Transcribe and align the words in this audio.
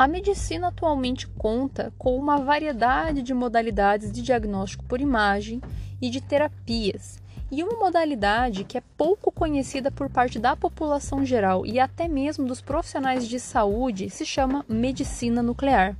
A 0.00 0.08
medicina 0.08 0.68
atualmente 0.68 1.28
conta 1.28 1.92
com 1.98 2.16
uma 2.16 2.38
variedade 2.38 3.20
de 3.20 3.34
modalidades 3.34 4.10
de 4.10 4.22
diagnóstico 4.22 4.82
por 4.86 4.98
imagem 4.98 5.60
e 6.00 6.08
de 6.08 6.22
terapias, 6.22 7.22
e 7.52 7.62
uma 7.62 7.78
modalidade 7.78 8.64
que 8.64 8.78
é 8.78 8.82
pouco 8.96 9.30
conhecida 9.30 9.90
por 9.90 10.08
parte 10.08 10.38
da 10.38 10.56
população 10.56 11.22
geral 11.22 11.66
e 11.66 11.78
até 11.78 12.08
mesmo 12.08 12.46
dos 12.46 12.62
profissionais 12.62 13.28
de 13.28 13.38
saúde 13.38 14.08
se 14.08 14.24
chama 14.24 14.64
medicina 14.66 15.42
nuclear. 15.42 15.94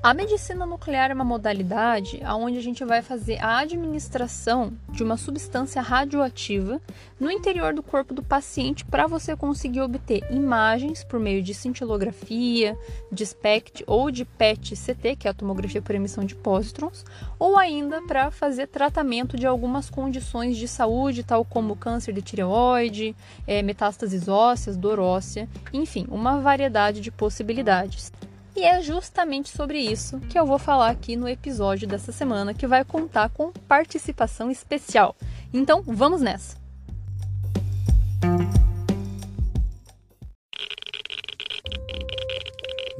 A 0.00 0.14
medicina 0.14 0.64
nuclear 0.64 1.10
é 1.10 1.14
uma 1.14 1.24
modalidade 1.24 2.20
onde 2.24 2.56
a 2.56 2.62
gente 2.62 2.84
vai 2.84 3.02
fazer 3.02 3.42
a 3.42 3.58
administração 3.58 4.72
de 4.90 5.02
uma 5.02 5.16
substância 5.16 5.82
radioativa 5.82 6.80
no 7.18 7.28
interior 7.28 7.74
do 7.74 7.82
corpo 7.82 8.14
do 8.14 8.22
paciente 8.22 8.84
para 8.84 9.08
você 9.08 9.34
conseguir 9.34 9.80
obter 9.80 10.22
imagens 10.30 11.02
por 11.02 11.18
meio 11.18 11.42
de 11.42 11.52
cintilografia, 11.52 12.78
de 13.10 13.26
SPECT 13.26 13.82
ou 13.88 14.08
de 14.12 14.24
PET-CT, 14.24 15.16
que 15.16 15.26
é 15.26 15.32
a 15.32 15.34
tomografia 15.34 15.82
por 15.82 15.96
emissão 15.96 16.24
de 16.24 16.36
pósitrons, 16.36 17.04
ou 17.36 17.58
ainda 17.58 18.00
para 18.02 18.30
fazer 18.30 18.68
tratamento 18.68 19.36
de 19.36 19.48
algumas 19.48 19.90
condições 19.90 20.56
de 20.56 20.68
saúde, 20.68 21.24
tal 21.24 21.44
como 21.44 21.74
câncer 21.74 22.12
de 22.12 22.22
tireoide, 22.22 23.16
é, 23.48 23.62
metástases 23.62 24.28
ósseas, 24.28 24.76
dor 24.76 25.00
óssea, 25.00 25.48
enfim, 25.72 26.06
uma 26.08 26.40
variedade 26.40 27.00
de 27.00 27.10
possibilidades. 27.10 28.12
E 28.58 28.64
é 28.64 28.82
justamente 28.82 29.50
sobre 29.50 29.78
isso 29.78 30.18
que 30.28 30.36
eu 30.36 30.44
vou 30.44 30.58
falar 30.58 30.90
aqui 30.90 31.14
no 31.14 31.28
episódio 31.28 31.86
dessa 31.86 32.10
semana, 32.10 32.52
que 32.52 32.66
vai 32.66 32.84
contar 32.84 33.28
com 33.30 33.52
participação 33.52 34.50
especial. 34.50 35.14
Então, 35.54 35.80
vamos 35.86 36.20
nessa! 36.20 36.56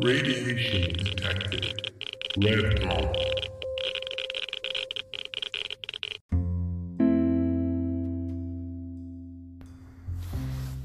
Radiation 0.01 0.93
detected. 0.93 1.75
Red. 2.41 2.79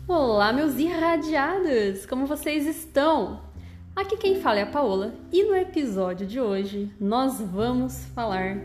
Olá, 0.08 0.52
meus 0.52 0.80
irradiados! 0.80 2.08
Como 2.08 2.26
vocês 2.26 2.66
estão? 2.66 3.53
Aqui 3.95 4.17
quem 4.17 4.41
fala 4.41 4.58
é 4.58 4.63
a 4.63 4.66
Paola 4.66 5.13
e 5.31 5.44
no 5.44 5.55
episódio 5.55 6.25
de 6.25 6.39
hoje 6.39 6.89
nós 6.99 7.39
vamos 7.39 8.05
falar 8.16 8.58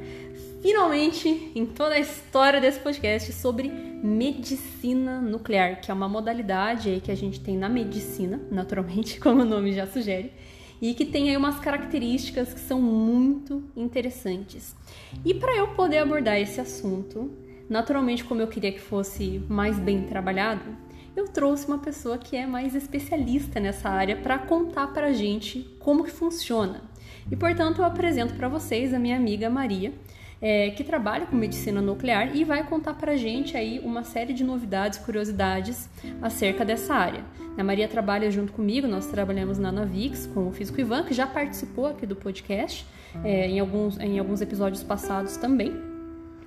finalmente 0.62 1.52
em 1.54 1.66
toda 1.66 1.96
a 1.96 1.98
história 1.98 2.58
desse 2.58 2.80
podcast 2.80 3.30
sobre 3.34 3.68
medicina 3.68 5.20
nuclear, 5.20 5.82
que 5.82 5.90
é 5.90 5.94
uma 5.94 6.08
modalidade 6.08 6.88
aí 6.88 7.00
que 7.02 7.12
a 7.12 7.14
gente 7.14 7.40
tem 7.40 7.58
na 7.58 7.68
medicina, 7.68 8.40
naturalmente, 8.50 9.20
como 9.20 9.42
o 9.42 9.44
nome 9.44 9.74
já 9.74 9.86
sugere, 9.86 10.32
e 10.80 10.94
que 10.94 11.04
tem 11.04 11.28
aí 11.28 11.36
umas 11.36 11.60
características 11.60 12.54
que 12.54 12.60
são 12.60 12.80
muito 12.80 13.62
interessantes. 13.76 14.74
E 15.26 15.34
para 15.34 15.54
eu 15.54 15.68
poder 15.74 15.98
abordar 15.98 16.40
esse 16.40 16.58
assunto, 16.58 17.30
naturalmente 17.68 18.24
como 18.24 18.40
eu 18.40 18.48
queria 18.48 18.72
que 18.72 18.80
fosse 18.80 19.42
mais 19.46 19.78
bem 19.78 20.04
trabalhado, 20.04 20.88
eu 21.19 21.27
trouxe 21.27 21.66
uma 21.66 21.78
pessoa 21.78 22.16
que 22.16 22.36
é 22.36 22.47
mais 22.47 22.74
especialista 22.74 23.58
nessa 23.58 23.88
área 23.88 24.16
para 24.16 24.38
contar 24.38 24.86
para 24.88 25.08
a 25.08 25.12
gente 25.12 25.69
como 25.80 26.05
que 26.05 26.12
funciona. 26.12 26.83
E 27.30 27.36
portanto 27.36 27.78
eu 27.78 27.84
apresento 27.84 28.34
para 28.34 28.48
vocês 28.48 28.94
a 28.94 28.98
minha 28.98 29.16
amiga 29.16 29.50
Maria, 29.50 29.92
é, 30.41 30.70
que 30.70 30.84
trabalha 30.84 31.27
com 31.27 31.34
medicina 31.34 31.83
nuclear 31.83 32.36
e 32.36 32.44
vai 32.44 32.64
contar 32.64 32.94
para 32.94 33.12
a 33.12 33.16
gente 33.16 33.56
aí 33.56 33.80
uma 33.80 34.05
série 34.05 34.33
de 34.33 34.44
novidades, 34.44 35.00
curiosidades 35.00 35.91
acerca 36.22 36.64
dessa 36.64 36.94
área. 36.94 37.24
A 37.58 37.64
Maria 37.64 37.89
trabalha 37.89 38.30
junto 38.30 38.52
comigo, 38.52 38.86
nós 38.86 39.06
trabalhamos 39.06 39.58
na 39.58 39.72
Navix 39.72 40.27
com 40.33 40.46
o 40.46 40.52
físico 40.52 40.80
Ivan, 40.80 41.02
que 41.02 41.12
já 41.12 41.27
participou 41.27 41.86
aqui 41.86 42.06
do 42.06 42.14
podcast 42.14 42.86
é, 43.24 43.48
em, 43.48 43.58
alguns, 43.58 43.98
em 43.98 44.20
alguns 44.20 44.40
episódios 44.40 44.85
passados 44.85 45.36
também. 45.36 45.87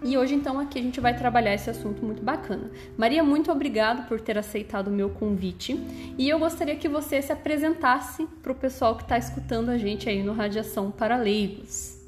E 0.03 0.17
hoje, 0.17 0.33
então, 0.33 0.59
aqui 0.59 0.79
a 0.79 0.81
gente 0.81 0.99
vai 0.99 1.15
trabalhar 1.15 1.53
esse 1.53 1.69
assunto 1.69 2.03
muito 2.03 2.23
bacana. 2.23 2.71
Maria, 2.97 3.23
muito 3.23 3.51
obrigado 3.51 4.07
por 4.07 4.19
ter 4.19 4.35
aceitado 4.35 4.87
o 4.87 4.91
meu 4.91 5.11
convite. 5.11 5.79
E 6.17 6.27
eu 6.27 6.39
gostaria 6.39 6.75
que 6.75 6.89
você 6.89 7.21
se 7.21 7.31
apresentasse 7.31 8.25
para 8.41 8.51
o 8.51 8.55
pessoal 8.55 8.95
que 8.95 9.03
está 9.03 9.15
escutando 9.15 9.69
a 9.69 9.77
gente 9.77 10.09
aí 10.09 10.23
no 10.23 10.33
Radiação 10.33 10.89
para 10.89 11.17
Leigos. 11.17 11.99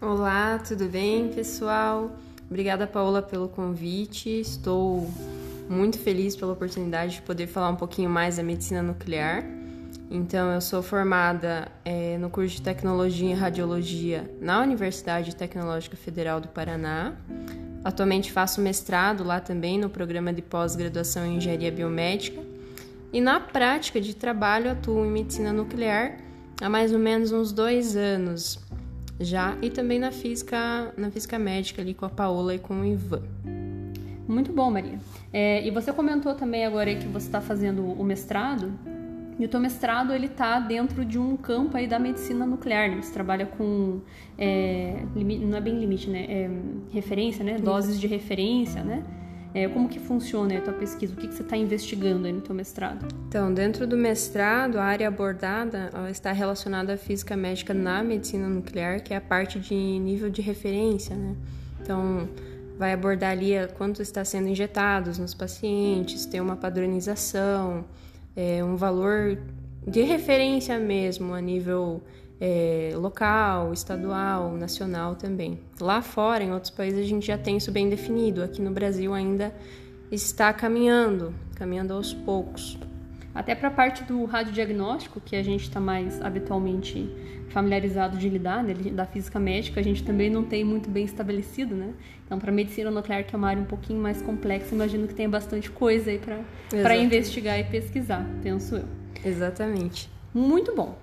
Olá, 0.00 0.58
tudo 0.58 0.88
bem, 0.88 1.28
pessoal? 1.28 2.12
Obrigada, 2.48 2.86
Paola, 2.86 3.20
pelo 3.20 3.46
convite. 3.46 4.30
Estou 4.30 5.06
muito 5.68 5.98
feliz 5.98 6.34
pela 6.34 6.54
oportunidade 6.54 7.16
de 7.16 7.22
poder 7.22 7.46
falar 7.46 7.68
um 7.68 7.76
pouquinho 7.76 8.08
mais 8.08 8.38
da 8.38 8.42
medicina 8.42 8.80
nuclear. 8.80 9.57
Então, 10.10 10.52
eu 10.52 10.60
sou 10.60 10.82
formada 10.82 11.68
é, 11.84 12.16
no 12.18 12.30
curso 12.30 12.56
de 12.56 12.62
Tecnologia 12.62 13.28
em 13.28 13.34
Radiologia 13.34 14.30
na 14.40 14.60
Universidade 14.62 15.36
Tecnológica 15.36 15.96
Federal 15.96 16.40
do 16.40 16.48
Paraná. 16.48 17.12
Atualmente 17.84 18.32
faço 18.32 18.60
mestrado 18.60 19.22
lá 19.22 19.40
também 19.40 19.78
no 19.78 19.90
programa 19.90 20.32
de 20.32 20.42
pós-graduação 20.42 21.26
em 21.26 21.36
Engenharia 21.36 21.70
Biomédica. 21.70 22.40
E 23.12 23.20
na 23.20 23.38
prática 23.38 24.00
de 24.00 24.14
trabalho 24.14 24.70
atuo 24.70 25.04
em 25.04 25.10
medicina 25.10 25.52
nuclear 25.52 26.18
há 26.60 26.68
mais 26.68 26.92
ou 26.92 26.98
menos 26.98 27.32
uns 27.32 27.52
dois 27.52 27.96
anos 27.96 28.58
já 29.20 29.56
e 29.62 29.70
também 29.70 29.98
na 29.98 30.10
física, 30.10 30.92
na 30.96 31.10
física 31.10 31.38
médica 31.38 31.82
ali 31.82 31.94
com 31.94 32.04
a 32.04 32.10
Paola 32.10 32.54
e 32.54 32.58
com 32.58 32.80
o 32.80 32.84
Ivan. 32.84 33.22
Muito 34.26 34.52
bom, 34.52 34.70
Maria. 34.70 34.98
É, 35.32 35.66
e 35.66 35.70
você 35.70 35.92
comentou 35.92 36.34
também 36.34 36.66
agora 36.66 36.94
que 36.94 37.06
você 37.08 37.26
está 37.26 37.40
fazendo 37.40 37.82
o 37.82 38.04
mestrado. 38.04 38.72
E 39.38 39.44
o 39.44 39.48
teu 39.48 39.60
mestrado 39.60 40.12
ele 40.12 40.26
está 40.26 40.58
dentro 40.58 41.04
de 41.04 41.18
um 41.18 41.36
campo 41.36 41.76
aí 41.76 41.86
da 41.86 41.98
medicina 41.98 42.44
nuclear, 42.44 42.90
né? 42.90 43.00
Você 43.00 43.12
trabalha 43.12 43.46
com 43.46 44.00
é, 44.36 45.04
limite, 45.14 45.44
não 45.44 45.56
é 45.56 45.60
bem 45.60 45.78
limite, 45.78 46.10
né? 46.10 46.26
É, 46.28 46.50
referência, 46.90 47.44
né? 47.44 47.56
Doses 47.58 48.00
de 48.00 48.06
referência, 48.06 48.82
né? 48.82 49.04
É, 49.54 49.66
como 49.68 49.88
que 49.88 49.98
funciona 49.98 50.58
a 50.58 50.60
tua 50.60 50.74
pesquisa? 50.74 51.14
O 51.14 51.16
que, 51.16 51.28
que 51.28 51.34
você 51.34 51.42
está 51.42 51.56
investigando 51.56 52.26
aí 52.26 52.32
no 52.32 52.40
teu 52.40 52.54
mestrado? 52.54 53.06
Então, 53.28 53.52
dentro 53.54 53.86
do 53.86 53.96
mestrado, 53.96 54.76
a 54.76 54.84
área 54.84 55.08
abordada 55.08 55.90
está 56.10 56.32
relacionada 56.32 56.94
à 56.94 56.96
física 56.96 57.36
médica 57.36 57.72
na 57.72 58.02
medicina 58.02 58.48
nuclear, 58.48 59.02
que 59.02 59.14
é 59.14 59.16
a 59.16 59.20
parte 59.20 59.58
de 59.58 59.74
nível 59.74 60.28
de 60.28 60.42
referência, 60.42 61.16
né? 61.16 61.34
Então, 61.80 62.28
vai 62.76 62.92
abordar 62.92 63.30
ali 63.30 63.52
quanto 63.76 64.02
está 64.02 64.24
sendo 64.24 64.48
injetados 64.48 65.18
nos 65.18 65.32
pacientes, 65.32 66.26
ter 66.26 66.40
uma 66.40 66.56
padronização, 66.56 67.84
é, 68.38 68.62
um 68.62 68.76
valor 68.76 69.36
de 69.84 70.02
referência 70.02 70.78
mesmo 70.78 71.34
a 71.34 71.40
nível 71.40 72.00
é, 72.40 72.92
local, 72.94 73.72
estadual, 73.72 74.56
nacional 74.56 75.16
também. 75.16 75.58
Lá 75.80 76.00
fora, 76.00 76.44
em 76.44 76.52
outros 76.52 76.70
países, 76.70 77.00
a 77.00 77.08
gente 77.08 77.26
já 77.26 77.36
tem 77.36 77.56
isso 77.56 77.72
bem 77.72 77.88
definido. 77.88 78.44
Aqui 78.44 78.62
no 78.62 78.70
Brasil 78.70 79.12
ainda 79.12 79.52
está 80.12 80.52
caminhando, 80.52 81.34
caminhando 81.56 81.92
aos 81.92 82.14
poucos. 82.14 82.78
Até 83.34 83.56
para 83.56 83.68
a 83.68 83.72
parte 83.72 84.04
do 84.04 84.24
radiodiagnóstico, 84.24 85.20
que 85.20 85.34
a 85.34 85.42
gente 85.42 85.62
está 85.62 85.80
mais 85.80 86.22
habitualmente 86.22 87.10
familiarizado 87.48 88.16
de 88.16 88.28
lidar, 88.28 88.62
né, 88.62 88.72
da 88.92 89.04
física 89.04 89.40
médica, 89.40 89.80
a 89.80 89.82
gente 89.82 90.04
também 90.04 90.30
não 90.30 90.44
tem 90.44 90.62
muito 90.62 90.88
bem 90.88 91.04
estabelecido, 91.04 91.74
né? 91.74 91.92
Então, 92.28 92.38
para 92.38 92.52
medicina 92.52 92.90
nuclear, 92.90 93.24
que 93.24 93.34
é 93.34 93.38
uma 93.38 93.48
área 93.48 93.62
um 93.62 93.64
pouquinho 93.64 94.02
mais 94.02 94.20
complexa, 94.20 94.74
imagino 94.74 95.08
que 95.08 95.14
tem 95.14 95.26
bastante 95.26 95.70
coisa 95.70 96.10
aí 96.10 96.18
para 96.18 96.94
investigar 96.94 97.58
e 97.58 97.64
pesquisar, 97.64 98.22
penso 98.42 98.76
eu. 98.76 98.84
Exatamente. 99.24 100.10
Muito 100.34 100.76
bom. 100.76 100.94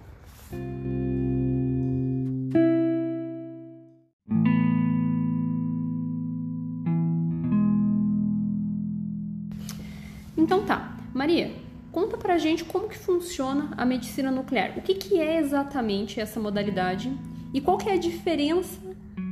Então 10.38 10.63
tá, 10.63 10.96
Maria, 11.12 11.51
conta 11.92 12.18
pra 12.18 12.38
gente 12.38 12.63
como 12.63 12.88
que 12.88 13.00
funciona 13.00 13.71
a 13.75 13.83
medicina 13.83 14.30
nuclear. 14.30 14.78
O 14.78 14.81
que, 14.83 14.94
que 14.94 15.19
é 15.19 15.39
exatamente 15.39 16.19
essa 16.19 16.39
modalidade 16.39 17.12
e 17.51 17.60
qual 17.60 17.80
que 17.80 17.89
é 17.89 17.94
a 17.94 17.98
diferença 17.98 18.80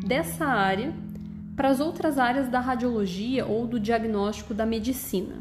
dessa 0.04 0.46
área 0.48 0.92
para 1.56 1.70
as 1.70 1.80
outras 1.80 2.18
áreas 2.18 2.50
da 2.50 2.60
radiologia 2.60 3.46
ou 3.46 3.68
do 3.68 3.80
diagnóstico 3.80 4.54
da 4.54 4.66
medicina? 4.66 5.36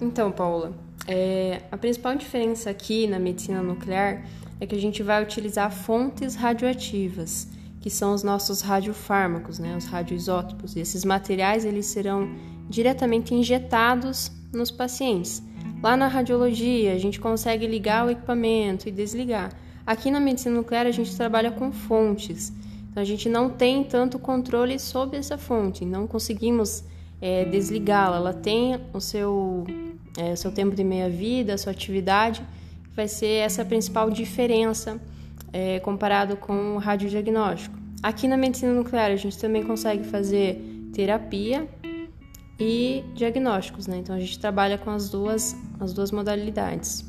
Então, 0.00 0.30
Paula, 0.30 0.72
é, 1.06 1.62
a 1.70 1.76
principal 1.76 2.14
diferença 2.14 2.70
aqui 2.70 3.06
na 3.06 3.18
medicina 3.18 3.62
nuclear 3.62 4.24
é 4.60 4.66
que 4.66 4.74
a 4.74 4.80
gente 4.80 5.02
vai 5.02 5.22
utilizar 5.22 5.70
fontes 5.70 6.34
radioativas, 6.34 7.48
que 7.80 7.90
são 7.90 8.14
os 8.14 8.22
nossos 8.22 8.60
radiofármacos, 8.62 9.58
né, 9.58 9.76
os 9.76 9.86
radioisótopos. 9.86 10.76
E 10.76 10.80
esses 10.80 11.04
materiais 11.04 11.64
eles 11.64 11.86
serão 11.86 12.28
diretamente 12.68 13.34
injetados 13.34 14.32
nos 14.52 14.70
pacientes. 14.70 15.42
Lá 15.82 15.96
na 15.96 16.08
radiologia, 16.08 16.94
a 16.94 16.98
gente 16.98 17.20
consegue 17.20 17.66
ligar 17.66 18.06
o 18.06 18.10
equipamento 18.10 18.88
e 18.88 18.92
desligar. 18.92 19.52
Aqui 19.86 20.10
na 20.10 20.18
medicina 20.18 20.56
nuclear, 20.56 20.86
a 20.86 20.90
gente 20.90 21.14
trabalha 21.14 21.50
com 21.50 21.70
fontes. 21.70 22.52
Então, 22.96 23.02
a 23.02 23.06
gente 23.06 23.28
não 23.28 23.50
tem 23.50 23.84
tanto 23.84 24.18
controle 24.18 24.78
sobre 24.78 25.18
essa 25.18 25.36
fonte, 25.36 25.84
não 25.84 26.06
conseguimos 26.06 26.82
é, 27.20 27.44
desligá-la. 27.44 28.16
Ela 28.16 28.32
tem 28.32 28.80
o 28.90 29.00
seu, 29.02 29.66
é, 30.16 30.34
seu 30.34 30.50
tempo 30.50 30.74
de 30.74 30.82
meia-vida, 30.82 31.52
a 31.52 31.58
sua 31.58 31.72
atividade, 31.72 32.42
vai 32.94 33.06
ser 33.06 33.42
essa 33.44 33.62
principal 33.66 34.10
diferença 34.10 34.98
é, 35.52 35.78
comparado 35.80 36.38
com 36.38 36.76
o 36.76 36.78
radiodiagnóstico. 36.78 37.76
Aqui 38.02 38.26
na 38.26 38.38
medicina 38.38 38.72
nuclear 38.72 39.10
a 39.10 39.16
gente 39.16 39.36
também 39.36 39.62
consegue 39.62 40.04
fazer 40.04 40.58
terapia 40.94 41.68
e 42.58 43.04
diagnósticos, 43.14 43.86
né? 43.86 43.98
Então 43.98 44.16
a 44.16 44.18
gente 44.18 44.38
trabalha 44.38 44.78
com 44.78 44.88
as 44.88 45.10
duas, 45.10 45.54
as 45.78 45.92
duas 45.92 46.10
modalidades. 46.10 47.04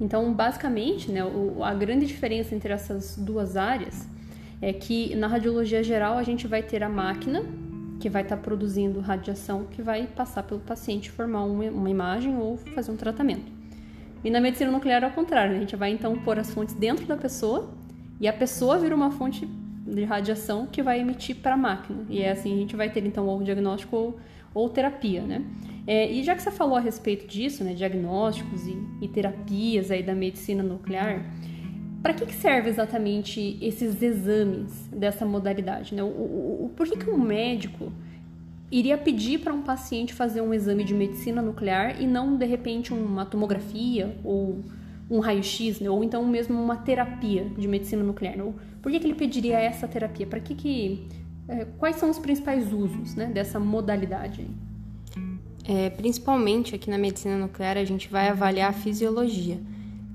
Então, 0.00 0.32
basicamente, 0.32 1.10
né, 1.10 1.22
a 1.60 1.74
grande 1.74 2.06
diferença 2.06 2.54
entre 2.54 2.72
essas 2.72 3.16
duas 3.16 3.56
áreas 3.56 4.06
é 4.60 4.72
que 4.72 5.14
na 5.14 5.26
radiologia 5.26 5.82
geral 5.82 6.18
a 6.18 6.22
gente 6.22 6.46
vai 6.46 6.62
ter 6.62 6.82
a 6.82 6.88
máquina 6.88 7.44
que 8.00 8.08
vai 8.08 8.22
estar 8.22 8.36
tá 8.36 8.42
produzindo 8.42 9.00
radiação 9.00 9.64
que 9.64 9.82
vai 9.82 10.06
passar 10.06 10.42
pelo 10.42 10.60
paciente 10.60 11.10
formar 11.10 11.44
uma, 11.44 11.90
imagem 11.90 12.36
ou 12.36 12.56
fazer 12.56 12.90
um 12.90 12.96
tratamento. 12.96 13.50
E 14.22 14.30
na 14.30 14.40
medicina 14.40 14.70
nuclear 14.70 15.02
é 15.02 15.06
ao 15.06 15.12
contrário, 15.12 15.52
né? 15.52 15.58
a 15.58 15.60
gente 15.60 15.76
vai 15.76 15.90
então 15.90 16.16
pôr 16.18 16.38
as 16.38 16.52
fontes 16.52 16.74
dentro 16.74 17.06
da 17.06 17.16
pessoa 17.16 17.70
e 18.20 18.26
a 18.26 18.32
pessoa 18.32 18.78
vira 18.78 18.94
uma 18.94 19.10
fonte 19.10 19.46
de 19.86 20.04
radiação 20.04 20.66
que 20.66 20.82
vai 20.82 21.00
emitir 21.00 21.36
para 21.36 21.54
a 21.54 21.56
máquina. 21.56 22.04
E 22.08 22.20
é 22.20 22.30
assim 22.30 22.52
a 22.52 22.56
gente 22.56 22.76
vai 22.76 22.90
ter 22.90 23.04
então 23.06 23.26
ou 23.26 23.42
diagnóstico 23.42 23.96
ou, 23.96 24.20
ou 24.52 24.68
terapia, 24.68 25.22
né? 25.22 25.44
É, 25.86 26.10
e 26.10 26.22
já 26.22 26.34
que 26.34 26.42
você 26.42 26.50
falou 26.50 26.76
a 26.76 26.80
respeito 26.80 27.26
disso, 27.26 27.64
né, 27.64 27.72
diagnósticos 27.72 28.66
e, 28.66 28.76
e 29.00 29.08
terapias 29.08 29.90
aí 29.90 30.02
da 30.02 30.14
medicina 30.14 30.62
nuclear, 30.62 31.24
para 32.08 32.14
que, 32.14 32.24
que, 32.24 32.34
serve 32.34 32.70
exatamente 32.70 33.58
esses 33.60 34.00
exames 34.00 34.88
dessa 34.90 35.26
modalidade? 35.26 35.94
Né? 35.94 36.02
O, 36.02 36.06
o, 36.06 36.64
o, 36.64 36.68
por 36.74 36.86
que, 36.86 36.96
que 36.96 37.10
um 37.10 37.18
médico 37.18 37.92
iria 38.72 38.96
pedir 38.96 39.40
para 39.40 39.52
um 39.52 39.60
paciente 39.60 40.14
fazer 40.14 40.40
um 40.40 40.54
exame 40.54 40.84
de 40.84 40.94
medicina 40.94 41.42
nuclear 41.42 42.00
e 42.00 42.06
não, 42.06 42.38
de 42.38 42.46
repente, 42.46 42.94
uma 42.94 43.26
tomografia 43.26 44.16
ou 44.24 44.64
um 45.10 45.18
raio-x, 45.18 45.80
né? 45.80 45.90
ou 45.90 46.02
então 46.02 46.26
mesmo 46.26 46.58
uma 46.58 46.76
terapia 46.76 47.44
de 47.58 47.68
medicina 47.68 48.02
nuclear? 48.02 48.38
Né? 48.38 48.54
Por 48.80 48.90
que, 48.90 49.00
que 49.00 49.06
ele 49.06 49.14
pediria 49.14 49.58
essa 49.60 49.86
terapia? 49.86 50.26
Para 50.26 50.40
que, 50.40 50.54
que 50.54 51.06
é, 51.46 51.66
quais 51.78 51.96
são 51.96 52.08
os 52.08 52.18
principais 52.18 52.72
usos 52.72 53.14
né, 53.16 53.26
dessa 53.26 53.60
modalidade? 53.60 54.46
É, 55.62 55.90
principalmente 55.90 56.74
aqui 56.74 56.88
na 56.88 56.96
medicina 56.96 57.36
nuclear, 57.36 57.76
a 57.76 57.84
gente 57.84 58.08
vai 58.08 58.30
avaliar 58.30 58.70
a 58.70 58.72
fisiologia. 58.72 59.58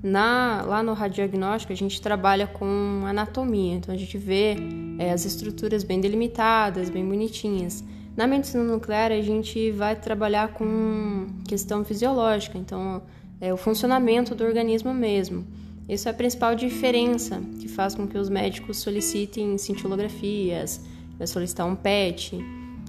Na, 0.04 0.62
lá 0.66 0.82
no 0.82 0.92
radiodiagnóstico, 0.92 1.72
a 1.72 1.76
gente 1.76 1.98
trabalha 1.98 2.46
com 2.46 3.04
anatomia, 3.06 3.72
então 3.72 3.94
a 3.94 3.96
gente 3.96 4.18
vê 4.18 4.54
é, 4.98 5.10
as 5.10 5.24
estruturas 5.24 5.82
bem 5.82 5.98
delimitadas, 5.98 6.90
bem 6.90 7.02
bonitinhas. 7.02 7.82
Na 8.14 8.26
medicina 8.26 8.62
nuclear, 8.62 9.10
a 9.12 9.22
gente 9.22 9.70
vai 9.70 9.96
trabalhar 9.96 10.48
com 10.48 11.26
questão 11.48 11.82
fisiológica, 11.86 12.58
então 12.58 13.00
é 13.40 13.50
o 13.50 13.56
funcionamento 13.56 14.34
do 14.34 14.44
organismo 14.44 14.92
mesmo. 14.92 15.46
Isso 15.88 16.06
é 16.06 16.10
a 16.10 16.14
principal 16.14 16.54
diferença 16.54 17.40
que 17.58 17.66
faz 17.66 17.94
com 17.94 18.06
que 18.06 18.18
os 18.18 18.28
médicos 18.28 18.76
solicitem 18.76 19.56
cintilografias, 19.56 20.82
solicitar 21.26 21.66
um 21.66 21.74
PET. 21.74 22.38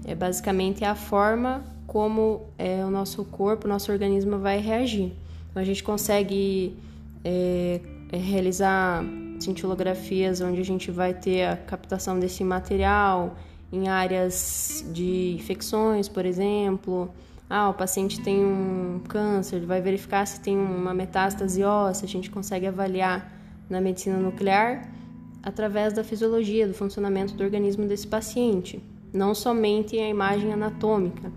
É 0.06 0.14
basicamente 0.14 0.84
a 0.84 0.96
forma 0.96 1.64
como 1.88 2.42
é, 2.58 2.84
o 2.84 2.92
nosso 2.92 3.24
corpo, 3.24 3.68
o 3.68 3.70
nosso 3.70 3.90
organismo 3.90 4.38
vai 4.38 4.60
reagir. 4.60 5.14
Então, 5.50 5.62
a 5.62 5.66
gente 5.66 5.82
consegue 5.82 6.76
é, 7.26 7.82
é, 8.12 8.18
realizar 8.18 9.04
cintilografias 9.40 10.40
onde 10.42 10.62
a 10.62 10.64
gente 10.64 10.92
vai 10.92 11.12
ter 11.14 11.46
a 11.46 11.58
captação 11.58 12.20
desse 12.20 12.44
material 12.44 13.36
em 13.74 13.88
áreas 13.88 14.86
de 14.94 15.34
infecções, 15.34 16.08
por 16.08 16.24
exemplo. 16.24 17.10
Ah, 17.50 17.70
o 17.70 17.74
paciente 17.74 18.22
tem 18.22 18.46
um 18.46 19.02
câncer, 19.08 19.66
vai 19.66 19.82
verificar 19.82 20.26
se 20.26 20.40
tem 20.40 20.56
uma 20.56 20.94
metástase 20.94 21.64
óssea, 21.64 22.06
a 22.06 22.10
gente 22.10 22.30
consegue 22.30 22.68
avaliar 22.68 23.34
na 23.68 23.82
medicina 23.82 24.18
nuclear 24.18 24.88
através 25.42 25.94
da 25.94 26.04
fisiologia, 26.04 26.68
do 26.68 26.74
funcionamento 26.74 27.34
do 27.34 27.44
organismo 27.44 27.88
desse 27.88 28.08
paciente, 28.08 28.82
não 29.14 29.36
somente 29.36 29.98
a 29.98 30.08
imagem 30.08 30.54
anatômica. 30.54 31.32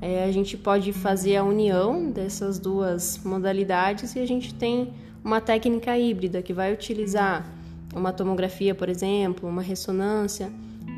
É, 0.00 0.24
a 0.24 0.32
gente 0.32 0.56
pode 0.56 0.92
fazer 0.92 1.36
a 1.36 1.44
união 1.44 2.10
dessas 2.10 2.58
duas 2.58 3.20
modalidades 3.24 4.14
e 4.14 4.18
a 4.18 4.26
gente 4.26 4.54
tem 4.54 4.92
uma 5.24 5.40
técnica 5.40 5.96
híbrida 5.98 6.42
que 6.42 6.52
vai 6.52 6.72
utilizar 6.72 7.50
uma 7.94 8.12
tomografia, 8.12 8.74
por 8.74 8.88
exemplo, 8.88 9.48
uma 9.48 9.62
ressonância, 9.62 10.50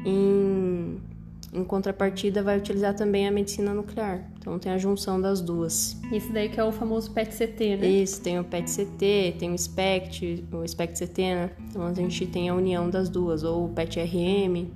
em, 0.05 0.99
em 1.53 1.65
contrapartida 1.65 2.43
vai 2.43 2.59
utilizar 2.59 2.95
também 2.95 3.27
a 3.27 3.31
medicina 3.31 3.73
nuclear. 3.73 4.29
Então 4.39 4.59
tem 4.59 4.73
a 4.73 4.79
junção 4.79 5.21
das 5.21 5.41
duas. 5.41 5.97
Isso 6.13 6.33
daí 6.33 6.49
que 6.49 6.61
é 6.61 6.65
o 6.65 6.73
famoso 6.73 7.11
PET-CT, 7.11 7.77
né? 7.77 7.87
Isso, 7.87 8.21
tem 8.21 8.39
o 8.39 8.45
PET-CT, 8.45 9.37
tem 9.39 9.53
o 9.53 9.59
SPECT, 9.59 10.45
o 10.53 10.67
SPECT-CT, 10.67 11.23
né? 11.23 11.51
Então 11.71 11.87
a 11.87 11.95
gente 11.95 12.27
tem 12.27 12.49
a 12.49 12.55
união 12.55 12.91
das 12.91 13.09
duas, 13.09 13.43
ou 13.43 13.67
o 13.67 13.69
PET-RM, 13.71 14.71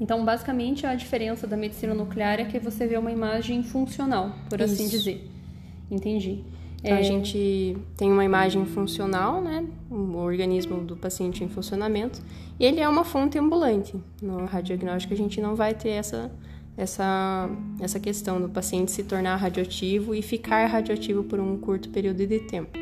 então, 0.00 0.24
basicamente, 0.24 0.86
a 0.86 0.94
diferença 0.94 1.46
da 1.46 1.56
medicina 1.56 1.94
nuclear 1.94 2.40
é 2.40 2.44
que 2.44 2.58
você 2.58 2.86
vê 2.86 2.96
uma 2.96 3.12
imagem 3.12 3.62
funcional, 3.62 4.32
por 4.50 4.60
assim 4.60 4.74
Isso. 4.74 4.82
assim 4.82 4.96
dizer. 4.96 5.30
Entendi. 5.90 6.44
Então, 6.84 6.98
é... 6.98 7.00
a 7.00 7.02
gente 7.02 7.78
tem 7.96 8.12
uma 8.12 8.24
imagem 8.24 8.66
funcional, 8.66 9.40
né? 9.40 9.64
O 9.90 10.18
organismo 10.18 10.84
do 10.84 10.94
paciente 10.94 11.42
em 11.42 11.48
funcionamento. 11.48 12.20
E 12.60 12.64
ele 12.66 12.78
é 12.78 12.86
uma 12.86 13.04
fonte 13.04 13.38
ambulante. 13.38 13.96
No 14.20 14.44
radiodiagnóstico, 14.44 15.14
a 15.14 15.16
gente 15.16 15.40
não 15.40 15.56
vai 15.56 15.72
ter 15.72 15.90
essa, 15.90 16.30
essa, 16.76 17.48
essa 17.80 17.98
questão 17.98 18.38
do 18.38 18.50
paciente 18.50 18.92
se 18.92 19.02
tornar 19.02 19.36
radioativo 19.36 20.14
e 20.14 20.20
ficar 20.20 20.66
radioativo 20.66 21.24
por 21.24 21.40
um 21.40 21.56
curto 21.58 21.88
período 21.88 22.26
de 22.26 22.40
tempo. 22.40 22.78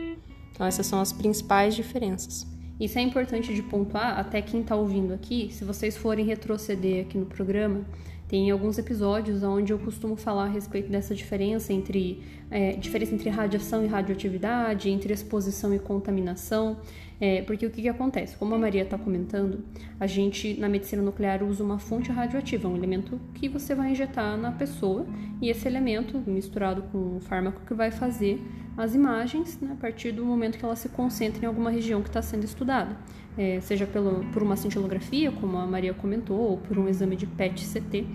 Então, 0.51 0.67
essas 0.67 0.85
são 0.85 1.01
as 1.01 1.13
principais 1.13 1.73
diferenças. 1.77 2.45
Isso 2.81 2.99
é 2.99 3.03
importante 3.03 3.55
de 3.55 3.63
pontuar, 3.63 4.19
até 4.19 4.43
quem 4.43 4.63
está 4.63 4.75
ouvindo 4.75 5.15
aqui, 5.15 5.49
se 5.53 5.65
vocês 5.65 5.97
forem 5.97 6.27
retroceder 6.27 7.05
aqui 7.05 7.17
no 7.17 7.27
programa, 7.27 7.87
tem 8.33 8.51
alguns 8.51 8.79
episódios 8.79 9.43
onde 9.43 9.75
eu 9.75 9.79
costumo 9.79 10.17
falar 10.17 10.45
a 10.45 10.49
respeito 10.49 10.91
dessa 10.91 11.15
diferença 11.15 11.71
entre 11.71 12.23
é, 12.51 12.73
diferença 12.73 13.15
entre 13.15 13.29
radiação 13.29 13.85
e 13.85 13.87
radioatividade, 13.87 14.89
entre 14.89 15.13
exposição 15.13 15.75
e 15.75 15.79
contaminação. 15.79 16.79
É, 17.21 17.43
porque 17.43 17.67
o 17.67 17.71
que, 17.71 17.83
que 17.83 17.89
acontece? 17.91 18.35
Como 18.39 18.55
a 18.55 18.59
Maria 18.59 18.85
está 18.85 18.97
comentando, 18.97 19.63
a 20.01 20.07
gente 20.07 20.59
na 20.59 20.67
medicina 20.67 21.03
nuclear 21.03 21.43
usa 21.43 21.63
uma 21.63 21.79
fonte 21.79 22.11
radioativa, 22.11 22.67
um 22.67 22.75
elemento 22.75 23.21
que 23.35 23.51
você 23.51 23.75
vai 23.75 23.93
injetar 23.93 24.39
na 24.39 24.51
pessoa, 24.51 25.07
e 25.41 25.51
esse 25.51 25.69
elemento, 25.69 26.19
misturado 26.27 26.85
com 26.85 27.17
um 27.17 27.21
fármaco 27.21 27.61
que 27.67 27.75
vai 27.75 27.91
fazer 27.91 28.41
as 28.79 28.95
imagens 28.95 29.61
né, 29.61 29.73
a 29.73 29.77
partir 29.77 30.11
do 30.11 30.25
momento 30.25 30.57
que 30.57 30.65
ela 30.65 30.75
se 30.75 30.89
concentra 30.89 31.45
em 31.45 31.47
alguma 31.47 31.71
região 31.71 32.01
que 32.01 32.09
está 32.09 32.23
sendo 32.23 32.45
estudada, 32.45 32.97
é, 33.37 33.61
seja 33.61 33.87
pelo, 33.87 34.25
por 34.33 34.43
uma 34.43 34.57
cintilografia, 34.57 35.31
como 35.33 35.57
a 35.57 35.67
Maria 35.67 35.95
comentou, 35.95 36.39
ou 36.39 36.57
por 36.59 36.79
um 36.79 36.89
exame 36.89 37.17
de 37.17 37.27
PET-CT. 37.27 38.07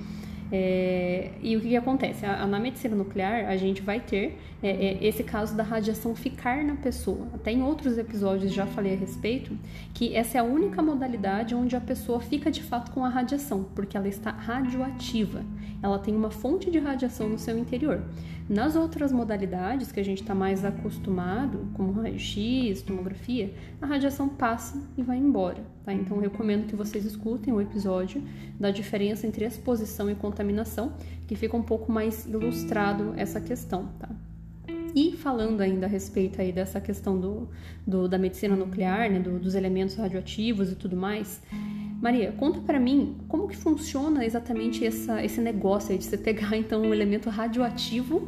É, 0.50 1.32
e 1.42 1.58
o 1.58 1.62
que, 1.62 1.70
que 1.70 1.76
acontece? 1.76 2.26
A, 2.26 2.44
a, 2.44 2.48
na 2.48 2.60
medicina 2.60 2.96
nuclear, 2.96 3.50
a 3.50 3.58
gente 3.58 3.82
vai 3.82 4.00
ter 4.00 4.38
é, 4.64 4.70
é, 4.70 5.06
esse 5.06 5.24
caso 5.24 5.56
da 5.56 5.64
radiação 5.64 6.16
ficar 6.16 6.64
na 6.64 6.76
pessoa. 6.76 7.28
Até 7.34 7.52
em 7.52 7.62
outros 7.62 7.98
episódios 7.98 8.54
já 8.54 8.66
falei 8.66 8.94
a 8.94 8.98
respeito 8.98 9.58
que 9.94 10.16
essa 10.16 10.38
é 10.38 10.42
a 10.42 10.44
única 10.44 10.82
modalidade 10.82 11.54
onde 11.54 11.76
a 11.76 11.82
pessoa 11.82 12.20
fica 12.20 12.50
de 12.50 12.64
fato 12.64 12.92
com 12.92 13.04
a 13.04 13.10
radiação, 13.10 13.66
porque 13.76 13.98
ela 13.98 14.08
está 14.08 14.32
radioativa. 14.32 15.44
Ela 15.84 16.00
tem 16.00 16.16
uma 16.16 16.32
fonte 16.32 16.72
de 16.72 16.80
radiação 16.80 17.28
no 17.28 17.38
seu 17.38 17.58
interior. 17.58 18.02
Nas 18.50 18.78
outras 18.78 19.12
modalidades 19.12 19.92
que 19.92 20.00
a 20.00 20.04
gente 20.04 20.22
está 20.22 20.34
mais 20.34 20.64
acostumado, 20.64 21.68
como 21.74 21.92
raio-x, 21.92 22.82
tomografia, 22.82 23.54
a 23.82 23.86
radiação 23.86 24.30
passa 24.30 24.82
e 24.98 25.04
vai 25.04 25.18
embora. 25.18 25.62
Tá? 25.84 25.94
Então, 25.94 26.18
recomendo 26.18 26.66
que 26.66 26.76
vocês 26.76 27.04
escutem 27.04 27.54
o 27.54 27.60
episódio 27.60 28.24
da 28.58 28.72
diferença 28.72 29.28
entre 29.28 29.44
exposição 29.44 30.10
e 30.10 30.16
contaminação, 30.16 30.94
que 31.28 31.36
fica 31.36 31.58
um 31.58 31.64
pouco 31.64 31.92
mais 31.92 32.26
ilustrado 32.26 33.14
essa 33.18 33.42
questão. 33.42 33.90
Tá? 34.00 34.10
E 34.96 35.12
falando 35.12 35.60
ainda 35.60 35.86
a 35.86 35.90
respeito 35.90 36.42
aí 36.42 36.54
dessa 36.54 36.80
questão 36.80 37.20
do, 37.20 37.50
do 37.86 38.08
da 38.08 38.18
medicina 38.18 38.56
nuclear, 38.56 39.12
né, 39.12 39.20
do, 39.20 39.38
dos 39.38 39.56
elementos 39.56 39.96
radioativos 39.96 40.72
e 40.72 40.76
tudo 40.76 40.96
mais, 40.96 41.42
Maria, 42.02 42.32
conta 42.34 42.60
para 42.62 42.80
mim 42.80 43.18
como 43.28 43.48
que 43.48 43.56
funciona 43.56 44.24
exatamente 44.24 44.86
essa, 44.86 45.24
esse 45.24 45.42
negócio 45.42 45.98
de 45.98 46.04
você 46.04 46.18
pegar 46.18 46.56
então 46.58 46.82
um 46.82 46.94
elemento 46.94 47.30
radioativo 47.30 48.28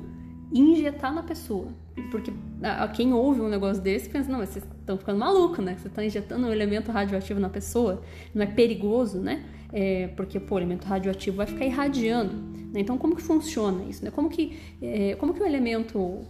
e 0.52 0.60
injetar 0.60 1.14
na 1.14 1.22
pessoa. 1.22 1.68
Porque 2.12 2.32
a, 2.64 2.86
a 2.86 2.88
quem 2.88 3.14
ouve 3.14 3.42
um 3.42 3.50
negócio 3.50 3.82
desse 3.84 4.10
pensa, 4.10 4.32
não, 4.32 4.40
vocês 4.40 4.66
estão 4.80 4.98
ficando 4.98 5.20
maluco, 5.20 5.62
né? 5.62 5.76
Você 5.78 5.88
está 5.88 6.04
injetando 6.04 6.48
um 6.48 6.52
elemento 6.52 6.92
radioativo 6.92 7.40
na 7.40 7.50
pessoa, 7.50 8.02
não 8.34 8.42
é 8.42 8.48
perigoso, 8.48 9.20
né? 9.20 9.46
É, 9.72 10.08
porque 10.16 10.40
pô, 10.40 10.56
o 10.56 10.58
elemento 10.58 10.86
radioativo 10.86 11.38
vai 11.38 11.46
ficar 11.46 11.66
irradiando. 11.66 12.34
Né? 12.74 12.80
Então, 12.80 12.98
como 12.98 13.16
que 13.16 13.22
funciona 13.22 13.84
isso? 13.84 14.04
Né? 14.04 14.10
Como, 14.10 14.30
que, 14.30 14.58
é, 14.82 15.16
como 15.16 15.34
que 15.34 15.42
o 15.42 15.46
elemento 15.46 16.22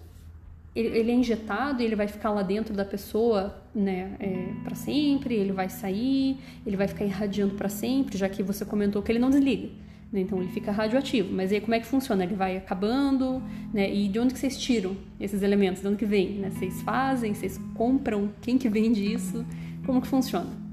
ele, 0.75 0.97
ele, 0.97 1.11
é 1.11 1.15
injetado 1.15 1.81
ele 1.81 1.95
vai 1.95 2.07
ficar 2.07 2.31
lá 2.31 2.41
dentro 2.41 2.73
da 2.73 2.85
pessoa 2.85 3.61
né, 3.73 4.15
é, 4.19 4.53
para 4.63 4.75
sempre, 4.75 5.35
ele 5.35 5.51
vai 5.51 5.69
sair, 5.69 6.37
ele 6.65 6.77
vai 6.77 6.87
ficar 6.87 7.05
irradiando 7.05 7.55
para 7.55 7.69
sempre, 7.69 8.17
já 8.17 8.29
que 8.29 8.43
você 8.43 8.63
comentou 8.63 9.01
que 9.01 9.11
ele 9.11 9.19
não 9.19 9.29
desliga. 9.29 9.69
né? 10.11 10.21
então 10.21 10.39
ele 10.39 10.51
fica 10.51 10.71
radioativo. 10.71 11.33
Mas 11.33 11.51
aí 11.51 11.61
como 11.61 11.73
é 11.73 11.79
que 11.79 11.87
funciona? 11.87 12.23
Ele 12.23 12.35
vai 12.35 12.57
acabando, 12.57 13.41
né? 13.73 13.91
E 13.93 14.07
de 14.07 14.19
onde 14.19 14.33
que 14.33 14.39
vocês 14.39 14.57
tiram 14.57 14.95
esses 15.19 15.41
elementos? 15.41 15.81
De 15.81 15.87
onde 15.87 15.97
que 15.97 16.05
vem? 16.05 16.33
Né? 16.33 16.49
Vocês 16.51 16.81
fazem? 16.81 17.33
Vocês 17.33 17.59
compram? 17.75 18.29
Quem 18.41 18.57
que 18.57 18.69
vende 18.69 19.13
isso? 19.13 19.45
Como 19.85 20.01
que 20.01 20.07
funciona? 20.07 20.69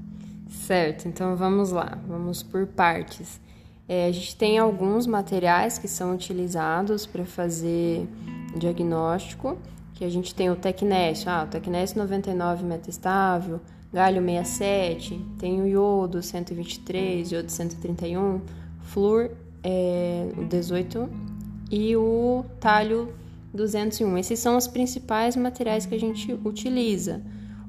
Certo, 0.49 1.07
então 1.07 1.35
vamos 1.35 1.71
lá, 1.71 1.97
vamos 2.07 2.41
por 2.41 2.65
partes. 2.67 3.39
É, 3.87 4.07
a 4.07 4.11
gente 4.11 4.35
tem 4.35 4.57
alguns 4.57 5.07
materiais 5.07 5.77
que 5.77 5.87
são 5.87 6.13
utilizados 6.13 7.05
para 7.05 7.25
fazer 7.25 8.07
diagnóstico, 8.57 9.57
que 9.97 10.05
a 10.05 10.09
gente 10.09 10.35
tem 10.35 10.47
o 10.51 10.55
Tecnésio, 10.55 11.27
ah, 11.27 11.43
o 11.43 11.47
Tecnésio 11.47 11.97
99 11.97 12.63
metastável, 12.63 13.59
galho 13.91 14.23
67, 14.23 15.19
tem 15.39 15.59
o 15.59 15.67
iodo 15.67 16.21
123, 16.21 17.31
iodo 17.31 17.51
131, 17.51 18.41
flúor 18.81 19.31
é, 19.63 20.29
18 20.47 21.09
e 21.71 21.95
o 21.95 22.45
talho 22.59 23.11
201. 23.51 24.19
Esses 24.19 24.39
são 24.39 24.55
os 24.55 24.67
principais 24.67 25.35
materiais 25.35 25.87
que 25.87 25.95
a 25.95 25.99
gente 25.99 26.31
utiliza. 26.45 27.19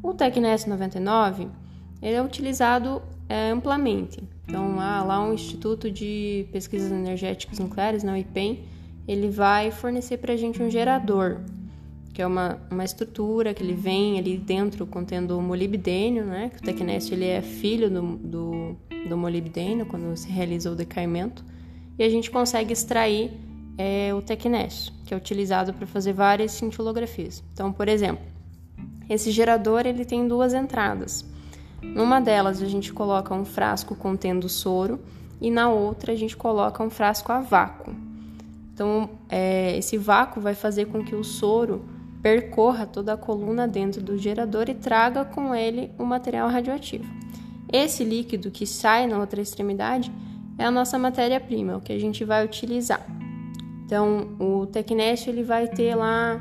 O 0.03 0.13
Tecnésio 0.13 0.69
99 0.69 1.49
ele 2.03 2.15
é 2.15 2.23
utilizado 2.23 3.01
é, 3.27 3.49
amplamente. 3.49 4.23
Então, 4.47 4.79
há 4.79 5.03
lá 5.03 5.25
um 5.25 5.33
Instituto 5.33 5.91
de 5.91 6.47
Pesquisas 6.53 6.93
Energéticas 6.93 7.59
Nucleares, 7.59 8.03
na 8.03 8.19
IPEM, 8.19 8.65
ele 9.07 9.31
vai 9.31 9.71
fornecer 9.71 10.19
para 10.19 10.35
a 10.35 10.37
gente 10.37 10.63
um 10.63 10.71
gerador, 10.71 11.41
que 12.13 12.23
é 12.23 12.27
uma, 12.27 12.59
uma 12.71 12.85
estrutura 12.85 13.55
que 13.55 13.63
ele 13.63 13.75
vem 13.75 14.19
ali 14.19 14.37
dentro 14.37 14.87
contendo 14.87 15.41
molibdênio, 15.41 16.25
né? 16.25 16.51
Que 16.51 16.59
o 16.59 16.63
tecnésio 16.63 17.15
ele 17.15 17.27
é 17.27 17.41
filho 17.41 17.91
do, 17.91 18.17
do, 18.17 18.77
do 19.09 19.17
molibdênio 19.17 19.87
quando 19.87 20.17
se 20.17 20.29
realiza 20.29 20.71
o 20.71 20.75
decaimento. 20.75 21.45
E 21.99 22.03
a 22.03 22.09
gente 22.09 22.31
consegue 22.31 22.73
extrair 22.73 23.33
é, 23.77 24.13
o 24.13 24.21
tecnésio, 24.21 24.93
que 25.07 25.15
é 25.15 25.17
utilizado 25.17 25.73
para 25.73 25.87
fazer 25.87 26.13
várias 26.13 26.53
cintilografias. 26.53 27.45
Então, 27.53 27.73
por 27.73 27.89
exemplo, 27.89 28.25
esse 29.09 29.31
gerador 29.31 29.87
ele 29.87 30.05
tem 30.05 30.27
duas 30.27 30.53
entradas. 30.53 31.25
Numa 31.81 32.21
delas 32.21 32.61
a 32.61 32.67
gente 32.67 32.93
coloca 32.93 33.33
um 33.33 33.45
frasco 33.45 33.95
contendo 33.95 34.49
soro 34.49 35.01
e 35.41 35.51
na 35.51 35.71
outra 35.71 36.13
a 36.13 36.17
gente 36.17 36.37
coloca 36.37 36.83
um 36.83 36.91
frasco 36.91 37.31
a 37.31 37.41
vácuo. 37.41 37.95
Então, 38.75 39.11
é, 39.29 39.77
esse 39.77 39.97
vácuo 39.97 40.41
vai 40.41 40.55
fazer 40.55 40.87
com 40.87 41.05
que 41.05 41.15
o 41.15 41.25
soro 41.25 41.85
percorra 42.29 42.87
toda 42.87 43.15
a 43.15 43.17
coluna 43.17 43.67
dentro 43.67 44.03
do 44.03 44.19
gerador 44.19 44.69
e 44.69 44.75
traga 44.75 45.25
com 45.25 45.55
ele 45.55 45.91
o 45.99 46.05
material 46.05 46.51
radioativo. 46.51 47.07
Esse 47.73 48.05
líquido 48.05 48.51
que 48.51 48.67
sai 48.67 49.07
na 49.07 49.19
outra 49.19 49.41
extremidade 49.41 50.13
é 50.59 50.65
a 50.65 50.71
nossa 50.71 50.99
matéria-prima, 50.99 51.79
o 51.79 51.81
que 51.81 51.91
a 51.91 51.99
gente 51.99 52.25
vai 52.25 52.45
utilizar. 52.45 53.01
Então, 53.87 54.37
o 54.39 54.67
Tecnésio 54.67 55.31
ele 55.31 55.43
vai 55.43 55.69
ter 55.69 55.95
lá 55.95 56.39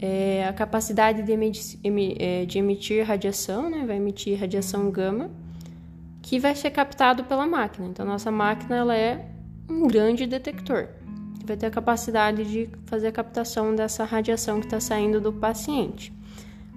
é, 0.00 0.44
a 0.48 0.52
capacidade 0.52 1.22
de 1.22 1.30
emitir, 1.30 1.78
é, 2.18 2.44
de 2.44 2.58
emitir 2.58 3.06
radiação, 3.06 3.70
né? 3.70 3.84
vai 3.86 3.98
emitir 3.98 4.36
radiação 4.40 4.90
gama, 4.90 5.30
que 6.20 6.40
vai 6.40 6.56
ser 6.56 6.70
captado 6.70 7.22
pela 7.22 7.46
máquina. 7.46 7.86
Então, 7.86 8.04
nossa 8.04 8.32
máquina 8.32 8.74
ela 8.74 8.96
é 8.96 9.24
um 9.70 9.86
grande 9.86 10.26
detector, 10.26 10.88
vai 11.46 11.56
ter 11.56 11.66
a 11.66 11.70
capacidade 11.70 12.44
de 12.44 12.68
fazer 12.86 13.08
a 13.08 13.12
captação 13.12 13.74
dessa 13.74 14.04
radiação 14.04 14.60
que 14.60 14.66
está 14.66 14.80
saindo 14.80 15.20
do 15.20 15.32
paciente. 15.32 16.12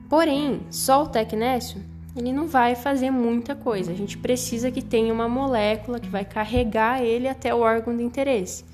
Porém, 0.07 0.61
só 0.69 1.03
o 1.03 1.07
tecnésio 1.07 1.83
ele 2.15 2.33
não 2.33 2.47
vai 2.47 2.75
fazer 2.75 3.11
muita 3.11 3.55
coisa. 3.55 3.91
A 3.91 3.95
gente 3.95 4.17
precisa 4.17 4.71
que 4.71 4.81
tenha 4.81 5.13
uma 5.13 5.29
molécula 5.29 5.99
que 5.99 6.09
vai 6.09 6.25
carregar 6.25 7.03
ele 7.03 7.27
até 7.27 7.53
o 7.53 7.59
órgão 7.59 7.95
de 7.95 8.03
interesse. 8.03 8.65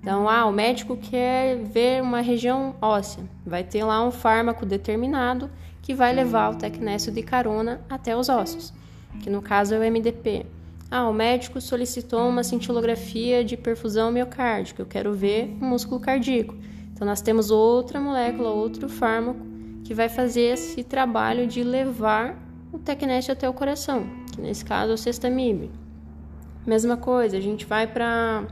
Então, 0.00 0.28
ah, 0.28 0.44
o 0.44 0.52
médico 0.52 0.96
quer 0.96 1.56
ver 1.56 2.02
uma 2.02 2.20
região 2.20 2.74
óssea, 2.80 3.24
vai 3.46 3.64
ter 3.64 3.84
lá 3.84 4.06
um 4.06 4.10
fármaco 4.10 4.66
determinado 4.66 5.50
que 5.80 5.94
vai 5.94 6.12
levar 6.12 6.50
o 6.50 6.56
tecnésio 6.56 7.10
de 7.12 7.22
carona 7.22 7.80
até 7.88 8.14
os 8.16 8.28
ossos, 8.28 8.72
que 9.22 9.30
no 9.30 9.40
caso 9.40 9.74
é 9.74 9.78
o 9.78 9.90
MDP. 9.90 10.44
Ah, 10.90 11.08
o 11.08 11.12
médico 11.12 11.60
solicitou 11.60 12.28
uma 12.28 12.44
cintilografia 12.44 13.44
de 13.44 13.56
perfusão 13.56 14.12
miocárdica, 14.12 14.82
eu 14.82 14.86
quero 14.86 15.12
ver 15.12 15.56
o 15.60 15.64
músculo 15.64 16.00
cardíaco. 16.00 16.54
Então, 16.92 17.06
nós 17.06 17.20
temos 17.20 17.50
outra 17.50 18.00
molécula, 18.00 18.50
outro 18.50 18.88
fármaco 18.88 19.40
que 19.84 19.92
vai 19.92 20.08
fazer 20.08 20.54
esse 20.54 20.84
trabalho 20.84 21.46
de 21.46 21.62
levar 21.62 22.38
o 22.72 22.78
tecnésio 22.78 23.32
até 23.32 23.48
o 23.48 23.52
coração, 23.52 24.06
que 24.32 24.40
nesse 24.40 24.64
caso 24.64 24.92
é 24.92 24.94
o 24.94 24.98
sextamib. 24.98 25.70
Mesma 26.66 26.96
coisa, 26.96 27.36
a 27.36 27.40
gente 27.40 27.66
vai 27.66 27.86
para 27.86 28.44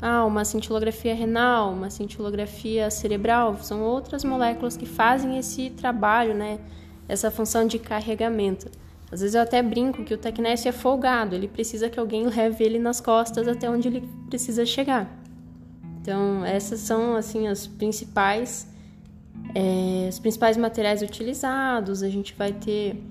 ah, 0.00 0.24
uma 0.24 0.44
cintilografia 0.44 1.14
renal, 1.14 1.72
uma 1.72 1.90
cintilografia 1.90 2.90
cerebral, 2.90 3.56
são 3.60 3.82
outras 3.82 4.24
moléculas 4.24 4.76
que 4.76 4.86
fazem 4.86 5.38
esse 5.38 5.70
trabalho, 5.70 6.34
né? 6.34 6.58
Essa 7.08 7.30
função 7.30 7.66
de 7.66 7.78
carregamento. 7.78 8.70
Às 9.10 9.20
vezes 9.20 9.34
eu 9.34 9.42
até 9.42 9.62
brinco 9.62 10.04
que 10.04 10.14
o 10.14 10.18
tecnésio 10.18 10.68
é 10.68 10.72
folgado, 10.72 11.34
ele 11.34 11.46
precisa 11.46 11.88
que 11.88 11.98
alguém 11.98 12.26
leve 12.26 12.64
ele 12.64 12.78
nas 12.78 13.00
costas 13.00 13.46
até 13.46 13.68
onde 13.68 13.88
ele 13.88 14.08
precisa 14.28 14.66
chegar. 14.66 15.08
Então, 16.00 16.44
essas 16.44 16.80
são 16.80 17.16
assim 17.16 17.46
as 17.46 17.66
principais 17.66 18.68
é, 19.54 20.08
os 20.08 20.18
principais 20.18 20.56
materiais 20.56 21.02
utilizados. 21.02 22.02
A 22.02 22.08
gente 22.08 22.34
vai 22.34 22.52
ter 22.52 23.02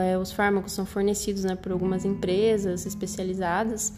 é, 0.00 0.18
os 0.18 0.32
fármacos 0.32 0.72
são 0.72 0.84
fornecidos 0.84 1.44
né, 1.44 1.54
por 1.54 1.70
algumas 1.70 2.04
empresas 2.04 2.86
especializadas 2.86 3.92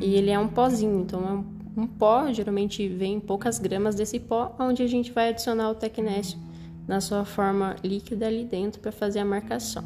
e 0.00 0.14
ele 0.14 0.30
é 0.30 0.38
um 0.38 0.48
pozinho, 0.48 1.00
então 1.00 1.28
é 1.28 1.32
um 1.32 1.62
um 1.76 1.86
pó, 1.86 2.30
geralmente 2.32 2.86
vem 2.88 3.18
poucas 3.18 3.58
gramas 3.58 3.94
desse 3.94 4.18
pó, 4.20 4.54
onde 4.58 4.82
a 4.82 4.86
gente 4.86 5.12
vai 5.12 5.30
adicionar 5.30 5.70
o 5.70 5.74
tecnésio 5.74 6.38
na 6.86 7.00
sua 7.00 7.24
forma 7.24 7.76
líquida 7.82 8.26
ali 8.26 8.44
dentro 8.44 8.80
para 8.80 8.92
fazer 8.92 9.20
a 9.20 9.24
marcação. 9.24 9.82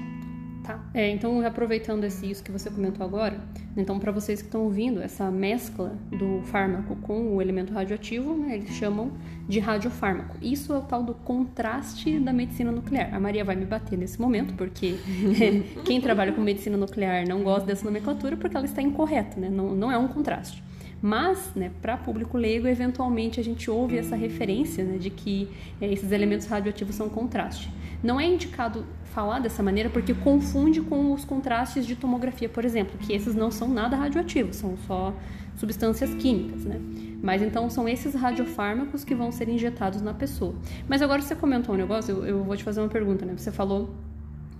Tá. 0.67 0.81
É, 0.93 1.09
então, 1.11 1.47
aproveitando 1.47 2.03
esse, 2.03 2.29
isso 2.29 2.43
que 2.43 2.51
você 2.51 2.69
comentou 2.69 3.07
agora, 3.07 3.39
então, 3.77 4.01
para 4.01 4.11
vocês 4.11 4.41
que 4.41 4.49
estão 4.49 4.63
ouvindo, 4.63 5.01
essa 5.01 5.31
mescla 5.31 5.97
do 6.11 6.43
fármaco 6.47 6.97
com 6.97 7.37
o 7.37 7.41
elemento 7.41 7.73
radioativo, 7.73 8.35
né, 8.35 8.57
eles 8.57 8.71
chamam 8.71 9.13
de 9.49 9.61
radiofármaco. 9.61 10.37
Isso 10.43 10.73
é 10.73 10.79
o 10.79 10.81
tal 10.81 11.05
do 11.05 11.15
contraste 11.15 12.19
da 12.19 12.33
medicina 12.33 12.73
nuclear. 12.73 13.15
A 13.15 13.21
Maria 13.21 13.45
vai 13.45 13.55
me 13.55 13.65
bater 13.65 13.97
nesse 13.97 14.21
momento, 14.21 14.55
porque 14.55 14.97
quem 15.85 16.01
trabalha 16.01 16.33
com 16.33 16.41
medicina 16.41 16.77
nuclear 16.77 17.29
não 17.29 17.45
gosta 17.45 17.67
dessa 17.67 17.85
nomenclatura 17.85 18.37
porque 18.37 18.57
ela 18.57 18.67
está 18.67 18.83
incorreta, 18.83 19.39
né? 19.39 19.49
não, 19.49 19.73
não 19.75 19.93
é 19.93 19.97
um 19.97 20.09
contraste. 20.09 20.65
Mas, 21.01 21.53
né, 21.55 21.71
para 21.81 21.97
público 21.97 22.39
leigo, 22.39 22.67
eventualmente 22.67 23.39
a 23.39 23.45
gente 23.45 23.71
ouve 23.71 23.99
essa 23.99 24.17
referência 24.17 24.83
né, 24.83 24.97
de 24.97 25.11
que 25.11 25.49
é, 25.81 25.93
esses 25.93 26.11
elementos 26.11 26.47
radioativos 26.47 26.97
são 26.97 27.09
contraste. 27.09 27.71
Não 28.03 28.19
é 28.19 28.27
indicado 28.27 28.85
falar 29.17 29.39
dessa 29.39 29.63
maneira 29.63 29.89
porque 29.89 30.13
confunde 30.13 30.83
com 30.83 31.11
os 31.15 31.25
contrastes 31.25 31.87
de 31.87 31.97
tomografia, 31.97 32.51
por 32.51 32.67
exemplo, 32.67 32.99
que 32.99 33.15
esses 33.15 33.35
não 33.35 33.51
são 33.51 33.67
nada 33.67 33.97
radioativos, 33.97 34.57
são 34.57 34.77
só 34.87 35.15
substâncias 35.57 36.13
químicas, 36.17 36.67
né? 36.67 36.79
Mas 37.23 37.41
então 37.41 37.71
são 37.71 37.89
esses 37.89 38.13
radiofármacos 38.15 39.05
que 39.05 39.15
vão 39.15 39.33
ser 39.33 39.49
injetados 39.49 40.03
na 40.03 40.13
pessoa. 40.13 40.55
Mas 40.87 41.01
agora 41.01 41.23
você 41.23 41.35
comentou 41.35 41.75
um 41.75 41.79
negócio, 41.79 42.15
eu, 42.15 42.27
eu 42.27 42.45
vou 42.45 42.55
te 42.59 42.63
fazer 42.63 42.81
uma 42.83 42.91
pergunta, 42.91 43.25
né? 43.25 43.33
Você 43.35 43.51
falou 43.51 43.89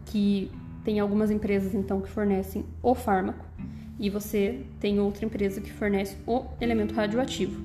que 0.07 0.51
tem 0.83 1.01
algumas 1.01 1.31
empresas 1.31 1.75
então 1.75 2.01
que 2.01 2.09
fornecem 2.09 2.65
o 2.83 2.95
fármaco 2.95 3.45
e 4.01 4.09
você 4.09 4.65
tem 4.81 4.99
outra 4.99 5.27
empresa 5.27 5.61
que 5.61 5.71
fornece 5.71 6.17
o 6.27 6.47
elemento 6.63 6.95
radioativo. 6.95 7.61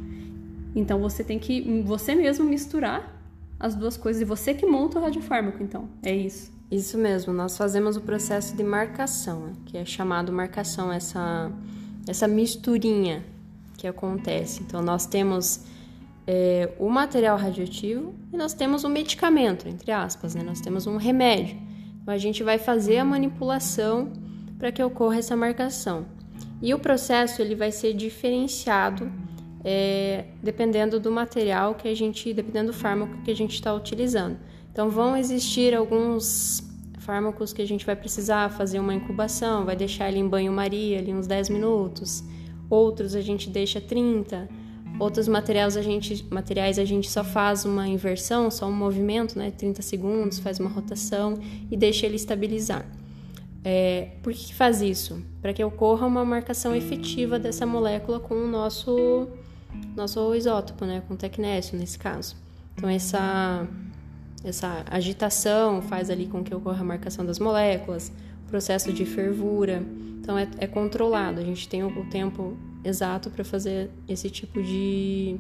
Então 0.76 1.00
você 1.00 1.24
tem 1.24 1.40
que 1.40 1.82
você 1.86 2.14
mesmo 2.14 2.44
misturar 2.44 3.18
as 3.58 3.76
duas 3.76 3.96
coisas 3.96 4.22
e 4.22 4.26
você 4.26 4.54
que 4.54 4.66
monta 4.66 5.00
o 5.00 5.02
radiofármaco, 5.02 5.64
então. 5.64 5.88
É 6.04 6.14
isso. 6.14 6.60
Isso 6.72 6.98
mesmo, 6.98 7.34
nós 7.34 7.58
fazemos 7.58 7.98
o 7.98 8.02
processo 8.02 8.56
de 8.56 8.64
marcação, 8.64 9.52
que 9.66 9.78
é 9.78 9.84
chamado 9.84 10.32
marcação 10.32 10.92
essa 10.92 11.52
essa 12.08 12.28
misturinha 12.28 13.24
que 13.78 13.86
acontece. 13.88 14.64
Então 14.64 14.82
nós 14.82 15.06
temos 15.06 15.66
é, 16.26 16.72
o 16.80 16.90
material 16.90 17.38
radioativo 17.38 18.14
e 18.32 18.38
nós 18.38 18.54
temos 18.54 18.84
o 18.84 18.90
medicamento, 18.90 19.68
entre 19.68 19.92
aspas, 19.92 20.34
né? 20.34 20.44
Nós 20.44 20.62
temos 20.62 20.88
um 20.88 20.98
remédio. 20.98 21.58
Então 22.02 22.14
a 22.14 22.18
gente 22.18 22.44
vai 22.44 22.58
fazer 22.58 22.98
a 23.00 23.06
manipulação 23.06 24.12
para 24.58 24.72
que 24.72 24.82
ocorra 24.82 25.18
essa 25.18 25.36
marcação. 25.36 26.06
E 26.62 26.74
o 26.74 26.80
processo 26.80 27.42
ele 27.42 27.56
vai 27.56 27.72
ser 27.72 27.94
diferenciado 27.94 29.12
é, 29.64 30.26
dependendo 30.42 31.00
do 31.00 31.12
material 31.12 31.76
que 31.76 31.88
a 31.88 31.96
gente, 31.96 32.34
dependendo 32.34 32.72
do 32.72 32.78
fármaco 32.78 33.22
que 33.24 33.32
a 33.32 33.36
gente 33.36 33.56
está 33.56 33.74
utilizando. 33.74 34.38
Então 34.72 34.90
vão 34.90 35.18
existir 35.18 35.76
alguns 35.76 36.64
fármacos 37.00 37.52
que 37.52 37.62
a 37.62 37.68
gente 37.68 37.86
vai 37.86 37.96
precisar 37.96 38.50
fazer 38.52 38.80
uma 38.80 38.94
incubação, 38.94 39.66
vai 39.66 39.76
deixar 39.76 40.08
ele 40.10 40.20
em 40.20 40.28
banho-maria 40.28 41.00
ali 41.00 41.14
uns 41.14 41.28
10 41.28 41.50
minutos. 41.50 42.24
Outros 42.70 43.16
a 43.16 43.22
gente 43.22 43.50
deixa 43.50 43.82
30. 43.82 44.48
Outros 45.00 45.28
materiais 45.28 45.76
a 45.76 45.82
gente, 45.82 46.26
materiais 46.30 46.78
a 46.78 46.86
gente 46.86 47.10
só 47.10 47.24
faz 47.24 47.66
uma 47.66 47.88
inversão, 47.88 48.52
só 48.52 48.68
um 48.68 48.72
movimento, 48.72 49.38
né, 49.38 49.52
30 49.52 49.82
segundos, 49.82 50.40
faz 50.40 50.60
uma 50.60 50.70
rotação 50.70 51.40
e 51.70 51.76
deixa 51.76 52.06
ele 52.06 52.16
estabilizar. 52.16 52.86
É, 53.64 54.10
por 54.24 54.34
que, 54.34 54.54
faz 54.54 54.82
isso? 54.82 55.22
Para 55.42 55.54
que 55.54 55.64
ocorra 55.64 56.08
uma 56.08 56.26
marcação 56.26 56.76
efetiva 56.76 57.38
dessa 57.38 57.66
molécula 57.66 58.20
com 58.20 58.36
o 58.36 58.48
nosso, 58.48 59.28
nosso 59.96 60.34
isótopo, 60.34 60.86
né? 60.86 61.04
com 61.08 61.14
o 61.14 61.18
tecnésio 61.18 61.78
nesse 61.78 61.98
caso. 61.98 62.36
Então, 62.76 62.90
essa, 62.90 63.68
essa 64.44 64.84
agitação 64.90 65.82
faz 65.82 66.10
ali 66.10 66.26
com 66.28 66.44
que 66.44 66.54
ocorra 66.54 66.82
a 66.82 66.84
marcação 66.84 67.26
das 67.26 67.40
moléculas, 67.40 68.12
processo 68.48 68.92
de 68.92 69.06
fervura. 69.06 69.84
Então, 70.22 70.38
é, 70.38 70.48
é 70.58 70.68
controlado, 70.68 71.40
a 71.40 71.44
gente 71.44 71.68
tem 71.68 71.84
o 71.84 72.06
tempo 72.10 72.56
exato 72.84 73.30
para 73.30 73.44
fazer 73.44 73.90
esse 74.08 74.30
tipo 74.30 74.62
de, 74.62 75.36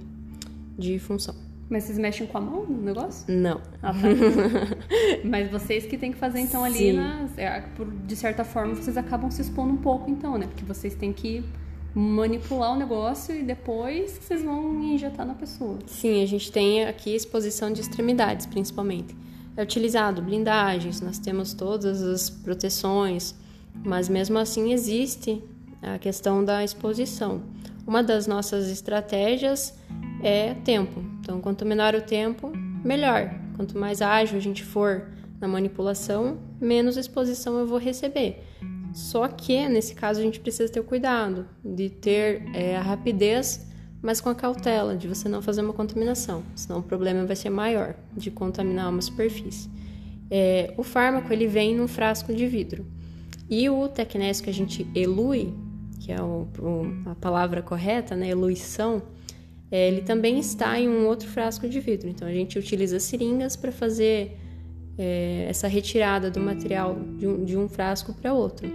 de 0.78 1.00
função. 1.00 1.36
Mas 1.70 1.86
vocês 1.86 1.98
mexem 1.98 2.28
com 2.28 2.38
a 2.38 2.42
mão 2.42 2.66
no 2.66 2.82
negócio? 2.82 3.26
Não. 3.34 3.62
Ah, 3.82 3.94
tá. 3.94 4.00
Mas 5.24 5.50
vocês 5.50 5.86
que 5.86 5.98
tem 5.98 6.12
que 6.12 6.18
fazer 6.18 6.40
então 6.42 6.64
ali, 6.66 6.92
nas, 6.94 7.38
é, 7.38 7.62
por- 7.76 7.90
de 7.90 8.16
certa 8.16 8.44
forma, 8.44 8.76
vocês 8.76 8.98
acabam 8.98 9.32
se 9.32 9.42
expondo 9.42 9.72
um 9.74 9.78
pouco 9.78 10.10
então, 10.10 10.38
né? 10.38 10.48
Porque 10.48 10.66
vocês 10.66 10.94
têm 10.96 11.14
que 11.14 11.44
manipular 11.94 12.74
o 12.74 12.76
negócio 12.78 13.36
e 13.36 13.44
depois 13.44 14.18
vocês 14.22 14.44
vão 14.44 14.82
injetar 14.82 15.26
na 15.26 15.34
pessoa. 15.34 15.80
Sim, 15.86 16.24
a 16.24 16.26
gente 16.26 16.52
tem 16.52 16.86
aqui 16.86 17.14
exposição 17.14 17.72
de 17.72 17.82
extremidades, 17.82 18.46
principalmente. 18.46 19.16
É 19.58 19.64
utilizado 19.64 20.22
blindagens, 20.22 21.02
nós 21.02 21.20
temos 21.20 21.54
todas 21.54 22.02
as 22.02 22.30
proteções, 22.30 23.36
mas 23.84 24.08
mesmo 24.08 24.38
assim 24.38 24.72
existe 24.72 25.44
a 25.82 25.98
questão 25.98 26.44
da 26.44 26.64
exposição. 26.64 27.42
Uma 27.86 28.02
das 28.02 28.28
nossas 28.28 28.70
estratégias 28.70 29.74
é 30.24 30.54
tempo. 30.54 31.04
Então, 31.20 31.42
quanto 31.42 31.66
menor 31.66 31.96
o 31.96 32.02
tempo, 32.02 32.52
melhor. 32.84 33.34
Quanto 33.56 33.78
mais 33.78 34.02
ágil 34.02 34.38
a 34.38 34.42
gente 34.42 34.64
for 34.64 35.08
na 35.40 35.48
manipulação, 35.48 36.38
menos 36.60 36.96
exposição 36.96 37.58
eu 37.58 37.68
vou 37.68 37.80
receber. 37.80 38.44
Só 38.94 39.28
que 39.28 39.68
nesse 39.70 39.96
caso 39.96 40.20
a 40.20 40.24
gente 40.24 40.40
precisa 40.40 40.72
ter 40.72 40.80
o 40.80 40.84
cuidado 40.84 41.48
de 41.64 41.90
ter 41.90 42.44
é, 42.54 42.76
a 42.78 42.82
rapidez, 42.82 43.66
mas 44.02 44.20
com 44.20 44.30
a 44.30 44.36
cautela 44.36 44.96
de 44.96 45.08
você 45.08 45.30
não 45.30 45.42
fazer 45.42 45.62
uma 45.62 45.74
contaminação, 45.74 46.44
senão 46.56 46.80
o 46.80 46.84
problema 46.84 47.26
vai 47.26 47.36
ser 47.36 47.50
maior 47.50 47.96
de 48.16 48.32
contaminar 48.32 48.90
uma 48.90 49.02
superfície. 49.02 49.70
É, 50.30 50.74
o 50.78 50.84
fármaco 50.84 51.32
ele 51.32 51.48
vem 51.48 51.76
num 51.76 51.88
frasco 51.88 52.34
de 52.34 52.48
vidro 52.48 52.86
e 53.50 53.70
o 53.70 53.88
tecnésio 53.88 54.44
que 54.44 54.50
a 54.50 54.54
gente 54.54 54.88
elui, 54.96 55.54
que 56.00 56.12
é 56.12 56.22
o- 56.22 56.48
o- 56.60 57.10
a 57.10 57.16
palavra 57.16 57.62
correta, 57.62 58.16
né, 58.16 58.30
eluição, 58.30 59.02
é, 59.70 59.88
ele 59.88 60.02
também 60.02 60.40
está 60.40 60.80
em 60.80 60.90
um 60.90 61.06
outro 61.06 61.28
frasco 61.30 61.68
de 61.70 61.80
vidro. 61.80 62.10
Então 62.10 62.28
a 62.28 62.32
gente 62.34 62.58
utiliza 62.58 63.00
seringas 63.00 63.56
para 63.56 63.72
fazer 63.72 64.38
é, 64.98 65.46
essa 65.50 65.68
retirada 65.68 66.30
do 66.30 66.40
material 66.40 66.98
de 67.18 67.28
um, 67.28 67.44
de 67.44 67.58
um 67.58 67.68
frasco 67.68 68.14
para 68.14 68.34
outro. 68.34 68.70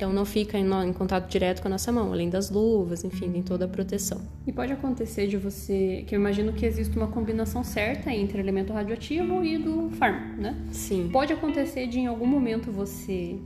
Então 0.00 0.14
não 0.14 0.24
fica 0.24 0.56
em, 0.56 0.64
em 0.64 0.92
contato 0.94 1.28
direto 1.28 1.60
com 1.60 1.68
a 1.68 1.72
nossa 1.72 1.92
mão, 1.92 2.10
além 2.10 2.30
das 2.30 2.50
luvas, 2.50 3.04
enfim, 3.04 3.30
tem 3.30 3.42
toda 3.42 3.66
a 3.66 3.68
proteção. 3.68 4.18
E 4.46 4.52
pode 4.52 4.72
acontecer 4.72 5.26
de 5.26 5.36
você, 5.36 6.04
que 6.06 6.14
eu 6.14 6.18
imagino 6.18 6.54
que 6.54 6.64
existe 6.64 6.96
uma 6.96 7.08
combinação 7.08 7.62
certa 7.62 8.10
entre 8.10 8.40
elemento 8.40 8.72
radioativo 8.72 9.44
e 9.44 9.58
do 9.58 9.90
fármaco, 9.90 10.40
né? 10.40 10.56
Sim. 10.72 11.10
Pode 11.12 11.34
acontecer 11.34 11.86
de 11.86 11.98
em 11.98 12.06
algum 12.06 12.26
momento 12.26 12.72
você 12.72 13.38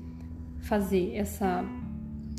fazer 0.61 1.17
essa 1.17 1.65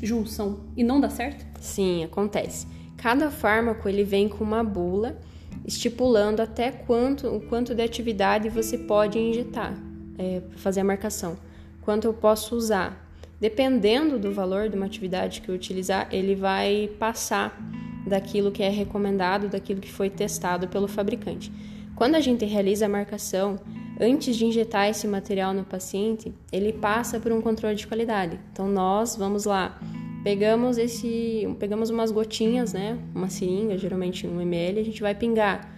junção 0.02 0.60
e 0.74 0.82
não 0.82 0.98
dar 0.98 1.10
certo? 1.10 1.44
Sim, 1.60 2.02
acontece. 2.04 2.66
Cada 2.96 3.30
fármaco 3.30 3.86
ele 3.86 4.02
vem 4.02 4.30
com 4.30 4.42
uma 4.42 4.64
bula 4.64 5.18
estipulando 5.66 6.40
até 6.40 6.70
quanto 6.70 7.26
o 7.26 7.40
quanto 7.40 7.74
de 7.74 7.82
atividade 7.82 8.48
você 8.48 8.78
pode 8.78 9.18
injetar 9.18 9.74
para 10.16 10.58
fazer 10.58 10.80
a 10.80 10.84
marcação, 10.84 11.36
quanto 11.82 12.06
eu 12.06 12.14
posso 12.14 12.54
usar. 12.54 13.04
Dependendo 13.38 14.18
do 14.18 14.32
valor 14.32 14.70
de 14.70 14.76
uma 14.76 14.86
atividade 14.86 15.42
que 15.42 15.50
eu 15.50 15.54
utilizar, 15.54 16.08
ele 16.10 16.34
vai 16.34 16.90
passar 16.98 17.58
daquilo 18.06 18.50
que 18.50 18.62
é 18.62 18.70
recomendado, 18.70 19.48
daquilo 19.48 19.80
que 19.80 19.92
foi 19.92 20.08
testado 20.08 20.68
pelo 20.68 20.88
fabricante. 20.88 21.52
Quando 21.94 22.14
a 22.14 22.20
gente 22.20 22.44
realiza 22.44 22.86
a 22.86 22.88
marcação, 22.88 23.58
antes 24.00 24.36
de 24.36 24.46
injetar 24.46 24.88
esse 24.88 25.06
material 25.08 25.52
no 25.52 25.64
paciente, 25.64 26.32
ele 26.52 26.72
passa 26.72 27.18
por 27.18 27.32
um 27.32 27.40
controle 27.40 27.74
de 27.74 27.86
qualidade. 27.86 28.38
Então 28.52 28.68
nós 28.68 29.16
vamos 29.16 29.44
lá, 29.44 29.78
pegamos 30.26 30.76
esse, 30.76 31.46
pegamos 31.60 31.88
umas 31.88 32.10
gotinhas, 32.10 32.72
né, 32.72 32.98
uma 33.14 33.30
seringa, 33.30 33.78
geralmente 33.78 34.26
um 34.26 34.40
ml, 34.40 34.80
a 34.80 34.82
gente 34.82 35.00
vai 35.00 35.14
pingar 35.14 35.72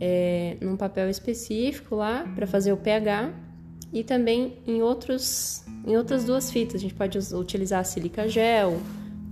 é, 0.00 0.56
num 0.60 0.76
papel 0.76 1.10
específico 1.10 1.96
lá 1.96 2.24
para 2.32 2.46
fazer 2.46 2.72
o 2.72 2.76
pH 2.76 3.34
e 3.92 4.04
também 4.04 4.52
em 4.64 4.80
outros, 4.80 5.64
em 5.84 5.96
outras 5.96 6.22
duas 6.22 6.48
fitas. 6.48 6.76
A 6.76 6.78
gente 6.78 6.94
pode 6.94 7.18
utilizar 7.34 7.84
silica 7.84 8.28
gel, 8.28 8.78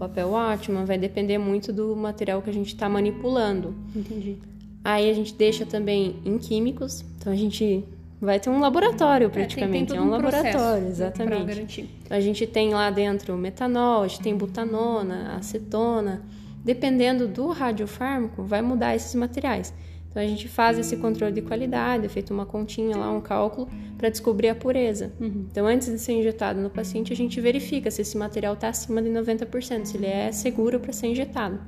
papel 0.00 0.34
Atman, 0.34 0.84
vai 0.84 0.98
depender 0.98 1.38
muito 1.38 1.72
do 1.72 1.94
material 1.94 2.42
que 2.42 2.50
a 2.50 2.52
gente 2.52 2.74
está 2.74 2.88
manipulando. 2.88 3.72
Entendi. 3.94 4.36
Aí 4.82 5.08
a 5.08 5.14
gente 5.14 5.32
deixa 5.32 5.64
também 5.64 6.16
em 6.24 6.38
químicos, 6.38 7.04
então 7.16 7.32
a 7.32 7.36
gente 7.36 7.84
vai 8.20 8.40
ter 8.40 8.50
um 8.50 8.60
laboratório 8.60 9.28
praticamente, 9.28 9.92
é, 9.92 9.96
tem, 9.96 9.96
tem 9.96 9.96
é, 9.98 10.00
um 10.00 10.10
laboratório, 10.10 10.50
processo, 10.52 10.80
né, 10.80 10.88
exatamente. 10.88 11.44
Pra 11.44 11.54
garantir. 11.54 11.90
A 12.08 12.20
gente 12.20 12.46
tem 12.46 12.72
lá 12.72 12.90
dentro 12.90 13.36
metanol, 13.36 14.02
a 14.02 14.08
gente 14.08 14.22
tem 14.22 14.36
butanona, 14.36 15.36
acetona. 15.36 16.22
Dependendo 16.64 17.28
do 17.28 17.48
radiofármaco, 17.48 18.42
vai 18.42 18.60
mudar 18.60 18.96
esses 18.96 19.14
materiais. 19.14 19.72
Então 20.10 20.24
a 20.24 20.26
gente 20.26 20.48
faz 20.48 20.78
esse 20.78 20.96
controle 20.96 21.32
de 21.32 21.42
qualidade, 21.42 22.06
é 22.06 22.08
feito 22.08 22.32
uma 22.32 22.46
continha 22.46 22.96
lá, 22.96 23.12
um 23.12 23.20
cálculo, 23.20 23.68
para 23.98 24.08
descobrir 24.08 24.48
a 24.48 24.54
pureza. 24.54 25.12
Então 25.20 25.66
antes 25.66 25.88
de 25.88 25.98
ser 25.98 26.12
injetado 26.12 26.58
no 26.58 26.70
paciente, 26.70 27.12
a 27.12 27.16
gente 27.16 27.38
verifica 27.38 27.90
se 27.90 28.00
esse 28.00 28.16
material 28.16 28.54
está 28.54 28.68
acima 28.68 29.02
de 29.02 29.10
90%, 29.10 29.84
se 29.84 29.96
ele 29.96 30.06
é 30.06 30.32
seguro 30.32 30.80
para 30.80 30.92
ser 30.92 31.08
injetado. 31.08 31.60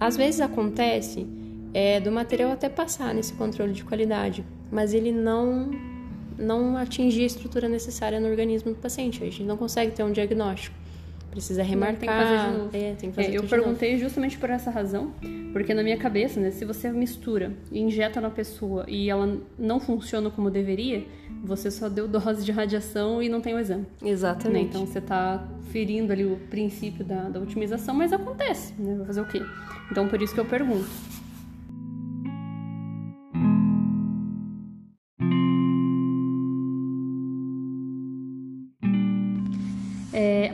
Às 0.00 0.16
vezes 0.16 0.40
acontece 0.40 1.26
é, 1.74 2.00
do 2.00 2.10
material 2.10 2.50
até 2.52 2.70
passar 2.70 3.14
nesse 3.14 3.34
controle 3.34 3.74
de 3.74 3.84
qualidade, 3.84 4.42
mas 4.70 4.94
ele 4.94 5.12
não 5.12 5.70
não 6.38 6.76
atingir 6.76 7.22
a 7.22 7.26
estrutura 7.26 7.66
necessária 7.66 8.20
no 8.20 8.28
organismo 8.28 8.70
do 8.72 8.76
paciente. 8.76 9.22
A 9.22 9.26
gente 9.26 9.42
não 9.42 9.56
consegue 9.56 9.92
ter 9.92 10.02
um 10.02 10.12
diagnóstico. 10.12 10.76
Precisa 11.30 11.62
remarcar. 11.62 11.98
Tem 11.98 12.08
que 12.08 12.14
fazer 12.14 12.50
de 12.50 12.58
novo. 12.58 12.70
É, 12.76 12.94
que 12.94 13.10
fazer 13.12 13.22
É, 13.22 13.28
eu 13.28 13.30
de 13.30 13.36
novo. 13.36 13.48
perguntei 13.48 13.98
justamente 13.98 14.38
por 14.38 14.50
essa 14.50 14.70
razão, 14.70 15.12
porque 15.52 15.72
na 15.74 15.82
minha 15.82 15.96
cabeça, 15.96 16.38
né, 16.40 16.50
se 16.50 16.64
você 16.64 16.90
mistura 16.90 17.52
e 17.72 17.80
injeta 17.80 18.20
na 18.20 18.28
pessoa 18.30 18.84
e 18.88 19.08
ela 19.10 19.38
não 19.58 19.78
funciona 19.80 20.30
como 20.30 20.50
deveria, 20.50 21.04
você 21.42 21.70
só 21.70 21.88
deu 21.88 22.06
dose 22.08 22.44
de 22.44 22.52
radiação 22.52 23.22
e 23.22 23.28
não 23.30 23.40
tem 23.40 23.54
o 23.54 23.58
exame. 23.58 23.86
né? 24.02 24.10
Exatamente. 24.10 24.68
Então 24.68 24.86
você 24.86 25.00
tá 25.00 25.46
ferindo 25.70 26.12
ali 26.12 26.24
o 26.24 26.36
princípio 26.50 27.04
da, 27.04 27.28
da 27.30 27.40
otimização, 27.40 27.94
mas 27.94 28.12
acontece, 28.12 28.74
né? 28.78 28.94
Vai 28.96 29.06
fazer 29.06 29.20
o 29.22 29.26
quê? 29.26 29.42
Então 29.90 30.06
por 30.08 30.20
isso 30.20 30.34
que 30.34 30.40
eu 30.40 30.44
pergunto. 30.46 30.86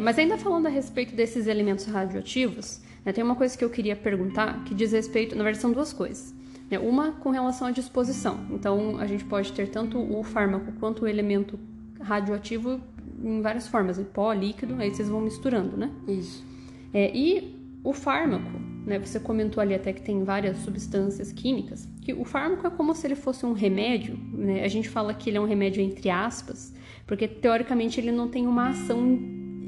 Mas 0.03 0.19
ainda 0.19 0.37
falando 0.37 0.67
a 0.67 0.71
respeito 0.71 1.15
desses 1.15 1.47
elementos 1.47 1.85
radioativos, 1.87 2.81
né, 3.05 3.13
tem 3.13 3.23
uma 3.23 3.35
coisa 3.35 3.57
que 3.57 3.65
eu 3.65 3.71
queria 3.71 3.97
perguntar 3.97 4.65
que 4.65 4.75
diz 4.75 4.93
respeito, 4.93 5.35
na 5.37 5.43
verdade 5.45 5.63
são 5.63 5.73
duas 5.73 5.93
coisas. 5.93 6.35
né? 6.71 6.79
Uma 6.79 7.13
com 7.13 7.31
relação 7.31 7.69
à 7.69 7.71
disposição. 7.71 8.41
Então 8.51 8.99
a 8.99 9.07
gente 9.07 9.25
pode 9.25 9.53
ter 9.53 9.69
tanto 9.69 9.99
o 9.99 10.23
fármaco 10.23 10.73
quanto 10.81 11.05
o 11.05 11.09
elemento 11.09 11.59
radioativo 12.01 12.81
em 13.23 13.41
várias 13.41 13.69
formas, 13.69 13.99
em 13.99 14.05
pó, 14.05 14.33
líquido, 14.33 14.75
aí 14.81 14.91
vocês 14.91 15.09
vão 15.09 15.21
misturando, 15.21 15.77
né? 15.77 15.91
Isso. 16.09 16.45
É, 16.93 17.15
e 17.17 17.57
o 17.85 17.93
fármaco, 17.93 18.51
né? 18.87 18.99
Você 18.99 19.21
comentou 19.21 19.61
ali 19.61 19.75
até 19.75 19.93
que 19.93 20.03
tem 20.03 20.25
várias 20.25 20.59
substâncias 20.59 21.31
químicas, 21.31 21.87
que 22.01 22.13
o 22.13 22.25
fármaco 22.25 22.67
é 22.67 22.71
como 22.71 22.95
se 22.95 23.07
ele 23.07 23.15
fosse 23.15 23.45
um 23.47 23.53
remédio, 23.53 24.19
né? 24.33 24.65
A 24.65 24.69
gente 24.69 24.89
fala 24.89 25.15
que 25.15 25.31
ele 25.31 25.37
é 25.37 25.41
um 25.41 25.47
remédio 25.47 25.83
entre 25.83 26.11
aspas, 26.11 26.75
porque 27.07 27.29
teoricamente 27.29 28.01
ele 28.01 28.11
não 28.11 28.29
tem 28.29 28.47
uma 28.47 28.71
ação 28.71 29.21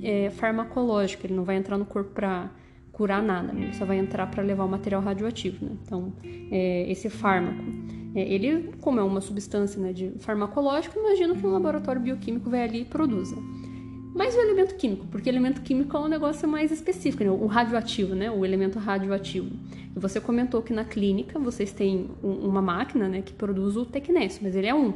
é, 0.05 0.31
farmacológica, 0.31 1.27
ele 1.27 1.35
não 1.35 1.45
vai 1.45 1.57
entrar 1.57 1.79
no 1.79 1.85
corpo 1.85 2.11
para 2.11 2.51
curar 2.93 3.23
nada, 3.23 3.53
né? 3.53 3.62
ele 3.64 3.73
só 3.75 3.85
vai 3.85 3.99
entrar 3.99 4.27
para 4.29 4.43
levar 4.43 4.64
o 4.64 4.69
material 4.69 5.03
radioativo, 5.03 5.64
né? 5.64 5.73
Então, 5.83 6.12
é, 6.51 6.88
esse 6.90 7.11
fármaco, 7.11 7.61
é, 8.14 8.23
ele, 8.33 8.73
como 8.81 9.01
é 9.01 9.03
uma 9.03 9.21
substância 9.21 9.81
né, 9.81 9.93
de 9.93 10.12
farmacológico, 10.21 10.97
imagino 10.99 11.35
que 11.35 11.45
um 11.45 11.51
laboratório 11.51 12.01
bioquímico 12.01 12.49
vai 12.49 12.62
ali 12.62 12.83
e 12.83 12.85
produza. 12.85 13.37
Mas 14.14 14.37
o 14.37 14.38
elemento 14.38 14.77
químico, 14.77 15.09
porque 15.09 15.29
elemento 15.29 15.61
químico 15.61 15.97
é 15.97 16.01
um 16.01 16.07
negócio 16.07 16.49
mais 16.49 16.71
específico, 16.71 17.25
né? 17.25 17.31
o 17.31 17.47
radioativo, 17.47 18.14
né? 18.14 18.31
O 18.31 18.45
elemento 18.45 18.79
radioativo. 18.79 19.51
Você 19.97 20.21
comentou 20.21 20.62
que 20.62 20.73
na 20.73 20.85
clínica 20.85 21.37
vocês 21.37 21.73
têm 21.73 22.09
um- 22.23 22.47
uma 22.49 22.62
máquina, 22.62 23.09
né, 23.09 23.23
que 23.23 23.33
produz 23.33 23.77
o 23.77 23.85
tecnésio, 23.85 24.40
mas 24.45 24.55
ele 24.55 24.69
é 24.69 24.75
um. 24.75 24.95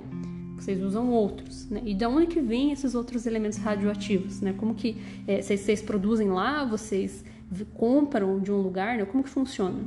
Vocês 0.58 0.82
usam 0.82 1.10
outros, 1.10 1.68
né? 1.68 1.80
E 1.84 1.94
de 1.94 2.06
onde 2.06 2.26
que 2.26 2.40
vêm 2.40 2.72
esses 2.72 2.94
outros 2.94 3.26
elementos 3.26 3.58
radioativos, 3.58 4.40
né? 4.40 4.54
Como 4.56 4.74
que 4.74 4.96
é, 5.26 5.40
vocês, 5.40 5.60
vocês 5.60 5.82
produzem 5.82 6.28
lá, 6.30 6.64
vocês 6.64 7.24
compram 7.74 8.40
de 8.40 8.52
um 8.52 8.60
lugar, 8.60 8.96
né? 8.96 9.04
Como 9.04 9.22
que 9.22 9.30
funciona? 9.30 9.78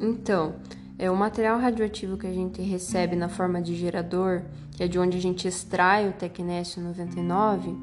Então, 0.00 0.54
é 0.98 1.10
o 1.10 1.16
material 1.16 1.58
radioativo 1.58 2.16
que 2.16 2.26
a 2.26 2.32
gente 2.32 2.62
recebe 2.62 3.16
na 3.16 3.28
forma 3.28 3.60
de 3.60 3.74
gerador, 3.74 4.42
que 4.76 4.82
é 4.82 4.88
de 4.88 4.98
onde 4.98 5.16
a 5.16 5.20
gente 5.20 5.48
extrai 5.48 6.08
o 6.08 6.12
tecnésio 6.12 6.82
99, 6.82 7.74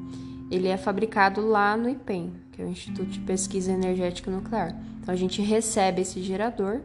ele 0.50 0.68
é 0.68 0.76
fabricado 0.76 1.46
lá 1.46 1.76
no 1.76 1.88
IPEM, 1.88 2.32
que 2.52 2.60
é 2.62 2.64
o 2.64 2.68
Instituto 2.68 3.06
de 3.06 3.20
Pesquisa 3.20 3.72
Energética 3.72 4.30
Nuclear. 4.30 4.76
Então 5.00 5.12
a 5.12 5.16
gente 5.16 5.42
recebe 5.42 6.02
esse 6.02 6.22
gerador, 6.22 6.80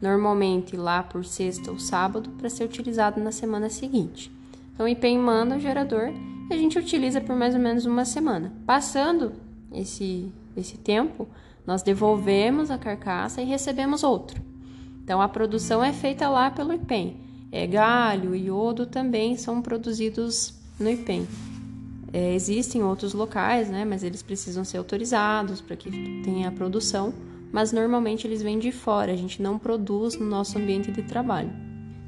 normalmente 0.00 0.76
lá 0.76 1.02
por 1.02 1.24
sexta 1.24 1.70
ou 1.70 1.78
sábado, 1.78 2.30
para 2.30 2.50
ser 2.50 2.64
utilizado 2.64 3.20
na 3.20 3.32
semana 3.32 3.70
seguinte. 3.70 4.30
Então 4.72 4.86
o 4.86 4.88
IPEM 4.88 5.18
manda 5.18 5.56
o 5.56 5.60
gerador 5.60 6.12
e 6.50 6.54
a 6.54 6.56
gente 6.56 6.78
utiliza 6.78 7.20
por 7.20 7.36
mais 7.36 7.54
ou 7.54 7.60
menos 7.60 7.86
uma 7.86 8.04
semana. 8.04 8.52
Passando 8.66 9.32
esse, 9.72 10.32
esse 10.56 10.78
tempo, 10.78 11.28
nós 11.66 11.82
devolvemos 11.82 12.70
a 12.70 12.78
carcaça 12.78 13.40
e 13.40 13.44
recebemos 13.44 14.02
outro. 14.02 14.42
Então 15.04 15.20
a 15.20 15.28
produção 15.28 15.82
é 15.82 15.92
feita 15.92 16.28
lá 16.28 16.50
pelo 16.50 16.72
IPEM. 16.72 17.16
É, 17.50 17.66
galho 17.66 18.34
e 18.34 18.46
iodo 18.46 18.86
também 18.86 19.36
são 19.36 19.60
produzidos 19.60 20.54
no 20.80 20.90
IPEM. 20.90 21.26
É, 22.12 22.34
existem 22.34 22.82
outros 22.82 23.14
locais, 23.14 23.70
né, 23.70 23.84
mas 23.84 24.02
eles 24.02 24.22
precisam 24.22 24.64
ser 24.64 24.78
autorizados 24.78 25.60
para 25.60 25.76
que 25.76 25.90
tenha 26.22 26.48
a 26.48 26.52
produção, 26.52 27.12
mas 27.50 27.72
normalmente 27.72 28.26
eles 28.26 28.42
vêm 28.42 28.58
de 28.58 28.70
fora, 28.70 29.12
a 29.12 29.16
gente 29.16 29.40
não 29.40 29.58
produz 29.58 30.18
no 30.18 30.26
nosso 30.26 30.58
ambiente 30.58 30.90
de 30.92 31.02
trabalho. 31.02 31.50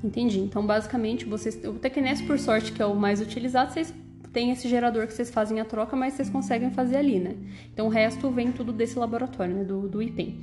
Entendi. 0.05 0.39
Então, 0.39 0.67
basicamente, 0.67 1.25
vocês, 1.25 1.59
o 1.65 1.73
Tecnes, 1.73 2.21
por 2.21 2.39
sorte, 2.39 2.73
que 2.73 2.83
é 2.83 2.85
o 2.85 2.95
mais 2.95 3.23
utilizado, 3.23 3.73
vocês 3.73 3.93
têm 4.35 4.51
esse 4.51 4.69
gerador 4.69 5.07
que 5.07 5.15
vocês 5.15 5.31
fazem 5.31 5.61
a 5.61 5.65
troca, 5.65 5.97
mas 5.97 6.13
vocês 6.13 6.29
conseguem 6.29 6.71
fazer 6.71 6.97
ali, 6.97 7.19
né? 7.19 7.35
Então, 7.73 7.87
o 7.87 7.89
resto 7.89 8.31
vem 8.31 8.53
tudo 8.53 8.71
desse 8.71 8.99
laboratório, 8.99 9.55
né? 9.55 9.65
Do, 9.65 9.89
do 9.89 10.03
IPEM. 10.03 10.39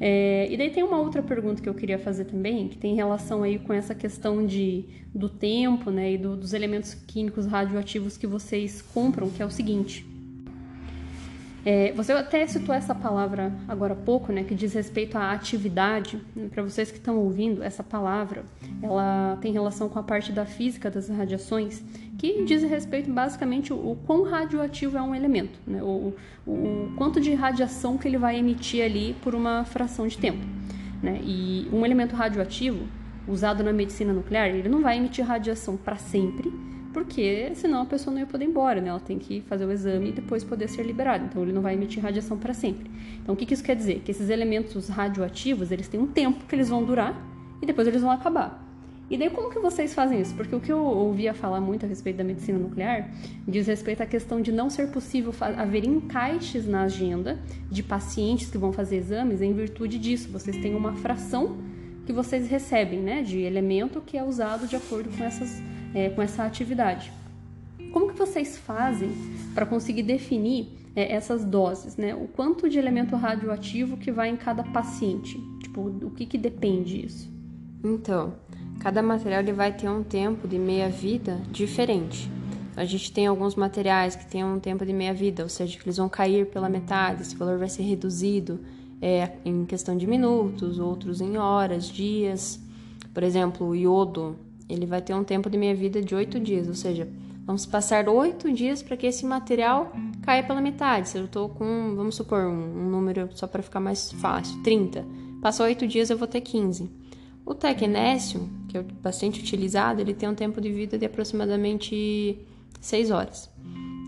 É, 0.00 0.48
e 0.50 0.56
daí 0.56 0.70
tem 0.70 0.82
uma 0.82 0.98
outra 0.98 1.22
pergunta 1.22 1.62
que 1.62 1.68
eu 1.68 1.74
queria 1.74 1.96
fazer 1.96 2.24
também, 2.24 2.66
que 2.66 2.76
tem 2.76 2.96
relação 2.96 3.44
aí 3.44 3.56
com 3.60 3.72
essa 3.72 3.94
questão 3.94 4.44
de, 4.44 4.84
do 5.14 5.28
tempo, 5.28 5.92
né? 5.92 6.14
E 6.14 6.18
do, 6.18 6.36
dos 6.36 6.52
elementos 6.52 6.94
químicos 6.94 7.46
radioativos 7.46 8.16
que 8.16 8.26
vocês 8.26 8.82
compram, 8.82 9.30
que 9.30 9.40
é 9.40 9.46
o 9.46 9.50
seguinte. 9.50 10.04
É, 11.64 11.92
você 11.92 12.12
até 12.12 12.46
citou 12.46 12.74
essa 12.74 12.94
palavra 12.94 13.50
agora 13.66 13.94
há 13.94 13.96
pouco, 13.96 14.30
né, 14.30 14.44
que 14.44 14.54
diz 14.54 14.74
respeito 14.74 15.16
à 15.16 15.32
atividade. 15.32 16.20
Para 16.50 16.62
vocês 16.62 16.90
que 16.90 16.98
estão 16.98 17.16
ouvindo, 17.16 17.62
essa 17.62 17.82
palavra, 17.82 18.44
ela 18.82 19.38
tem 19.40 19.50
relação 19.50 19.88
com 19.88 19.98
a 19.98 20.02
parte 20.02 20.30
da 20.30 20.44
física 20.44 20.90
das 20.90 21.08
radiações, 21.08 21.82
que 22.18 22.44
diz 22.44 22.62
respeito 22.62 23.10
basicamente 23.10 23.72
o, 23.72 23.76
o 23.76 23.98
quão 24.06 24.24
radioativo 24.24 24.98
é 24.98 25.02
um 25.02 25.14
elemento, 25.14 25.58
né, 25.66 25.82
o, 25.82 26.14
o, 26.46 26.50
o, 26.50 26.92
quanto 26.96 27.18
de 27.18 27.32
radiação 27.32 27.96
que 27.96 28.06
ele 28.06 28.18
vai 28.18 28.38
emitir 28.38 28.84
ali 28.84 29.16
por 29.22 29.34
uma 29.34 29.64
fração 29.64 30.06
de 30.06 30.18
tempo. 30.18 30.44
Né? 31.02 31.20
E 31.22 31.68
um 31.72 31.84
elemento 31.84 32.14
radioativo 32.14 32.84
usado 33.26 33.64
na 33.64 33.72
medicina 33.72 34.12
nuclear, 34.12 34.48
ele 34.48 34.68
não 34.68 34.82
vai 34.82 34.98
emitir 34.98 35.24
radiação 35.24 35.78
para 35.78 35.96
sempre 35.96 36.52
porque 36.94 37.50
senão 37.56 37.82
a 37.82 37.84
pessoa 37.84 38.14
não 38.14 38.20
ia 38.20 38.26
poder 38.26 38.44
ir 38.44 38.48
embora, 38.48 38.80
né? 38.80 38.88
Ela 38.88 39.00
tem 39.00 39.18
que 39.18 39.40
fazer 39.42 39.66
o 39.66 39.72
exame 39.72 40.10
e 40.10 40.12
depois 40.12 40.44
poder 40.44 40.68
ser 40.68 40.84
liberada. 40.84 41.24
Então 41.24 41.42
ele 41.42 41.52
não 41.52 41.60
vai 41.60 41.74
emitir 41.74 42.00
radiação 42.00 42.38
para 42.38 42.54
sempre. 42.54 42.88
Então 43.20 43.34
o 43.34 43.36
que, 43.36 43.44
que 43.44 43.52
isso 43.52 43.64
quer 43.64 43.74
dizer? 43.74 44.00
Que 44.04 44.12
esses 44.12 44.30
elementos 44.30 44.88
radioativos, 44.88 45.72
eles 45.72 45.88
têm 45.88 46.00
um 46.00 46.06
tempo 46.06 46.46
que 46.46 46.54
eles 46.54 46.68
vão 46.68 46.84
durar 46.84 47.20
e 47.60 47.66
depois 47.66 47.88
eles 47.88 48.00
vão 48.00 48.12
acabar. 48.12 48.62
E 49.10 49.18
daí 49.18 49.28
como 49.28 49.50
que 49.50 49.58
vocês 49.58 49.92
fazem 49.92 50.20
isso? 50.20 50.34
Porque 50.34 50.54
o 50.54 50.60
que 50.60 50.72
eu 50.72 50.78
ouvia 50.78 51.34
falar 51.34 51.60
muito 51.60 51.84
a 51.84 51.88
respeito 51.88 52.16
da 52.16 52.24
medicina 52.24 52.58
nuclear 52.58 53.10
diz 53.46 53.66
respeito 53.66 54.02
à 54.02 54.06
questão 54.06 54.40
de 54.40 54.50
não 54.50 54.70
ser 54.70 54.90
possível 54.90 55.34
haver 55.40 55.84
encaixes 55.84 56.66
na 56.66 56.82
agenda 56.82 57.38
de 57.70 57.82
pacientes 57.82 58.48
que 58.48 58.56
vão 58.56 58.72
fazer 58.72 58.96
exames 58.96 59.42
em 59.42 59.52
virtude 59.52 59.98
disso. 59.98 60.30
Vocês 60.30 60.56
têm 60.56 60.74
uma 60.74 60.94
fração 60.94 61.58
que 62.06 62.12
vocês 62.12 62.48
recebem, 62.48 63.00
né, 63.00 63.22
de 63.22 63.40
elemento 63.40 64.00
que 64.00 64.16
é 64.16 64.22
usado 64.22 64.66
de 64.66 64.76
acordo 64.76 65.10
com 65.16 65.24
essas 65.24 65.60
é, 65.94 66.10
com 66.10 66.20
essa 66.20 66.44
atividade. 66.44 67.12
Como 67.92 68.08
que 68.08 68.18
vocês 68.18 68.58
fazem 68.58 69.10
para 69.54 69.64
conseguir 69.64 70.02
definir 70.02 70.68
é, 70.96 71.12
essas 71.12 71.44
doses, 71.44 71.96
né? 71.96 72.14
O 72.14 72.26
quanto 72.28 72.68
de 72.68 72.78
elemento 72.78 73.16
radioativo 73.16 73.96
que 73.96 74.10
vai 74.10 74.28
em 74.28 74.36
cada 74.36 74.62
paciente? 74.64 75.38
Tipo, 75.60 75.82
o 75.82 76.10
que, 76.10 76.26
que 76.26 76.36
depende 76.36 77.00
disso? 77.00 77.32
Então, 77.82 78.34
cada 78.80 79.02
material 79.02 79.40
ele 79.40 79.52
vai 79.52 79.72
ter 79.72 79.88
um 79.88 80.02
tempo 80.02 80.48
de 80.48 80.58
meia-vida 80.58 81.40
diferente. 81.50 82.30
A 82.76 82.84
gente 82.84 83.12
tem 83.12 83.26
alguns 83.26 83.54
materiais 83.54 84.16
que 84.16 84.26
têm 84.26 84.44
um 84.44 84.58
tempo 84.58 84.84
de 84.84 84.92
meia-vida, 84.92 85.44
ou 85.44 85.48
seja, 85.48 85.78
que 85.78 85.84
eles 85.84 85.96
vão 85.96 86.08
cair 86.08 86.46
pela 86.46 86.68
metade, 86.68 87.22
esse 87.22 87.36
valor 87.36 87.58
vai 87.58 87.68
ser 87.68 87.82
reduzido 87.82 88.60
é, 89.00 89.32
em 89.44 89.64
questão 89.64 89.96
de 89.96 90.06
minutos, 90.06 90.78
outros 90.78 91.20
em 91.20 91.36
horas, 91.36 91.86
dias. 91.86 92.60
Por 93.12 93.22
exemplo, 93.22 93.68
o 93.68 93.76
iodo, 93.76 94.36
ele 94.68 94.86
vai 94.86 95.02
ter 95.02 95.14
um 95.14 95.24
tempo 95.24 95.50
de 95.50 95.58
meia-vida 95.58 96.00
de 96.00 96.14
oito 96.14 96.40
dias, 96.40 96.68
ou 96.68 96.74
seja, 96.74 97.08
vamos 97.44 97.66
passar 97.66 98.08
oito 98.08 98.52
dias 98.52 98.82
para 98.82 98.96
que 98.96 99.06
esse 99.06 99.26
material 99.26 99.92
caia 100.22 100.42
pela 100.42 100.60
metade. 100.60 101.08
Se 101.08 101.18
eu 101.18 101.26
estou 101.26 101.48
com, 101.48 101.94
vamos 101.94 102.14
supor, 102.14 102.46
um, 102.46 102.86
um 102.86 102.90
número 102.90 103.28
só 103.32 103.46
para 103.46 103.62
ficar 103.62 103.80
mais 103.80 104.12
fácil, 104.12 104.62
30. 104.62 105.04
Passou 105.42 105.66
oito 105.66 105.86
dias, 105.86 106.10
eu 106.10 106.16
vou 106.16 106.26
ter 106.26 106.40
15. 106.40 106.90
O 107.44 107.54
tecnésio, 107.54 108.48
que 108.68 108.78
é 108.78 108.82
bastante 108.82 109.40
utilizado, 109.40 110.00
ele 110.00 110.14
tem 110.14 110.28
um 110.28 110.34
tempo 110.34 110.60
de 110.60 110.72
vida 110.72 110.96
de 110.98 111.04
aproximadamente 111.04 112.38
6 112.80 113.10
horas. 113.10 113.50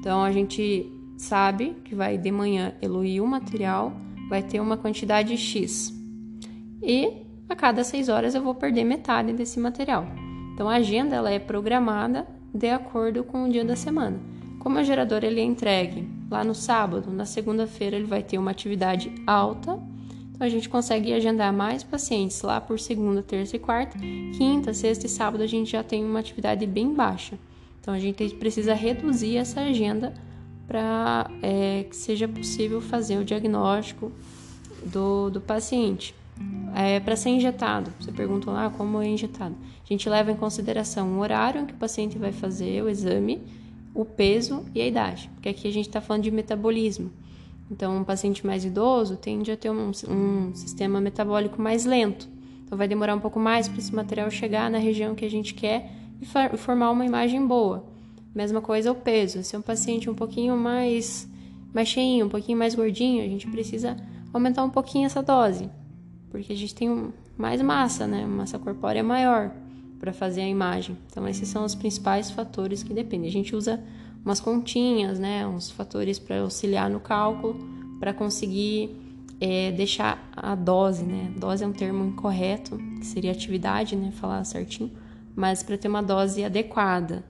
Então 0.00 0.24
a 0.24 0.32
gente 0.32 0.90
sabe 1.18 1.76
que 1.84 1.94
vai 1.94 2.16
de 2.16 2.30
manhã 2.30 2.74
eluir 2.80 3.22
o 3.22 3.26
material, 3.26 3.92
vai 4.30 4.42
ter 4.42 4.60
uma 4.60 4.76
quantidade 4.76 5.36
X. 5.36 5.92
E 6.82 7.12
a 7.48 7.54
cada 7.54 7.84
6 7.84 8.08
horas 8.08 8.34
eu 8.34 8.42
vou 8.42 8.54
perder 8.54 8.84
metade 8.84 9.32
desse 9.34 9.60
material. 9.60 10.06
Então 10.56 10.70
a 10.70 10.76
agenda 10.76 11.14
ela 11.14 11.30
é 11.30 11.38
programada 11.38 12.26
de 12.52 12.70
acordo 12.70 13.22
com 13.22 13.44
o 13.44 13.52
dia 13.52 13.62
da 13.62 13.76
semana. 13.76 14.18
Como 14.58 14.78
o 14.78 14.82
gerador 14.82 15.22
ele 15.22 15.38
é 15.38 15.44
entregue 15.44 16.08
lá 16.30 16.42
no 16.42 16.54
sábado, 16.54 17.10
na 17.10 17.26
segunda-feira 17.26 17.94
ele 17.94 18.06
vai 18.06 18.22
ter 18.22 18.38
uma 18.38 18.52
atividade 18.52 19.12
alta, 19.26 19.78
então 20.30 20.46
a 20.46 20.48
gente 20.48 20.66
consegue 20.66 21.12
agendar 21.12 21.52
mais 21.52 21.84
pacientes 21.84 22.40
lá 22.40 22.58
por 22.58 22.80
segunda, 22.80 23.22
terça 23.22 23.54
e 23.56 23.58
quarta. 23.58 23.98
Quinta, 23.98 24.72
sexta 24.72 25.04
e 25.04 25.10
sábado 25.10 25.42
a 25.42 25.46
gente 25.46 25.72
já 25.72 25.82
tem 25.82 26.02
uma 26.02 26.20
atividade 26.20 26.66
bem 26.66 26.94
baixa. 26.94 27.38
Então 27.78 27.92
a 27.92 27.98
gente 27.98 28.26
precisa 28.36 28.72
reduzir 28.72 29.36
essa 29.36 29.60
agenda 29.60 30.14
para 30.66 31.30
é, 31.42 31.84
que 31.84 31.94
seja 31.94 32.26
possível 32.26 32.80
fazer 32.80 33.18
o 33.18 33.24
diagnóstico 33.26 34.10
do, 34.86 35.28
do 35.28 35.40
paciente. 35.40 36.14
É, 36.78 37.00
para 37.00 37.16
ser 37.16 37.30
injetado, 37.30 37.90
você 37.98 38.12
perguntou 38.12 38.52
lá 38.52 38.68
como 38.68 39.00
é 39.00 39.08
injetado. 39.08 39.56
A 39.82 39.86
gente 39.88 40.06
leva 40.10 40.30
em 40.30 40.36
consideração 40.36 41.16
o 41.16 41.20
horário 41.20 41.62
em 41.62 41.64
que 41.64 41.72
o 41.72 41.76
paciente 41.76 42.18
vai 42.18 42.32
fazer 42.32 42.82
o 42.82 42.88
exame, 42.90 43.40
o 43.94 44.04
peso 44.04 44.62
e 44.74 44.82
a 44.82 44.86
idade, 44.86 45.30
porque 45.32 45.48
aqui 45.48 45.66
a 45.68 45.72
gente 45.72 45.88
está 45.88 46.02
falando 46.02 46.24
de 46.24 46.30
metabolismo. 46.30 47.10
Então, 47.70 47.96
um 47.96 48.04
paciente 48.04 48.46
mais 48.46 48.62
idoso 48.62 49.16
tende 49.16 49.50
a 49.50 49.56
ter 49.56 49.70
um, 49.70 49.90
um 50.06 50.54
sistema 50.54 51.00
metabólico 51.00 51.62
mais 51.62 51.86
lento. 51.86 52.28
Então, 52.66 52.76
vai 52.76 52.86
demorar 52.86 53.14
um 53.14 53.20
pouco 53.20 53.40
mais 53.40 53.68
para 53.68 53.78
esse 53.78 53.94
material 53.94 54.30
chegar 54.30 54.70
na 54.70 54.76
região 54.76 55.14
que 55.14 55.24
a 55.24 55.30
gente 55.30 55.54
quer 55.54 55.90
e 56.20 56.26
formar 56.58 56.90
uma 56.90 57.06
imagem 57.06 57.46
boa. 57.46 57.86
Mesma 58.34 58.60
coisa 58.60 58.92
o 58.92 58.94
peso. 58.94 59.42
Se 59.42 59.56
é 59.56 59.58
um 59.58 59.62
paciente 59.62 60.10
um 60.10 60.14
pouquinho 60.14 60.58
mais, 60.58 61.26
mais 61.72 61.88
cheinho, 61.88 62.26
um 62.26 62.28
pouquinho 62.28 62.58
mais 62.58 62.74
gordinho, 62.74 63.24
a 63.24 63.28
gente 63.28 63.46
precisa 63.48 63.96
aumentar 64.30 64.62
um 64.62 64.70
pouquinho 64.70 65.06
essa 65.06 65.22
dose 65.22 65.70
porque 66.36 66.52
a 66.52 66.56
gente 66.56 66.74
tem 66.74 67.12
mais 67.36 67.62
massa, 67.62 68.06
né? 68.06 68.26
Massa 68.26 68.58
corpórea 68.58 69.02
maior 69.02 69.50
para 69.98 70.12
fazer 70.12 70.42
a 70.42 70.48
imagem. 70.48 70.96
Então 71.10 71.26
esses 71.26 71.48
são 71.48 71.64
os 71.64 71.74
principais 71.74 72.30
fatores 72.30 72.82
que 72.82 72.92
dependem. 72.92 73.28
A 73.28 73.32
gente 73.32 73.56
usa 73.56 73.82
umas 74.22 74.38
continhas, 74.38 75.18
né? 75.18 75.46
Uns 75.46 75.70
fatores 75.70 76.18
para 76.18 76.40
auxiliar 76.40 76.90
no 76.90 77.00
cálculo, 77.00 77.56
para 77.98 78.12
conseguir 78.12 78.94
é, 79.40 79.72
deixar 79.72 80.30
a 80.36 80.54
dose, 80.54 81.04
né? 81.04 81.32
Dose 81.38 81.64
é 81.64 81.66
um 81.66 81.72
termo 81.72 82.04
incorreto, 82.04 82.76
que 82.98 83.06
seria 83.06 83.32
atividade, 83.32 83.96
né? 83.96 84.10
Falar 84.12 84.44
certinho, 84.44 84.92
mas 85.34 85.62
para 85.62 85.78
ter 85.78 85.88
uma 85.88 86.02
dose 86.02 86.44
adequada. 86.44 87.24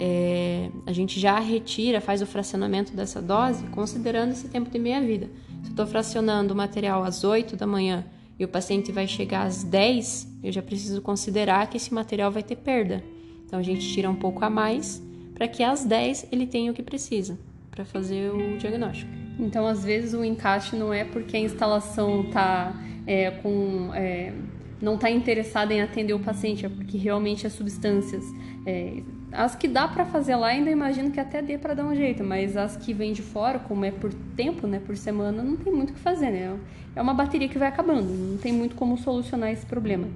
É, 0.00 0.70
a 0.86 0.92
gente 0.92 1.20
já 1.20 1.38
retira, 1.38 2.00
faz 2.00 2.20
o 2.20 2.26
fracionamento 2.26 2.96
dessa 2.96 3.22
dose 3.22 3.62
considerando 3.68 4.32
esse 4.32 4.48
tempo 4.48 4.70
de 4.70 4.78
meia-vida. 4.78 5.26
Se 5.62 5.68
eu 5.68 5.70
estou 5.70 5.86
fracionando 5.86 6.52
o 6.52 6.56
material 6.56 7.04
às 7.04 7.22
8 7.22 7.56
da 7.56 7.66
manhã 7.66 8.04
e 8.40 8.44
o 8.44 8.48
paciente 8.48 8.90
vai 8.90 9.06
chegar 9.06 9.42
às 9.42 9.62
10, 9.62 10.26
eu 10.42 10.50
já 10.50 10.62
preciso 10.62 11.02
considerar 11.02 11.68
que 11.68 11.76
esse 11.76 11.92
material 11.92 12.32
vai 12.32 12.42
ter 12.42 12.56
perda. 12.56 13.04
Então 13.44 13.58
a 13.58 13.62
gente 13.62 13.86
tira 13.92 14.08
um 14.08 14.14
pouco 14.14 14.42
a 14.42 14.48
mais 14.48 15.02
para 15.34 15.46
que 15.46 15.62
às 15.62 15.84
10 15.84 16.28
ele 16.32 16.46
tenha 16.46 16.72
o 16.72 16.74
que 16.74 16.82
precisa 16.82 17.38
para 17.70 17.84
fazer 17.84 18.30
o 18.30 18.56
diagnóstico. 18.56 19.10
Então 19.38 19.66
às 19.66 19.84
vezes 19.84 20.14
o 20.14 20.24
encaixe 20.24 20.74
não 20.74 20.90
é 20.90 21.04
porque 21.04 21.36
a 21.36 21.40
instalação 21.40 22.22
está 22.22 22.74
é, 23.06 23.30
com 23.30 23.90
é, 23.92 24.32
não 24.80 24.94
está 24.94 25.10
interessada 25.10 25.74
em 25.74 25.82
atender 25.82 26.14
o 26.14 26.20
paciente, 26.20 26.64
é 26.64 26.68
porque 26.70 26.96
realmente 26.96 27.46
as 27.46 27.52
substâncias 27.52 28.24
é, 28.64 29.02
as 29.32 29.54
que 29.54 29.68
dá 29.68 29.86
para 29.86 30.04
fazer 30.04 30.34
lá, 30.36 30.48
ainda 30.48 30.70
imagino 30.70 31.10
que 31.10 31.20
até 31.20 31.40
dê 31.40 31.56
para 31.56 31.74
dar 31.74 31.84
um 31.84 31.94
jeito, 31.94 32.24
mas 32.24 32.56
as 32.56 32.76
que 32.76 32.92
vêm 32.92 33.12
de 33.12 33.22
fora, 33.22 33.58
como 33.58 33.84
é 33.84 33.90
por 33.90 34.12
tempo, 34.36 34.66
né, 34.66 34.80
por 34.84 34.96
semana, 34.96 35.42
não 35.42 35.56
tem 35.56 35.72
muito 35.72 35.90
o 35.90 35.92
que 35.94 36.00
fazer, 36.00 36.30
né? 36.30 36.58
É 36.96 37.00
uma 37.00 37.14
bateria 37.14 37.48
que 37.48 37.58
vai 37.58 37.68
acabando, 37.68 38.08
não 38.12 38.36
tem 38.38 38.52
muito 38.52 38.74
como 38.74 38.98
solucionar 38.98 39.50
esse 39.50 39.64
problema. 39.64 40.08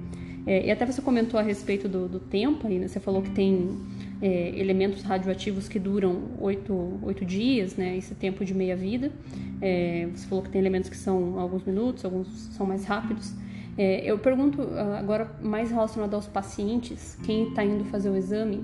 É, 0.47 0.67
e 0.67 0.71
até 0.71 0.85
você 0.85 1.01
comentou 1.01 1.39
a 1.39 1.43
respeito 1.43 1.87
do, 1.87 2.07
do 2.07 2.19
tempo 2.19 2.67
aí, 2.67 2.77
né? 2.77 2.87
Você 2.87 2.99
falou 2.99 3.21
que 3.21 3.31
tem 3.31 3.77
é, 4.21 4.53
elementos 4.59 5.01
radioativos 5.01 5.67
que 5.67 5.79
duram 5.79 6.21
oito, 6.39 6.99
oito 7.01 7.25
dias, 7.25 7.75
né? 7.75 7.97
Esse 7.97 8.13
tempo 8.13 8.45
de 8.45 8.53
meia-vida. 8.53 9.11
É, 9.59 10.07
você 10.13 10.27
falou 10.27 10.43
que 10.43 10.49
tem 10.51 10.61
elementos 10.61 10.89
que 10.89 10.97
são 10.97 11.39
alguns 11.39 11.63
minutos, 11.63 12.05
alguns 12.05 12.27
são 12.55 12.65
mais 12.65 12.85
rápidos. 12.85 13.33
É, 13.77 14.09
eu 14.09 14.19
pergunto 14.19 14.61
ah, 14.61 14.99
agora 14.99 15.29
mais 15.41 15.71
relacionado 15.71 16.13
aos 16.13 16.27
pacientes, 16.27 17.17
quem 17.25 17.49
está 17.49 17.63
indo 17.63 17.83
fazer 17.85 18.09
o 18.09 18.15
exame, 18.15 18.63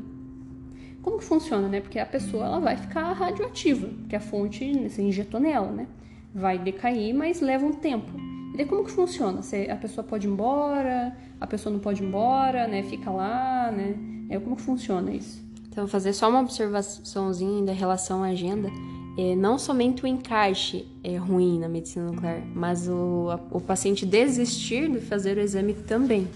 como 1.02 1.18
que 1.18 1.24
funciona, 1.24 1.68
né? 1.68 1.82
Porque 1.82 2.00
a 2.00 2.06
pessoa 2.06 2.46
ela 2.46 2.60
vai 2.60 2.78
ficar 2.78 3.12
radioativa, 3.14 3.88
porque 3.88 4.16
a 4.16 4.20
fonte 4.20 4.90
você 4.90 5.02
injetou 5.02 5.40
nela, 5.40 5.72
né? 5.72 5.88
Vai 6.34 6.58
decair, 6.58 7.14
mas 7.14 7.42
leva 7.42 7.66
um 7.66 7.74
tempo. 7.74 8.12
E 8.54 8.58
daí 8.58 8.66
como 8.66 8.84
que 8.84 8.92
funciona? 8.92 9.42
Você, 9.42 9.68
a 9.70 9.76
pessoa 9.76 10.04
pode 10.04 10.28
ir 10.28 10.32
embora, 10.32 11.16
a 11.40 11.48
pessoa 11.48 11.72
não 11.72 11.80
pode 11.80 12.04
ir 12.04 12.08
embora, 12.08 12.68
né? 12.68 12.84
Fica 12.84 13.10
lá, 13.10 13.72
né? 13.72 13.96
É, 14.30 14.40
como 14.40 14.56
que 14.56 14.62
funciona 14.62 15.12
isso? 15.12 15.42
Então, 15.70 15.88
fazer 15.88 16.14
só 16.14 16.30
uma 16.30 16.42
observaçãozinha 16.42 17.64
da 17.64 17.72
relação 17.72 18.24
à 18.24 18.28
agenda. 18.28 18.70
É, 19.18 19.36
não 19.36 19.58
somente 19.58 20.04
o 20.04 20.08
encaixe 20.08 20.86
é 21.04 21.18
ruim 21.18 21.60
na 21.60 21.68
medicina 21.68 22.06
nuclear, 22.06 22.42
mas 22.54 22.88
o, 22.88 23.28
o 23.52 23.60
paciente 23.60 24.06
desistir 24.06 24.90
de 24.90 25.00
fazer 25.00 25.38
o 25.38 25.42
exame 25.42 25.74
também. 25.74 26.28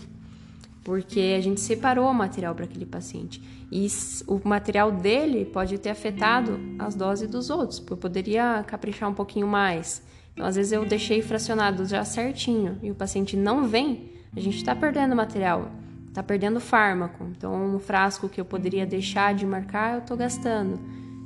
Porque 0.85 1.35
a 1.35 1.41
gente 1.41 1.59
separou 1.59 2.09
o 2.09 2.13
material 2.13 2.55
para 2.55 2.63
aquele 2.63 2.85
paciente. 2.85 3.41
E 3.71 3.87
o 4.27 4.39
material 4.47 4.91
dele 4.91 5.43
pode 5.43 5.77
ter 5.79 5.89
afetado 5.89 6.59
as 6.79 6.95
doses 6.95 7.27
dos 7.27 7.49
outros. 7.49 7.83
Eu 7.89 7.97
poderia 7.97 8.63
caprichar 8.67 9.09
um 9.09 9.13
pouquinho 9.13 9.47
mais. 9.47 10.01
Então, 10.31 10.45
às 10.45 10.55
vezes 10.55 10.71
eu 10.71 10.85
deixei 10.85 11.21
fracionado 11.21 11.85
já 11.85 12.05
certinho 12.05 12.77
e 12.83 12.91
o 12.91 12.95
paciente 12.95 13.35
não 13.35 13.67
vem, 13.67 14.11
a 14.35 14.39
gente 14.39 14.57
está 14.57 14.75
perdendo 14.75 15.15
material, 15.15 15.71
está 16.09 16.21
perdendo 16.21 16.59
fármaco. 16.59 17.25
Então, 17.35 17.75
um 17.75 17.79
frasco 17.79 18.29
que 18.29 18.39
eu 18.39 18.45
poderia 18.45 18.85
deixar 18.85 19.33
de 19.33 19.45
marcar, 19.45 19.93
eu 19.93 19.99
estou 19.99 20.15
gastando. 20.15 20.79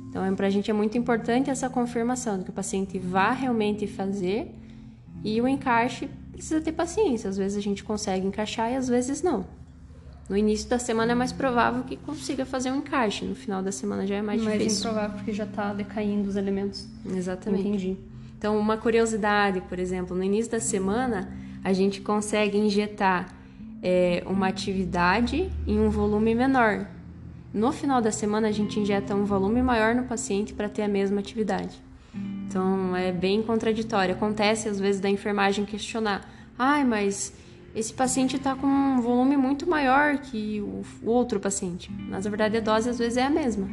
Então, 0.08 0.34
para 0.34 0.46
a 0.46 0.50
gente 0.50 0.70
é 0.70 0.74
muito 0.74 0.96
importante 0.96 1.50
essa 1.50 1.68
confirmação 1.68 2.38
de 2.38 2.44
que 2.44 2.50
o 2.50 2.52
paciente 2.52 2.98
vá 2.98 3.32
realmente 3.32 3.86
fazer 3.86 4.54
e 5.22 5.40
o 5.40 5.46
encaixe 5.46 6.08
precisa 6.40 6.60
ter 6.60 6.72
paciência. 6.72 7.28
Às 7.28 7.36
vezes 7.36 7.58
a 7.58 7.60
gente 7.60 7.84
consegue 7.84 8.26
encaixar 8.26 8.72
e 8.72 8.76
às 8.76 8.88
vezes 8.88 9.22
não. 9.22 9.44
No 10.28 10.36
início 10.36 10.68
da 10.70 10.78
semana 10.78 11.12
é 11.12 11.14
mais 11.14 11.32
provável 11.32 11.82
que 11.84 11.96
consiga 11.96 12.46
fazer 12.46 12.70
um 12.70 12.76
encaixe, 12.76 13.24
no 13.24 13.34
final 13.34 13.62
da 13.62 13.72
semana 13.72 14.06
já 14.06 14.14
é 14.14 14.22
mais, 14.22 14.40
mais 14.40 14.58
difícil. 14.58 14.84
Mais 14.84 14.94
improvável 14.94 15.16
porque 15.16 15.32
já 15.32 15.44
está 15.44 15.74
decaindo 15.74 16.28
os 16.28 16.36
elementos. 16.36 16.86
Exatamente. 17.04 17.68
Entendi. 17.68 17.96
Então, 18.38 18.58
uma 18.58 18.76
curiosidade, 18.76 19.60
por 19.62 19.78
exemplo, 19.78 20.16
no 20.16 20.24
início 20.24 20.50
da 20.50 20.60
semana 20.60 21.30
a 21.62 21.72
gente 21.72 22.00
consegue 22.00 22.56
injetar 22.56 23.34
é, 23.82 24.22
uma 24.24 24.48
atividade 24.48 25.50
em 25.66 25.78
um 25.78 25.90
volume 25.90 26.34
menor. 26.34 26.86
No 27.52 27.72
final 27.72 28.00
da 28.00 28.12
semana 28.12 28.48
a 28.48 28.52
gente 28.52 28.78
injeta 28.80 29.14
um 29.14 29.24
volume 29.24 29.60
maior 29.60 29.94
no 29.94 30.04
paciente 30.04 30.54
para 30.54 30.68
ter 30.68 30.82
a 30.82 30.88
mesma 30.88 31.20
atividade. 31.20 31.82
Então 32.50 32.96
é 32.96 33.12
bem 33.12 33.40
contraditório. 33.42 34.12
Acontece 34.12 34.68
às 34.68 34.80
vezes 34.80 35.00
da 35.00 35.08
enfermagem 35.08 35.64
questionar: 35.64 36.28
ai, 36.58 36.84
mas 36.84 37.32
esse 37.76 37.94
paciente 37.94 38.34
está 38.34 38.56
com 38.56 38.66
um 38.66 39.00
volume 39.00 39.36
muito 39.36 39.70
maior 39.70 40.18
que 40.18 40.60
o 40.60 40.84
outro 41.08 41.38
paciente. 41.38 41.88
Mas 42.08 42.24
na 42.24 42.30
verdade 42.30 42.56
a 42.56 42.60
dose 42.60 42.90
às 42.90 42.98
vezes 42.98 43.16
é 43.16 43.22
a 43.22 43.30
mesma. 43.30 43.68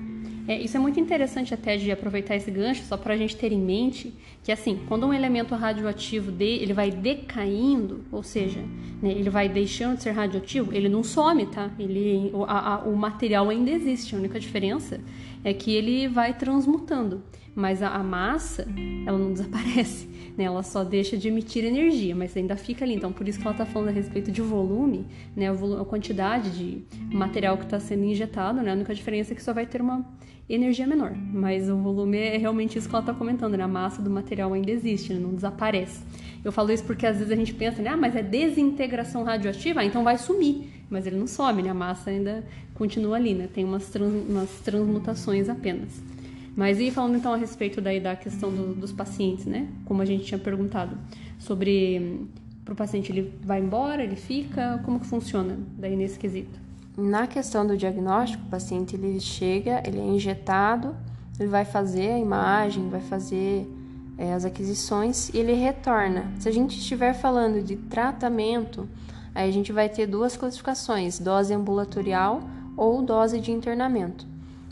É, 0.47 0.61
isso 0.61 0.77
é 0.77 0.79
muito 0.79 0.97
interessante 0.97 1.53
até 1.53 1.75
de 1.75 1.91
aproveitar 1.91 2.35
esse 2.35 2.49
gancho, 2.49 2.83
só 2.83 2.95
para 2.95 3.15
a 3.15 3.17
gente 3.17 3.35
ter 3.35 3.51
em 3.51 3.59
mente 3.59 4.13
que 4.43 4.51
assim, 4.51 4.79
quando 4.87 5.05
um 5.05 5.13
elemento 5.13 5.53
radioativo 5.55 6.31
de, 6.31 6.45
ele 6.45 6.71
vai 6.71 6.89
decaindo, 6.89 8.05
ou 8.09 8.23
seja, 8.23 8.61
né, 9.01 9.11
ele 9.11 9.29
vai 9.29 9.49
deixando 9.49 9.97
de 9.97 10.03
ser 10.03 10.11
radioativo, 10.11 10.73
ele 10.73 10.87
não 10.87 11.03
some, 11.03 11.47
tá? 11.47 11.69
Ele, 11.77 12.31
a, 12.47 12.83
o 12.85 12.95
material 12.95 13.49
ainda 13.49 13.71
existe. 13.71 14.15
A 14.15 14.17
única 14.17 14.39
diferença 14.39 15.01
é 15.43 15.53
que 15.53 15.75
ele 15.75 16.07
vai 16.07 16.33
transmutando, 16.33 17.21
mas 17.57 17.81
a, 17.81 18.03
massa 18.03 18.67
ela 19.03 19.17
não 19.17 19.33
desaparece, 19.33 20.07
né? 20.37 20.43
Ela 20.43 20.61
só 20.61 20.83
deixa 20.83 21.17
de 21.17 21.27
emitir 21.27 21.65
energia, 21.65 22.15
mas 22.15 22.37
ainda 22.37 22.55
fica 22.55 22.85
ali. 22.85 22.93
Então, 22.93 23.11
por 23.11 23.27
isso 23.27 23.39
que 23.39 23.47
ela 23.47 23.55
está 23.55 23.65
falando 23.65 23.89
a 23.89 23.91
respeito 23.91 24.31
de 24.31 24.43
volume, 24.43 25.07
né? 25.35 25.49
A, 25.49 25.81
a 25.81 25.83
quantidade 25.83 26.51
de 26.51 26.85
material 27.11 27.57
que 27.57 27.63
está 27.63 27.79
sendo 27.79 28.03
injetado, 28.03 28.61
né? 28.61 28.69
A 28.69 28.75
única 28.75 28.93
diferença 28.93 29.33
é 29.33 29.35
que 29.35 29.41
só 29.41 29.53
vai 29.53 29.65
ter 29.65 29.81
uma 29.81 30.05
energia 30.47 30.85
menor, 30.85 31.13
mas 31.15 31.67
o 31.67 31.75
volume 31.77 32.17
é 32.19 32.37
realmente 32.37 32.77
isso 32.77 32.87
que 32.87 32.95
ela 32.95 33.01
está 33.01 33.13
comentando, 33.13 33.57
né? 33.57 33.63
A 33.63 33.67
massa 33.67 34.03
do 34.03 34.09
material 34.09 34.53
ainda 34.53 34.69
existe, 34.69 35.11
né? 35.11 35.19
não 35.19 35.33
desaparece. 35.33 35.99
Eu 36.45 36.51
falo 36.51 36.71
isso 36.71 36.83
porque 36.83 37.07
às 37.07 37.17
vezes 37.17 37.33
a 37.33 37.35
gente 37.35 37.55
pensa, 37.55 37.81
né? 37.81 37.89
Ah, 37.89 37.97
mas 37.97 38.15
é 38.15 38.21
desintegração 38.21 39.23
radioativa, 39.23 39.81
ah, 39.81 39.85
então 39.85 40.03
vai 40.03 40.19
sumir. 40.19 40.69
Mas 40.91 41.07
ele 41.07 41.17
não 41.17 41.25
some, 41.25 41.63
né? 41.63 41.71
A 41.71 41.73
massa 41.73 42.11
ainda 42.11 42.45
continua 42.75 43.15
ali, 43.15 43.33
né? 43.33 43.49
Tem 43.51 43.65
umas, 43.65 43.89
trans, 43.89 44.13
umas 44.29 44.51
transmutações 44.59 45.49
apenas. 45.49 45.99
Mas 46.57 46.79
e 46.79 46.89
falando 46.89 47.15
então 47.15 47.31
a 47.31 47.37
respeito 47.37 47.79
daí 47.79 47.99
da 47.99 48.15
questão 48.15 48.49
do, 48.49 48.73
dos 48.73 48.91
pacientes, 48.91 49.45
né? 49.45 49.67
Como 49.85 50.01
a 50.01 50.05
gente 50.05 50.25
tinha 50.25 50.39
perguntado 50.39 50.97
sobre 51.37 52.27
para 52.65 52.73
o 52.73 52.75
paciente 52.75 53.11
ele 53.11 53.31
vai 53.43 53.61
embora, 53.61 54.03
ele 54.03 54.15
fica, 54.15 54.81
como 54.83 54.99
que 54.99 55.05
funciona 55.05 55.57
daí 55.77 55.95
nesse 55.95 56.17
quesito? 56.17 56.59
Na 56.97 57.27
questão 57.27 57.65
do 57.65 57.77
diagnóstico, 57.77 58.43
o 58.43 58.49
paciente 58.49 58.95
ele 58.95 59.19
chega, 59.19 59.83
ele 59.85 59.99
é 59.99 60.03
injetado, 60.03 60.95
ele 61.39 61.47
vai 61.47 61.63
fazer 61.63 62.09
a 62.13 62.19
imagem, 62.19 62.89
vai 62.89 63.01
fazer 63.01 63.71
é, 64.17 64.33
as 64.33 64.43
aquisições 64.43 65.29
e 65.29 65.37
ele 65.37 65.53
retorna. 65.53 66.31
Se 66.39 66.49
a 66.49 66.51
gente 66.51 66.79
estiver 66.79 67.13
falando 67.13 67.63
de 67.63 67.75
tratamento, 67.75 68.89
aí 69.35 69.47
a 69.47 69.53
gente 69.53 69.71
vai 69.71 69.87
ter 69.87 70.07
duas 70.07 70.35
classificações: 70.35 71.19
dose 71.19 71.53
ambulatorial 71.53 72.41
ou 72.75 73.03
dose 73.03 73.39
de 73.39 73.51
internamento. 73.51 74.25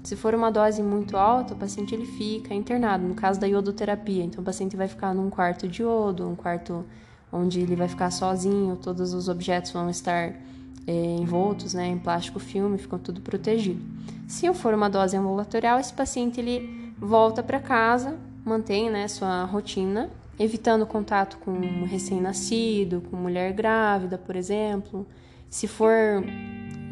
Se 0.05 0.15
for 0.15 0.35
uma 0.35 0.51
dose 0.51 0.83
muito 0.83 1.17
alta, 1.17 1.55
o 1.55 1.57
paciente 1.57 1.95
ele 1.95 2.05
fica 2.05 2.53
internado, 2.53 3.07
no 3.07 3.15
caso 3.15 3.39
da 3.39 3.47
iodoterapia. 3.47 4.23
Então, 4.23 4.41
o 4.41 4.45
paciente 4.45 4.77
vai 4.77 4.87
ficar 4.87 5.15
num 5.15 5.31
quarto 5.31 5.67
de 5.67 5.81
iodo, 5.81 6.29
um 6.29 6.35
quarto 6.35 6.85
onde 7.31 7.59
ele 7.59 7.75
vai 7.75 7.87
ficar 7.87 8.11
sozinho, 8.11 8.75
todos 8.75 9.15
os 9.15 9.27
objetos 9.27 9.71
vão 9.71 9.89
estar 9.89 10.33
é, 10.85 10.91
envoltos 11.19 11.73
né, 11.73 11.87
em 11.87 11.97
plástico 11.97 12.39
filme, 12.39 12.77
ficam 12.77 12.99
tudo 12.99 13.19
protegido. 13.19 13.81
Se 14.27 14.51
for 14.53 14.75
uma 14.75 14.89
dose 14.89 15.17
ambulatorial, 15.17 15.79
esse 15.79 15.93
paciente 15.93 16.39
ele 16.39 16.93
volta 16.99 17.41
para 17.41 17.59
casa, 17.59 18.15
mantém 18.45 18.91
né, 18.91 19.07
sua 19.07 19.43
rotina, 19.45 20.09
evitando 20.39 20.85
contato 20.85 21.37
com 21.39 21.51
um 21.51 21.83
recém-nascido, 21.83 23.01
com 23.09 23.17
mulher 23.17 23.53
grávida, 23.53 24.19
por 24.19 24.35
exemplo. 24.35 25.05
Se 25.49 25.67
for 25.67 26.23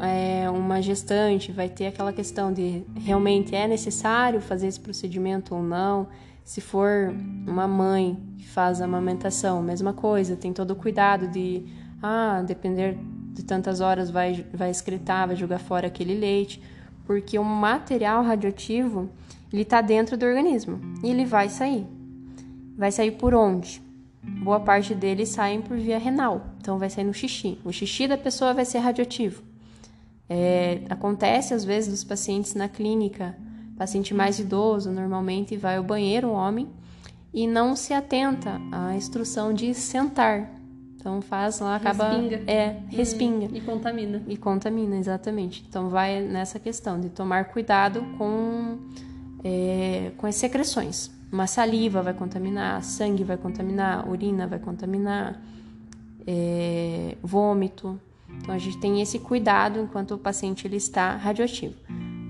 é, 0.00 0.48
uma 0.50 0.82
gestante, 0.82 1.52
vai 1.52 1.68
ter 1.68 1.86
aquela 1.86 2.12
questão 2.12 2.52
de 2.52 2.84
realmente 2.96 3.54
é 3.54 3.66
necessário 3.66 4.40
fazer 4.40 4.66
esse 4.66 4.80
procedimento 4.80 5.54
ou 5.54 5.62
não. 5.62 6.08
Se 6.42 6.60
for 6.60 7.14
uma 7.46 7.66
mãe 7.66 8.18
que 8.36 8.46
faz 8.46 8.80
a 8.80 8.84
amamentação, 8.84 9.62
mesma 9.62 9.92
coisa, 9.92 10.36
tem 10.36 10.52
todo 10.52 10.72
o 10.72 10.76
cuidado 10.76 11.28
de, 11.28 11.64
ah, 12.02 12.42
depender 12.46 12.98
de 13.32 13.44
tantas 13.44 13.80
horas 13.80 14.10
vai, 14.10 14.44
vai 14.52 14.70
excretar, 14.70 15.26
vai 15.26 15.36
jogar 15.36 15.58
fora 15.58 15.86
aquele 15.86 16.14
leite, 16.14 16.62
porque 17.06 17.38
o 17.38 17.44
material 17.44 18.22
radioativo 18.22 19.10
ele 19.52 19.62
está 19.62 19.80
dentro 19.80 20.16
do 20.16 20.26
organismo 20.26 20.80
e 21.02 21.10
ele 21.10 21.24
vai 21.24 21.48
sair. 21.48 21.86
Vai 22.76 22.90
sair 22.90 23.12
por 23.12 23.34
onde? 23.34 23.80
Boa 24.22 24.60
parte 24.60 24.94
deles 24.94 25.28
saem 25.28 25.62
por 25.62 25.76
via 25.76 25.98
renal, 25.98 26.46
então 26.58 26.78
vai 26.78 26.90
sair 26.90 27.04
no 27.04 27.14
xixi. 27.14 27.58
O 27.64 27.72
xixi 27.72 28.08
da 28.08 28.18
pessoa 28.18 28.52
vai 28.52 28.64
ser 28.64 28.78
radioativo. 28.78 29.53
É, 30.28 30.82
acontece 30.88 31.52
às 31.52 31.64
vezes 31.64 31.90
dos 31.90 32.04
pacientes 32.04 32.54
na 32.54 32.68
clínica, 32.68 33.36
paciente 33.76 34.14
mais 34.14 34.38
idoso 34.38 34.90
normalmente 34.90 35.56
vai 35.56 35.76
ao 35.76 35.84
banheiro, 35.84 36.28
um 36.28 36.32
homem, 36.32 36.68
e 37.32 37.46
não 37.46 37.74
se 37.74 37.92
atenta 37.92 38.60
à 38.70 38.94
instrução 38.94 39.52
de 39.52 39.74
sentar. 39.74 40.50
Então 40.96 41.20
faz 41.20 41.60
lá, 41.60 41.76
acaba. 41.76 42.12
Respinga. 42.12 42.50
É, 42.50 42.80
respinga. 42.88 43.46
Hum, 43.46 43.56
e 43.56 43.60
contamina. 43.60 44.22
E 44.26 44.36
contamina, 44.38 44.96
exatamente. 44.96 45.62
Então 45.68 45.90
vai 45.90 46.22
nessa 46.22 46.58
questão 46.58 46.98
de 46.98 47.10
tomar 47.10 47.46
cuidado 47.46 48.02
com, 48.16 48.78
é, 49.44 50.12
com 50.16 50.26
as 50.26 50.36
secreções. 50.36 51.10
Uma 51.30 51.46
saliva 51.46 52.00
vai 52.00 52.14
contaminar, 52.14 52.82
sangue 52.82 53.22
vai 53.24 53.36
contaminar, 53.36 54.08
urina 54.08 54.46
vai 54.46 54.58
contaminar, 54.58 55.42
é, 56.26 57.16
vômito. 57.22 58.00
Então 58.40 58.54
a 58.54 58.58
gente 58.58 58.78
tem 58.78 59.00
esse 59.00 59.18
cuidado 59.18 59.80
enquanto 59.80 60.14
o 60.14 60.18
paciente 60.18 60.66
ele 60.66 60.76
está 60.76 61.16
radioativo. 61.16 61.74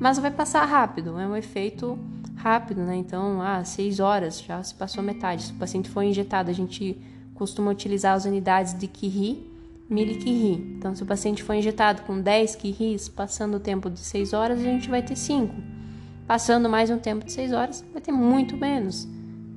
Mas 0.00 0.18
vai 0.18 0.30
passar 0.30 0.64
rápido, 0.64 1.18
é 1.18 1.26
um 1.26 1.36
efeito 1.36 1.98
rápido, 2.36 2.82
né? 2.82 2.96
Então, 2.96 3.40
ah, 3.40 3.64
seis 3.64 4.00
horas 4.00 4.42
já 4.42 4.62
se 4.62 4.74
passou 4.74 5.02
metade. 5.02 5.44
Se 5.44 5.52
o 5.52 5.56
paciente 5.56 5.88
for 5.88 6.02
injetado, 6.02 6.50
a 6.50 6.54
gente 6.54 7.00
costuma 7.34 7.70
utilizar 7.70 8.14
as 8.14 8.24
unidades 8.24 8.74
de 8.74 8.86
Curie, 8.86 9.50
milicurie. 9.88 10.76
Então, 10.76 10.94
se 10.94 11.02
o 11.02 11.06
paciente 11.06 11.42
for 11.42 11.54
injetado 11.54 12.02
com 12.02 12.20
10 12.20 12.56
Curies, 12.56 13.08
passando 13.08 13.56
o 13.56 13.60
tempo 13.60 13.88
de 13.88 14.00
6 14.00 14.32
horas, 14.32 14.58
a 14.58 14.62
gente 14.62 14.90
vai 14.90 15.02
ter 15.02 15.16
5. 15.16 15.54
Passando 16.26 16.68
mais 16.68 16.90
um 16.90 16.98
tempo 16.98 17.24
de 17.24 17.32
6 17.32 17.52
horas, 17.52 17.84
vai 17.92 18.00
ter 18.00 18.12
muito 18.12 18.56
menos. 18.56 19.08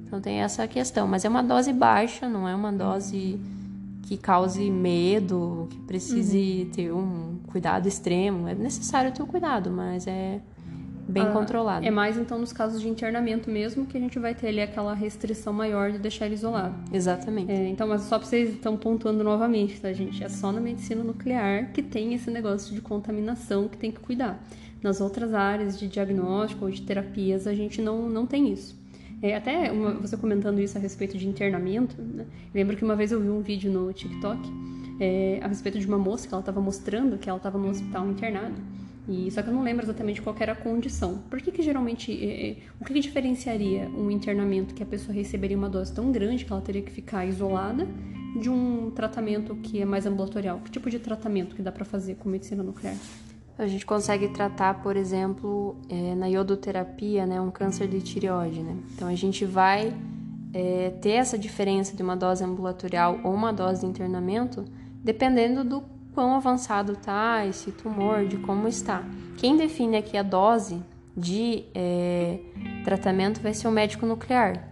Então, 0.05 0.21
tem 0.21 0.41
essa 0.41 0.67
questão. 0.67 1.07
Mas 1.07 1.25
é 1.25 1.29
uma 1.29 1.43
dose 1.43 1.73
baixa, 1.73 2.27
não 2.27 2.47
é 2.47 2.55
uma 2.55 2.71
dose 2.71 3.39
que 4.07 4.15
cause 4.15 4.71
medo, 4.71 5.67
que 5.69 5.79
precise 5.79 6.63
uhum. 6.63 6.71
ter 6.71 6.91
um 6.93 7.39
cuidado 7.47 7.89
extremo. 7.89 8.47
É 8.47 8.55
necessário 8.55 9.11
ter 9.11 9.21
o 9.21 9.25
um 9.25 9.27
cuidado, 9.27 9.69
mas 9.69 10.07
é 10.07 10.39
bem 11.09 11.23
ah, 11.23 11.31
controlado. 11.31 11.85
É 11.85 11.91
mais 11.91 12.17
então 12.17 12.39
nos 12.39 12.53
casos 12.53 12.81
de 12.81 12.87
internamento 12.87 13.51
mesmo 13.51 13.85
que 13.85 13.97
a 13.97 13.99
gente 13.99 14.17
vai 14.17 14.33
ter 14.33 14.47
ali 14.47 14.61
aquela 14.61 14.93
restrição 14.93 15.51
maior 15.51 15.91
de 15.91 15.99
deixar 15.99 16.25
ele 16.25 16.35
isolado. 16.35 16.73
Exatamente. 16.93 17.51
É, 17.51 17.67
então, 17.67 17.85
mas 17.85 18.03
só 18.03 18.17
para 18.17 18.27
vocês 18.29 18.53
estão 18.53 18.77
pontuando 18.77 19.25
novamente, 19.25 19.77
tá, 19.79 19.91
gente? 19.91 20.23
É 20.23 20.29
só 20.29 20.53
na 20.53 20.61
medicina 20.61 21.03
nuclear 21.03 21.73
que 21.73 21.83
tem 21.83 22.13
esse 22.13 22.31
negócio 22.31 22.73
de 22.73 22.79
contaminação 22.79 23.67
que 23.67 23.77
tem 23.77 23.91
que 23.91 23.99
cuidar. 23.99 24.41
Nas 24.81 25.01
outras 25.01 25.33
áreas 25.33 25.77
de 25.77 25.85
diagnóstico 25.85 26.63
ou 26.63 26.71
de 26.71 26.81
terapias, 26.81 27.45
a 27.45 27.53
gente 27.53 27.81
não, 27.81 28.07
não 28.07 28.25
tem 28.25 28.53
isso. 28.53 28.73
É, 29.21 29.35
até 29.35 29.71
uma, 29.71 29.93
você 29.93 30.15
comentando 30.15 30.59
isso 30.59 30.77
a 30.77 30.81
respeito 30.81 31.17
de 31.17 31.27
internamento, 31.27 31.99
né? 32.01 32.25
lembro 32.53 32.77
que 32.77 32.83
uma 32.83 32.95
vez 32.95 33.11
eu 33.11 33.19
vi 33.19 33.29
um 33.29 33.41
vídeo 33.41 33.71
no 33.71 33.91
TikTok 33.91 34.39
é, 34.99 35.39
a 35.41 35.47
respeito 35.47 35.79
de 35.79 35.87
uma 35.87 35.97
moça 35.97 36.27
que 36.27 36.33
ela 36.33 36.41
estava 36.41 36.61
mostrando 36.61 37.17
que 37.17 37.29
ela 37.29 37.37
estava 37.37 37.57
no 37.57 37.69
hospital 37.69 38.07
internado. 38.07 38.55
E, 39.07 39.31
só 39.31 39.41
que 39.41 39.47
eu 39.47 39.53
não 39.53 39.63
lembro 39.63 39.85
exatamente 39.85 40.21
qual 40.21 40.35
era 40.37 40.51
a 40.51 40.55
condição. 40.55 41.19
Por 41.29 41.41
que, 41.41 41.49
que 41.49 41.61
geralmente. 41.61 42.11
É, 42.11 42.49
é, 42.49 42.57
o 42.79 42.83
que, 42.83 42.93
que 42.93 42.99
diferenciaria 42.99 43.89
um 43.89 44.11
internamento 44.11 44.73
que 44.73 44.83
a 44.83 44.85
pessoa 44.85 45.15
receberia 45.15 45.57
uma 45.57 45.69
dose 45.69 45.93
tão 45.93 46.11
grande 46.11 46.43
que 46.43 46.51
ela 46.51 46.61
teria 46.61 46.81
que 46.81 46.91
ficar 46.91 47.25
isolada 47.25 47.87
de 48.41 48.49
um 48.49 48.91
tratamento 48.91 49.55
que 49.55 49.81
é 49.81 49.85
mais 49.85 50.05
ambulatorial? 50.05 50.59
Que 50.59 50.69
tipo 50.69 50.89
de 50.89 50.99
tratamento 50.99 51.55
que 51.55 51.61
dá 51.61 51.71
para 51.71 51.85
fazer 51.85 52.15
com 52.15 52.27
medicina 52.27 52.61
nuclear? 52.61 52.97
A 53.57 53.65
gente 53.65 53.85
consegue 53.85 54.27
tratar, 54.27 54.81
por 54.83 54.95
exemplo, 54.95 55.75
é, 55.89 56.13
na 56.13 56.27
iodoterapia, 56.27 57.25
né, 57.25 57.41
um 57.41 57.49
câncer 57.49 57.87
de 57.87 58.01
tireoide, 58.01 58.61
né? 58.61 58.75
Então 58.93 59.07
a 59.07 59.15
gente 59.15 59.45
vai 59.45 59.93
é, 60.53 60.91
ter 61.01 61.11
essa 61.11 61.37
diferença 61.37 61.95
de 61.95 62.03
uma 62.03 62.15
dose 62.15 62.43
ambulatorial 62.43 63.19
ou 63.23 63.33
uma 63.33 63.51
dose 63.51 63.81
de 63.81 63.87
internamento, 63.87 64.63
dependendo 65.03 65.63
do 65.63 65.83
quão 66.13 66.35
avançado 66.35 66.93
está 66.93 67.45
esse 67.45 67.71
tumor, 67.71 68.25
de 68.25 68.37
como 68.37 68.67
está. 68.67 69.03
Quem 69.37 69.57
define 69.57 69.97
aqui 69.97 70.17
a 70.17 70.23
dose 70.23 70.81
de 71.15 71.63
é, 71.73 72.39
tratamento 72.83 73.41
vai 73.41 73.53
ser 73.53 73.67
o 73.67 73.71
médico 73.71 74.05
nuclear. 74.05 74.67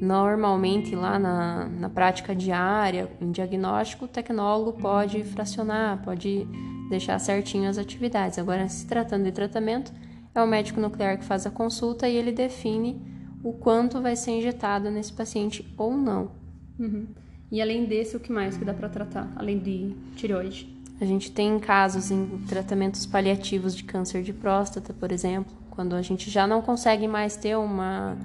Normalmente, 0.00 0.94
lá 0.94 1.18
na, 1.18 1.66
na 1.66 1.88
prática 1.88 2.34
diária, 2.34 3.10
em 3.20 3.32
diagnóstico, 3.32 4.04
o 4.04 4.08
tecnólogo 4.08 4.74
pode 4.80 5.24
fracionar, 5.24 6.02
pode 6.04 6.46
deixar 6.88 7.18
certinho 7.18 7.68
as 7.68 7.78
atividades. 7.78 8.38
Agora, 8.38 8.68
se 8.68 8.86
tratando 8.86 9.24
de 9.24 9.32
tratamento, 9.32 9.92
é 10.34 10.42
o 10.42 10.46
médico 10.46 10.80
nuclear 10.80 11.18
que 11.18 11.24
faz 11.24 11.46
a 11.46 11.50
consulta 11.50 12.08
e 12.08 12.16
ele 12.16 12.32
define 12.32 13.00
o 13.42 13.52
quanto 13.52 14.00
vai 14.00 14.14
ser 14.14 14.32
injetado 14.32 14.90
nesse 14.90 15.12
paciente 15.12 15.66
ou 15.76 15.96
não. 15.96 16.30
Uhum. 16.78 17.06
E 17.50 17.60
além 17.62 17.84
desse, 17.86 18.16
o 18.16 18.20
que 18.20 18.30
mais 18.30 18.56
que 18.56 18.64
dá 18.64 18.74
para 18.74 18.88
tratar, 18.88 19.32
além 19.36 19.58
de 19.58 19.94
tireoide? 20.16 20.76
A 21.00 21.04
gente 21.04 21.30
tem 21.30 21.58
casos 21.58 22.10
em 22.10 22.26
tratamentos 22.48 23.06
paliativos 23.06 23.74
de 23.74 23.84
câncer 23.84 24.22
de 24.22 24.32
próstata, 24.32 24.92
por 24.92 25.12
exemplo, 25.12 25.52
quando 25.70 25.94
a 25.94 26.02
gente 26.02 26.28
já 26.28 26.46
não 26.46 26.60
consegue 26.60 27.06
mais 27.06 27.36
ter 27.36 27.56
uma, 27.56 28.18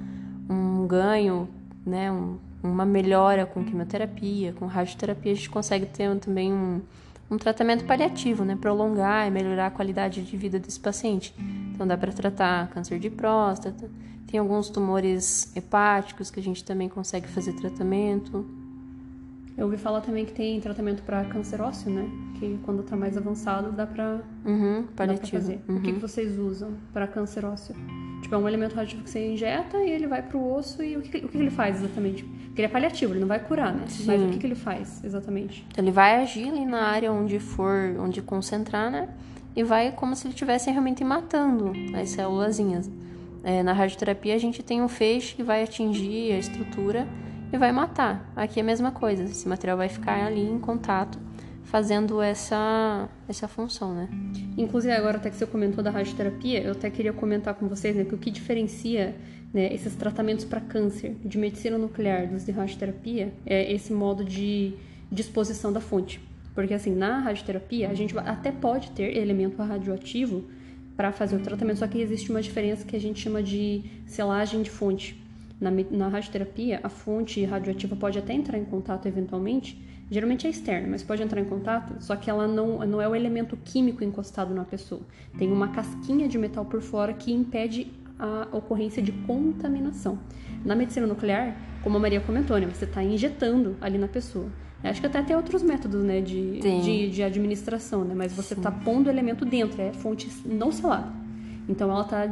um 0.49 0.87
ganho, 0.87 1.47
né, 1.85 2.11
um, 2.11 2.37
uma 2.61 2.85
melhora 2.85 3.45
com 3.45 3.63
quimioterapia, 3.63 4.53
com 4.53 4.65
radioterapia, 4.65 5.31
a 5.31 5.35
gente 5.35 5.49
consegue 5.49 5.85
ter 5.85 6.15
também 6.19 6.51
um, 6.51 6.81
um 7.29 7.37
tratamento 7.37 7.85
paliativo, 7.85 8.43
né, 8.45 8.55
prolongar 8.55 9.27
e 9.27 9.31
melhorar 9.31 9.67
a 9.67 9.71
qualidade 9.71 10.23
de 10.23 10.37
vida 10.37 10.59
desse 10.59 10.79
paciente. 10.79 11.33
Então 11.73 11.85
dá 11.85 11.97
para 11.97 12.11
tratar 12.11 12.69
câncer 12.69 12.99
de 12.99 13.09
próstata, 13.09 13.89
tem 14.27 14.39
alguns 14.39 14.69
tumores 14.69 15.55
hepáticos 15.55 16.31
que 16.31 16.39
a 16.39 16.43
gente 16.43 16.63
também 16.63 16.89
consegue 16.89 17.27
fazer 17.27 17.53
tratamento. 17.53 18.45
Eu 19.55 19.65
ouvi 19.65 19.77
falar 19.77 20.01
também 20.01 20.25
que 20.25 20.33
tem 20.33 20.59
tratamento 20.59 21.03
para 21.03 21.23
câncer 21.25 21.61
ósseo, 21.61 21.91
né? 21.91 22.09
Que 22.39 22.59
quando 22.63 22.81
está 22.81 22.95
mais 22.95 23.15
avançado 23.15 23.71
dá 23.71 23.85
para 23.85 24.21
uhum, 24.45 24.87
fazer. 25.29 25.61
Uhum. 25.67 25.77
O 25.77 25.81
que, 25.81 25.93
que 25.93 25.99
vocês 25.99 26.39
usam 26.39 26.73
para 26.91 27.07
câncer 27.07 27.45
ósseo? 27.45 27.75
Tipo, 28.23 28.33
é 28.33 28.37
um 28.37 28.47
elemento 28.47 28.73
radioativo 28.73 29.03
que 29.03 29.09
você 29.09 29.33
injeta 29.33 29.77
e 29.77 29.91
ele 29.91 30.07
vai 30.07 30.23
para 30.23 30.37
o 30.37 30.55
osso 30.55 30.81
e 30.81 30.97
o 30.97 31.01
que, 31.01 31.17
o 31.17 31.29
que 31.29 31.37
ele 31.37 31.51
faz 31.51 31.83
exatamente? 31.83 32.23
Porque 32.23 32.61
ele 32.61 32.67
é 32.67 32.69
paliativo, 32.69 33.13
ele 33.13 33.19
não 33.19 33.27
vai 33.27 33.39
curar, 33.39 33.73
né? 33.73 33.85
Sim. 33.87 34.05
Mas 34.07 34.21
o 34.23 34.29
que, 34.29 34.39
que 34.39 34.47
ele 34.47 34.55
faz 34.55 35.03
exatamente? 35.03 35.65
Então, 35.71 35.83
ele 35.83 35.91
vai 35.91 36.15
agir 36.21 36.47
ali 36.47 36.65
na 36.65 36.83
área 36.83 37.11
onde 37.11 37.39
for, 37.39 37.95
onde 37.99 38.21
concentrar, 38.21 38.89
né? 38.89 39.09
E 39.55 39.63
vai 39.63 39.91
como 39.91 40.15
se 40.15 40.25
ele 40.25 40.33
estivesse 40.33 40.71
realmente 40.71 41.03
matando 41.03 41.73
as 41.95 42.09
célulazinhas. 42.09 42.89
É, 43.43 43.61
na 43.61 43.73
radioterapia 43.73 44.33
a 44.33 44.37
gente 44.37 44.63
tem 44.63 44.81
um 44.81 44.87
feixe 44.87 45.35
que 45.35 45.43
vai 45.43 45.61
atingir 45.61 46.31
a 46.31 46.39
estrutura 46.39 47.07
e 47.53 47.57
vai 47.57 47.71
matar. 47.71 48.31
Aqui 48.35 48.59
é 48.59 48.63
a 48.63 48.65
mesma 48.65 48.91
coisa, 48.91 49.23
esse 49.23 49.47
material 49.47 49.77
vai 49.77 49.87
ficar 49.87 50.25
ali 50.25 50.41
em 50.41 50.59
contato, 50.59 51.19
fazendo 51.63 52.21
essa, 52.21 53.07
essa 53.27 53.47
função, 53.47 53.93
né? 53.93 54.09
Inclusive, 54.57 54.93
agora 54.93 55.17
até 55.17 55.29
que 55.29 55.35
você 55.35 55.45
comentou 55.45 55.83
da 55.83 55.91
radioterapia, 55.91 56.61
eu 56.63 56.71
até 56.71 56.89
queria 56.89 57.13
comentar 57.13 57.53
com 57.53 57.67
vocês 57.67 57.95
né, 57.95 58.03
que 58.03 58.15
o 58.15 58.17
que 58.17 58.31
diferencia 58.31 59.15
né, 59.53 59.71
esses 59.73 59.95
tratamentos 59.95 60.45
para 60.45 60.59
câncer 60.59 61.15
de 61.23 61.37
medicina 61.37 61.77
nuclear 61.77 62.27
dos 62.27 62.45
de 62.45 62.51
radioterapia 62.51 63.31
é 63.45 63.71
esse 63.71 63.93
modo 63.93 64.25
de 64.25 64.73
disposição 65.11 65.71
da 65.71 65.79
fonte. 65.79 66.19
Porque, 66.55 66.73
assim, 66.73 66.93
na 66.93 67.19
radioterapia, 67.19 67.89
a 67.89 67.93
gente 67.93 68.17
até 68.17 68.51
pode 68.51 68.91
ter 68.91 69.15
elemento 69.15 69.61
radioativo 69.61 70.43
para 70.95 71.11
fazer 71.11 71.35
o 71.35 71.39
tratamento, 71.39 71.79
só 71.79 71.87
que 71.87 71.99
existe 71.99 72.29
uma 72.29 72.41
diferença 72.41 72.85
que 72.85 72.95
a 72.95 72.99
gente 72.99 73.19
chama 73.19 73.41
de 73.41 73.83
selagem 74.05 74.61
de 74.61 74.69
fonte. 74.69 75.22
Na, 75.59 75.71
na 75.71 76.07
radioterapia, 76.07 76.79
a 76.83 76.89
fonte 76.89 77.43
radioativa 77.45 77.95
pode 77.95 78.19
até 78.19 78.33
entrar 78.33 78.57
em 78.57 78.65
contato 78.65 79.07
eventualmente, 79.07 79.81
geralmente 80.09 80.45
é 80.45 80.49
externa, 80.49 80.87
mas 80.89 81.03
pode 81.03 81.23
entrar 81.23 81.39
em 81.39 81.45
contato, 81.45 81.95
só 81.99 82.15
que 82.15 82.29
ela 82.29 82.47
não, 82.47 82.79
não 82.85 83.01
é 83.01 83.07
o 83.07 83.15
elemento 83.15 83.57
químico 83.63 84.03
encostado 84.03 84.53
na 84.53 84.65
pessoa. 84.65 85.01
Tem 85.37 85.51
uma 85.51 85.69
casquinha 85.69 86.27
de 86.27 86.37
metal 86.37 86.65
por 86.65 86.81
fora 86.81 87.13
que 87.13 87.31
impede 87.31 87.91
a 88.19 88.47
ocorrência 88.51 89.01
de 89.01 89.11
contaminação. 89.11 90.19
Na 90.63 90.75
medicina 90.75 91.07
nuclear, 91.07 91.55
como 91.81 91.97
a 91.97 91.99
Maria 91.99 92.21
comentou, 92.21 92.57
né, 92.57 92.67
você 92.67 92.85
está 92.85 93.03
injetando 93.03 93.75
ali 93.81 93.97
na 93.97 94.07
pessoa. 94.07 94.47
Acho 94.83 94.99
que 94.99 95.07
até 95.07 95.21
tem 95.21 95.35
outros 95.35 95.63
métodos, 95.63 96.03
né, 96.03 96.19
de, 96.19 96.59
de, 96.59 97.09
de, 97.09 97.23
administração, 97.23 98.03
né? 98.03 98.13
Mas 98.13 98.33
você 98.33 98.53
está 98.53 98.69
pondo 98.69 99.07
o 99.07 99.09
elemento 99.09 99.45
dentro, 99.45 99.81
é 99.81 99.93
fonte 99.93 100.29
não 100.45 100.73
selada. 100.73 101.09
Então 101.69 101.89
ela 101.89 102.01
está 102.01 102.25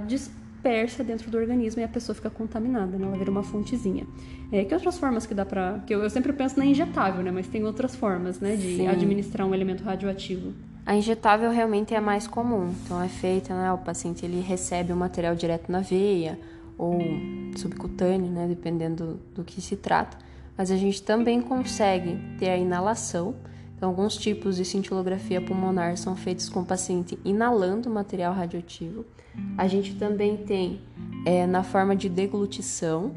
dispersa 0.61 1.03
dentro 1.03 1.31
do 1.31 1.37
organismo 1.37 1.81
e 1.81 1.83
a 1.83 1.87
pessoa 1.87 2.15
fica 2.15 2.29
contaminada, 2.29 2.97
né? 2.97 3.07
Ela 3.07 3.17
vira 3.17 3.31
uma 3.31 3.41
fontezinha. 3.41 4.05
É, 4.51 4.63
que 4.63 4.73
outras 4.73 4.99
formas 4.99 5.25
que 5.25 5.33
dá 5.33 5.43
para 5.43 5.79
que 5.87 5.93
eu, 5.93 6.03
eu, 6.03 6.09
sempre 6.09 6.31
penso 6.31 6.59
na 6.59 6.65
injetável, 6.65 7.23
né? 7.23 7.31
Mas 7.31 7.47
tem 7.47 7.63
outras 7.63 7.95
formas, 7.95 8.39
né, 8.39 8.55
de 8.55 8.77
Sim. 8.77 8.87
administrar 8.87 9.47
um 9.47 9.53
elemento 9.53 9.83
radioativo. 9.83 10.53
A 10.85 10.95
injetável 10.95 11.49
realmente 11.51 11.93
é 11.93 11.97
a 11.97 12.01
mais 12.01 12.27
comum. 12.27 12.73
Então 12.83 13.01
é 13.01 13.07
feita, 13.07 13.53
né? 13.55 13.71
O 13.73 13.79
paciente 13.79 14.23
ele 14.23 14.39
recebe 14.39 14.93
o 14.93 14.95
material 14.95 15.35
direto 15.35 15.71
na 15.71 15.79
veia 15.79 16.39
ou 16.77 16.99
subcutâneo, 17.55 18.31
né? 18.31 18.47
Dependendo 18.47 19.05
do, 19.05 19.19
do 19.35 19.43
que 19.43 19.61
se 19.61 19.75
trata. 19.75 20.17
Mas 20.55 20.69
a 20.69 20.75
gente 20.75 21.01
também 21.01 21.41
consegue 21.41 22.19
ter 22.37 22.49
a 22.49 22.57
inalação. 22.57 23.35
Então, 23.75 23.89
alguns 23.89 24.15
tipos 24.15 24.57
de 24.57 24.65
cintilografia 24.65 25.41
pulmonar 25.41 25.97
são 25.97 26.15
feitos 26.15 26.49
com 26.49 26.59
o 26.59 26.65
paciente 26.65 27.17
inalando 27.25 27.89
material 27.89 28.31
radioativo. 28.31 29.03
A 29.57 29.67
gente 29.67 29.95
também 29.95 30.37
tem 30.37 30.81
é, 31.25 31.45
na 31.45 31.63
forma 31.63 31.95
de 31.95 32.09
deglutição, 32.09 33.11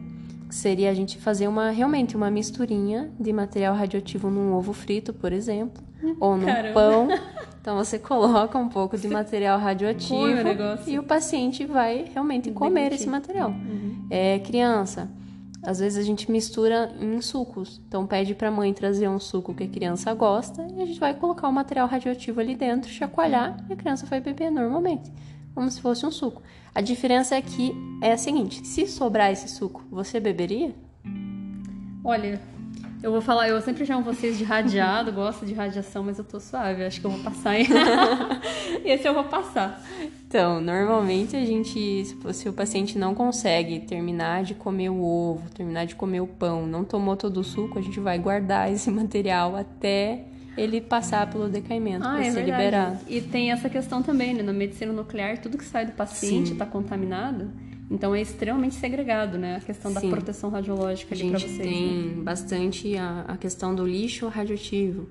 que 0.48 0.54
seria 0.54 0.90
a 0.90 0.94
gente 0.94 1.18
fazer 1.18 1.48
uma 1.48 1.70
realmente 1.70 2.16
uma 2.16 2.30
misturinha 2.30 3.10
de 3.18 3.32
material 3.32 3.74
radioativo 3.74 4.30
num 4.30 4.54
ovo 4.54 4.72
frito, 4.72 5.12
por 5.12 5.32
exemplo, 5.32 5.82
ou 6.20 6.36
num 6.36 6.46
Caramba. 6.46 6.74
pão. 6.74 7.08
Então 7.60 7.76
você 7.76 7.98
coloca 7.98 8.58
um 8.58 8.68
pouco 8.68 8.96
de 8.98 9.08
material 9.08 9.58
radioativo 9.58 10.14
o 10.16 10.90
e 10.90 10.98
o 10.98 11.02
paciente 11.02 11.64
vai 11.64 12.04
realmente 12.12 12.50
comer 12.50 12.92
esse 12.92 13.08
material. 13.08 13.48
Uhum. 13.48 14.06
É, 14.10 14.38
criança, 14.38 15.10
às 15.62 15.78
vezes 15.78 15.98
a 15.98 16.02
gente 16.02 16.30
mistura 16.30 16.94
em 17.00 17.18
sucos. 17.22 17.80
Então 17.88 18.06
pede 18.06 18.34
para 18.34 18.48
a 18.48 18.50
mãe 18.50 18.70
trazer 18.74 19.08
um 19.08 19.18
suco 19.18 19.54
que 19.54 19.64
a 19.64 19.68
criança 19.68 20.12
gosta 20.12 20.66
e 20.76 20.82
a 20.82 20.84
gente 20.84 21.00
vai 21.00 21.14
colocar 21.14 21.48
o 21.48 21.52
material 21.52 21.88
radioativo 21.88 22.38
ali 22.38 22.54
dentro, 22.54 22.90
chacoalhar 22.90 23.56
e 23.68 23.72
a 23.72 23.76
criança 23.76 24.04
vai 24.04 24.20
beber 24.20 24.50
normalmente 24.50 25.10
como 25.54 25.70
se 25.70 25.80
fosse 25.80 26.04
um 26.04 26.10
suco. 26.10 26.42
A 26.74 26.80
diferença 26.80 27.36
é 27.36 27.42
que 27.42 27.74
é 28.02 28.12
a 28.12 28.16
seguinte: 28.16 28.66
se 28.66 28.86
sobrar 28.86 29.30
esse 29.30 29.48
suco, 29.48 29.84
você 29.90 30.18
beberia? 30.18 30.74
Olha, 32.02 32.40
eu 33.04 33.12
vou 33.12 33.20
falar, 33.20 33.48
eu 33.48 33.60
sempre 33.60 33.84
chamo 33.84 34.02
vocês 34.02 34.38
de 34.38 34.44
radiado, 34.44 35.12
gosto 35.12 35.44
de 35.44 35.52
radiação, 35.52 36.02
mas 36.02 36.18
eu 36.18 36.24
tô 36.24 36.40
suave, 36.40 36.84
acho 36.84 37.00
que 37.00 37.06
eu 37.06 37.10
vou 37.10 37.20
passar. 37.20 37.54
Esse 38.84 39.06
eu 39.06 39.14
vou 39.14 39.24
passar. 39.24 39.82
Então, 40.26 40.60
normalmente 40.60 41.36
a 41.36 41.44
gente, 41.44 42.04
se 42.32 42.48
o 42.48 42.52
paciente 42.52 42.98
não 42.98 43.14
consegue 43.14 43.80
terminar 43.80 44.42
de 44.42 44.54
comer 44.54 44.88
o 44.88 45.02
ovo, 45.02 45.50
terminar 45.50 45.84
de 45.84 45.94
comer 45.94 46.20
o 46.20 46.26
pão, 46.26 46.66
não 46.66 46.82
tomou 46.82 47.14
todo 47.14 47.40
o 47.40 47.44
suco, 47.44 47.78
a 47.78 47.82
gente 47.82 48.00
vai 48.00 48.18
guardar 48.18 48.72
esse 48.72 48.88
material 48.92 49.54
até 49.54 50.24
ele 50.56 50.80
passar 50.80 51.28
pelo 51.30 51.48
decaimento, 51.48 52.06
ah, 52.06 52.20
é 52.20 52.24
ser 52.24 52.44
verdade. 52.44 52.64
liberado. 52.64 52.98
E 53.08 53.20
tem 53.20 53.50
essa 53.50 53.68
questão 53.68 54.02
também, 54.02 54.34
né? 54.34 54.42
Na 54.42 54.52
medicina 54.52 54.92
nuclear, 54.92 55.38
tudo 55.38 55.58
que 55.58 55.64
sai 55.64 55.86
do 55.86 55.92
paciente 55.92 56.52
está 56.52 56.66
contaminado. 56.66 57.50
Então 57.90 58.14
é 58.14 58.20
extremamente 58.20 58.74
segregado, 58.76 59.36
né? 59.36 59.56
A 59.56 59.60
questão 59.60 59.92
Sim. 59.92 60.00
da 60.00 60.16
proteção 60.16 60.50
radiológica 60.50 61.14
ali 61.14 61.28
para 61.28 61.38
gente 61.38 61.50
vocês. 61.50 61.68
tem 61.68 62.02
né? 62.02 62.22
bastante 62.22 62.96
a, 62.96 63.24
a 63.28 63.36
questão 63.36 63.74
do 63.74 63.86
lixo 63.86 64.26
radioativo. 64.28 65.08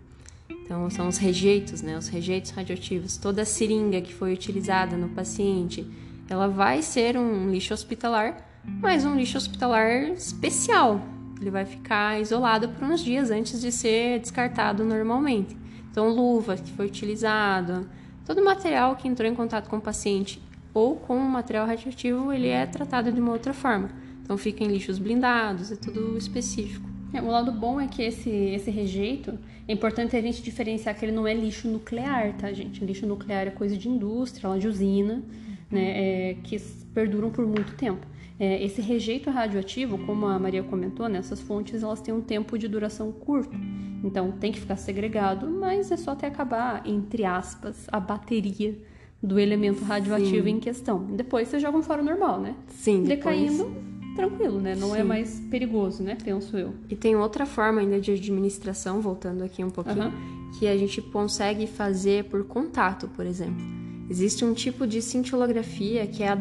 Então, 0.50 0.89
são 0.89 1.08
os 1.08 1.18
rejeitos, 1.18 1.82
né? 1.82 1.98
Os 1.98 2.08
rejeitos 2.08 2.52
radioativos. 2.52 3.18
Toda 3.18 3.41
a 3.41 3.46
seringa 3.46 4.02
que 4.02 4.14
foi 4.14 4.34
utilizada 4.34 4.96
no 4.96 5.10
paciente, 5.10 5.86
ela 6.30 6.48
vai 6.48 6.82
ser 6.82 7.18
um 7.18 7.52
lixo 7.52 7.74
hospitalar, 7.74 8.50
mas 8.82 9.06
um 9.06 9.16
lixo 9.16 9.38
hospitalar 9.38 10.10
especial. 10.12 11.02
Ele 11.44 11.52
vai 11.52 11.66
ficar 11.66 12.22
isolado 12.22 12.70
por 12.70 12.86
uns 12.86 13.04
dias 13.04 13.30
antes 13.30 13.60
de 13.60 13.70
ser 13.70 14.18
descartado 14.20 14.86
normalmente. 14.86 15.58
Então, 15.91 16.08
luva 16.08 16.56
que 16.56 16.72
foi 16.72 16.86
utilizado, 16.86 17.86
todo 18.26 18.41
material 18.41 18.96
que 18.96 19.10
entrou 19.10 19.30
em 19.30 19.36
contato 19.36 19.70
com 19.70 19.76
o 19.76 19.82
paciente 19.82 20.41
ou 20.74 20.96
com 20.96 21.18
o 21.18 21.30
material 21.30 21.68
radioativo, 21.68 22.32
ele 22.32 22.48
é 22.48 22.66
tratado 22.66 23.12
de 23.12 23.20
uma 23.20 23.34
outra 23.34 23.54
forma. 23.54 23.89
Então, 24.24 24.38
fica 24.38 24.64
em 24.64 24.68
lixos 24.68 24.98
blindados, 24.98 25.70
é 25.70 25.76
tudo 25.76 26.18
específico. 26.18 26.89
É, 27.14 27.22
o 27.22 27.28
lado 27.28 27.52
bom 27.52 27.80
é 27.80 27.88
que 27.88 28.02
esse, 28.02 28.30
esse 28.30 28.72
rejeito, 28.72 29.38
é 29.68 29.74
importante 29.74 30.16
a 30.16 30.22
gente 30.22 30.41
diferenciar 30.41 30.98
que 30.98 31.04
ele 31.04 31.12
não 31.12 31.28
é 31.28 31.34
lixo 31.34 31.68
nuclear, 31.68 32.34
tá, 32.38 32.54
gente? 32.54 32.84
Lixo 32.86 33.06
nuclear 33.06 33.48
é 33.48 33.52
coisa 33.52 33.76
de 33.78 33.89
indústria, 33.89 34.58
de 34.58 34.66
usina, 34.66 35.22
né, 35.70 36.30
é, 36.32 36.38
que 36.41 36.58
perduram 36.94 37.30
por 37.30 37.46
muito 37.46 37.76
tempo. 37.76 38.12
É, 38.40 38.64
esse 38.64 38.82
rejeito 38.82 39.30
radioativo, 39.30 39.98
como 40.00 40.26
a 40.26 40.40
Maria 40.40 40.64
comentou, 40.64 41.08
né, 41.08 41.20
essas 41.20 41.40
fontes 41.40 41.84
elas 41.84 42.02
têm 42.02 42.14
um 42.14 42.22
tempo 42.22 42.58
de 42.58 42.68
duração 42.68 43.12
curto. 43.12 43.56
Então 44.04 44.32
tem 44.32 44.52
que 44.52 44.60
ficar 44.60 44.76
segregado, 44.76 45.50
mas 45.50 45.92
é 45.92 45.98
só 45.98 46.12
até 46.12 46.28
acabar, 46.28 46.82
entre 46.86 47.24
aspas, 47.24 47.88
a 47.92 48.00
bateria 48.00 48.78
do 49.22 49.40
elemento 49.40 49.84
radioativo 49.84 50.50
em 50.50 50.60
questão. 50.60 51.06
Depois 51.06 51.48
você 51.48 51.60
joga 51.60 51.82
fora 51.82 52.04
normal, 52.04 52.42
né? 52.42 52.56
Sim, 52.68 53.04
depois... 53.04 53.40
Decaindo, 53.40 53.72
tranquilo, 54.16 54.60
né? 54.60 54.76
Não 54.76 54.94
é 54.94 55.02
Sim. 55.02 55.08
mais 55.08 55.40
perigoso, 55.50 56.04
né? 56.04 56.18
Penso 56.22 56.58
eu. 56.58 56.74
E 56.90 56.96
tem 56.96 57.16
outra 57.16 57.46
forma 57.46 57.82
ainda 57.82 58.02
de 58.02 58.12
administração, 58.12 59.00
voltando 59.00 59.44
aqui 59.44 59.64
um 59.64 59.70
pouquinho, 59.70 60.08
Aham. 60.08 60.14
que 60.60 60.68
a 60.68 60.78
gente 60.78 61.02
consegue 61.02 61.66
fazer 61.68 62.26
por 62.26 62.44
contato, 62.44 63.08
por 63.16 63.26
exemplo. 63.26 63.64
Existe 64.10 64.44
um 64.44 64.54
tipo 64.54 64.86
de 64.86 65.02
cintilografia 65.02 66.06
que 66.06 66.22
é 66.22 66.28
a 66.28 66.36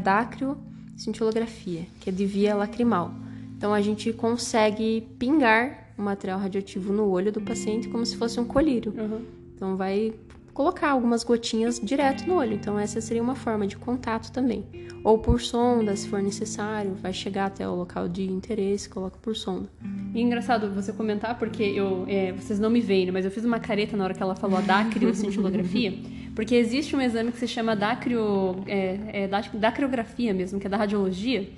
dacriocintilografia, 1.03 1.87
que 2.01 2.11
é 2.11 2.13
de 2.13 2.25
via 2.25 2.55
lacrimal. 2.55 3.13
Então 3.57 3.75
a 3.75 3.81
gente 3.81 4.13
consegue 4.13 5.07
pingar 5.19 5.93
o 5.99 6.03
material 6.03 6.39
radioativo 6.39 6.93
no 6.93 7.09
olho 7.09 7.33
do 7.33 7.41
paciente 7.41 7.89
como 7.89 8.05
se 8.07 8.17
fosse 8.17 8.39
um 8.39 8.45
colírio. 8.45 8.95
Aham. 8.97 9.21
Então 9.55 9.77
vai 9.77 10.13
colocar 10.53 10.91
algumas 10.91 11.25
gotinhas 11.25 11.81
direto 11.81 12.27
no 12.27 12.37
olho. 12.37 12.55
Então 12.55 12.79
essa 12.79 13.01
seria 13.01 13.23
uma 13.23 13.35
forma 13.35 13.67
de 13.67 13.77
contato 13.77 14.31
também. 14.31 14.65
Ou 15.05 15.19
por 15.19 15.41
sonda, 15.41 15.97
se 15.97 16.09
for 16.09 16.23
necessário, 16.23 16.95
vai 16.95 17.13
chegar 17.13 17.47
até 17.47 17.69
o 17.69 17.75
local 17.75 18.09
de 18.09 18.25
interesse, 18.25 18.89
coloca 18.89 19.19
por 19.21 19.35
sonda. 19.35 19.69
E 20.15 20.19
é 20.19 20.23
engraçado 20.23 20.71
você 20.71 20.93
comentar, 20.93 21.39
porque 21.39 21.63
eu, 21.63 22.05
é, 22.07 22.33
vocês 22.33 22.61
não 22.61 22.71
me 22.71 22.81
veem, 22.81 23.07
né, 23.07 23.13
mas 23.13 23.25
eu 23.25 23.31
fiz 23.31 23.45
uma 23.45 23.59
careta 23.59 23.97
na 23.97 24.05
hora 24.05 24.15
que 24.15 24.23
ela 24.23 24.37
falou 24.37 24.59
a 24.59 24.61
dacriocintilografia, 24.61 25.93
porque 26.35 26.55
existe 26.55 26.95
um 26.97 27.01
exame 27.01 27.31
que 27.33 27.39
se 27.39 27.49
chama 27.49 27.75
dacrio, 27.77 28.57
é, 28.67 28.99
é, 29.13 29.29
dac- 29.29 29.57
dacriografia 29.57 30.33
mesmo, 30.33 30.59
que 30.61 30.67
é 30.67 30.71
da 30.71 30.77
radiologia, 30.77 31.49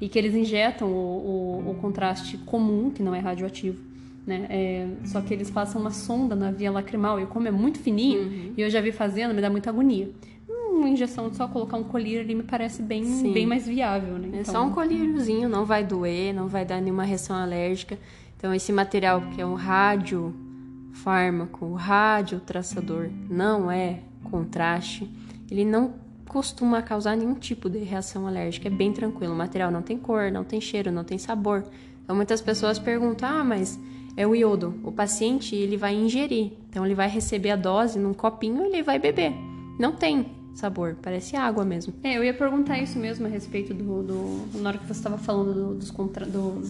e 0.00 0.08
que 0.08 0.18
eles 0.18 0.34
injetam 0.34 0.88
o, 0.88 1.62
o- 1.66 1.70
o 1.70 1.74
contraste 1.76 2.36
comum, 2.38 2.90
que 2.90 3.02
não 3.02 3.14
é 3.14 3.20
radioativo, 3.20 3.78
né? 4.26 4.46
é, 4.50 4.86
só 5.04 5.20
que 5.20 5.32
eles 5.32 5.50
passam 5.50 5.80
uma 5.80 5.90
sonda 5.90 6.34
na 6.34 6.50
via 6.50 6.70
lacrimal, 6.72 7.20
e 7.20 7.26
como 7.26 7.46
é 7.48 7.50
muito 7.50 7.78
fininho, 7.78 8.52
e 8.56 8.60
eu 8.60 8.68
já 8.70 8.80
vi 8.80 8.90
fazendo, 8.92 9.34
me 9.34 9.40
dá 9.40 9.48
muita 9.50 9.70
agonia. 9.70 10.10
Uma 10.48 10.88
injeção 10.88 11.28
de 11.30 11.36
só 11.36 11.46
colocar 11.46 11.76
um 11.76 11.84
colírio 11.84 12.20
ali 12.20 12.34
me 12.34 12.42
parece 12.42 12.82
bem, 12.82 13.04
Sim. 13.04 13.32
bem 13.32 13.46
mais 13.46 13.64
viável, 13.66 14.18
né? 14.18 14.28
É 14.32 14.40
Então, 14.40 14.52
só 14.52 14.64
um 14.64 14.70
colíriozinho, 14.72 15.48
não 15.48 15.64
vai 15.64 15.84
doer, 15.84 16.34
não 16.34 16.48
vai 16.48 16.64
dar 16.64 16.80
nenhuma 16.80 17.04
reação 17.04 17.36
alérgica. 17.36 17.96
Então, 18.36 18.52
esse 18.52 18.72
material 18.72 19.22
que 19.34 19.40
é 19.40 19.46
um 19.46 19.54
radiofármaco, 19.54 21.64
o 21.66 21.74
radiotraçador, 21.74 23.08
não 23.30 23.70
é 23.70 24.00
contraste, 24.24 25.08
ele 25.50 25.64
não 25.64 25.94
costuma 26.28 26.82
causar 26.82 27.16
nenhum 27.16 27.34
tipo 27.34 27.70
de 27.70 27.78
reação 27.78 28.26
alérgica, 28.26 28.66
é 28.66 28.70
bem 28.70 28.92
tranquilo. 28.92 29.32
O 29.32 29.36
material 29.36 29.70
não 29.70 29.82
tem 29.82 29.96
cor, 29.96 30.30
não 30.32 30.42
tem 30.42 30.60
cheiro, 30.60 30.90
não 30.90 31.04
tem 31.04 31.16
sabor. 31.18 31.64
Então, 32.02 32.16
muitas 32.16 32.40
pessoas 32.40 32.78
perguntam, 32.78 33.28
ah, 33.28 33.44
mas 33.44 33.78
é 34.16 34.26
o 34.26 34.34
iodo. 34.34 34.74
O 34.82 34.90
paciente, 34.90 35.54
ele 35.54 35.76
vai 35.76 35.94
ingerir, 35.94 36.52
então 36.68 36.84
ele 36.84 36.94
vai 36.94 37.08
receber 37.08 37.50
a 37.50 37.56
dose 37.56 37.98
num 37.98 38.12
copinho 38.12 38.62
e 38.64 38.66
ele 38.68 38.82
vai 38.82 38.98
beber. 38.98 39.32
Não 39.78 39.92
tem 39.92 40.26
sabor, 40.54 40.96
parece 41.00 41.36
água 41.36 41.64
mesmo. 41.64 41.94
É, 42.02 42.16
eu 42.16 42.24
ia 42.24 42.34
perguntar 42.34 42.78
isso 42.80 42.98
mesmo 42.98 43.26
a 43.26 43.28
respeito 43.28 43.72
do. 43.74 44.02
do 44.02 44.58
na 44.60 44.70
hora 44.70 44.78
que 44.78 44.86
você 44.86 44.92
estava 44.92 45.18
falando 45.18 45.52
do- 45.54 45.74
dos, 45.74 45.90
contra, 45.90 46.24
do- 46.26 46.62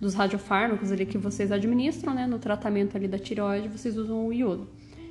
dos 0.00 0.14
radiofármacos 0.14 0.92
ali 0.92 1.04
que 1.06 1.18
vocês 1.18 1.50
administram, 1.50 2.14
né? 2.14 2.26
No 2.26 2.38
tratamento 2.38 2.96
ali 2.96 3.08
da 3.08 3.18
tireoide, 3.18 3.68
vocês 3.68 3.96
usam 3.96 4.26
o 4.26 4.32
iodo. 4.32 4.68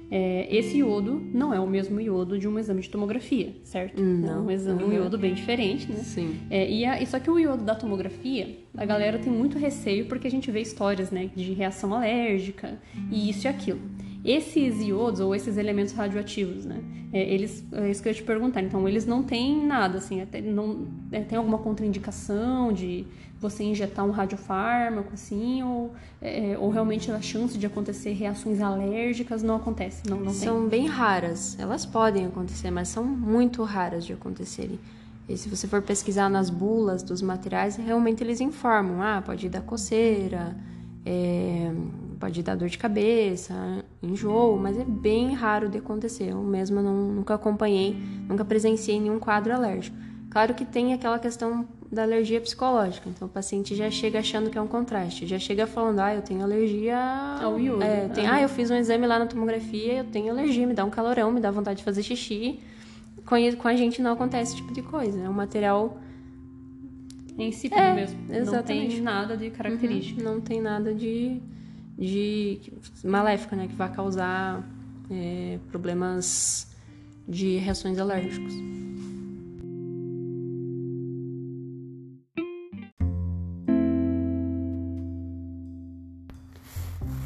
É, 0.09 0.47
esse 0.55 0.77
iodo 0.77 1.21
não 1.33 1.53
é 1.53 1.59
o 1.59 1.67
mesmo 1.67 1.99
iodo 1.99 2.39
de 2.39 2.47
um 2.47 2.57
exame 2.57 2.81
de 2.81 2.89
tomografia, 2.89 3.53
certo? 3.63 4.01
Não. 4.01 4.29
É 4.29 4.41
um, 4.41 4.51
exame, 4.51 4.83
um 4.83 4.93
iodo 4.93 5.17
bem 5.17 5.33
diferente, 5.33 5.91
né? 5.91 5.97
Sim. 5.97 6.39
É, 6.49 6.69
e, 6.69 6.85
a, 6.85 7.01
e 7.01 7.05
só 7.05 7.19
que 7.19 7.29
o 7.29 7.37
iodo 7.37 7.63
da 7.63 7.75
tomografia, 7.75 8.57
a 8.75 8.85
galera 8.85 9.19
tem 9.19 9.31
muito 9.31 9.57
receio 9.57 10.05
porque 10.05 10.27
a 10.27 10.31
gente 10.31 10.49
vê 10.49 10.61
histórias, 10.61 11.11
né, 11.11 11.29
de 11.35 11.53
reação 11.53 11.93
alérgica 11.93 12.79
e 13.11 13.29
isso 13.29 13.47
e 13.47 13.49
aquilo. 13.49 13.79
Esses 14.27 14.81
iodos 14.81 15.21
ou 15.21 15.33
esses 15.33 15.55
elementos 15.57 15.93
radioativos, 15.93 16.65
né, 16.65 16.83
é, 17.13 17.33
eles, 17.33 17.63
é 17.71 17.89
isso 17.89 18.03
que 18.03 18.09
eu 18.09 18.11
ia 18.11 18.17
te 18.17 18.23
perguntar. 18.23 18.61
Então, 18.61 18.87
eles 18.87 19.05
não 19.05 19.23
têm 19.23 19.65
nada, 19.65 19.97
assim, 19.97 20.21
até 20.21 20.41
não 20.41 20.85
é, 21.11 21.21
tem 21.21 21.37
alguma 21.37 21.57
contraindicação 21.57 22.73
de 22.73 23.05
você 23.39 23.63
injetar 23.63 24.03
um 24.03 24.11
radiofármaco, 24.11 25.13
assim, 25.13 25.63
ou, 25.63 25.93
é, 26.21 26.57
ou 26.59 26.69
realmente 26.69 27.11
a 27.11 27.21
chance 27.21 27.57
de 27.57 27.65
acontecer 27.65 28.11
reações 28.11 28.59
alérgicas 28.59 29.41
não 29.43 29.55
acontece, 29.55 30.09
não, 30.09 30.17
não 30.17 30.25
tem. 30.25 30.33
São 30.33 30.67
bem 30.67 30.87
raras. 30.87 31.57
Elas 31.59 31.85
podem 31.85 32.25
acontecer, 32.25 32.71
mas 32.71 32.89
são 32.89 33.05
muito 33.05 33.63
raras 33.63 34.05
de 34.05 34.13
acontecerem. 34.13 34.79
E 35.29 35.37
se 35.37 35.49
você 35.49 35.67
for 35.67 35.81
pesquisar 35.81 36.29
nas 36.29 36.49
bulas 36.49 37.03
dos 37.03 37.21
materiais, 37.21 37.75
realmente 37.75 38.23
eles 38.23 38.41
informam. 38.41 39.01
Ah, 39.01 39.21
pode 39.23 39.47
dar 39.49 39.61
coceira, 39.61 40.55
é, 41.05 41.71
pode 42.17 42.41
dar 42.43 42.55
dor 42.55 42.67
de 42.69 42.77
cabeça, 42.77 43.53
enjoo, 44.01 44.57
mas 44.57 44.77
é 44.77 44.83
bem 44.83 45.33
raro 45.33 45.69
de 45.69 45.77
acontecer. 45.77 46.29
Eu 46.31 46.41
mesma 46.43 46.81
não, 46.81 46.93
nunca 47.11 47.33
acompanhei, 47.35 47.95
nunca 48.27 48.43
presenciei 48.43 48.99
nenhum 48.99 49.19
quadro 49.19 49.53
alérgico. 49.53 49.95
Claro 50.29 50.53
que 50.53 50.65
tem 50.65 50.93
aquela 50.93 51.17
questão 51.19 51.65
da 51.91 52.03
alergia 52.03 52.39
psicológica. 52.41 53.07
Então 53.09 53.27
o 53.27 53.31
paciente 53.31 53.73
já 53.75 53.89
chega 53.89 54.19
achando 54.19 54.49
que 54.49 54.57
é 54.57 54.61
um 54.61 54.67
contraste, 54.67 55.25
já 55.25 55.39
chega 55.39 55.65
falando, 55.65 55.99
ah, 55.99 56.13
eu 56.13 56.21
tenho 56.21 56.43
alergia 56.43 56.97
Ao 57.41 57.57
iodo. 57.59 57.81
É, 57.81 58.09
tem, 58.09 58.25
Aham. 58.25 58.35
ah, 58.35 58.41
eu 58.41 58.49
fiz 58.49 58.69
um 58.69 58.75
exame 58.75 59.07
lá 59.07 59.17
na 59.19 59.25
tomografia, 59.25 59.99
eu 59.99 60.03
tenho 60.03 60.29
alergia, 60.31 60.67
me 60.67 60.73
dá 60.73 60.83
um 60.83 60.89
calorão, 60.89 61.31
me 61.31 61.39
dá 61.39 61.49
vontade 61.49 61.77
de 61.79 61.83
fazer 61.85 62.03
xixi. 62.03 62.59
Com, 63.25 63.35
a- 63.35 63.55
com 63.55 63.67
a 63.67 63.75
gente 63.75 64.01
não 64.01 64.11
acontece 64.13 64.53
esse 64.53 64.61
tipo 64.61 64.73
de 64.73 64.81
coisa. 64.81 65.19
É 65.21 65.29
um 65.29 65.33
material. 65.33 65.97
É 67.37 67.43
insípido 67.43 67.79
É, 67.79 67.93
mesmo. 67.93 68.19
Não 68.27 68.35
exatamente. 68.35 68.95
tem 68.95 69.01
nada 69.01 69.37
de 69.37 69.49
característica. 69.49 70.21
Não 70.23 70.41
tem 70.41 70.59
nada 70.61 70.93
de, 70.93 71.39
de 71.97 72.59
maléfico, 73.03 73.55
né? 73.55 73.67
Que 73.67 73.75
vai 73.75 73.91
causar 73.91 74.63
é, 75.09 75.59
problemas 75.69 76.67
de 77.27 77.57
reações 77.57 77.97
alérgicas. 77.99 78.53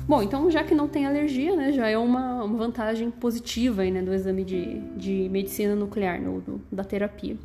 Bom, 0.07 0.22
então 0.22 0.51
já 0.51 0.63
que 0.63 0.76
não 0.76 0.88
tem 0.89 1.05
alergia, 1.05 1.55
né, 1.55 1.72
já 1.72 1.88
é 1.88 1.97
uma, 1.97 2.43
uma 2.43 2.57
vantagem 2.57 3.09
positiva 3.09 3.82
aí, 3.84 3.91
né, 3.91 4.01
do 4.01 4.13
exame 4.13 4.43
de, 4.43 4.80
de 4.97 5.30
medicina 5.30 5.74
nuclear, 5.74 6.19
no, 6.22 6.41
do- 6.41 6.61
da 6.69 6.84
terapia. 6.84 7.38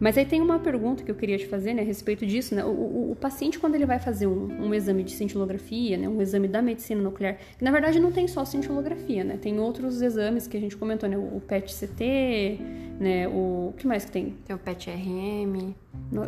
Mas 0.00 0.16
aí 0.16 0.24
tem 0.24 0.40
uma 0.40 0.58
pergunta 0.58 1.04
que 1.04 1.10
eu 1.10 1.14
queria 1.14 1.36
te 1.36 1.46
fazer 1.46 1.74
né, 1.74 1.82
a 1.82 1.84
respeito 1.84 2.24
disso. 2.26 2.54
Né? 2.54 2.64
O, 2.64 2.68
o- 2.70 3.12
o 3.12 3.16
paciente, 3.16 3.58
quando 3.58 3.74
ele 3.74 3.84
vai 3.84 3.98
fazer 3.98 4.26
um, 4.26 4.48
um 4.68 4.74
exame 4.74 5.02
de 5.04 5.10
cintilografia, 5.12 5.96
né, 5.98 6.08
um 6.08 6.22
exame 6.22 6.48
da 6.48 6.62
medicina 6.62 7.02
nuclear, 7.02 7.36
que 7.58 7.62
na 7.62 7.70
verdade 7.70 8.00
não 8.00 8.10
tem 8.10 8.26
só 8.26 8.44
cintilografia, 8.44 9.22
né? 9.22 9.38
Tem 9.40 9.60
outros 9.60 10.00
exames 10.00 10.46
que 10.46 10.56
a 10.56 10.60
gente 10.60 10.76
comentou, 10.76 11.06
né? 11.08 11.18
O 11.18 11.40
PET-CT, 11.46 12.58
né? 12.98 13.28
O, 13.28 13.68
o 13.70 13.74
que 13.76 13.86
mais 13.86 14.04
que 14.04 14.10
tem? 14.12 14.34
Tem 14.46 14.56
o 14.56 14.58
PET-RM. 14.58 15.74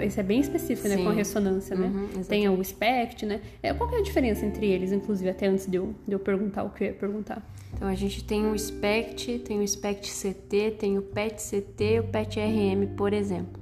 Esse 0.00 0.20
é 0.20 0.22
bem 0.22 0.40
específico, 0.40 0.86
né? 0.88 0.96
Com 1.02 1.08
a 1.08 1.12
ressonância, 1.12 1.74
né? 1.76 1.86
Uhum, 1.86 2.22
tem 2.24 2.48
o 2.48 2.62
SPECT, 2.62 3.24
né? 3.26 3.40
É, 3.62 3.72
qual 3.72 3.88
que 3.88 3.96
é 3.96 3.98
a 3.98 4.02
diferença 4.02 4.44
entre 4.44 4.66
eles, 4.70 4.92
inclusive, 4.92 5.30
até 5.30 5.46
antes 5.46 5.66
de 5.66 5.76
eu, 5.76 5.94
de 6.06 6.12
eu 6.14 6.18
perguntar 6.18 6.62
o 6.64 6.70
que 6.70 6.84
eu 6.84 6.88
ia 6.88 6.92
perguntar? 6.94 7.42
Então 7.74 7.88
a 7.88 7.94
gente 7.94 8.22
tem 8.24 8.46
o 8.46 8.56
SPECT, 8.58 9.38
tem 9.40 9.60
o 9.60 9.66
SPECT-CT, 9.66 10.72
tem 10.78 10.98
o 10.98 11.02
PET-CT 11.02 11.84
e 11.84 12.00
o 12.00 12.04
PET-RM, 12.04 12.94
por 12.96 13.12
exemplo. 13.12 13.61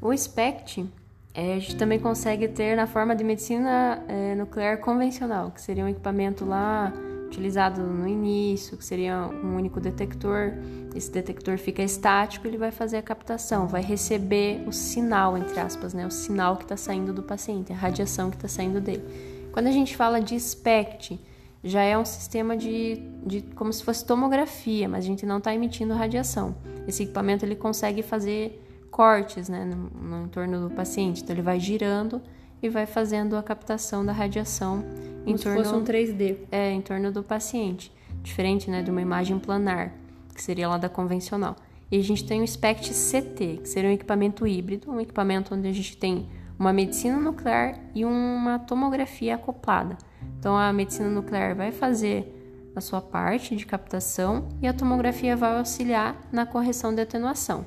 O 0.00 0.12
SPECT 0.16 0.86
é, 1.34 1.54
a 1.54 1.58
gente 1.58 1.76
também 1.76 1.98
consegue 1.98 2.48
ter 2.48 2.76
na 2.76 2.86
forma 2.86 3.14
de 3.14 3.22
medicina 3.22 4.02
é, 4.08 4.34
nuclear 4.34 4.78
convencional, 4.78 5.50
que 5.50 5.60
seria 5.60 5.84
um 5.84 5.88
equipamento 5.88 6.46
lá 6.46 6.92
utilizado 7.26 7.82
no 7.82 8.08
início, 8.08 8.76
que 8.76 8.84
seria 8.84 9.28
um 9.44 9.54
único 9.54 9.78
detector. 9.78 10.52
Esse 10.94 11.10
detector 11.10 11.58
fica 11.58 11.82
estático, 11.82 12.46
ele 12.46 12.56
vai 12.56 12.70
fazer 12.70 12.96
a 12.96 13.02
captação, 13.02 13.66
vai 13.66 13.82
receber 13.82 14.64
o 14.66 14.72
sinal, 14.72 15.36
entre 15.36 15.60
aspas, 15.60 15.92
né? 15.92 16.06
O 16.06 16.10
sinal 16.10 16.56
que 16.56 16.62
está 16.62 16.76
saindo 16.76 17.12
do 17.12 17.22
paciente, 17.22 17.72
a 17.72 17.76
radiação 17.76 18.30
que 18.30 18.36
está 18.36 18.48
saindo 18.48 18.80
dele. 18.80 19.04
Quando 19.52 19.66
a 19.66 19.72
gente 19.72 19.94
fala 19.94 20.20
de 20.20 20.38
SPECT, 20.40 21.20
já 21.62 21.82
é 21.82 21.98
um 21.98 22.04
sistema 22.04 22.56
de, 22.56 23.02
de 23.26 23.42
como 23.54 23.72
se 23.72 23.82
fosse 23.82 24.06
tomografia, 24.06 24.88
mas 24.88 25.04
a 25.04 25.06
gente 25.06 25.26
não 25.26 25.38
está 25.38 25.54
emitindo 25.54 25.92
radiação. 25.92 26.54
Esse 26.86 27.02
equipamento 27.02 27.44
ele 27.44 27.56
consegue 27.56 28.02
fazer 28.02 28.65
cortes 28.90 29.48
né, 29.48 29.64
no, 29.64 29.76
no 30.00 30.26
entorno 30.26 30.68
do 30.68 30.74
paciente, 30.74 31.22
então 31.22 31.34
ele 31.34 31.42
vai 31.42 31.60
girando 31.60 32.20
e 32.62 32.68
vai 32.68 32.86
fazendo 32.86 33.36
a 33.36 33.42
captação 33.42 34.04
da 34.04 34.12
radiação 34.12 34.82
Como 34.82 35.26
em 35.26 35.36
torno, 35.36 35.64
se 35.64 35.70
fosse 35.70 35.74
um 35.74 35.84
3D. 35.84 36.38
É, 36.50 36.72
em 36.72 36.80
torno 36.80 37.12
do 37.12 37.22
paciente. 37.22 37.92
Diferente 38.22 38.70
né, 38.70 38.82
de 38.82 38.90
uma 38.90 39.02
imagem 39.02 39.38
planar, 39.38 39.92
que 40.34 40.42
seria 40.42 40.68
lá 40.68 40.78
da 40.78 40.88
convencional. 40.88 41.56
E 41.90 41.98
a 41.98 42.02
gente 42.02 42.24
tem 42.24 42.42
o 42.42 42.46
SPECT 42.46 42.90
CT, 42.92 43.60
que 43.62 43.68
seria 43.68 43.90
um 43.90 43.92
equipamento 43.92 44.46
híbrido, 44.46 44.90
um 44.90 45.00
equipamento 45.00 45.54
onde 45.54 45.68
a 45.68 45.72
gente 45.72 45.96
tem 45.96 46.28
uma 46.58 46.72
medicina 46.72 47.18
nuclear 47.18 47.78
e 47.94 48.04
uma 48.04 48.58
tomografia 48.58 49.36
acoplada. 49.36 49.96
Então 50.38 50.56
a 50.56 50.72
medicina 50.72 51.08
nuclear 51.08 51.54
vai 51.54 51.70
fazer 51.70 52.32
a 52.74 52.80
sua 52.80 53.00
parte 53.00 53.54
de 53.54 53.64
captação 53.64 54.48
e 54.60 54.66
a 54.66 54.72
tomografia 54.72 55.36
vai 55.36 55.58
auxiliar 55.58 56.16
na 56.32 56.44
correção 56.44 56.94
de 56.94 57.00
atenuação. 57.00 57.64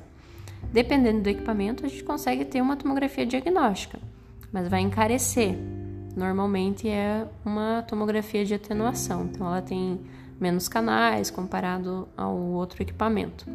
Dependendo 0.72 1.22
do 1.22 1.28
equipamento, 1.28 1.84
a 1.84 1.88
gente 1.88 2.04
consegue 2.04 2.44
ter 2.44 2.60
uma 2.60 2.76
tomografia 2.76 3.26
diagnóstica 3.26 3.98
mas 4.52 4.68
vai 4.68 4.80
encarecer. 4.80 5.56
Normalmente 6.16 6.88
é 6.88 7.26
uma 7.44 7.82
tomografia 7.82 8.44
de 8.44 8.54
atenuação, 8.54 9.24
então 9.24 9.46
ela 9.46 9.62
tem 9.62 10.00
menos 10.40 10.68
canais 10.68 11.30
comparado 11.30 12.08
ao 12.16 12.36
outro 12.36 12.82
equipamento. 12.82 13.46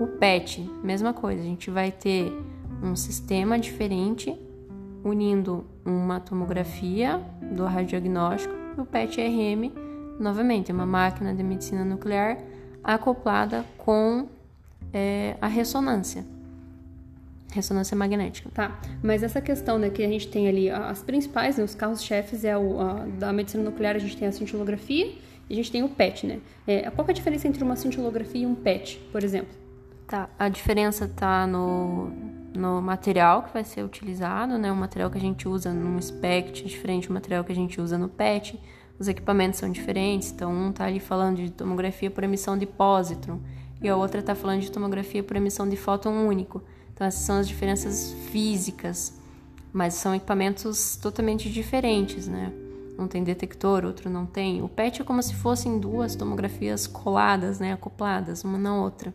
O 0.00 0.06
PET, 0.06 0.68
mesma 0.82 1.12
coisa, 1.12 1.40
a 1.40 1.44
gente 1.44 1.70
vai 1.70 1.92
ter 1.92 2.32
um 2.82 2.96
sistema 2.96 3.58
diferente 3.58 4.36
unindo 5.04 5.64
uma 5.84 6.18
tomografia 6.18 7.20
do 7.54 7.64
radiodiagnóstico 7.64 8.54
e 8.76 8.80
o 8.80 8.84
PET-RM, 8.84 9.72
novamente, 10.18 10.72
uma 10.72 10.86
máquina 10.86 11.32
de 11.32 11.42
medicina 11.42 11.84
nuclear 11.84 12.38
acoplada 12.82 13.64
com 13.78 14.26
é, 14.92 15.36
a 15.40 15.46
ressonância 15.46 16.33
ressonância 17.54 17.96
magnética. 17.96 18.50
Tá, 18.52 18.78
mas 19.02 19.22
essa 19.22 19.40
questão 19.40 19.78
né, 19.78 19.88
que 19.88 20.02
a 20.02 20.08
gente 20.08 20.28
tem 20.28 20.48
ali, 20.48 20.68
as 20.68 21.02
principais, 21.02 21.56
né, 21.56 21.64
os 21.64 21.74
carros-chefes 21.74 22.44
é 22.44 22.56
o, 22.56 22.80
a, 22.80 22.94
da 23.18 23.32
medicina 23.32 23.62
nuclear, 23.62 23.94
a 23.96 23.98
gente 23.98 24.16
tem 24.16 24.26
a 24.26 24.32
cintilografia 24.32 25.14
e 25.48 25.52
a 25.52 25.56
gente 25.56 25.70
tem 25.70 25.82
o 25.82 25.88
PET, 25.88 26.26
né? 26.26 26.40
É, 26.66 26.90
qual 26.90 27.06
é 27.06 27.10
a 27.10 27.14
diferença 27.14 27.46
entre 27.46 27.62
uma 27.62 27.76
cintilografia 27.76 28.42
e 28.42 28.46
um 28.46 28.54
PET, 28.54 28.98
por 29.12 29.22
exemplo? 29.22 29.54
Tá, 30.06 30.28
a 30.38 30.48
diferença 30.48 31.08
tá 31.08 31.46
no, 31.46 32.10
no 32.54 32.82
material 32.82 33.42
que 33.42 33.52
vai 33.52 33.64
ser 33.64 33.82
utilizado, 33.84 34.58
né? 34.58 34.70
O 34.72 34.76
material 34.76 35.10
que 35.10 35.18
a 35.18 35.20
gente 35.20 35.48
usa 35.48 35.72
no 35.72 36.00
SPECT 36.00 36.64
é 36.64 36.66
diferente 36.66 37.08
do 37.08 37.14
material 37.14 37.44
que 37.44 37.52
a 37.52 37.54
gente 37.54 37.80
usa 37.80 37.96
no 37.96 38.08
PET. 38.08 38.58
Os 38.98 39.08
equipamentos 39.08 39.58
são 39.58 39.70
diferentes, 39.70 40.30
então 40.30 40.52
um 40.52 40.72
tá 40.72 40.84
ali 40.84 41.00
falando 41.00 41.36
de 41.36 41.50
tomografia 41.50 42.10
por 42.10 42.22
emissão 42.22 42.56
de 42.56 42.64
pósitron 42.64 43.40
e 43.82 43.88
a 43.88 43.96
outra 43.96 44.22
tá 44.22 44.34
falando 44.34 44.60
de 44.60 44.70
tomografia 44.70 45.22
por 45.22 45.36
emissão 45.36 45.68
de 45.68 45.76
fóton 45.76 46.26
único. 46.26 46.62
Então, 46.94 47.06
essas 47.06 47.22
são 47.22 47.38
as 47.38 47.48
diferenças 47.48 48.12
físicas, 48.30 49.12
mas 49.72 49.94
são 49.94 50.14
equipamentos 50.14 50.96
totalmente 50.96 51.50
diferentes, 51.50 52.28
né? 52.28 52.52
Um 52.96 53.08
tem 53.08 53.24
detector, 53.24 53.84
outro 53.84 54.08
não 54.08 54.24
tem. 54.24 54.62
O 54.62 54.68
PET 54.68 55.02
é 55.02 55.04
como 55.04 55.20
se 55.20 55.34
fossem 55.34 55.80
duas 55.80 56.14
tomografias 56.14 56.86
coladas, 56.86 57.58
né? 57.58 57.72
Acopladas, 57.72 58.44
uma 58.44 58.56
na 58.56 58.80
outra. 58.80 59.12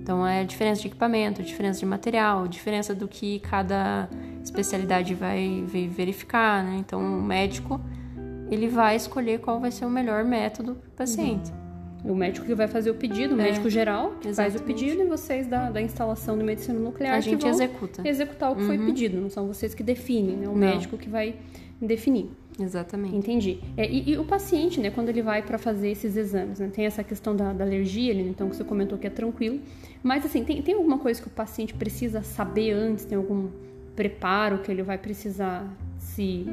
Então, 0.00 0.24
é 0.24 0.44
diferença 0.44 0.80
de 0.80 0.86
equipamento, 0.86 1.42
diferença 1.42 1.80
de 1.80 1.86
material, 1.86 2.46
diferença 2.46 2.94
do 2.94 3.08
que 3.08 3.40
cada 3.40 4.08
especialidade 4.42 5.14
vai 5.14 5.64
verificar, 5.66 6.62
né? 6.62 6.76
Então, 6.78 7.00
o 7.00 7.20
médico, 7.20 7.80
ele 8.48 8.68
vai 8.68 8.94
escolher 8.94 9.40
qual 9.40 9.58
vai 9.58 9.72
ser 9.72 9.84
o 9.84 9.90
melhor 9.90 10.24
método 10.24 10.76
para 10.76 10.88
o 10.88 10.92
paciente. 10.92 11.50
Uhum. 11.50 11.61
O 12.04 12.14
médico 12.14 12.46
que 12.46 12.54
vai 12.54 12.66
fazer 12.66 12.90
o 12.90 12.94
pedido, 12.94 13.36
o 13.36 13.40
é, 13.40 13.44
médico 13.44 13.70
geral, 13.70 14.14
que 14.20 14.32
faz 14.34 14.56
o 14.56 14.62
pedido 14.62 15.02
e 15.02 15.04
vocês 15.06 15.46
da, 15.46 15.70
da 15.70 15.80
instalação 15.80 16.36
de 16.36 16.42
medicina 16.42 16.78
nuclear 16.78 17.14
a 17.14 17.20
gente 17.20 17.36
que 17.36 17.42
vão 17.42 17.50
executa. 17.50 18.08
executar 18.08 18.50
o 18.50 18.56
que 18.56 18.62
uhum. 18.62 18.66
foi 18.66 18.78
pedido. 18.78 19.20
Não 19.20 19.30
são 19.30 19.46
vocês 19.46 19.72
que 19.74 19.82
definem, 19.82 20.36
né? 20.36 20.48
O 20.48 20.52
não. 20.52 20.58
médico 20.58 20.96
que 20.96 21.08
vai 21.08 21.36
definir. 21.80 22.28
Exatamente. 22.60 23.16
Entendi. 23.16 23.60
É, 23.76 23.88
e, 23.88 24.10
e, 24.10 24.18
o 24.18 24.24
paciente, 24.24 24.80
né, 24.80 24.90
quando 24.90 25.08
ele 25.08 25.22
vai 25.22 25.42
para 25.42 25.58
fazer 25.58 25.90
esses 25.90 26.16
exames, 26.16 26.58
né, 26.58 26.70
tem 26.72 26.84
essa 26.84 27.02
questão 27.02 27.34
da, 27.34 27.52
da 27.52 27.64
alergia, 27.64 28.12
né, 28.14 28.22
então 28.22 28.48
que 28.48 28.56
você 28.56 28.64
comentou 28.64 28.98
que 28.98 29.06
é 29.06 29.10
tranquilo. 29.10 29.60
Mas 30.02 30.24
assim, 30.24 30.44
tem, 30.44 30.60
tem 30.60 30.74
alguma 30.74 30.98
coisa 30.98 31.20
que 31.20 31.28
o 31.28 31.30
paciente 31.30 31.72
precisa 31.74 32.22
saber 32.22 32.72
antes? 32.72 33.04
Tem 33.04 33.16
algum 33.16 33.48
preparo 33.96 34.58
que 34.58 34.70
ele 34.70 34.82
vai 34.82 34.98
precisar 34.98 35.66
se 35.98 36.46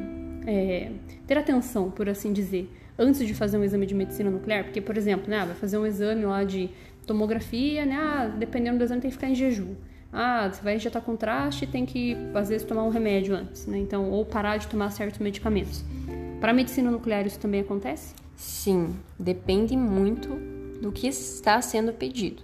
é, 0.45 0.91
ter 1.27 1.37
atenção, 1.37 1.91
por 1.91 2.07
assim 2.07 2.31
dizer? 2.31 2.69
Antes 2.99 3.25
de 3.25 3.33
fazer 3.33 3.57
um 3.57 3.63
exame 3.63 3.85
de 3.85 3.95
medicina 3.95 4.29
nuclear? 4.29 4.65
Porque, 4.65 4.81
por 4.81 4.97
exemplo, 4.97 5.29
né, 5.29 5.45
vai 5.45 5.55
fazer 5.55 5.77
um 5.77 5.85
exame 5.85 6.25
lá 6.25 6.43
de 6.43 6.69
tomografia, 7.07 7.85
né? 7.85 7.95
Ah, 7.95 8.27
dependendo 8.27 8.77
do 8.77 8.83
exame 8.83 9.01
tem 9.01 9.09
que 9.09 9.15
ficar 9.15 9.29
em 9.29 9.35
jejum. 9.35 9.73
Ah, 10.11 10.49
você 10.51 10.61
vai 10.61 10.75
injetar 10.75 11.01
contraste, 11.01 11.65
tem 11.65 11.85
que 11.85 12.17
às 12.33 12.49
vezes 12.49 12.67
tomar 12.67 12.83
um 12.83 12.89
remédio 12.89 13.35
antes, 13.35 13.65
né? 13.65 13.77
Então, 13.79 14.09
ou 14.11 14.25
parar 14.25 14.57
de 14.57 14.67
tomar 14.67 14.91
certos 14.91 15.19
medicamentos. 15.19 15.83
Para 16.39 16.53
medicina 16.53 16.91
nuclear 16.91 17.25
isso 17.25 17.39
também 17.39 17.61
acontece? 17.61 18.13
Sim, 18.35 18.95
depende 19.17 19.75
muito 19.75 20.29
do 20.81 20.91
que 20.91 21.07
está 21.07 21.61
sendo 21.61 21.93
pedido. 21.93 22.43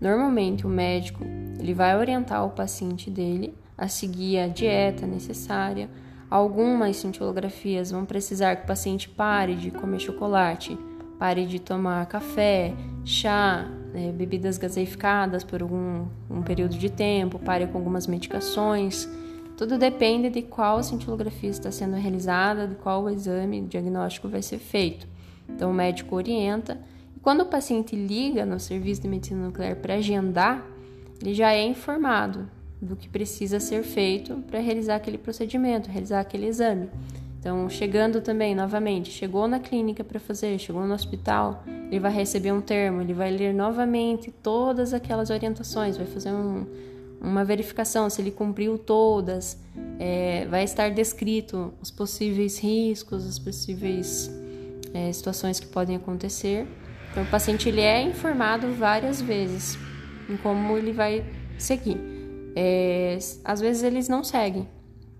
Normalmente 0.00 0.66
o 0.66 0.70
médico 0.70 1.24
ele 1.58 1.74
vai 1.74 1.96
orientar 1.96 2.44
o 2.44 2.50
paciente 2.50 3.10
dele 3.10 3.54
a 3.76 3.88
seguir 3.88 4.38
a 4.38 4.48
dieta 4.48 5.06
necessária, 5.06 5.88
Algumas 6.30 6.96
cintilografias 6.98 7.90
vão 7.90 8.04
precisar 8.04 8.54
que 8.54 8.62
o 8.62 8.66
paciente 8.66 9.08
pare 9.08 9.56
de 9.56 9.72
comer 9.72 9.98
chocolate, 9.98 10.78
pare 11.18 11.44
de 11.44 11.58
tomar 11.58 12.06
café, 12.06 12.72
chá, 13.04 13.68
é, 13.92 14.12
bebidas 14.12 14.56
gaseificadas 14.56 15.42
por 15.42 15.60
algum 15.60 16.06
um 16.30 16.40
período 16.42 16.78
de 16.78 16.88
tempo, 16.88 17.36
pare 17.40 17.66
com 17.66 17.78
algumas 17.78 18.06
medicações. 18.06 19.08
Tudo 19.56 19.76
depende 19.76 20.30
de 20.30 20.42
qual 20.42 20.80
cintilografia 20.84 21.50
está 21.50 21.72
sendo 21.72 21.96
realizada, 21.96 22.68
de 22.68 22.76
qual 22.76 23.10
exame 23.10 23.62
diagnóstico 23.62 24.28
vai 24.28 24.40
ser 24.40 24.58
feito. 24.58 25.08
Então, 25.48 25.72
o 25.72 25.74
médico 25.74 26.14
orienta. 26.14 26.80
E 27.16 27.18
quando 27.18 27.40
o 27.40 27.46
paciente 27.46 27.96
liga 27.96 28.46
no 28.46 28.60
serviço 28.60 29.02
de 29.02 29.08
medicina 29.08 29.46
nuclear 29.46 29.74
para 29.74 29.94
agendar, 29.94 30.64
ele 31.20 31.34
já 31.34 31.52
é 31.52 31.64
informado 31.64 32.48
do 32.80 32.96
que 32.96 33.08
precisa 33.08 33.60
ser 33.60 33.82
feito 33.82 34.36
para 34.50 34.58
realizar 34.58 34.96
aquele 34.96 35.18
procedimento, 35.18 35.90
realizar 35.90 36.20
aquele 36.20 36.46
exame. 36.46 36.88
Então, 37.38 37.68
chegando 37.70 38.20
também, 38.20 38.54
novamente, 38.54 39.10
chegou 39.10 39.48
na 39.48 39.58
clínica 39.58 40.04
para 40.04 40.20
fazer, 40.20 40.58
chegou 40.58 40.86
no 40.86 40.92
hospital, 40.92 41.64
ele 41.90 41.98
vai 41.98 42.12
receber 42.12 42.52
um 42.52 42.60
termo, 42.60 43.00
ele 43.00 43.14
vai 43.14 43.30
ler 43.30 43.54
novamente 43.54 44.30
todas 44.30 44.92
aquelas 44.92 45.30
orientações, 45.30 45.96
vai 45.96 46.06
fazer 46.06 46.30
um, 46.30 46.66
uma 47.18 47.42
verificação 47.42 48.10
se 48.10 48.20
ele 48.20 48.30
cumpriu 48.30 48.76
todas, 48.76 49.58
é, 49.98 50.46
vai 50.50 50.64
estar 50.64 50.90
descrito 50.90 51.72
os 51.80 51.90
possíveis 51.90 52.58
riscos, 52.58 53.26
as 53.26 53.38
possíveis 53.38 54.30
é, 54.92 55.10
situações 55.10 55.58
que 55.58 55.66
podem 55.66 55.96
acontecer. 55.96 56.66
Então, 57.10 57.22
o 57.22 57.26
paciente 57.26 57.70
ele 57.70 57.80
é 57.80 58.02
informado 58.02 58.70
várias 58.74 59.20
vezes 59.20 59.78
em 60.28 60.36
como 60.36 60.76
ele 60.76 60.92
vai 60.92 61.24
seguir 61.58 62.19
é, 62.56 63.18
às 63.44 63.60
vezes 63.60 63.82
eles 63.82 64.08
não 64.08 64.24
seguem. 64.24 64.66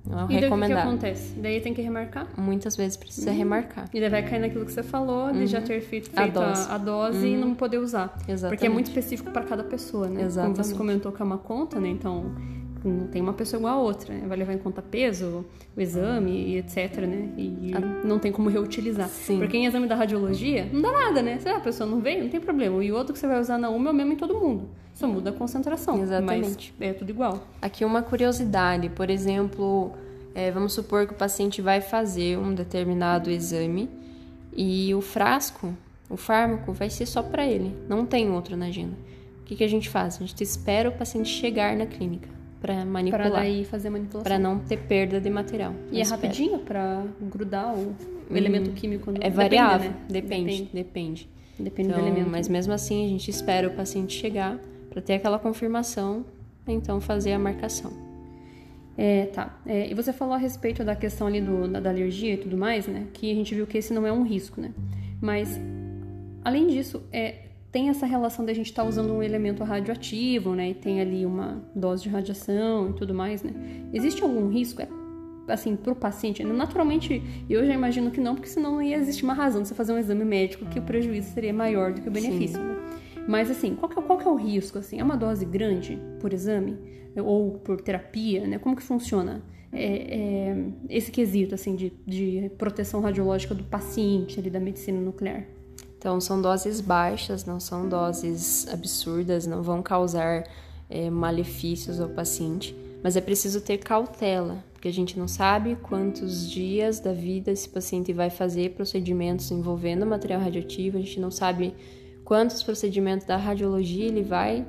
Não 0.07 0.21
é 0.21 0.25
e 0.25 0.41
daí 0.41 0.51
o 0.51 0.67
que, 0.67 0.73
acontece? 0.73 1.35
Daí 1.39 1.61
tem 1.61 1.75
que 1.75 1.83
remarcar? 1.83 2.29
Muitas 2.39 2.75
vezes 2.75 2.97
precisa 2.97 3.31
uhum. 3.31 3.37
remarcar. 3.37 3.89
E 3.93 4.01
daí 4.01 4.09
vai 4.09 4.23
cair 4.23 4.41
naquilo 4.41 4.65
que 4.65 4.73
você 4.73 4.83
falou, 4.83 5.31
de 5.31 5.41
uhum. 5.41 5.47
já 5.47 5.61
ter 5.61 5.81
feito, 5.83 6.11
feito 6.11 6.39
a 6.39 6.47
dose, 6.47 6.71
a, 6.71 6.75
a 6.75 6.79
dose 6.79 7.19
uhum. 7.19 7.35
e 7.35 7.37
não 7.37 7.55
poder 7.55 7.79
usar. 7.79 8.17
Exatamente. 8.27 8.49
Porque 8.49 8.67
é 8.67 8.69
muito 8.69 8.87
específico 8.87 9.31
para 9.31 9.43
cada 9.45 9.63
pessoa, 9.63 10.09
né? 10.09 10.23
Exatamente. 10.23 10.57
Como 10.57 10.69
você 10.69 10.75
comentou 10.75 11.13
que 11.13 11.21
é 11.21 11.25
uma 11.25 11.39
conta, 11.39 11.79
né? 11.79 11.89
Então, 11.89 12.35
não 12.83 13.07
tem 13.09 13.21
uma 13.21 13.35
pessoa 13.35 13.61
igual 13.61 13.79
a 13.79 13.83
outra, 13.83 14.15
né? 14.15 14.25
vai 14.27 14.39
levar 14.39 14.55
em 14.55 14.59
conta 14.59 14.81
peso, 14.81 15.45
o 15.77 15.81
exame 15.81 16.31
e 16.31 16.59
etc, 16.59 16.99
né? 17.07 17.29
E 17.37 17.73
ah. 17.75 17.81
não 18.05 18.19
tem 18.19 18.33
como 18.33 18.49
reutilizar. 18.49 19.09
Sim. 19.09 19.39
Porque 19.39 19.57
em 19.57 19.67
exame 19.67 19.87
da 19.87 19.95
radiologia, 19.95 20.69
não 20.73 20.81
dá 20.81 20.93
nada, 20.93 21.23
né? 21.23 21.39
Se 21.39 21.49
a 21.49 21.61
pessoa 21.61 21.89
não 21.89 22.01
veio, 22.01 22.23
não 22.23 22.31
tem 22.31 22.41
problema. 22.41 22.83
E 22.83 22.91
o 22.91 22.97
outro 22.97 23.13
que 23.13 23.19
você 23.19 23.27
vai 23.27 23.39
usar 23.39 23.59
na 23.59 23.69
uma 23.69 23.91
é 23.91 23.93
o 23.93 23.95
mesmo 23.95 24.13
em 24.15 24.17
todo 24.17 24.35
mundo. 24.35 24.69
Só 25.01 25.09
muda 25.09 25.31
a 25.31 25.33
concentração. 25.33 26.03
Exatamente. 26.03 26.75
Mas 26.79 26.91
é 26.91 26.93
tudo 26.93 27.09
igual. 27.09 27.47
Aqui 27.63 27.85
uma 27.85 28.03
curiosidade, 28.03 28.89
por 28.91 29.09
exemplo, 29.09 29.93
é, 30.35 30.51
vamos 30.51 30.75
supor 30.75 31.07
que 31.07 31.15
o 31.15 31.17
paciente 31.17 31.63
vai 31.63 31.81
fazer 31.81 32.39
um 32.39 32.55
determinado 32.55 33.31
exame 33.31 33.89
e 34.55 34.95
o 34.95 35.01
frasco, 35.01 35.75
o 36.11 36.17
fármaco, 36.17 36.73
vai 36.73 36.91
ser 36.91 37.07
só 37.07 37.23
para 37.23 37.47
ele, 37.47 37.75
não 37.89 38.05
tem 38.05 38.31
outro 38.31 38.57
na 38.57 38.67
agenda. 38.67 38.95
O 39.41 39.45
que, 39.45 39.57
que 39.57 39.65
a 39.65 39.69
gente 39.69 39.89
faz? 39.89 40.17
A 40.21 40.27
gente 40.27 40.43
espera 40.45 40.91
o 40.91 40.93
paciente 40.93 41.31
chegar 41.31 41.75
na 41.75 41.87
clínica 41.87 42.29
para 42.61 42.85
manipular. 42.85 43.31
Para 43.31 43.41
daí 43.41 43.65
fazer 43.65 43.89
manipulação. 43.89 44.23
Para 44.23 44.39
não 44.39 44.59
ter 44.59 44.77
perda 44.81 45.19
de 45.19 45.31
material. 45.31 45.75
E 45.91 46.01
é 46.01 46.05
rapidinho 46.05 46.59
para 46.59 47.05
grudar 47.21 47.75
o 47.75 47.97
o 48.31 48.37
elemento 48.37 48.71
químico 48.71 49.13
É 49.21 49.29
variável, 49.29 49.93
depende, 50.09 50.63
né? 50.63 50.69
depende. 50.69 50.69
Depende, 50.73 51.29
depende 51.59 51.89
então, 51.89 52.01
do 52.01 52.07
elemento. 52.07 52.31
Mas 52.31 52.49
mesmo 52.49 52.73
assim, 52.73 53.05
a 53.05 53.09
gente 53.09 53.29
espera 53.29 53.67
o 53.67 53.73
paciente 53.73 54.17
chegar 54.17 54.57
para 54.91 55.01
ter 55.01 55.15
aquela 55.15 55.39
confirmação, 55.39 56.27
então 56.67 57.01
fazer 57.01 57.33
a 57.33 57.39
marcação. 57.39 58.11
É, 58.97 59.27
tá. 59.27 59.59
É, 59.65 59.91
e 59.91 59.95
você 59.95 60.13
falou 60.13 60.35
a 60.35 60.37
respeito 60.37 60.85
da 60.85 60.95
questão 60.95 61.27
ali 61.27 61.41
do, 61.41 61.67
da, 61.67 61.81
da, 61.81 61.89
alergia 61.89 62.35
e 62.35 62.37
tudo 62.37 62.57
mais, 62.57 62.87
né? 62.87 63.07
Que 63.15 63.31
a 63.31 63.35
gente 63.35 63.55
viu 63.55 63.67
que 63.67 63.79
esse 63.79 63.95
não 63.95 64.07
é 64.07 64.13
um 64.13 64.23
risco, 64.23 64.61
né? 64.61 64.73
Mas, 65.23 65.59
além 66.45 66.67
disso, 66.67 67.03
é, 67.11 67.47
tem 67.73 67.89
essa 67.89 68.05
relação 68.05 68.45
da 68.45 68.53
gente 68.53 68.67
estar 68.67 68.83
tá 68.83 68.89
usando 68.89 69.13
um 69.15 69.23
elemento 69.23 69.65
radioativo, 69.65 70.55
né? 70.55 70.71
E 70.71 70.75
tem 70.75 71.01
ali 71.01 71.25
uma 71.25 71.63
dose 71.75 72.03
de 72.03 72.09
radiação 72.09 72.91
e 72.91 72.93
tudo 72.93 73.15
mais, 73.15 73.43
né? 73.43 73.53
Existe 73.93 74.23
algum 74.23 74.49
risco? 74.49 74.83
É, 74.83 74.89
assim, 75.49 75.77
pro 75.77 75.95
paciente? 75.95 76.45
Naturalmente, 76.45 77.23
eu 77.49 77.65
já 77.65 77.73
imagino 77.73 78.11
que 78.11 78.21
não, 78.21 78.35
porque 78.35 78.49
senão 78.49 78.73
não 78.73 78.83
ia 78.83 78.97
existir 78.97 79.25
uma 79.25 79.35
razão 79.35 79.63
de 79.63 79.69
você 79.69 79.75
fazer 79.75 79.93
um 79.93 79.99
exame 79.99 80.25
médico 80.25 80.67
que 80.67 80.79
o 80.79 80.83
prejuízo 80.83 81.31
seria 81.33 81.55
maior 81.55 81.93
do 81.93 82.03
que 82.03 82.09
o 82.09 82.13
benefício, 82.13 82.61
né? 82.61 82.70
Mas, 83.31 83.49
assim, 83.49 83.77
qual 83.77 83.93
é, 83.93 83.95
qual 83.95 84.21
é 84.21 84.29
o 84.29 84.35
risco? 84.35 84.77
Assim, 84.77 84.99
é 84.99 85.05
uma 85.05 85.17
dose 85.17 85.45
grande 85.45 85.97
por 86.19 86.33
exame? 86.33 86.77
Ou 87.17 87.61
por 87.61 87.81
terapia, 87.81 88.45
né? 88.45 88.59
Como 88.59 88.75
que 88.75 88.83
funciona? 88.83 89.41
É, 89.73 89.85
é, 89.87 90.67
esse 90.89 91.13
quesito 91.13 91.55
assim 91.55 91.77
de, 91.77 91.93
de 92.05 92.51
proteção 92.59 93.01
radiológica 93.01 93.55
do 93.55 93.63
paciente 93.63 94.41
ali 94.41 94.51
da 94.51 94.59
medicina 94.59 95.01
nuclear. 95.01 95.45
Então, 95.97 96.21
são 96.21 96.43
doses 96.43 96.81
baixas, 96.81 97.45
não 97.45 97.61
são 97.61 97.89
doses 97.89 98.67
absurdas, 98.67 99.47
não 99.47 99.63
vão 99.63 99.81
causar 99.81 100.43
é, 100.89 101.09
malefícios 101.09 102.01
ao 102.01 102.09
paciente, 102.09 102.75
mas 103.01 103.17
é 103.17 103.21
preciso 103.21 103.61
ter 103.61 103.79
cautela, 103.79 104.65
porque 104.73 104.89
a 104.89 104.93
gente 104.93 105.17
não 105.17 105.29
sabe 105.29 105.77
quantos 105.77 106.51
dias 106.51 106.99
da 106.99 107.13
vida 107.13 107.53
esse 107.53 107.69
paciente 107.69 108.13
vai 108.13 108.29
fazer 108.29 108.71
procedimentos 108.71 109.53
envolvendo 109.53 110.05
material 110.05 110.41
radioativo, 110.41 110.99
a 110.99 111.01
gente 111.01 111.21
não 111.21 111.31
sabe 111.31 111.75
quantos 112.31 112.63
procedimentos 112.63 113.27
da 113.27 113.37
radiologia 113.37 114.07
ele 114.07 114.23
vai, 114.23 114.65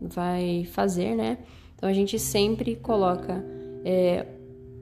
vai 0.00 0.64
fazer, 0.72 1.14
né? 1.14 1.36
Então, 1.76 1.86
a 1.86 1.92
gente 1.92 2.18
sempre 2.18 2.74
coloca 2.74 3.44
é, 3.84 4.24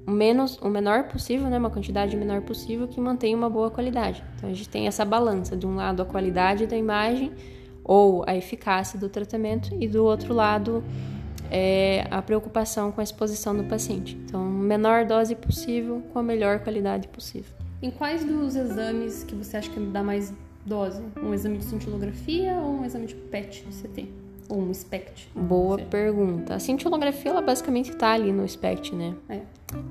o 0.06 0.12
menos, 0.12 0.56
o 0.58 0.68
menor 0.68 1.08
possível, 1.08 1.50
né, 1.50 1.58
uma 1.58 1.70
quantidade 1.70 2.16
menor 2.16 2.42
possível 2.42 2.86
que 2.86 3.00
mantenha 3.00 3.36
uma 3.36 3.50
boa 3.50 3.68
qualidade. 3.68 4.22
Então 4.36 4.48
a 4.48 4.52
gente 4.52 4.68
tem 4.68 4.86
essa 4.86 5.04
balança 5.04 5.56
de 5.56 5.66
um 5.66 5.74
lado 5.74 6.02
a 6.02 6.04
qualidade 6.04 6.68
da 6.68 6.76
imagem 6.76 7.32
ou 7.82 8.22
a 8.24 8.36
eficácia 8.36 8.96
do 8.96 9.08
tratamento 9.08 9.76
e 9.80 9.88
do 9.88 10.04
outro 10.04 10.32
lado 10.32 10.84
é 11.50 12.06
a 12.12 12.22
preocupação 12.22 12.92
com 12.92 13.00
a 13.00 13.04
exposição 13.04 13.56
do 13.56 13.64
paciente. 13.64 14.16
Então, 14.24 14.44
menor 14.44 15.04
dose 15.04 15.34
possível 15.34 16.00
com 16.12 16.20
a 16.20 16.22
melhor 16.22 16.60
qualidade 16.60 17.08
possível. 17.08 17.50
Em 17.82 17.90
quais 17.90 18.24
dos 18.24 18.54
exames 18.54 19.24
que 19.24 19.34
você 19.34 19.56
acha 19.56 19.68
que 19.68 19.80
dá 19.80 20.00
mais 20.00 20.32
dose? 20.64 21.02
Um 21.22 21.32
exame 21.32 21.58
de 21.58 21.64
cintilografia 21.64 22.54
ou 22.54 22.80
um 22.80 22.84
exame 22.84 23.06
de 23.06 23.14
PET 23.14 23.64
CT? 23.82 24.08
Ou 24.48 24.60
um 24.62 24.74
SPECT? 24.74 25.30
Boa 25.34 25.78
pergunta. 25.78 26.56
A 26.56 26.58
cintilografia, 26.58 27.30
ela 27.30 27.40
basicamente 27.40 27.90
está 27.90 28.12
ali 28.12 28.32
no 28.32 28.46
SPECT, 28.48 28.94
né? 28.96 29.14
É. 29.28 29.40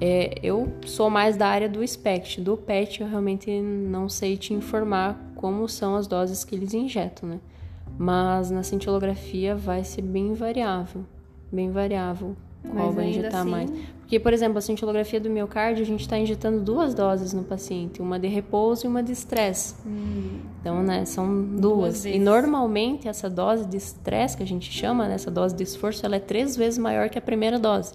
É, 0.02 0.40
eu 0.44 0.68
sou 0.86 1.10
mais 1.10 1.38
da 1.38 1.48
área 1.48 1.70
do 1.70 1.86
SPECT. 1.88 2.42
Do 2.42 2.58
PET, 2.58 3.00
eu 3.00 3.08
realmente 3.08 3.50
não 3.62 4.10
sei 4.10 4.36
te 4.36 4.54
informar 4.54 5.18
como 5.36 5.68
são 5.70 5.96
as 5.96 6.08
doses 6.08 6.44
que 6.44 6.56
eles 6.56 6.74
injetam, 6.74 7.30
né? 7.30 7.40
Mas 7.98 8.52
na 8.52 8.62
cintilografia 8.62 9.56
vai 9.56 9.86
ser 9.86 10.02
bem 10.02 10.34
variável. 10.34 11.06
Bem 11.50 11.72
variável 11.72 12.36
qual 12.62 12.88
Mas 12.88 12.96
vai 12.96 13.10
injetar 13.10 13.42
assim... 13.42 13.50
mais. 13.50 13.72
Porque, 14.10 14.20
por 14.20 14.34
exemplo, 14.34 14.58
a 14.58 14.62
cintilografia 14.62 15.20
do 15.20 15.30
miocárdio, 15.30 15.84
a 15.84 15.86
gente 15.86 16.00
está 16.00 16.18
injetando 16.18 16.62
duas 16.62 16.96
doses 16.96 17.32
no 17.32 17.44
paciente, 17.44 18.02
uma 18.02 18.18
de 18.18 18.28
repouso 18.28 18.88
e 18.88 18.90
uma 18.90 19.04
de 19.04 19.12
estresse. 19.12 19.76
Hum. 19.86 20.40
Então, 20.60 20.82
né, 20.82 21.06
são 21.06 21.44
duas. 21.44 22.02
duas 22.02 22.06
e 22.06 22.18
normalmente 22.18 23.08
essa 23.08 23.30
dose 23.30 23.68
de 23.68 23.78
estresse 23.78 24.36
que 24.36 24.42
a 24.42 24.48
gente 24.48 24.72
chama, 24.72 25.08
né, 25.08 25.14
essa 25.14 25.30
dose 25.30 25.56
de 25.56 25.62
esforço, 25.62 26.04
ela 26.04 26.16
é 26.16 26.20
três 26.20 26.58
vezes 26.58 26.80
maior 26.80 27.08
que 27.08 27.20
a 27.20 27.22
primeira 27.22 27.60
dose. 27.60 27.94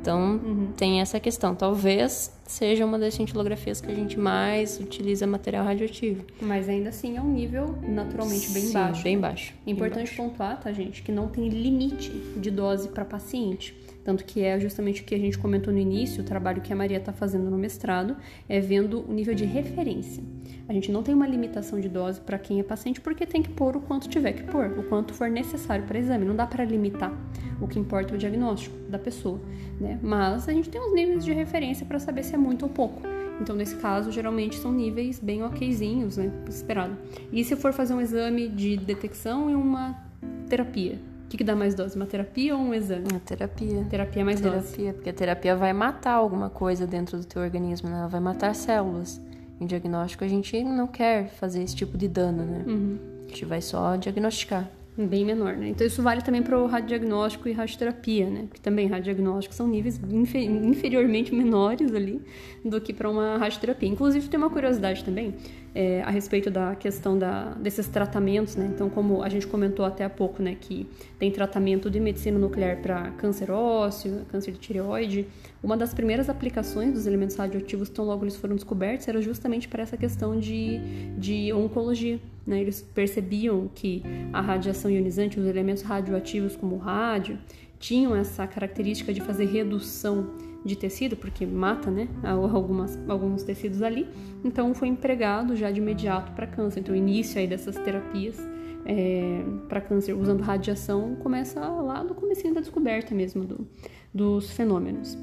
Então, 0.00 0.40
uhum. 0.44 0.72
tem 0.76 1.00
essa 1.00 1.20
questão. 1.20 1.54
Talvez 1.54 2.36
seja 2.44 2.84
uma 2.84 2.98
das 2.98 3.14
cintilografias 3.14 3.80
que 3.80 3.88
a 3.88 3.94
gente 3.94 4.18
mais 4.18 4.80
utiliza 4.80 5.24
material 5.24 5.64
radioativo. 5.64 6.24
Mas 6.40 6.68
ainda 6.68 6.88
assim 6.88 7.16
é 7.16 7.20
um 7.20 7.30
nível 7.30 7.76
naturalmente 7.88 8.50
bem 8.50 8.62
Sim, 8.62 8.72
baixo. 8.72 9.02
bem 9.04 9.18
baixo. 9.20 9.54
Importante 9.64 10.10
bem 10.10 10.16
baixo. 10.16 10.16
pontuar, 10.16 10.60
tá, 10.60 10.72
gente, 10.72 11.00
que 11.02 11.12
não 11.12 11.28
tem 11.28 11.48
limite 11.48 12.10
de 12.36 12.50
dose 12.50 12.88
para 12.88 13.04
paciente. 13.04 13.85
Tanto 14.06 14.24
que 14.24 14.40
é 14.40 14.56
justamente 14.60 15.02
o 15.02 15.04
que 15.04 15.16
a 15.16 15.18
gente 15.18 15.36
comentou 15.36 15.72
no 15.72 15.80
início, 15.80 16.22
o 16.22 16.24
trabalho 16.24 16.62
que 16.62 16.72
a 16.72 16.76
Maria 16.76 16.98
está 16.98 17.12
fazendo 17.12 17.50
no 17.50 17.58
mestrado, 17.58 18.16
é 18.48 18.60
vendo 18.60 19.04
o 19.04 19.12
nível 19.12 19.34
de 19.34 19.44
referência. 19.44 20.22
A 20.68 20.72
gente 20.72 20.92
não 20.92 21.02
tem 21.02 21.12
uma 21.12 21.26
limitação 21.26 21.80
de 21.80 21.88
dose 21.88 22.20
para 22.20 22.38
quem 22.38 22.60
é 22.60 22.62
paciente, 22.62 23.00
porque 23.00 23.26
tem 23.26 23.42
que 23.42 23.50
pôr 23.50 23.76
o 23.76 23.80
quanto 23.80 24.08
tiver 24.08 24.32
que 24.34 24.44
pôr, 24.44 24.66
o 24.78 24.84
quanto 24.84 25.12
for 25.12 25.28
necessário 25.28 25.84
para 25.86 25.98
exame. 25.98 26.24
Não 26.24 26.36
dá 26.36 26.46
para 26.46 26.64
limitar. 26.64 27.12
O 27.60 27.66
que 27.66 27.80
importa 27.80 28.12
é 28.12 28.14
o 28.14 28.18
diagnóstico 28.18 28.76
da 28.88 28.96
pessoa, 28.96 29.40
né? 29.80 29.98
Mas 30.00 30.48
a 30.48 30.52
gente 30.52 30.70
tem 30.70 30.80
uns 30.80 30.94
níveis 30.94 31.24
de 31.24 31.32
referência 31.32 31.84
para 31.84 31.98
saber 31.98 32.22
se 32.22 32.32
é 32.32 32.38
muito 32.38 32.62
ou 32.62 32.68
pouco. 32.68 33.02
Então, 33.40 33.56
nesse 33.56 33.74
caso, 33.74 34.12
geralmente 34.12 34.54
são 34.54 34.70
níveis 34.70 35.18
bem 35.18 35.42
okzinhos, 35.42 36.16
né? 36.16 36.30
Esperado. 36.48 36.96
E 37.32 37.42
se 37.42 37.56
for 37.56 37.72
fazer 37.72 37.92
um 37.92 38.00
exame 38.00 38.46
de 38.46 38.76
detecção 38.76 39.50
e 39.50 39.54
uma 39.56 40.00
terapia? 40.48 40.96
O 41.26 41.28
que, 41.28 41.38
que, 41.38 41.44
dá 41.44 41.56
mais 41.56 41.74
dose? 41.74 41.96
Uma 41.96 42.06
terapia 42.06 42.54
ou 42.54 42.62
um 42.62 42.72
exame? 42.72 43.08
A 43.12 43.18
terapia. 43.18 43.84
Terapia 43.90 44.22
é 44.22 44.24
mais 44.24 44.40
terapia, 44.40 44.60
dose. 44.60 44.72
Terapia, 44.72 44.92
porque 44.94 45.10
a 45.10 45.12
terapia 45.12 45.56
vai 45.56 45.72
matar 45.72 46.12
alguma 46.12 46.48
coisa 46.48 46.86
dentro 46.86 47.18
do 47.18 47.24
teu 47.24 47.42
organismo, 47.42 47.90
né? 47.90 47.98
Ela 47.98 48.06
vai 48.06 48.20
matar 48.20 48.54
células. 48.54 49.20
Em 49.60 49.66
diagnóstico, 49.66 50.22
a 50.22 50.28
gente 50.28 50.62
não 50.62 50.86
quer 50.86 51.30
fazer 51.30 51.64
esse 51.64 51.74
tipo 51.74 51.98
de 51.98 52.06
dano, 52.06 52.44
né? 52.44 52.64
Uhum. 52.64 52.98
A 53.24 53.28
gente 53.28 53.44
vai 53.44 53.60
só 53.60 53.96
diagnosticar 53.96 54.70
bem 55.04 55.24
menor, 55.24 55.56
né? 55.56 55.68
Então 55.68 55.86
isso 55.86 56.02
vale 56.02 56.22
também 56.22 56.42
para 56.42 56.58
o 56.58 56.66
radiodiagnóstico 56.66 57.48
e 57.48 57.52
radioterapia, 57.52 58.30
né? 58.30 58.48
Que 58.52 58.60
também 58.60 58.86
radiodiagnóstico 58.86 59.54
são 59.54 59.66
níveis 59.66 60.00
inferiormente 60.10 61.34
menores 61.34 61.92
ali 61.94 62.22
do 62.64 62.80
que 62.80 62.94
para 62.94 63.10
uma 63.10 63.36
radioterapia. 63.36 63.88
Inclusive 63.88 64.28
tem 64.28 64.38
uma 64.38 64.48
curiosidade 64.48 65.04
também 65.04 65.34
é, 65.76 66.00
a 66.00 66.10
respeito 66.10 66.50
da 66.50 66.74
questão 66.74 67.18
da, 67.18 67.50
desses 67.60 67.86
tratamentos, 67.86 68.56
né? 68.56 68.66
Então 68.74 68.88
como 68.88 69.22
a 69.22 69.28
gente 69.28 69.46
comentou 69.46 69.84
até 69.84 70.04
há 70.04 70.08
pouco, 70.08 70.42
né? 70.42 70.56
Que 70.58 70.88
tem 71.18 71.30
tratamento 71.30 71.90
de 71.90 72.00
medicina 72.00 72.38
nuclear 72.38 72.78
para 72.78 73.10
câncer 73.10 73.50
ósseo, 73.50 74.24
câncer 74.30 74.52
de 74.52 74.58
tireoide. 74.58 75.26
Uma 75.62 75.76
das 75.76 75.92
primeiras 75.92 76.30
aplicações 76.30 76.94
dos 76.94 77.06
elementos 77.06 77.36
radioativos, 77.36 77.90
tão 77.90 78.06
logo 78.06 78.24
eles 78.24 78.36
foram 78.36 78.54
descobertos, 78.54 79.06
era 79.06 79.20
justamente 79.20 79.68
para 79.68 79.82
essa 79.82 79.98
questão 79.98 80.40
de, 80.40 80.80
de 81.18 81.52
oncologia, 81.52 82.18
né? 82.46 82.58
Eles 82.58 82.80
percebiam 82.80 83.68
que 83.74 84.02
a 84.32 84.40
radiação 84.40 84.90
ionizante, 84.90 85.38
os 85.38 85.44
elementos 85.44 85.82
radioativos 85.82 86.56
como 86.56 86.76
o 86.76 86.78
rádio, 86.78 87.38
tinham 87.78 88.16
essa 88.16 88.46
característica 88.46 89.12
de 89.12 89.20
fazer 89.20 89.44
redução 89.44 90.30
de 90.66 90.76
tecido, 90.76 91.16
porque 91.16 91.46
mata 91.46 91.90
né, 91.90 92.08
algumas, 92.24 92.98
alguns 93.08 93.42
tecidos 93.42 93.82
ali. 93.82 94.08
Então 94.44 94.74
foi 94.74 94.88
empregado 94.88 95.54
já 95.54 95.70
de 95.70 95.80
imediato 95.80 96.32
para 96.32 96.46
câncer. 96.46 96.80
Então 96.80 96.94
o 96.94 96.98
início 96.98 97.38
aí 97.38 97.46
dessas 97.46 97.76
terapias 97.76 98.36
é, 98.84 99.42
para 99.68 99.80
câncer 99.80 100.12
usando 100.14 100.42
radiação 100.42 101.16
começa 101.16 101.60
lá 101.60 102.02
no 102.02 102.14
começo 102.14 102.52
da 102.52 102.60
descoberta 102.60 103.14
mesmo 103.14 103.44
do, 103.44 103.66
dos 104.12 104.50
fenômenos. 104.50 105.16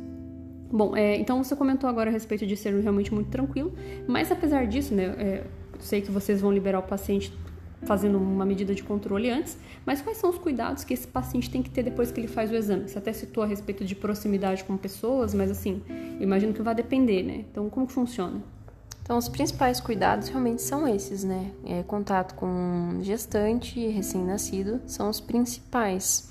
Bom, 0.71 0.95
é, 0.95 1.17
então 1.17 1.43
você 1.43 1.55
comentou 1.55 1.87
agora 1.87 2.09
a 2.09 2.13
respeito 2.13 2.47
de 2.47 2.57
ser 2.57 2.73
realmente 2.81 3.13
muito 3.13 3.29
tranquilo, 3.29 3.73
mas 4.07 4.31
apesar 4.31 4.65
disso, 4.65 4.95
né, 4.95 5.15
é, 5.19 5.43
sei 5.79 6.01
que 6.01 6.09
vocês 6.09 6.41
vão 6.41 6.51
liberar 6.51 6.79
o 6.79 6.83
paciente 6.83 7.31
fazendo 7.85 8.17
uma 8.17 8.45
medida 8.45 8.73
de 8.73 8.83
controle 8.83 9.29
antes, 9.29 9.57
mas 9.85 10.01
quais 10.01 10.17
são 10.17 10.29
os 10.29 10.37
cuidados 10.37 10.83
que 10.83 10.93
esse 10.93 11.07
paciente 11.07 11.49
tem 11.49 11.61
que 11.61 11.69
ter 11.69 11.83
depois 11.83 12.11
que 12.11 12.19
ele 12.19 12.27
faz 12.27 12.51
o 12.51 12.55
exame? 12.55 12.87
Você 12.87 12.97
até 12.97 13.13
citou 13.13 13.43
a 13.43 13.47
respeito 13.47 13.83
de 13.85 13.95
proximidade 13.95 14.63
com 14.63 14.77
pessoas, 14.77 15.33
mas 15.33 15.51
assim, 15.51 15.81
imagino 16.19 16.53
que 16.53 16.61
vai 16.61 16.75
depender, 16.75 17.23
né? 17.23 17.45
Então, 17.51 17.69
como 17.69 17.87
que 17.87 17.93
funciona? 17.93 18.41
Então, 19.03 19.17
os 19.17 19.27
principais 19.27 19.81
cuidados 19.81 20.29
realmente 20.29 20.61
são 20.61 20.87
esses, 20.87 21.25
né? 21.25 21.51
É, 21.65 21.83
contato 21.83 22.35
com 22.35 22.99
gestante 23.01 23.77
e 23.77 23.89
recém-nascido 23.89 24.79
são 24.87 25.09
os 25.09 25.19
principais. 25.19 26.29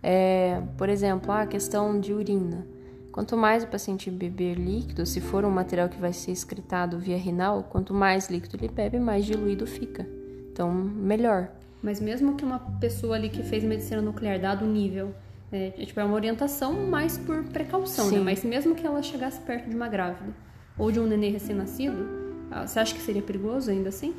É, 0.00 0.62
por 0.78 0.88
exemplo, 0.88 1.32
a 1.32 1.46
questão 1.46 1.98
de 1.98 2.12
urina. 2.12 2.64
Quanto 3.10 3.36
mais 3.36 3.64
o 3.64 3.66
paciente 3.66 4.10
beber 4.10 4.54
líquido, 4.54 5.04
se 5.04 5.20
for 5.20 5.44
um 5.44 5.50
material 5.50 5.88
que 5.88 5.98
vai 5.98 6.12
ser 6.12 6.30
excretado 6.30 6.98
via 6.98 7.18
renal, 7.18 7.64
quanto 7.64 7.92
mais 7.92 8.30
líquido 8.30 8.56
ele 8.56 8.68
bebe, 8.68 8.98
mais 8.98 9.26
diluído 9.26 9.66
fica. 9.66 10.06
Então, 10.52 10.70
melhor. 10.72 11.48
Mas 11.82 12.00
mesmo 12.00 12.36
que 12.36 12.44
uma 12.44 12.58
pessoa 12.78 13.16
ali 13.16 13.28
que 13.28 13.42
fez 13.42 13.64
medicina 13.64 14.00
nuclear, 14.00 14.38
dado 14.38 14.64
o 14.64 14.68
nível, 14.68 15.14
é, 15.50 15.72
é, 15.76 15.84
tipo, 15.84 15.98
é 15.98 16.04
uma 16.04 16.14
orientação 16.14 16.72
mais 16.86 17.18
por 17.18 17.42
precaução, 17.44 18.04
né? 18.06 18.10
Sim. 18.10 18.18
né? 18.18 18.24
Mas 18.24 18.44
mesmo 18.44 18.74
que 18.74 18.86
ela 18.86 19.02
chegasse 19.02 19.40
perto 19.40 19.68
de 19.68 19.74
uma 19.74 19.88
grávida 19.88 20.32
ou 20.78 20.92
de 20.92 21.00
um 21.00 21.06
nenê 21.06 21.30
recém-nascido, 21.30 22.06
ah, 22.50 22.66
você 22.66 22.78
acha 22.78 22.94
que 22.94 23.00
seria 23.00 23.22
perigoso 23.22 23.70
ainda 23.70 23.88
assim? 23.88 24.14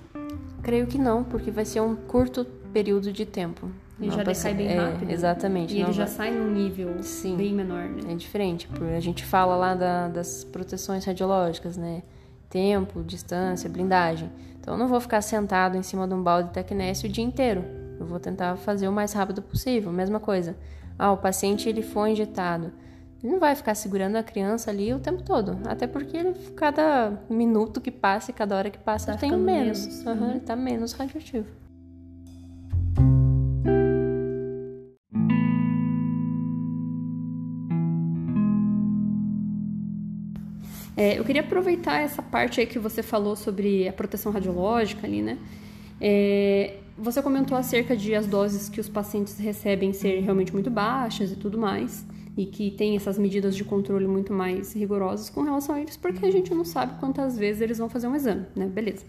Creio 0.62 0.88
que 0.88 0.98
não, 0.98 1.24
porque 1.24 1.52
vai 1.52 1.66
ser 1.66 1.82
um 1.82 1.96
curto 1.96 2.46
período 2.74 3.14
de 3.14 3.26
tempo. 3.26 3.70
Ele 4.00 4.10
já 4.10 4.24
decai 4.24 4.54
bem 4.54 4.68
é, 4.68 4.76
rápido. 4.76 5.12
Exatamente. 5.12 5.76
E 5.76 5.82
ele 5.82 5.94
já 5.94 6.08
sai 6.08 6.32
num 6.32 6.52
nível 6.52 7.02
Sim, 7.04 7.38
bem 7.38 7.54
menor, 7.54 7.84
né? 7.84 8.12
É 8.12 8.16
diferente. 8.16 8.68
A 8.96 9.00
gente 9.00 9.24
fala 9.24 9.56
lá 9.56 9.76
da, 9.76 10.08
das 10.08 10.44
proteções 10.44 11.06
radiológicas, 11.06 11.78
né? 11.78 12.02
tempo, 12.54 13.04
distância, 13.04 13.68
blindagem. 13.68 14.30
Então 14.64 14.76
eu 14.76 14.78
não 14.78 14.88
vou 14.88 15.02
ficar 15.02 15.22
sentado 15.22 15.76
em 15.76 15.84
cima 15.84 16.08
de 16.08 16.14
um 16.14 16.24
balde 16.24 16.48
de 16.48 16.54
tecnésio 16.54 17.10
o 17.10 17.12
dia 17.12 17.24
inteiro. 17.24 17.66
Eu 18.00 18.06
vou 18.06 18.18
tentar 18.18 18.56
fazer 18.56 18.88
o 18.88 18.94
mais 18.94 19.12
rápido 19.12 19.42
possível. 19.42 19.92
Mesma 19.92 20.22
coisa. 20.22 20.56
Ah, 20.98 21.12
o 21.12 21.18
paciente 21.18 21.68
ele 21.68 21.82
foi 21.82 22.12
injetado. 22.12 22.72
Ele 23.22 23.34
não 23.34 23.42
vai 23.42 23.56
ficar 23.56 23.76
segurando 23.76 24.16
a 24.16 24.24
criança 24.24 24.72
ali 24.72 24.94
o 24.94 25.00
tempo 25.00 25.22
todo. 25.22 25.60
Até 25.66 25.86
porque 25.86 26.16
ele, 26.16 26.34
cada 26.56 27.12
minuto 27.30 27.82
que 27.82 27.92
passa 27.92 28.32
e 28.32 28.34
cada 28.34 28.56
hora 28.56 28.70
que 28.70 28.80
passa, 28.80 29.08
tá 29.08 29.12
ele 29.12 29.20
tem 29.20 29.38
menos. 29.38 29.86
menos. 29.86 30.06
Uhum, 30.06 30.30
Ele 30.32 30.40
tá 30.40 30.56
menos 30.56 30.94
radioativo. 30.94 31.48
É, 41.04 41.20
eu 41.20 41.26
queria 41.26 41.42
aproveitar 41.42 42.00
essa 42.00 42.22
parte 42.22 42.62
aí 42.62 42.66
que 42.66 42.80
você 42.80 43.04
falou 43.04 43.36
sobre 43.36 43.86
a 43.90 43.92
proteção 43.92 44.32
radiológica 44.32 45.06
ali, 45.06 45.22
né? 45.22 45.38
É, 46.00 46.78
você 46.98 47.22
comentou 47.22 47.58
acerca 47.58 47.94
de 47.94 48.16
as 48.16 48.26
doses 48.26 48.70
que 48.70 48.80
os 48.80 48.88
pacientes 48.88 49.38
recebem 49.38 49.92
ser 49.92 50.22
realmente 50.22 50.54
muito 50.54 50.70
baixas 50.70 51.30
e 51.30 51.36
tudo 51.36 51.58
mais, 51.58 52.06
e 52.38 52.46
que 52.46 52.72
tem 52.72 52.96
essas 52.96 53.18
medidas 53.18 53.54
de 53.54 53.66
controle 53.66 54.08
muito 54.08 54.32
mais 54.32 54.72
rigorosas 54.72 55.30
com 55.30 55.42
relação 55.42 55.76
a 55.76 55.82
eles, 55.82 55.98
porque 55.98 56.26
a 56.26 56.32
gente 56.32 56.54
não 56.54 56.64
sabe 56.64 56.98
quantas 57.02 57.38
vezes 57.38 57.62
eles 57.62 57.80
vão 57.80 57.90
fazer 57.90 58.08
um 58.08 58.16
exame, 58.16 58.46
né? 58.56 58.66
Beleza. 58.66 59.04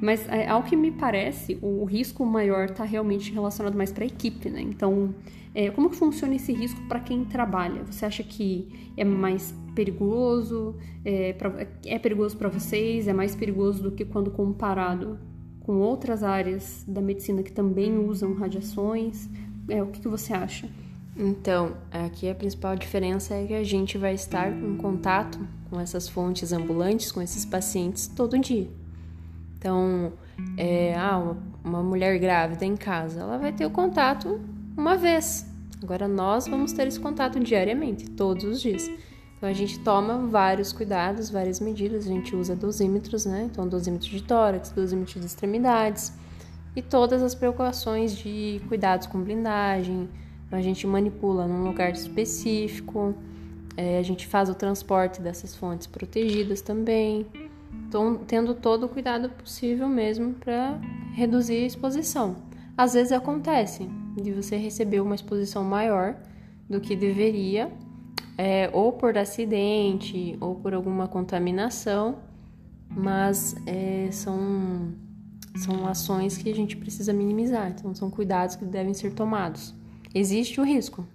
Mas 0.00 0.28
é, 0.28 0.48
ao 0.48 0.62
que 0.62 0.76
me 0.76 0.92
parece, 0.92 1.58
o, 1.60 1.84
risco 1.84 2.24
maior 2.24 2.66
está 2.66 2.84
realmente 2.84 3.32
relacionado 3.32 3.76
mais 3.76 3.90
para 3.90 4.04
a 4.04 4.06
equipe, 4.06 4.48
né? 4.48 4.60
Então, 4.60 5.12
é, 5.52 5.68
como 5.70 5.90
que 5.90 5.96
funciona 5.96 6.36
esse 6.36 6.52
risco 6.52 6.80
para 6.82 7.00
quem 7.00 7.24
trabalha? 7.24 7.82
Você 7.90 8.06
acha 8.06 8.22
que 8.22 8.68
é 8.96 9.04
mais 9.04 9.52
perigoso? 9.74 10.76
É, 11.04 11.34
é 11.86 11.98
perigoso 11.98 12.36
para 12.36 12.48
vocês? 12.48 13.08
É 13.08 13.12
mais 13.12 13.34
perigoso 13.34 13.82
do 13.82 13.92
que 13.92 14.04
quando 14.04 14.30
comparado 14.30 15.18
com 15.60 15.76
outras 15.78 16.22
áreas 16.22 16.84
da 16.86 17.00
medicina 17.00 17.42
que 17.42 17.52
também 17.52 17.96
usam 17.98 18.34
radiações? 18.34 19.28
É, 19.68 19.82
o 19.82 19.86
que, 19.86 20.00
que 20.00 20.08
você 20.08 20.32
acha? 20.32 20.68
Então, 21.16 21.76
aqui 21.90 22.28
a 22.28 22.34
principal 22.34 22.74
diferença 22.76 23.34
é 23.34 23.46
que 23.46 23.54
a 23.54 23.64
gente 23.64 23.98
vai 23.98 24.14
estar 24.14 24.50
em 24.50 24.76
contato 24.76 25.38
com 25.68 25.78
essas 25.78 26.08
fontes 26.08 26.52
ambulantes, 26.52 27.12
com 27.12 27.20
esses 27.20 27.44
pacientes 27.44 28.06
todo 28.08 28.38
dia. 28.38 28.68
Então, 29.58 30.12
é, 30.56 30.94
ah, 30.96 31.36
uma 31.62 31.82
mulher 31.82 32.18
grávida 32.18 32.64
em 32.64 32.76
casa, 32.76 33.20
ela 33.20 33.36
vai 33.38 33.52
ter 33.52 33.66
o 33.66 33.70
contato 33.70 34.40
uma 34.76 34.96
vez. 34.96 35.46
Agora 35.82 36.08
nós 36.08 36.46
vamos 36.46 36.72
ter 36.72 36.86
esse 36.86 36.98
contato 36.98 37.38
diariamente, 37.40 38.08
todos 38.10 38.44
os 38.44 38.60
dias. 38.60 38.90
Então 39.40 39.48
a 39.48 39.54
gente 39.54 39.78
toma 39.78 40.18
vários 40.26 40.70
cuidados, 40.70 41.30
várias 41.30 41.60
medidas, 41.60 42.04
a 42.04 42.10
gente 42.10 42.36
usa 42.36 42.54
dosímetros, 42.54 43.24
né? 43.24 43.48
Então 43.50 43.66
dosímetro 43.66 44.10
de 44.10 44.22
tórax, 44.22 44.70
dosímetro 44.70 45.18
de 45.18 45.24
extremidades 45.24 46.12
e 46.76 46.82
todas 46.82 47.22
as 47.22 47.34
preocupações 47.34 48.14
de 48.14 48.60
cuidados 48.68 49.06
com 49.06 49.18
blindagem. 49.18 50.10
Então, 50.46 50.58
a 50.58 50.62
gente 50.62 50.86
manipula 50.86 51.46
num 51.46 51.64
lugar 51.64 51.90
específico, 51.92 53.14
é, 53.78 53.98
a 53.98 54.02
gente 54.02 54.26
faz 54.26 54.50
o 54.50 54.54
transporte 54.54 55.22
dessas 55.22 55.56
fontes 55.56 55.86
protegidas 55.86 56.60
também. 56.60 57.24
Então, 57.88 58.16
tendo 58.26 58.54
todo 58.54 58.84
o 58.84 58.88
cuidado 58.90 59.30
possível 59.30 59.88
mesmo 59.88 60.34
para 60.34 60.78
reduzir 61.14 61.62
a 61.62 61.66
exposição. 61.66 62.36
Às 62.76 62.92
vezes 62.92 63.10
acontece 63.10 63.88
de 64.20 64.32
você 64.32 64.56
receber 64.56 65.00
uma 65.00 65.14
exposição 65.14 65.64
maior 65.64 66.14
do 66.68 66.78
que 66.78 66.94
deveria, 66.94 67.70
é, 68.42 68.70
ou 68.72 68.90
por 68.90 69.18
acidente, 69.18 70.34
ou 70.40 70.54
por 70.54 70.72
alguma 70.72 71.06
contaminação, 71.06 72.20
mas 72.88 73.54
é, 73.66 74.08
são, 74.10 74.94
são 75.56 75.86
ações 75.86 76.38
que 76.38 76.50
a 76.50 76.54
gente 76.54 76.74
precisa 76.74 77.12
minimizar, 77.12 77.70
então 77.70 77.94
são 77.94 78.10
cuidados 78.10 78.56
que 78.56 78.64
devem 78.64 78.94
ser 78.94 79.12
tomados. 79.12 79.74
Existe 80.14 80.58
o 80.58 80.64
risco, 80.64 81.06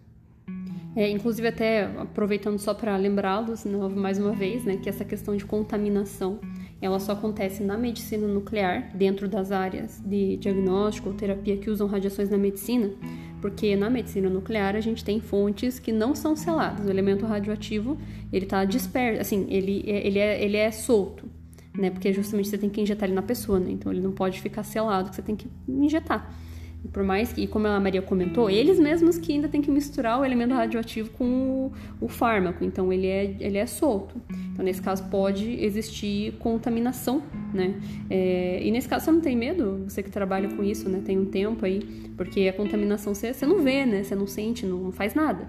é, 0.96 1.10
inclusive, 1.10 1.48
até 1.48 1.86
aproveitando 1.98 2.60
só 2.60 2.76
para 2.76 2.96
lembrá-los 2.96 3.66
mais 3.96 4.20
uma 4.20 4.32
vez, 4.32 4.64
né, 4.64 4.78
que 4.78 4.88
essa 4.88 5.04
questão 5.04 5.36
de 5.36 5.44
contaminação 5.46 6.40
ela 6.80 7.00
só 7.00 7.14
acontece 7.14 7.64
na 7.64 7.76
medicina 7.76 8.28
nuclear, 8.28 8.96
dentro 8.96 9.28
das 9.28 9.52
áreas 9.52 10.00
de 10.06 10.38
diagnóstico 10.38 11.10
ou 11.10 11.16
terapia 11.16 11.58
que 11.58 11.72
usam 11.72 11.88
radiações 11.88 12.30
na 12.30 12.38
medicina, 12.38 12.92
porque 13.42 13.76
na 13.76 13.90
medicina 13.90 14.30
nuclear 14.30 14.76
a 14.76 14.80
gente 14.80 15.04
tem 15.04 15.20
fontes 15.20 15.80
que 15.80 15.92
não 15.92 16.16
são 16.16 16.36
seladas. 16.36 16.86
O 16.86 16.90
elemento 16.90 17.26
radioativo 17.26 17.98
ele 18.32 18.46
está 18.46 18.66
disperso, 18.66 19.22
assim, 19.22 19.46
ele, 19.50 19.84
é, 19.88 20.08
ele, 20.08 20.20
é, 20.20 20.44
ele 20.44 20.58
é 20.58 20.72
solto, 20.72 21.26
né? 21.74 21.90
Porque 21.90 22.12
justamente 22.14 22.50
você 22.50 22.58
tem 22.58 22.70
que 22.70 22.82
injetar 22.82 23.08
ele 23.08 23.16
na 23.16 23.22
pessoa, 23.22 23.60
né? 23.60 23.72
Então 23.72 23.92
ele 23.92 24.02
não 24.02 24.12
pode 24.12 24.42
ficar 24.42 24.64
selado, 24.64 25.14
você 25.14 25.22
tem 25.22 25.36
que 25.36 25.48
injetar. 25.68 26.34
Por 26.92 27.04
mais 27.04 27.34
que, 27.34 27.48
como 27.48 27.68
a 27.68 27.80
Maria 27.80 28.02
comentou, 28.02 28.50
eles 28.50 28.80
mesmos 28.80 29.18
que 29.18 29.34
ainda 29.34 29.48
têm 29.48 29.62
que 29.62 29.72
misturar 29.72 30.20
o 30.20 30.26
elemento 30.26 30.54
radioativo 30.54 31.10
com 31.12 31.26
o, 31.26 32.06
o 32.06 32.08
fármaco, 32.08 32.64
então 32.64 32.92
ele 32.94 33.08
é, 33.08 33.36
ele 33.40 33.58
é 33.58 33.66
solto. 33.66 34.16
Então, 34.54 34.64
nesse 34.64 34.82
caso, 34.82 35.04
pode 35.06 35.64
existir 35.64 36.34
contaminação, 36.34 37.24
né? 37.56 37.76
É, 38.10 38.62
e 38.62 38.70
nesse 38.72 38.88
caso, 38.88 39.06
você 39.06 39.12
não 39.12 39.22
tem 39.22 39.36
medo? 39.36 39.86
Você 39.88 40.04
que 40.04 40.12
trabalha 40.12 40.50
com 40.50 40.64
isso, 40.64 40.88
né? 40.90 41.02
Tem 41.04 41.18
um 41.18 41.26
tempo 41.26 41.66
aí, 41.66 41.80
porque 42.16 42.48
a 42.48 42.54
contaminação 42.54 43.16
você, 43.16 43.34
você 43.34 43.46
não 43.46 43.62
vê, 43.62 43.86
né? 43.86 44.04
Você 44.04 44.16
não 44.16 44.28
sente, 44.28 44.66
não, 44.66 44.78
não 44.78 44.92
faz 44.92 45.16
nada. 45.16 45.48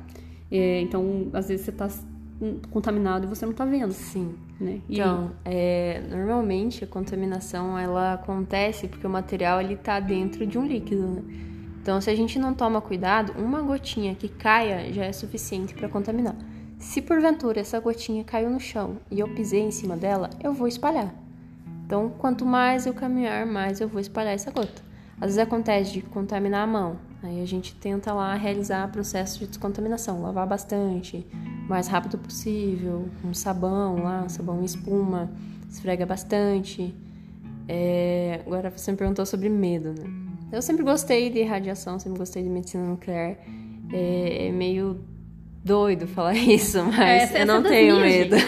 É, 0.51 0.81
então, 0.81 1.29
às 1.33 1.49
vezes 1.49 1.65
você 1.65 1.71
está 1.71 1.89
contaminado 2.71 3.27
e 3.27 3.29
você 3.29 3.45
não 3.45 3.53
está 3.53 3.65
vendo. 3.65 3.93
Sim. 3.93 4.35
Né? 4.61 4.81
E 4.89 4.95
então, 5.01 5.33
é, 5.45 6.03
normalmente 6.09 6.85
a 6.85 6.87
contaminação 6.87 7.79
ela 7.79 8.15
acontece 8.15 8.89
porque 8.89 9.07
o 9.07 9.11
material 9.11 9.61
ele 9.61 9.75
está 9.75 10.01
dentro 10.01 10.47
de 10.47 10.59
um 10.59 10.67
líquido. 10.67 11.03
Né? 11.03 11.23
Então, 11.83 12.01
se 12.01 12.11
a 12.11 12.15
gente 12.15 12.39
não 12.39 12.55
toma 12.55 12.81
cuidado, 12.81 13.33
uma 13.39 13.61
gotinha 13.63 14.15
que 14.15 14.29
caia 14.29 14.93
já 14.93 15.05
é 15.05 15.13
suficiente 15.13 15.75
para 15.75 15.89
contaminar. 15.89 16.37
Se 16.79 17.01
porventura 17.01 17.61
essa 17.61 17.81
gotinha 17.81 18.25
caiu 18.25 18.51
no 18.51 18.61
chão 18.61 18.99
e 19.11 19.21
eu 19.21 19.29
pisei 19.29 19.61
em 19.61 19.71
cima 19.71 19.97
dela, 19.97 20.31
eu 20.43 20.53
vou 20.53 20.69
espalhar. 20.69 21.15
Então, 21.87 22.11
quanto 22.19 22.45
mais 22.45 22.85
eu 22.85 22.93
caminhar, 22.93 23.47
mais 23.47 23.81
eu 23.81 23.87
vou 23.87 24.01
espalhar 24.01 24.35
essa 24.35 24.51
gota. 24.51 24.83
Às 25.21 25.29
vezes 25.29 25.39
acontece 25.39 25.93
de 25.93 26.03
contaminar 26.03 26.65
a 26.65 26.67
mão, 26.67 26.97
aí 27.23 27.41
a 27.41 27.47
gente 27.47 27.75
tenta 27.77 28.13
lá 28.13 28.35
realizar 28.35 28.91
processo 28.91 29.39
de 29.39 29.47
descontaminação, 29.47 30.21
lavar 30.21 30.47
bastante, 30.47 31.25
o 31.65 31.69
mais 31.69 31.87
rápido 31.87 32.19
possível, 32.19 33.09
um 33.25 33.33
sabão 33.33 34.03
lá, 34.03 34.29
sabão 34.29 34.61
em 34.61 34.65
espuma, 34.65 35.31
esfrega 35.71 36.05
bastante. 36.05 36.93
É... 37.69 38.43
Agora 38.45 38.69
você 38.69 38.91
me 38.91 38.99
perguntou 38.99 39.25
sobre 39.25 39.49
medo, 39.49 39.95
né? 39.95 40.11
Eu 40.53 40.61
sempre 40.63 40.85
gostei 40.85 41.31
de 41.31 41.43
radiação, 41.45 41.99
sempre 41.99 42.19
gostei 42.19 42.43
de 42.43 42.49
medicina 42.49 42.85
nuclear. 42.85 43.37
É, 43.93 44.49
é 44.49 44.53
meio 44.53 45.01
doido 45.67 46.07
falar 46.07 46.35
isso, 46.39 46.83
mas 46.85 47.25
essa, 47.25 47.39
eu 47.39 47.47
não 47.47 47.63
tenho 47.63 47.99
medo. 47.99 48.37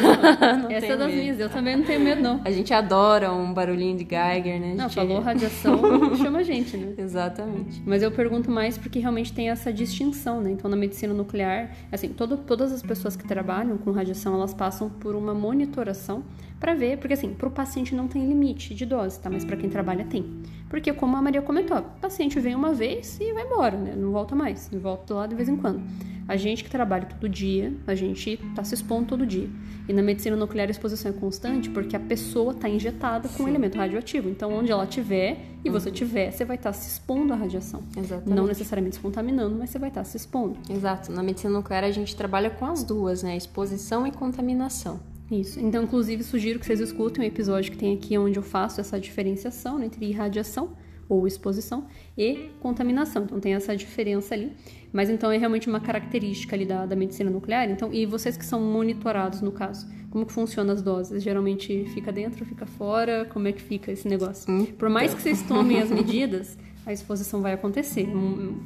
não 0.63 0.71
essa 0.71 0.81
tenho 0.81 0.93
é 0.93 0.97
das 0.97 1.09
medo. 1.09 1.21
minhas, 1.21 1.41
eu 1.41 1.51
também 1.51 1.77
não 1.77 1.85
tenho 1.85 2.01
medo, 2.01 2.23
não. 2.23 2.41
A 2.45 2.51
gente 2.53 2.73
adora 2.73 3.33
um 3.33 3.53
barulhinho 3.53 3.99
de 3.99 4.05
Geiger, 4.05 4.61
né? 4.61 4.75
Não, 4.77 4.85
gente... 4.89 4.95
falou 4.95 5.21
radiação, 5.21 5.81
chama 6.17 6.39
a 6.39 6.43
gente, 6.45 6.77
né? 6.77 6.95
Exatamente. 6.97 7.83
Mas 7.85 8.03
eu 8.03 8.13
pergunto 8.13 8.51
mais 8.51 8.79
porque 8.79 9.01
realmente 9.01 9.33
tem 9.33 9.51
essa 9.51 9.73
distinção, 9.73 10.41
né? 10.41 10.53
Então, 10.53 10.71
na 10.71 10.77
medicina 10.77 11.13
nuclear, 11.13 11.73
assim, 11.91 12.09
todo, 12.11 12.37
todas 12.37 12.73
as 12.73 12.83
pessoas 12.83 13.17
que 13.17 13.27
trabalham 13.27 13.77
com 13.77 13.91
radiação, 13.91 14.35
elas 14.35 14.55
passam 14.55 14.89
por 14.89 15.17
uma 15.17 15.35
monitoração 15.35 16.23
para 16.61 16.75
ver, 16.75 16.99
porque 16.99 17.15
assim, 17.15 17.35
para 17.35 17.49
o 17.49 17.51
paciente 17.51 17.95
não 17.95 18.09
tem 18.09 18.27
limite 18.27 18.75
de 18.75 18.85
dose, 18.85 19.19
tá? 19.21 19.31
Mas 19.31 19.45
para 19.45 19.57
quem 19.57 19.69
trabalha 19.69 20.05
tem. 20.05 20.25
Porque 20.69 20.93
como 20.93 21.17
a 21.17 21.23
Maria 21.23 21.43
comentou, 21.43 21.79
o 21.79 22.01
paciente 22.01 22.39
vem 22.39 22.55
uma 22.55 22.73
vez 22.73 23.19
e 23.21 23.33
vai 23.33 23.45
embora, 23.45 23.77
né? 23.77 23.95
Não 23.97 24.13
volta 24.13 24.35
mais, 24.35 24.69
volta 24.73 25.15
lá 25.15 25.27
de 25.27 25.35
vez 25.35 25.49
em 25.49 25.57
quando. 25.57 25.83
A 26.29 26.37
gente 26.37 26.63
que 26.63 26.69
trabalha 26.69 27.07
todo 27.07 27.27
dia, 27.27 27.73
a 27.87 27.95
gente 27.95 28.39
está 28.51 28.63
se 28.63 28.75
expondo 28.75 29.07
todo 29.07 29.25
dia. 29.25 29.49
E 29.89 29.95
na 29.95 30.03
medicina 30.03 30.37
nuclear 30.37 30.69
a 30.69 30.71
exposição 30.71 31.11
é 31.11 31.15
constante 31.15 31.71
porque 31.71 31.97
a 31.97 32.01
pessoa 32.01 32.53
está 32.53 32.69
injetada 32.69 33.31
com 33.31 33.45
um 33.45 33.49
elemento 33.49 33.79
radioativo. 33.79 34.29
Então, 34.29 34.53
onde 34.53 34.71
ela 34.71 34.87
tiver 34.87 35.39
e 35.65 35.71
você 35.71 35.89
uhum. 35.89 35.95
tiver, 35.95 36.31
você 36.31 36.45
vai 36.45 36.57
estar 36.57 36.71
tá 36.71 36.75
se 36.75 36.87
expondo 36.87 37.33
à 37.33 37.37
radiação. 37.37 37.83
Exatamente. 37.97 38.37
Não 38.37 38.47
necessariamente 38.47 38.97
se 38.97 39.01
contaminando, 39.01 39.57
mas 39.59 39.71
você 39.71 39.79
vai 39.79 39.89
estar 39.89 40.03
tá 40.03 40.05
se 40.05 40.19
expondo. 40.19 40.59
Exato. 40.69 41.11
Na 41.11 41.23
medicina 41.23 41.51
nuclear 41.51 41.85
a 41.85 41.91
gente 41.91 42.15
trabalha 42.15 42.51
com 42.51 42.67
as 42.67 42.85
duas, 42.85 43.23
né? 43.23 43.35
Exposição 43.35 44.07
e 44.07 44.13
contaminação. 44.13 45.01
Isso. 45.31 45.61
Então, 45.61 45.85
inclusive, 45.85 46.23
sugiro 46.23 46.59
que 46.59 46.67
vocês 46.67 46.81
escutem 46.81 47.25
o 47.25 47.27
episódio 47.27 47.71
que 47.71 47.77
tem 47.79 47.95
aqui 47.95 48.17
onde 48.17 48.39
eu 48.39 48.43
faço 48.43 48.81
essa 48.81 48.99
diferenciação 48.99 49.79
né, 49.79 49.87
entre 49.87 50.07
irradiação 50.07 50.71
ou 51.09 51.27
exposição 51.27 51.87
e 52.17 52.51
contaminação. 52.61 53.25
Então 53.25 53.41
tem 53.41 53.55
essa 53.55 53.75
diferença 53.77 54.35
ali. 54.35 54.53
Mas 54.93 55.09
então 55.09 55.31
é 55.31 55.39
realmente 55.39 55.69
uma 55.69 55.81
característica 55.81 56.55
ali 56.55 56.67
da, 56.67 56.87
da 56.87 56.95
medicina 56.95 57.31
nuclear. 57.31 57.71
Então, 57.71 57.93
e 57.93 58.05
vocês 58.05 58.37
que 58.37 58.45
são 58.45 58.61
monitorados 58.61 59.41
no 59.41 59.53
caso, 59.53 59.87
como 60.11 60.25
que 60.27 60.33
funciona 60.33 60.73
as 60.73 60.83
doses? 60.83 61.23
Geralmente 61.23 61.85
fica 61.95 62.13
dentro, 62.13 62.45
fica 62.45 62.67
fora? 62.67 63.27
Como 63.27 63.49
é 63.49 63.53
que 63.53 63.63
fica 63.63 63.91
esse 63.93 64.07
negócio? 64.09 64.53
Hum, 64.53 64.67
Por 64.67 64.89
mais 64.89 65.15
que 65.15 65.23
vocês 65.23 65.43
tomem 65.43 65.81
as 65.81 65.91
medidas, 65.91 66.59
a 66.87 66.93
exposição 66.93 67.43
vai 67.43 67.53
acontecer. 67.53 68.07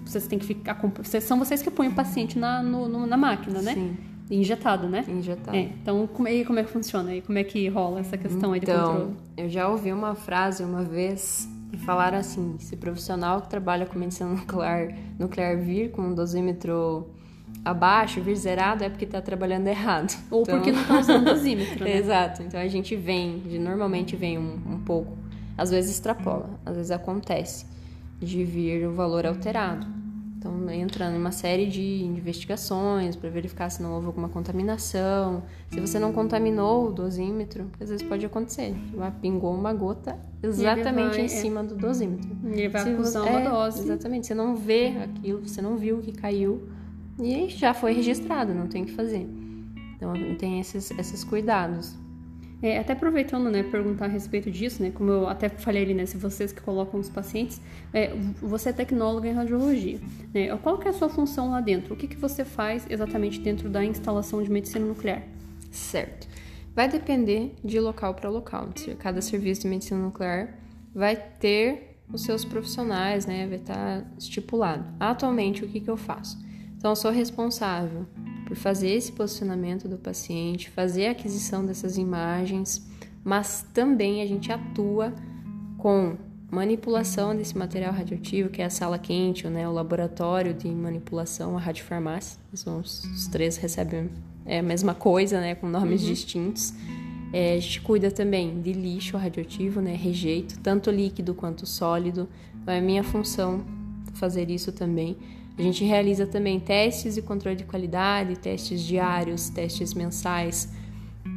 Vocês 0.04 0.26
têm 0.26 0.38
que 0.38 0.46
ficar. 0.46 0.80
São 1.20 1.38
vocês 1.38 1.62
que 1.62 1.70
põem 1.70 1.88
o 1.88 1.94
paciente 1.94 2.38
na, 2.38 2.62
no, 2.62 3.06
na 3.06 3.16
máquina, 3.16 3.60
né? 3.60 3.74
Sim. 3.74 3.96
Injetado, 4.30 4.88
né? 4.88 5.04
Injetado. 5.08 5.56
É, 5.56 5.60
então, 5.80 6.06
como 6.06 6.26
é, 6.28 6.44
como 6.44 6.58
é 6.58 6.64
que 6.64 6.70
funciona? 6.70 7.14
E 7.14 7.20
como 7.20 7.38
é 7.38 7.44
que 7.44 7.68
rola 7.68 8.00
essa 8.00 8.16
questão 8.16 8.52
aí 8.52 8.60
de 8.60 8.70
Então, 8.70 8.92
controle? 8.92 9.16
eu 9.36 9.48
já 9.48 9.68
ouvi 9.68 9.92
uma 9.92 10.14
frase 10.14 10.64
uma 10.64 10.82
vez 10.82 11.48
que 11.70 11.76
falaram 11.78 12.18
assim: 12.18 12.56
se 12.58 12.76
profissional 12.76 13.42
que 13.42 13.48
trabalha 13.50 13.84
com 13.86 13.98
medicina 13.98 14.30
nuclear, 14.30 14.94
nuclear 15.18 15.58
vir 15.58 15.90
com 15.90 16.02
um 16.02 16.14
dosímetro 16.14 17.10
abaixo, 17.64 18.20
vir 18.22 18.34
zerado, 18.36 18.82
é 18.84 18.88
porque 18.88 19.04
tá 19.06 19.20
trabalhando 19.20 19.66
errado. 19.68 20.16
Ou 20.30 20.42
Então- 20.42 20.56
porque 20.56 20.72
não 20.72 20.82
tá 20.84 20.98
usando 21.00 21.24
dosímetro, 21.26 21.84
né? 21.84 21.96
Exato. 21.98 22.42
Então 22.42 22.58
a 22.58 22.66
gente 22.68 22.96
vem, 22.96 23.38
de- 23.40 23.58
normalmente 23.58 24.16
vem 24.16 24.38
um, 24.38 24.54
um 24.66 24.78
pouco, 24.78 25.16
às 25.58 25.70
vezes 25.70 25.90
extrapola, 25.92 26.58
às 26.64 26.74
vezes 26.76 26.90
acontece 26.90 27.66
de 28.18 28.44
vir 28.44 28.86
o 28.86 28.92
valor 28.92 29.26
alterado. 29.26 29.86
Então 30.42 30.68
entra 30.70 31.08
em 31.08 31.16
uma 31.16 31.30
série 31.30 31.66
de 31.66 32.02
investigações 32.02 33.14
para 33.14 33.30
verificar 33.30 33.70
se 33.70 33.80
não 33.80 33.92
houve 33.94 34.06
alguma 34.08 34.28
contaminação, 34.28 35.44
se 35.70 35.78
você 35.78 36.00
não 36.00 36.12
contaminou 36.12 36.88
o 36.88 36.92
dosímetro, 36.92 37.70
às 37.80 37.90
vezes 37.90 38.04
pode 38.04 38.26
acontecer, 38.26 38.74
lá 38.94 39.12
pingou 39.12 39.54
uma 39.54 39.72
gota 39.72 40.18
exatamente 40.42 41.10
vai, 41.12 41.20
em 41.20 41.24
é. 41.26 41.28
cima 41.28 41.62
do 41.62 41.76
dosímetro. 41.76 42.28
Ele 42.44 42.68
vai 42.68 42.82
Se 42.82 42.88
acusar 42.90 43.22
você- 43.22 43.30
uma 43.30 43.40
é, 43.40 43.48
dose. 43.48 43.80
Exatamente, 43.84 44.26
você 44.26 44.34
não 44.34 44.56
vê 44.56 44.88
aquilo, 45.04 45.46
você 45.46 45.62
não 45.62 45.76
viu 45.76 45.98
que 45.98 46.10
caiu 46.10 46.68
e 47.20 47.48
já 47.48 47.72
foi 47.72 47.92
registrado, 47.92 48.52
não 48.52 48.66
tem 48.66 48.82
o 48.82 48.86
que 48.86 48.92
fazer. 48.92 49.28
Então 49.96 50.12
tem 50.38 50.58
esses, 50.58 50.90
esses 50.90 51.22
cuidados. 51.22 51.96
É, 52.62 52.78
até 52.78 52.92
aproveitando, 52.92 53.50
né, 53.50 53.64
perguntar 53.64 54.04
a 54.04 54.08
respeito 54.08 54.48
disso, 54.50 54.80
né, 54.80 54.92
como 54.94 55.10
eu 55.10 55.28
até 55.28 55.48
falei 55.48 55.82
ali, 55.82 55.94
né, 55.94 56.06
se 56.06 56.16
vocês 56.16 56.52
que 56.52 56.60
colocam 56.60 57.00
os 57.00 57.08
pacientes, 57.08 57.60
é, 57.92 58.14
você 58.40 58.68
é 58.68 58.72
tecnóloga 58.72 59.28
em 59.28 59.32
radiologia, 59.32 59.98
né, 60.32 60.56
qual 60.58 60.78
que 60.78 60.86
é 60.86 60.90
a 60.90 60.94
sua 60.94 61.08
função 61.08 61.50
lá 61.50 61.60
dentro? 61.60 61.92
O 61.92 61.96
que, 61.96 62.06
que 62.06 62.16
você 62.16 62.44
faz 62.44 62.86
exatamente 62.88 63.40
dentro 63.40 63.68
da 63.68 63.84
instalação 63.84 64.40
de 64.42 64.50
medicina 64.50 64.86
nuclear? 64.86 65.22
Certo. 65.72 66.28
Vai 66.74 66.88
depender 66.88 67.54
de 67.62 67.78
local 67.80 68.14
para 68.14 68.30
local. 68.30 68.70
Cada 68.98 69.20
serviço 69.20 69.62
de 69.62 69.68
medicina 69.68 70.00
nuclear 70.00 70.54
vai 70.94 71.16
ter 71.16 71.98
os 72.10 72.22
seus 72.22 72.44
profissionais, 72.44 73.26
né? 73.26 73.46
Vai 73.46 73.58
estar 73.58 74.04
estipulado. 74.18 74.84
Atualmente, 74.98 75.64
o 75.64 75.68
que, 75.68 75.80
que 75.80 75.90
eu 75.90 75.96
faço? 75.96 76.38
Então, 76.82 76.90
eu 76.90 76.96
sou 76.96 77.12
responsável 77.12 78.04
por 78.44 78.56
fazer 78.56 78.88
esse 78.88 79.12
posicionamento 79.12 79.86
do 79.86 79.96
paciente, 79.96 80.68
fazer 80.68 81.06
a 81.06 81.10
aquisição 81.12 81.64
dessas 81.64 81.96
imagens, 81.96 82.84
mas 83.22 83.64
também 83.72 84.20
a 84.20 84.26
gente 84.26 84.50
atua 84.50 85.14
com 85.78 86.16
manipulação 86.50 87.36
desse 87.36 87.56
material 87.56 87.92
radioativo, 87.92 88.48
que 88.48 88.60
é 88.60 88.64
a 88.64 88.70
sala 88.70 88.98
quente, 88.98 89.46
né, 89.46 89.68
o 89.68 89.72
laboratório 89.72 90.52
de 90.52 90.66
manipulação, 90.66 91.56
a 91.56 91.60
radiofarmácia. 91.60 92.36
São 92.52 92.80
os, 92.80 93.04
os 93.04 93.28
três 93.28 93.56
recebem 93.56 94.10
é, 94.44 94.58
a 94.58 94.62
mesma 94.62 94.92
coisa, 94.92 95.40
né, 95.40 95.54
com 95.54 95.68
nomes 95.68 96.00
distintos. 96.00 96.74
É, 97.32 97.54
a 97.54 97.60
gente 97.60 97.80
cuida 97.80 98.10
também 98.10 98.60
de 98.60 98.72
lixo 98.72 99.16
radioativo, 99.16 99.80
né, 99.80 99.94
rejeito, 99.94 100.58
tanto 100.58 100.90
líquido 100.90 101.32
quanto 101.32 101.64
sólido. 101.64 102.28
Então, 102.60 102.74
é 102.74 102.80
minha 102.80 103.04
função 103.04 103.64
fazer 104.14 104.50
isso 104.50 104.72
também. 104.72 105.16
A 105.58 105.62
gente 105.62 105.84
realiza 105.84 106.26
também 106.26 106.58
testes 106.58 107.14
de 107.14 107.22
controle 107.22 107.56
de 107.56 107.64
qualidade, 107.64 108.38
testes 108.38 108.80
diários, 108.82 109.50
testes 109.50 109.92
mensais. 109.92 110.68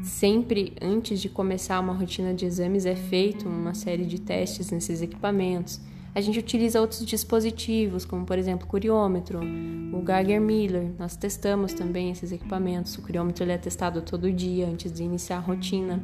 Sempre 0.04 0.74
antes 0.82 1.22
de 1.22 1.30
começar 1.30 1.80
uma 1.80 1.94
rotina 1.94 2.34
de 2.34 2.46
exames 2.46 2.86
é 2.86 2.96
feito 2.96 3.48
uma 3.48 3.74
série 3.74 4.06
de 4.06 4.20
testes 4.20 4.72
nesses 4.72 5.02
equipamentos. 5.02 5.82
A 6.16 6.22
gente 6.22 6.40
utiliza 6.40 6.80
outros 6.80 7.06
dispositivos, 7.06 8.06
como 8.06 8.26
por 8.26 8.38
exemplo 8.38 8.66
o 8.66 8.70
curiômetro, 8.70 9.40
o 9.40 10.02
Geiger 10.06 10.40
Miller. 10.40 10.92
Nós 10.98 11.18
testamos 11.18 11.74
também 11.74 12.10
esses 12.10 12.32
equipamentos. 12.32 12.96
O 12.96 13.02
curiômetro 13.02 13.44
ele 13.44 13.52
é 13.52 13.58
testado 13.58 14.02
todo 14.02 14.32
dia 14.32 14.66
antes 14.66 14.94
de 14.94 15.04
iniciar 15.04 15.38
a 15.38 15.42
rotina. 15.42 16.02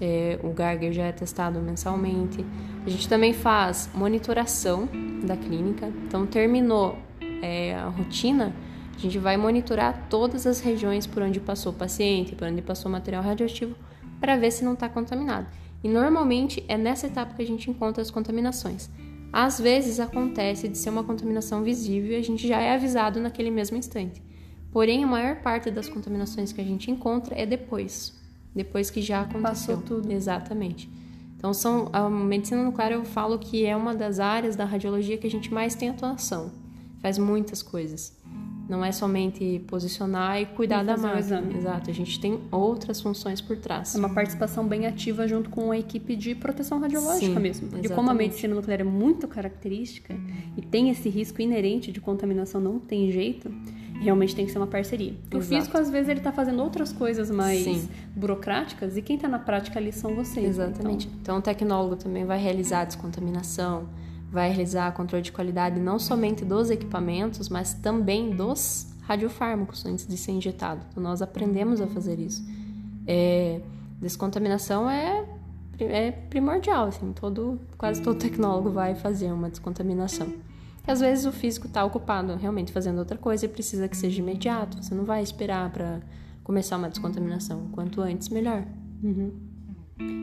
É, 0.00 0.40
o 0.42 0.56
Geiger 0.56 0.92
já 0.94 1.02
é 1.04 1.12
testado 1.12 1.60
mensalmente. 1.60 2.42
A 2.86 2.88
gente 2.88 3.06
também 3.06 3.34
faz 3.34 3.90
monitoração 3.94 4.88
da 5.22 5.36
clínica. 5.36 5.92
Então 6.06 6.26
terminou 6.26 6.96
é, 7.42 7.74
a 7.74 7.88
rotina, 7.88 8.54
a 8.96 8.98
gente 8.98 9.18
vai 9.18 9.36
monitorar 9.36 10.06
todas 10.08 10.46
as 10.46 10.60
regiões 10.60 11.06
por 11.06 11.22
onde 11.22 11.40
passou 11.40 11.72
o 11.72 11.74
paciente, 11.74 12.34
por 12.34 12.46
onde 12.46 12.62
passou 12.62 12.88
o 12.88 12.92
material 12.92 13.22
radioativo, 13.22 13.74
para 14.20 14.36
ver 14.36 14.50
se 14.52 14.64
não 14.64 14.74
está 14.74 14.88
contaminado. 14.88 15.48
E 15.82 15.88
normalmente 15.88 16.64
é 16.68 16.78
nessa 16.78 17.08
etapa 17.08 17.34
que 17.34 17.42
a 17.42 17.46
gente 17.46 17.68
encontra 17.68 18.00
as 18.00 18.10
contaminações. 18.10 18.88
Às 19.32 19.58
vezes 19.58 19.98
acontece 19.98 20.68
de 20.68 20.78
ser 20.78 20.90
uma 20.90 21.02
contaminação 21.02 21.62
visível 21.62 22.12
e 22.12 22.16
a 22.16 22.22
gente 22.22 22.46
já 22.46 22.60
é 22.60 22.74
avisado 22.74 23.18
naquele 23.18 23.50
mesmo 23.50 23.76
instante. 23.76 24.22
Porém, 24.70 25.04
a 25.04 25.06
maior 25.06 25.36
parte 25.36 25.70
das 25.70 25.88
contaminações 25.88 26.52
que 26.52 26.60
a 26.60 26.64
gente 26.64 26.90
encontra 26.90 27.34
é 27.36 27.44
depois, 27.44 28.14
depois 28.54 28.90
que 28.90 29.02
já 29.02 29.22
aconteceu. 29.22 29.42
Passou 29.42 29.76
tudo. 29.78 30.12
Exatamente. 30.12 30.88
Então, 31.36 31.52
são, 31.52 31.88
a 31.92 32.08
medicina 32.08 32.62
nuclear 32.62 32.92
eu 32.92 33.04
falo 33.04 33.38
que 33.38 33.66
é 33.66 33.74
uma 33.74 33.94
das 33.94 34.20
áreas 34.20 34.54
da 34.54 34.64
radiologia 34.64 35.18
que 35.18 35.26
a 35.26 35.30
gente 35.30 35.52
mais 35.52 35.74
tem 35.74 35.88
atuação. 35.88 36.52
Faz 37.02 37.18
muitas 37.18 37.62
coisas. 37.62 38.16
Não 38.68 38.84
é 38.84 38.92
somente 38.92 39.60
posicionar 39.66 40.40
e 40.40 40.46
cuidar 40.46 40.82
E 40.84 40.86
da 40.86 40.96
máquina. 40.96 41.18
exame. 41.18 41.56
Exato, 41.56 41.90
a 41.90 41.92
gente 41.92 42.18
tem 42.20 42.38
outras 42.50 43.00
funções 43.00 43.40
por 43.40 43.56
trás. 43.56 43.94
É 43.94 43.98
uma 43.98 44.08
participação 44.14 44.66
bem 44.66 44.86
ativa 44.86 45.26
junto 45.26 45.50
com 45.50 45.72
a 45.72 45.76
equipe 45.78 46.14
de 46.14 46.34
proteção 46.34 46.78
radiológica 46.78 47.34
Sim, 47.34 47.38
mesmo. 47.40 47.68
De 47.68 47.74
como 47.74 47.80
a 47.82 48.02
exatamente. 48.04 48.18
medicina 48.28 48.54
nuclear 48.54 48.80
é 48.80 48.84
muito 48.84 49.26
característica 49.26 50.14
e 50.56 50.62
tem 50.62 50.88
esse 50.90 51.08
risco 51.08 51.42
inerente 51.42 51.90
de 51.90 52.00
contaminação, 52.00 52.60
não 52.60 52.78
tem 52.78 53.10
jeito, 53.10 53.52
realmente 54.00 54.34
tem 54.34 54.46
que 54.46 54.52
ser 54.52 54.58
uma 54.58 54.66
parceria. 54.68 55.12
O 55.34 55.38
Exato. 55.38 55.54
físico, 55.56 55.76
às 55.76 55.90
vezes, 55.90 56.08
ele 56.08 56.20
tá 56.20 56.30
fazendo 56.32 56.62
outras 56.62 56.92
coisas 56.92 57.30
mais 57.30 57.64
Sim. 57.64 57.88
burocráticas 58.14 58.96
e 58.96 59.02
quem 59.02 59.18
tá 59.18 59.28
na 59.28 59.40
prática 59.40 59.78
ali 59.78 59.92
são 59.92 60.14
vocês. 60.14 60.56
né? 60.56 60.66
Exatamente. 60.66 61.10
Então, 61.20 61.38
o 61.38 61.42
tecnólogo 61.42 61.96
também 61.96 62.24
vai 62.24 62.38
realizar 62.38 62.82
a 62.82 62.84
descontaminação, 62.84 63.88
vai 64.32 64.48
realizar 64.48 64.90
controle 64.92 65.22
de 65.22 65.30
qualidade 65.30 65.78
não 65.78 65.98
somente 65.98 66.42
dos 66.42 66.70
equipamentos, 66.70 67.50
mas 67.50 67.74
também 67.74 68.30
dos 68.34 68.86
radiofármacos 69.02 69.84
antes 69.84 70.06
de 70.06 70.16
ser 70.16 70.32
injetado. 70.32 70.80
Então, 70.90 71.02
nós 71.02 71.20
aprendemos 71.20 71.82
a 71.82 71.86
fazer 71.86 72.18
isso. 72.18 72.42
É, 73.06 73.60
descontaminação 74.00 74.88
é, 74.88 75.26
é 75.78 76.10
primordial, 76.10 76.86
assim, 76.86 77.12
todo, 77.12 77.60
quase 77.76 78.00
todo 78.00 78.18
tecnólogo 78.18 78.70
vai 78.70 78.94
fazer 78.94 79.30
uma 79.30 79.50
descontaminação. 79.50 80.32
E 80.88 80.90
às 80.90 81.00
vezes 81.00 81.26
o 81.26 81.32
físico 81.32 81.66
está 81.66 81.84
ocupado 81.84 82.34
realmente 82.34 82.72
fazendo 82.72 82.98
outra 82.98 83.18
coisa 83.18 83.44
e 83.44 83.48
precisa 83.48 83.86
que 83.86 83.96
seja 83.96 84.18
imediato. 84.20 84.82
Você 84.82 84.94
não 84.94 85.04
vai 85.04 85.22
esperar 85.22 85.70
para 85.70 86.00
começar 86.42 86.78
uma 86.78 86.88
descontaminação. 86.88 87.68
Quanto 87.70 88.00
antes, 88.00 88.30
melhor. 88.30 88.64
Então, 89.02 89.51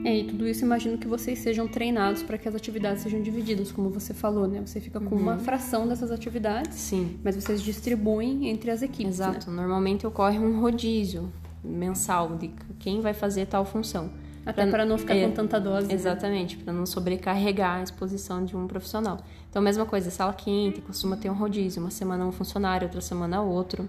é, 0.03 0.17
e 0.20 0.24
tudo 0.26 0.47
isso 0.47 0.63
imagino 0.65 0.97
que 0.97 1.07
vocês 1.07 1.39
sejam 1.39 1.67
treinados 1.67 2.24
para 2.24 2.38
que 2.38 2.47
as 2.47 2.55
atividades 2.55 3.03
sejam 3.03 3.22
divididas, 3.22 3.72
como 3.72 3.89
você 3.89 4.13
falou, 4.13 4.47
né? 4.47 4.61
Você 4.65 4.80
fica 4.82 4.99
com 4.99 5.15
Uhum. 5.15 5.22
uma 5.22 5.38
fração 5.38 5.88
dessas 5.88 6.11
atividades, 6.11 6.78
Sim. 6.78 7.17
mas 7.24 7.36
vocês 7.36 7.61
distribuem 7.61 8.49
entre 8.49 8.72
as 8.72 8.82
equipes, 8.82 9.20
né? 9.20 9.28
Exato. 9.30 9.51
Normalmente 9.51 10.05
ocorre 10.07 10.38
um 10.39 10.59
rodízio 10.59 11.32
mensal 11.63 12.36
de 12.38 12.49
quem 12.80 13.01
vai 13.01 13.13
fazer 13.13 13.45
tal 13.45 13.65
função. 13.65 14.09
Até 14.45 14.65
para 14.65 14.84
não 14.86 14.97
ficar 14.97 15.15
é, 15.15 15.28
com 15.28 15.34
tanta 15.34 15.59
dose. 15.59 15.88
né? 15.88 15.93
Exatamente, 15.93 16.57
para 16.57 16.74
não 16.74 16.86
sobrecarregar 16.86 17.80
a 17.80 17.84
exposição 17.84 18.43
de 18.43 18.55
um 18.57 18.65
profissional. 18.67 19.20
Então, 19.49 19.61
mesma 19.61 19.86
coisa, 19.86 20.09
sala 20.09 20.34
quente 20.34 20.82
costuma 20.82 21.15
ter 21.17 21.30
um 21.30 21.34
rodízio, 21.36 21.82
uma 21.82 21.91
semana 21.91 22.26
um 22.26 22.32
funcionário, 22.32 22.86
outra 22.88 23.01
semana 23.01 23.41
outro. 23.43 23.88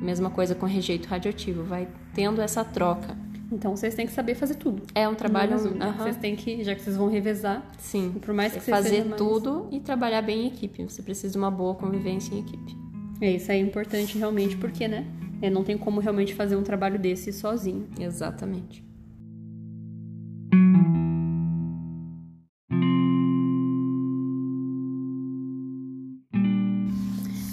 Mesma 0.00 0.30
coisa 0.30 0.54
com 0.54 0.64
rejeito 0.64 1.06
radioativo, 1.06 1.62
vai 1.64 1.88
tendo 2.14 2.40
essa 2.40 2.64
troca. 2.64 3.16
Então 3.50 3.74
vocês 3.74 3.94
têm 3.94 4.06
que 4.06 4.12
saber 4.12 4.34
fazer 4.34 4.56
tudo. 4.56 4.82
É 4.94 5.08
um 5.08 5.14
trabalho, 5.14 5.56
Não 5.74 5.86
aham, 5.88 6.04
Vocês 6.04 6.16
têm 6.18 6.36
que, 6.36 6.62
já 6.62 6.74
que 6.74 6.82
vocês 6.82 6.96
vão 6.96 7.08
revezar, 7.08 7.66
sim, 7.78 8.12
por 8.20 8.34
mais 8.34 8.52
que 8.52 8.60
fazer 8.60 9.04
mais- 9.04 9.16
tudo 9.16 9.68
e 9.70 9.80
trabalhar 9.80 10.20
bem 10.22 10.44
em 10.44 10.46
equipe. 10.48 10.82
Você 10.84 11.02
precisa 11.02 11.32
de 11.32 11.38
uma 11.38 11.50
boa 11.50 11.74
convivência 11.74 12.34
em 12.34 12.40
equipe. 12.40 12.76
É, 13.20 13.32
isso 13.32 13.50
aí 13.50 13.58
é 13.58 13.62
importante 13.62 14.16
realmente, 14.18 14.56
porque, 14.56 14.86
né? 14.86 15.06
é, 15.40 15.48
não 15.48 15.64
tem 15.64 15.78
como 15.78 16.00
realmente 16.00 16.34
fazer 16.34 16.56
um 16.56 16.62
trabalho 16.62 16.98
desse 16.98 17.32
sozinho. 17.32 17.86
Exatamente. 17.98 18.84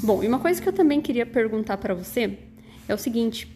Bom, 0.04 0.24
e 0.24 0.28
uma 0.28 0.40
coisa 0.40 0.62
que 0.62 0.70
eu 0.70 0.74
também 0.74 1.02
queria 1.02 1.26
perguntar 1.26 1.78
para 1.78 1.94
você 1.94 2.38
é 2.88 2.94
o 2.94 2.98
seguinte: 2.98 3.48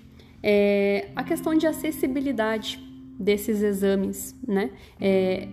é, 0.41 1.09
a 1.15 1.23
questão 1.23 1.55
de 1.55 1.67
acessibilidade 1.67 2.79
desses 3.19 3.61
exames, 3.61 4.35
né? 4.47 4.71
É, 4.99 5.47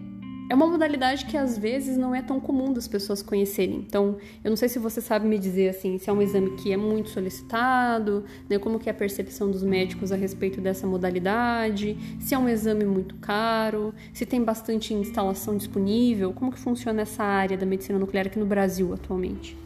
é 0.48 0.54
uma 0.54 0.66
modalidade 0.66 1.26
que 1.26 1.36
às 1.36 1.58
vezes 1.58 1.96
não 1.96 2.14
é 2.14 2.22
tão 2.22 2.38
comum 2.38 2.72
das 2.72 2.86
pessoas 2.86 3.20
conhecerem. 3.20 3.84
Então, 3.84 4.16
eu 4.44 4.48
não 4.48 4.56
sei 4.56 4.68
se 4.68 4.78
você 4.78 5.00
sabe 5.00 5.26
me 5.26 5.38
dizer 5.38 5.70
assim, 5.70 5.98
se 5.98 6.08
é 6.08 6.12
um 6.12 6.22
exame 6.22 6.52
que 6.52 6.72
é 6.72 6.76
muito 6.76 7.10
solicitado, 7.10 8.24
né? 8.48 8.56
Como 8.56 8.78
que 8.78 8.88
é 8.88 8.92
a 8.92 8.94
percepção 8.94 9.50
dos 9.50 9.64
médicos 9.64 10.12
a 10.12 10.16
respeito 10.16 10.60
dessa 10.60 10.86
modalidade, 10.86 11.98
se 12.20 12.32
é 12.32 12.38
um 12.38 12.48
exame 12.48 12.84
muito 12.84 13.16
caro, 13.16 13.92
se 14.12 14.24
tem 14.24 14.42
bastante 14.42 14.94
instalação 14.94 15.56
disponível, 15.56 16.32
como 16.32 16.52
que 16.52 16.60
funciona 16.60 17.02
essa 17.02 17.24
área 17.24 17.56
da 17.56 17.66
medicina 17.66 17.98
nuclear 17.98 18.26
aqui 18.26 18.38
no 18.38 18.46
Brasil 18.46 18.94
atualmente? 18.94 19.56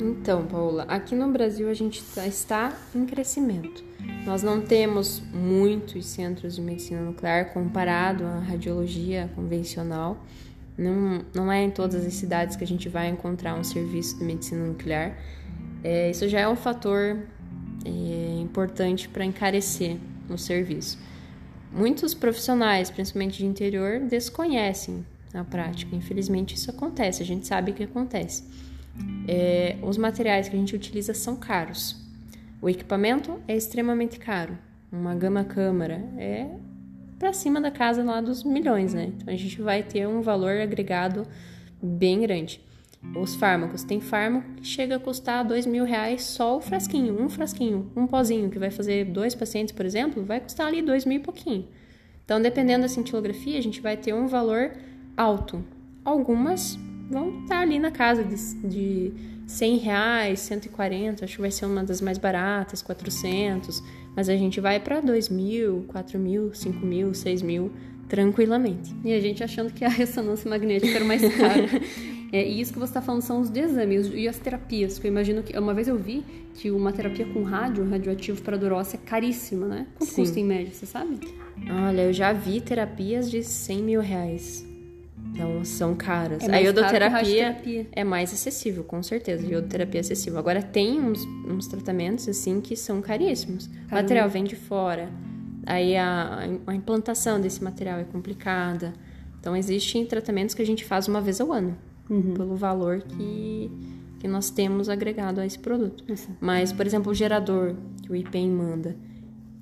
Então, 0.00 0.46
Paula, 0.46 0.84
aqui 0.84 1.16
no 1.16 1.28
Brasil 1.32 1.68
a 1.68 1.74
gente 1.74 2.02
tá, 2.14 2.26
está 2.26 2.72
em 2.94 3.04
crescimento. 3.04 3.82
Nós 4.24 4.42
não 4.42 4.60
temos 4.60 5.22
muitos 5.32 6.06
centros 6.06 6.54
de 6.54 6.60
medicina 6.60 7.00
nuclear 7.00 7.52
comparado 7.52 8.24
à 8.24 8.38
radiologia 8.38 9.28
convencional. 9.34 10.24
Não, 10.78 11.24
não 11.34 11.50
é 11.50 11.62
em 11.62 11.70
todas 11.70 12.06
as 12.06 12.14
cidades 12.14 12.56
que 12.56 12.64
a 12.64 12.66
gente 12.66 12.88
vai 12.88 13.08
encontrar 13.08 13.54
um 13.54 13.64
serviço 13.64 14.18
de 14.18 14.24
medicina 14.24 14.64
nuclear. 14.64 15.18
É, 15.82 16.10
isso 16.10 16.28
já 16.28 16.40
é 16.40 16.48
um 16.48 16.56
fator 16.56 17.18
é, 17.84 18.40
importante 18.40 19.08
para 19.08 19.24
encarecer 19.24 19.96
o 20.28 20.38
serviço. 20.38 20.98
Muitos 21.72 22.14
profissionais, 22.14 22.90
principalmente 22.90 23.38
de 23.38 23.46
interior, 23.46 24.00
desconhecem 24.00 25.04
a 25.34 25.42
prática. 25.42 25.96
Infelizmente, 25.96 26.54
isso 26.54 26.70
acontece, 26.70 27.22
a 27.22 27.26
gente 27.26 27.46
sabe 27.46 27.72
que 27.72 27.82
acontece. 27.82 28.44
É, 29.26 29.78
os 29.82 29.96
materiais 29.96 30.48
que 30.48 30.56
a 30.56 30.58
gente 30.58 30.76
utiliza 30.76 31.14
são 31.14 31.34
caros. 31.34 32.01
O 32.62 32.70
equipamento 32.70 33.40
é 33.48 33.56
extremamente 33.56 34.20
caro. 34.20 34.56
Uma 34.92 35.16
gama 35.16 35.42
câmara 35.42 36.00
é 36.16 36.46
para 37.18 37.32
cima 37.32 37.60
da 37.60 37.72
casa 37.72 38.04
lá 38.04 38.20
dos 38.20 38.44
milhões, 38.44 38.94
né? 38.94 39.12
Então 39.16 39.34
a 39.34 39.36
gente 39.36 39.60
vai 39.60 39.82
ter 39.82 40.06
um 40.06 40.22
valor 40.22 40.60
agregado 40.60 41.26
bem 41.82 42.20
grande. 42.20 42.60
Os 43.16 43.34
fármacos, 43.34 43.82
tem 43.82 44.00
fármaco 44.00 44.48
que 44.54 44.64
chega 44.64 44.94
a 44.94 45.00
custar 45.00 45.44
dois 45.44 45.66
mil 45.66 45.84
reais 45.84 46.22
só 46.22 46.56
o 46.56 46.60
frasquinho, 46.60 47.20
um 47.20 47.28
frasquinho, 47.28 47.90
um 47.96 48.06
pozinho 48.06 48.48
que 48.48 48.60
vai 48.60 48.70
fazer 48.70 49.06
dois 49.06 49.34
pacientes, 49.34 49.74
por 49.74 49.84
exemplo, 49.84 50.22
vai 50.24 50.38
custar 50.38 50.68
ali 50.68 50.80
dois 50.80 51.04
mil 51.04 51.18
e 51.18 51.20
pouquinho. 51.20 51.66
Então, 52.24 52.40
dependendo 52.40 52.82
da 52.82 52.88
cintilografia, 52.88 53.58
a 53.58 53.62
gente 53.62 53.80
vai 53.80 53.96
ter 53.96 54.14
um 54.14 54.28
valor 54.28 54.70
alto. 55.16 55.64
Algumas 56.04 56.78
vão 57.10 57.42
estar 57.42 57.58
ali 57.58 57.80
na 57.80 57.90
casa 57.90 58.22
de, 58.22 58.36
de 58.68 59.31
100 59.52 59.76
reais, 59.76 60.40
140, 60.40 61.24
acho 61.24 61.36
que 61.36 61.40
vai 61.40 61.50
ser 61.50 61.66
uma 61.66 61.84
das 61.84 62.00
mais 62.00 62.16
baratas, 62.16 62.80
400, 62.80 63.82
mas 64.16 64.28
a 64.28 64.36
gente 64.36 64.60
vai 64.60 64.80
para 64.80 65.00
2 65.00 65.28
mil, 65.28 65.84
4 65.88 66.18
mil, 66.18 66.54
5 66.54 66.86
mil, 66.86 67.12
6 67.12 67.42
mil, 67.42 67.70
tranquilamente. 68.08 68.94
E 69.04 69.12
a 69.12 69.20
gente 69.20 69.44
achando 69.44 69.70
que 69.70 69.84
a 69.84 69.88
ressonância 69.88 70.48
magnética 70.48 70.96
era 70.96 71.04
mais 71.04 71.22
cara. 71.36 71.66
é, 72.32 72.48
e 72.48 72.60
isso 72.62 72.72
que 72.72 72.78
você 72.78 72.90
está 72.90 73.02
falando 73.02 73.20
são 73.20 73.42
os 73.42 73.54
exames 73.54 74.10
e 74.14 74.26
as 74.26 74.38
terapias, 74.38 74.98
que 74.98 75.06
eu 75.06 75.10
imagino 75.10 75.42
que... 75.42 75.56
Uma 75.58 75.74
vez 75.74 75.86
eu 75.86 75.98
vi 75.98 76.24
que 76.54 76.70
uma 76.70 76.90
terapia 76.90 77.26
com 77.26 77.42
rádio, 77.42 77.86
radioativo 77.88 78.40
para 78.40 78.56
dor 78.56 78.72
óssea, 78.72 78.98
é 79.02 79.06
caríssima, 79.06 79.66
né? 79.66 79.86
Quanto 79.96 80.10
Sim. 80.10 80.22
custa 80.22 80.40
em 80.40 80.44
média, 80.44 80.72
você 80.72 80.86
sabe? 80.86 81.20
Olha, 81.70 82.02
eu 82.02 82.12
já 82.12 82.32
vi 82.32 82.58
terapias 82.62 83.30
de 83.30 83.42
100 83.42 83.82
mil 83.82 84.00
reais. 84.00 84.71
Então 85.32 85.64
são 85.64 85.94
caras. 85.94 86.42
É 86.46 86.54
a 86.54 86.58
iodoterapia 86.58 87.88
é 87.92 88.04
mais 88.04 88.32
acessível, 88.32 88.84
com 88.84 89.02
certeza. 89.02 89.46
A 89.46 89.50
iodoterapia 89.50 90.00
é 90.00 90.02
acessível. 90.02 90.38
Agora 90.38 90.62
tem 90.62 91.00
uns, 91.00 91.24
uns 91.48 91.66
tratamentos 91.66 92.28
assim 92.28 92.60
que 92.60 92.76
são 92.76 93.00
caríssimos. 93.00 93.66
O 93.90 93.94
material 93.94 94.28
vem 94.28 94.44
de 94.44 94.54
fora. 94.56 95.08
Aí 95.64 95.96
a, 95.96 96.48
a 96.66 96.74
implantação 96.74 97.40
desse 97.40 97.64
material 97.64 97.98
é 97.98 98.04
complicada. 98.04 98.92
Então 99.40 99.56
existem 99.56 100.04
tratamentos 100.04 100.54
que 100.54 100.62
a 100.62 100.66
gente 100.66 100.84
faz 100.84 101.08
uma 101.08 101.20
vez 101.20 101.40
ao 101.40 101.50
ano, 101.50 101.76
uhum. 102.08 102.34
pelo 102.34 102.54
valor 102.54 103.00
que, 103.02 103.70
que 104.20 104.28
nós 104.28 104.50
temos 104.50 104.88
agregado 104.88 105.40
a 105.40 105.46
esse 105.46 105.58
produto. 105.58 106.04
Uhum. 106.08 106.36
Mas, 106.40 106.72
por 106.72 106.86
exemplo, 106.86 107.10
o 107.10 107.14
gerador 107.14 107.74
que 108.02 108.12
o 108.12 108.14
IPEM 108.14 108.50
manda. 108.50 108.96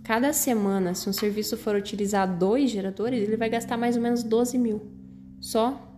Cada 0.03 0.33
semana, 0.33 0.95
se 0.95 1.09
um 1.09 1.13
serviço 1.13 1.57
for 1.57 1.77
utilizar 1.77 2.27
dois 2.37 2.71
geradores, 2.71 3.23
ele 3.23 3.37
vai 3.37 3.49
gastar 3.49 3.77
mais 3.77 3.97
ou 3.97 4.03
menos 4.03 4.25
12 4.25 4.59
mil 4.59 5.00
só 5.41 5.91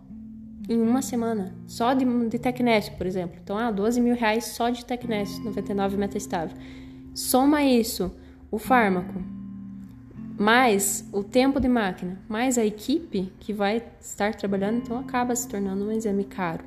em 0.69 0.81
uma 0.81 1.01
semana, 1.01 1.53
só 1.67 1.93
de, 1.93 2.05
de 2.29 2.39
Tecnésio, 2.39 2.93
por 2.93 3.05
exemplo. 3.05 3.37
Então, 3.43 3.57
ah, 3.57 3.69
12 3.69 3.99
mil 3.99 4.15
reais 4.15 4.45
só 4.45 4.69
de 4.69 4.85
Tecnésio, 4.85 5.43
99 5.43 5.97
metastável. 5.97 6.55
Soma 7.13 7.63
isso, 7.63 8.11
o 8.49 8.57
fármaco, 8.57 9.21
mais 10.37 11.07
o 11.11 11.23
tempo 11.23 11.59
de 11.59 11.67
máquina, 11.67 12.19
mais 12.27 12.57
a 12.57 12.65
equipe 12.65 13.31
que 13.39 13.53
vai 13.53 13.83
estar 13.99 14.33
trabalhando, 14.35 14.77
então 14.77 14.97
acaba 14.97 15.35
se 15.35 15.47
tornando 15.47 15.85
um 15.85 15.91
exame 15.91 16.23
caro. 16.23 16.63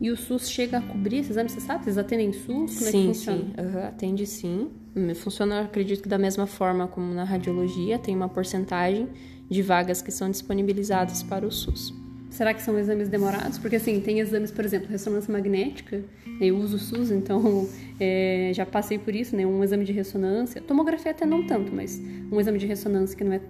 E 0.00 0.10
o 0.10 0.16
SUS 0.16 0.48
chega 0.48 0.78
a 0.78 0.82
cobrir 0.82 1.18
esses 1.18 1.32
exames, 1.32 1.52
você 1.52 1.60
sabe? 1.60 1.84
Vocês 1.84 1.98
atendem 1.98 2.32
SUS? 2.32 2.46
Como 2.46 2.66
sim, 2.68 2.86
é 2.86 2.90
que 2.90 3.06
funciona? 3.06 3.38
sim. 3.38 3.54
Uhum, 3.58 3.86
atende 3.86 4.26
sim. 4.26 4.70
Funciona, 5.16 5.60
acredito 5.62 6.02
que 6.02 6.08
da 6.08 6.18
mesma 6.18 6.46
forma 6.46 6.86
como 6.86 7.12
na 7.12 7.24
radiologia, 7.24 7.98
tem 7.98 8.14
uma 8.14 8.28
porcentagem 8.28 9.08
de 9.48 9.62
vagas 9.62 10.02
que 10.02 10.10
são 10.10 10.30
disponibilizadas 10.30 11.22
para 11.22 11.46
o 11.46 11.50
SUS. 11.50 11.94
Será 12.30 12.52
que 12.52 12.62
são 12.62 12.76
exames 12.76 13.08
demorados? 13.08 13.58
Porque 13.58 13.76
assim, 13.76 14.00
tem 14.00 14.18
exames, 14.18 14.50
por 14.50 14.64
exemplo, 14.64 14.88
ressonância 14.88 15.32
magnética, 15.32 16.02
eu 16.40 16.56
uso 16.56 16.76
o 16.76 16.78
SUS, 16.80 17.12
então 17.12 17.68
é, 18.00 18.50
já 18.52 18.66
passei 18.66 18.98
por 18.98 19.14
isso, 19.14 19.36
né? 19.36 19.46
Um 19.46 19.62
exame 19.62 19.84
de 19.84 19.92
ressonância, 19.92 20.60
tomografia 20.60 21.12
até 21.12 21.24
não 21.24 21.46
tanto, 21.46 21.72
mas 21.72 22.02
um 22.32 22.40
exame 22.40 22.58
de 22.58 22.66
ressonância 22.66 23.16
que 23.16 23.22
não 23.22 23.32
é 23.32 23.40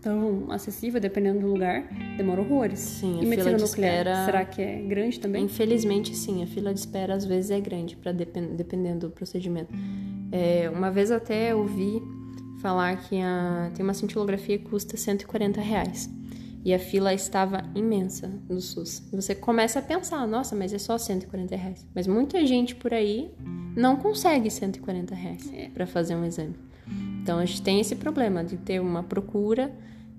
tão 0.00 0.50
acessível, 0.52 1.00
dependendo 1.00 1.40
do 1.40 1.48
lugar, 1.48 1.82
demora 2.16 2.40
horrores. 2.40 2.78
Sim, 2.78 3.18
e 3.20 3.26
medicina 3.26 3.58
nuclear, 3.58 4.06
espera... 4.06 4.24
será 4.24 4.44
que 4.44 4.62
é 4.62 4.82
grande 4.82 5.18
também? 5.18 5.44
Infelizmente, 5.44 6.14
sim, 6.14 6.40
a 6.42 6.46
fila 6.46 6.72
de 6.72 6.78
espera 6.78 7.14
às 7.14 7.24
vezes 7.24 7.50
é 7.50 7.60
grande, 7.60 7.96
para 7.96 8.12
depend... 8.12 8.54
dependendo 8.54 9.08
do 9.08 9.10
procedimento. 9.10 9.74
É, 10.30 10.70
uma 10.70 10.90
vez 10.90 11.10
até 11.10 11.54
ouvi 11.54 12.00
falar 12.58 12.96
que 12.96 13.20
a, 13.20 13.70
tem 13.74 13.84
uma 13.84 13.94
cintilografia 13.94 14.58
que 14.58 14.64
custa 14.64 14.96
140 14.96 15.60
reais. 15.60 16.10
E 16.64 16.74
a 16.74 16.78
fila 16.78 17.14
estava 17.14 17.64
imensa 17.74 18.30
no 18.48 18.60
SUS. 18.60 19.02
E 19.12 19.16
você 19.16 19.34
começa 19.34 19.78
a 19.78 19.82
pensar, 19.82 20.26
nossa, 20.26 20.54
mas 20.56 20.72
é 20.72 20.78
só 20.78 20.98
140 20.98 21.56
reais. 21.56 21.86
Mas 21.94 22.06
muita 22.06 22.44
gente 22.44 22.74
por 22.74 22.92
aí 22.92 23.30
não 23.76 23.96
consegue 23.96 24.50
140 24.50 25.14
reais 25.14 25.50
é. 25.52 25.68
para 25.68 25.86
fazer 25.86 26.16
um 26.16 26.24
exame. 26.24 26.54
Então 27.22 27.38
a 27.38 27.44
gente 27.44 27.62
tem 27.62 27.80
esse 27.80 27.94
problema 27.94 28.42
de 28.42 28.56
ter 28.56 28.80
uma 28.80 29.02
procura 29.02 29.72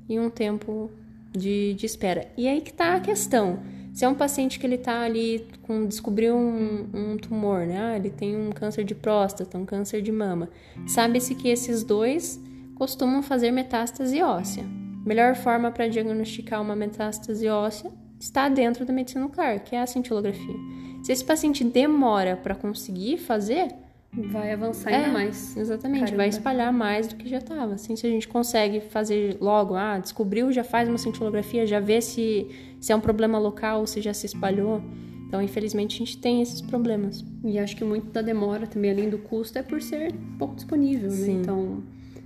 e 0.07 0.19
um 0.19 0.29
tempo 0.29 0.89
de, 1.31 1.73
de 1.73 1.85
espera. 1.85 2.27
E 2.37 2.47
aí 2.47 2.61
que 2.61 2.71
está 2.71 2.95
a 2.95 2.99
questão. 2.99 3.59
Se 3.99 4.05
é 4.05 4.07
um 4.07 4.15
paciente 4.15 4.57
que 4.57 4.65
ele 4.65 4.75
está 4.75 5.01
ali 5.01 5.45
com 5.61 5.85
descobriu 5.85 6.33
um, 6.33 6.87
um, 6.93 7.17
tumor, 7.17 7.67
né? 7.67 7.81
Ah, 7.81 7.97
ele 7.97 8.09
tem 8.09 8.33
um 8.33 8.49
câncer 8.49 8.85
de 8.85 8.95
próstata, 8.95 9.57
um 9.57 9.65
câncer 9.65 10.01
de 10.01 10.09
mama. 10.09 10.47
Sabe-se 10.87 11.35
que 11.35 11.49
esses 11.49 11.83
dois 11.83 12.41
costumam 12.75 13.21
fazer 13.21 13.51
metástase 13.51 14.21
óssea. 14.21 14.63
Melhor 15.05 15.35
forma 15.35 15.69
para 15.69 15.89
diagnosticar 15.89 16.61
uma 16.61 16.77
metástase 16.77 17.49
óssea 17.49 17.91
está 18.17 18.47
dentro 18.47 18.85
da 18.85 18.93
medicina 18.93 19.25
nuclear, 19.25 19.61
que 19.65 19.75
é 19.75 19.81
a 19.81 19.85
cintilografia. 19.85 20.55
Se 21.03 21.11
esse 21.11 21.25
paciente 21.25 21.65
demora 21.65 22.37
para 22.37 22.55
conseguir 22.55 23.17
fazer, 23.17 23.67
vai 24.13 24.51
avançar 24.51 24.93
ainda 24.93 25.07
é, 25.07 25.11
mais. 25.11 25.55
Exatamente, 25.55 26.05
Caramba. 26.05 26.17
vai 26.17 26.29
espalhar 26.29 26.73
mais 26.73 27.07
do 27.07 27.15
que 27.15 27.29
já 27.29 27.37
estava. 27.37 27.73
Assim, 27.73 27.95
se 27.95 28.07
a 28.07 28.09
gente 28.09 28.27
consegue 28.27 28.79
fazer 28.79 29.37
logo, 29.39 29.75
ah, 29.75 29.99
descobriu, 29.99 30.51
já 30.51 30.63
faz 30.63 30.89
uma 30.89 30.97
cintilografia, 30.97 31.67
já 31.67 31.79
vê 31.79 32.01
se, 32.01 32.47
se 32.79 32.91
é 32.91 32.95
um 32.95 33.01
problema 33.01 33.37
local, 33.37 33.85
se 33.85 34.01
já 34.01 34.13
se 34.13 34.25
espalhou. 34.25 34.81
Então, 35.27 35.41
infelizmente, 35.41 35.95
a 35.95 35.99
gente 35.99 36.17
tem 36.17 36.41
esses 36.41 36.59
problemas. 36.59 37.23
E 37.43 37.59
acho 37.59 37.75
que 37.75 37.83
muito 37.83 38.11
da 38.11 38.21
demora 38.21 38.65
também, 38.65 38.91
além 38.91 39.09
do 39.09 39.19
custo, 39.19 39.59
é 39.59 39.61
por 39.61 39.81
ser 39.81 40.13
pouco 40.39 40.55
disponível, 40.55 41.11
né? 41.11 41.27
Então, 41.29 41.83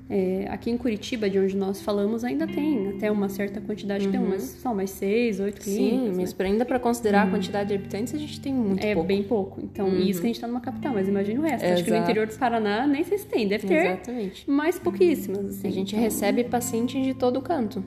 é, 0.09 0.47
aqui 0.49 0.69
em 0.69 0.77
Curitiba, 0.77 1.29
de 1.29 1.39
onde 1.39 1.57
nós 1.57 1.81
falamos, 1.81 2.23
ainda 2.23 2.45
tem 2.45 2.89
até 2.89 3.09
uma 3.09 3.29
certa 3.29 3.59
quantidade, 3.59 4.05
uhum. 4.05 4.11
tem 4.11 4.21
umas, 4.21 4.43
são 4.43 4.75
mais 4.75 4.91
seis, 4.91 5.39
oito 5.39 5.61
clínicas. 5.61 6.15
Sim, 6.15 6.21
mas 6.21 6.37
né? 6.37 6.45
ainda 6.45 6.65
para 6.65 6.79
considar 6.79 7.23
uhum. 7.23 7.27
a 7.27 7.31
quantidade 7.31 7.69
de 7.69 7.75
habitantes, 7.75 8.13
a 8.13 8.17
gente 8.17 8.39
tem 8.39 8.53
muito 8.53 8.85
é, 8.85 8.93
pouco. 8.93 9.11
É 9.11 9.15
bem 9.15 9.23
pouco. 9.23 9.61
Então, 9.61 9.87
uhum. 9.87 9.99
isso 9.99 10.19
que 10.19 10.27
a 10.27 10.29
gente 10.29 10.35
está 10.35 10.47
numa 10.47 10.61
capital, 10.61 10.93
mas 10.93 11.07
imagina 11.07 11.39
o 11.39 11.43
resto. 11.43 11.65
Acho 11.65 11.83
que 11.83 11.91
no 11.91 11.97
interior 11.97 12.27
do 12.27 12.37
Paraná 12.37 12.85
nem 12.85 13.03
sei 13.03 13.17
se 13.17 13.25
tem, 13.25 13.47
deve 13.47 13.67
ter 13.67 13.85
Exatamente. 13.85 14.49
mais 14.49 14.77
pouquíssimas. 14.77 15.45
Assim. 15.45 15.67
A 15.67 15.71
gente 15.71 15.95
então... 15.95 16.03
recebe 16.03 16.43
pacientes 16.43 17.03
de 17.03 17.13
todo 17.13 17.41
canto. 17.41 17.83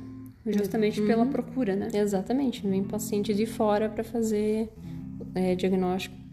Justamente 0.47 1.01
pela 1.03 1.25
uhum. 1.25 1.31
procura, 1.31 1.75
né? 1.75 1.89
Exatamente. 1.93 2.67
Vem 2.67 2.85
paciente 2.85 3.35
de 3.35 3.47
fora 3.47 3.89
para 3.89 4.05
fazer 4.05 4.69
é, 5.35 5.55
diagnóstico 5.55 6.27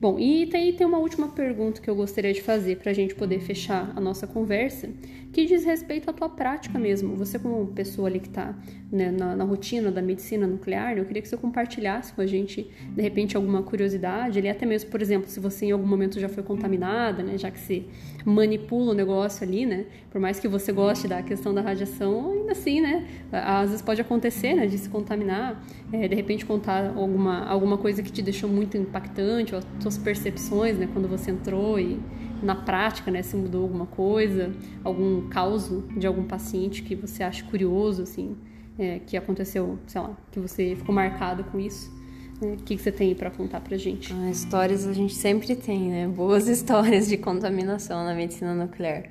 Bom, 0.00 0.16
e 0.16 0.48
aí 0.54 0.72
tem 0.74 0.86
uma 0.86 0.98
última 0.98 1.26
pergunta 1.26 1.80
que 1.80 1.90
eu 1.90 1.96
gostaria 1.96 2.32
de 2.32 2.40
fazer 2.40 2.76
para 2.76 2.92
a 2.92 2.94
gente 2.94 3.16
poder 3.16 3.40
fechar 3.40 3.92
a 3.96 4.00
nossa 4.00 4.28
conversa, 4.28 4.88
que 5.32 5.44
diz 5.44 5.64
respeito 5.64 6.08
à 6.08 6.12
tua 6.12 6.28
prática 6.28 6.78
mesmo. 6.78 7.14
Você 7.16 7.38
como 7.38 7.66
pessoa 7.68 8.08
ali 8.08 8.18
que 8.18 8.28
está 8.28 8.54
né, 8.90 9.10
na, 9.10 9.36
na, 9.36 9.44
rotina 9.44 9.90
da 9.90 10.00
medicina 10.00 10.46
nuclear, 10.46 10.96
eu 10.96 11.04
queria 11.04 11.20
que 11.20 11.28
você 11.28 11.36
compartilhasse 11.36 12.12
com 12.12 12.22
a 12.22 12.26
gente, 12.26 12.70
de 12.94 13.02
repente, 13.02 13.36
alguma 13.36 13.62
curiosidade, 13.62 14.38
ali 14.38 14.48
até 14.48 14.64
mesmo, 14.64 14.90
por 14.90 15.02
exemplo, 15.02 15.28
se 15.28 15.38
você 15.38 15.66
em 15.66 15.70
algum 15.72 15.86
momento 15.86 16.18
já 16.18 16.28
foi 16.28 16.42
contaminada, 16.42 17.22
né, 17.22 17.36
já 17.36 17.50
que 17.50 17.58
você 17.58 17.84
manipula 18.24 18.92
o 18.92 18.94
negócio 18.94 19.46
ali, 19.46 19.66
né, 19.66 19.84
por 20.10 20.20
mais 20.20 20.40
que 20.40 20.48
você 20.48 20.72
goste 20.72 21.06
da 21.06 21.22
questão 21.22 21.52
da 21.52 21.60
radiação, 21.60 22.32
ainda 22.32 22.52
assim, 22.52 22.80
né, 22.80 23.06
às 23.30 23.70
vezes 23.70 23.82
pode 23.82 24.00
acontecer, 24.00 24.54
né, 24.54 24.66
de 24.66 24.78
se 24.78 24.88
contaminar, 24.88 25.62
é, 25.92 26.08
de 26.08 26.14
repente 26.14 26.46
contar 26.46 26.94
alguma, 26.96 27.44
alguma 27.44 27.76
coisa 27.76 28.02
que 28.02 28.10
te 28.10 28.22
deixou 28.22 28.48
muito 28.48 28.76
impactante, 28.78 29.54
ou 29.54 29.60
suas 29.80 29.98
percepções, 29.98 30.78
né, 30.78 30.88
quando 30.92 31.06
você 31.06 31.30
entrou 31.30 31.78
e 31.78 32.00
na 32.42 32.54
prática, 32.54 33.10
né, 33.10 33.22
se 33.22 33.36
mudou 33.36 33.62
alguma 33.62 33.86
coisa, 33.86 34.52
algum 34.84 35.28
caso 35.28 35.84
de 35.96 36.06
algum 36.06 36.24
paciente 36.24 36.82
que 36.82 36.94
você 36.94 37.22
acha 37.22 37.44
curioso, 37.44 38.02
assim, 38.02 38.36
é, 38.78 39.00
que 39.00 39.16
aconteceu, 39.16 39.78
sei 39.86 40.00
lá, 40.00 40.16
que 40.30 40.38
você 40.38 40.74
ficou 40.76 40.94
marcado 40.94 41.44
com 41.44 41.58
isso. 41.58 41.96
O 42.40 42.56
que, 42.56 42.76
que 42.76 42.82
você 42.82 42.92
tem 42.92 43.14
pra 43.16 43.30
contar 43.30 43.60
pra 43.60 43.76
gente? 43.76 44.12
Ah, 44.12 44.30
histórias 44.30 44.86
a 44.86 44.92
gente 44.92 45.14
sempre 45.14 45.56
tem, 45.56 45.88
né? 45.88 46.06
Boas 46.06 46.46
histórias 46.48 47.08
de 47.08 47.16
contaminação 47.16 48.04
na 48.04 48.14
medicina 48.14 48.54
nuclear. 48.54 49.04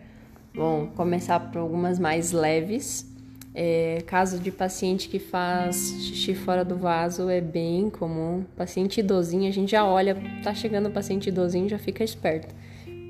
Bom, 0.56 0.88
começar 0.96 1.40
por 1.40 1.60
algumas 1.60 2.00
mais 2.00 2.32
leves. 2.32 3.06
É, 3.54 4.04
caso 4.06 4.40
de 4.40 4.52
paciente 4.52 5.10
que 5.10 5.20
faz 5.20 5.76
xixi 6.00 6.36
fora 6.36 6.64
do 6.64 6.78
vaso 6.78 7.28
é 7.30 7.42
bem 7.42 7.90
comum. 7.90 8.46
Paciente 8.56 9.02
idosinho, 9.02 9.50
a 9.50 9.52
gente 9.52 9.72
já 9.72 9.84
olha, 9.84 10.16
tá 10.44 10.54
chegando 10.54 10.88
o 10.88 10.92
paciente 10.92 11.28
idosinho, 11.28 11.68
já 11.68 11.78
fica 11.78 12.04
esperto. 12.04 12.56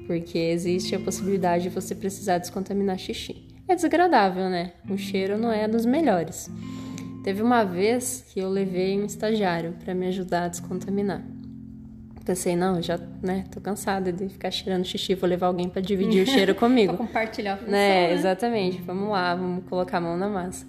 Porque 0.08 0.38
existe 0.38 0.96
a 0.96 1.00
possibilidade 1.00 1.64
de 1.64 1.70
você 1.70 1.94
precisar 1.94 2.38
descontaminar 2.38 2.98
xixi. 2.98 3.46
É 3.68 3.76
desagradável, 3.76 4.50
né? 4.50 4.72
O 4.90 4.98
cheiro 4.98 5.38
não 5.38 5.52
é 5.52 5.68
dos 5.68 5.86
melhores. 5.86 6.50
Teve 7.24 7.42
uma 7.42 7.66
vez 7.66 8.26
que 8.30 8.40
eu 8.40 8.50
levei 8.50 8.98
um 8.98 9.06
estagiário 9.06 9.76
para 9.84 9.94
me 9.94 10.08
ajudar 10.08 10.46
a 10.46 10.48
descontaminar. 10.48 11.22
Pensei, 12.24 12.56
não, 12.56 12.82
já, 12.82 12.98
né, 13.22 13.46
tô 13.52 13.62
cansada 13.62 14.12
de 14.12 14.28
ficar 14.28 14.52
cheirando 14.52 14.86
xixi, 14.86 15.16
vou 15.16 15.30
levar 15.30 15.48
alguém 15.48 15.70
para 15.70 15.82
dividir 15.82 16.24
o 16.24 16.26
cheiro 16.26 16.56
comigo. 16.56 16.96
pra 16.96 17.06
compartilhar 17.06 17.54
a 17.54 17.58
função, 17.58 17.72
né, 17.72 18.08
né? 18.08 18.14
Exatamente, 18.14 18.82
vamos 18.82 19.10
lá, 19.10 19.34
vamos 19.36 19.64
colocar 19.66 19.98
a 19.98 20.02
mão 20.02 20.18
na 20.18 20.28
massa. 20.28 20.66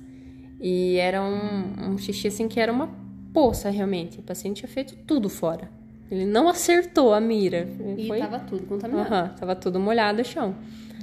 E 0.61 0.97
era 0.97 1.23
um, 1.23 1.93
um 1.93 1.99
xixi 1.99 2.29
assim 2.29 2.47
que 2.49 2.61
era 2.61 2.73
uma 2.73 2.89
poça 3.33 3.71
realmente. 3.71 4.21
O 4.21 4.23
paciente 4.23 4.59
tinha 4.59 4.69
feito 4.69 4.95
tudo 5.07 5.29
fora. 5.29 5.69
Ele 6.11 6.25
não 6.25 6.49
acertou 6.49 7.13
a 7.13 7.21
mira. 7.21 7.69
E 7.97 8.07
Foi... 8.07 8.19
tava 8.19 8.39
tudo 8.39 8.67
contaminado. 8.67 9.15
Aham, 9.15 9.29
tava 9.39 9.55
tudo 9.55 9.79
molhado 9.79 10.23
o 10.23 10.25
chão. 10.25 10.55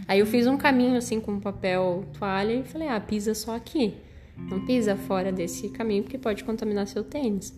Aí 0.07 0.19
eu 0.19 0.25
fiz 0.25 0.47
um 0.47 0.57
caminho 0.57 0.97
assim 0.97 1.19
com 1.19 1.39
papel 1.39 2.05
toalha 2.17 2.53
e 2.53 2.63
falei: 2.63 2.87
ah, 2.87 2.99
pisa 2.99 3.33
só 3.33 3.55
aqui. 3.55 3.93
Não 4.37 4.65
pisa 4.65 4.95
fora 4.95 5.31
desse 5.31 5.69
caminho 5.69 6.03
porque 6.03 6.17
pode 6.17 6.43
contaminar 6.43 6.87
seu 6.87 7.03
tênis. 7.03 7.53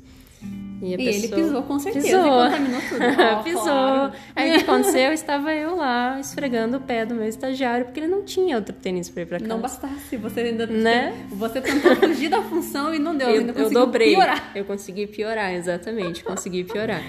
E, 0.80 0.90
e 0.90 0.94
ele 0.94 1.28
pisou 1.28 1.64
com 1.64 1.80
certeza 1.80 2.06
pisou. 2.06 2.22
e 2.22 2.50
contaminou 2.50 2.82
tudo. 2.82 3.02
Oh, 3.40 3.44
pisou. 3.44 3.64
Claro. 3.64 4.14
Aí 4.36 4.52
o 4.52 4.54
que 4.54 4.64
aconteceu? 4.64 5.12
Estava 5.12 5.54
eu 5.54 5.76
lá 5.76 6.20
esfregando 6.20 6.78
o 6.78 6.80
pé 6.80 7.04
do 7.04 7.16
meu 7.16 7.28
estagiário 7.28 7.86
porque 7.86 8.00
ele 8.00 8.08
não 8.08 8.24
tinha 8.24 8.56
outro 8.56 8.76
tênis 8.76 9.10
para 9.10 9.24
ir 9.24 9.26
para 9.26 9.40
casa. 9.40 9.50
Não 9.50 9.60
bastasse, 9.60 10.16
você 10.18 10.42
ainda 10.42 10.68
né? 10.68 11.28
você 11.32 11.60
tentou 11.60 11.96
fugir 11.96 12.30
da 12.30 12.44
função 12.44 12.94
e 12.94 13.00
não 13.00 13.16
deu, 13.18 13.30
eu, 13.30 13.48
eu 13.48 13.70
dobrei. 13.72 14.14
piorar. 14.14 14.52
Eu 14.54 14.66
consegui 14.66 15.08
piorar, 15.08 15.52
exatamente, 15.54 16.24
consegui 16.24 16.64
piorar. 16.64 17.02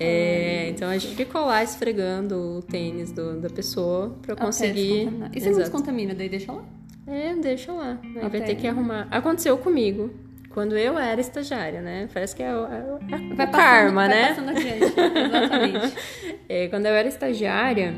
É, 0.00 0.68
então 0.68 0.88
a 0.88 0.96
gente 0.96 1.14
ficou 1.16 1.44
lá 1.44 1.62
esfregando 1.62 2.58
o 2.58 2.62
tênis 2.62 3.10
do, 3.10 3.40
da 3.40 3.50
pessoa 3.50 4.16
para 4.22 4.36
conseguir. 4.36 5.08
E 5.34 5.40
você 5.40 5.50
não 5.50 5.58
descontamina, 5.58 6.14
daí 6.14 6.28
deixa 6.28 6.52
lá? 6.52 6.64
É, 7.06 7.34
deixa 7.34 7.72
lá. 7.72 7.98
Aí 8.02 8.18
Até... 8.18 8.28
vai 8.28 8.40
ter 8.42 8.54
que 8.54 8.66
arrumar. 8.66 9.08
Aconteceu 9.10 9.56
comigo. 9.58 10.10
Quando 10.50 10.76
eu 10.76 10.98
era 10.98 11.20
estagiária, 11.20 11.80
né? 11.80 12.08
Parece 12.12 12.34
que 12.34 12.42
é 12.42 12.54
o, 12.54 12.64
é 12.66 12.94
o 12.94 13.36
vai 13.36 13.50
karma, 13.50 14.08
passando, 14.08 14.46
né? 14.46 14.52
Vai 14.52 14.72
adiante, 14.72 15.00
exatamente. 15.00 15.94
é, 16.48 16.68
quando 16.68 16.86
eu 16.86 16.94
era 16.94 17.06
estagiária, 17.08 17.94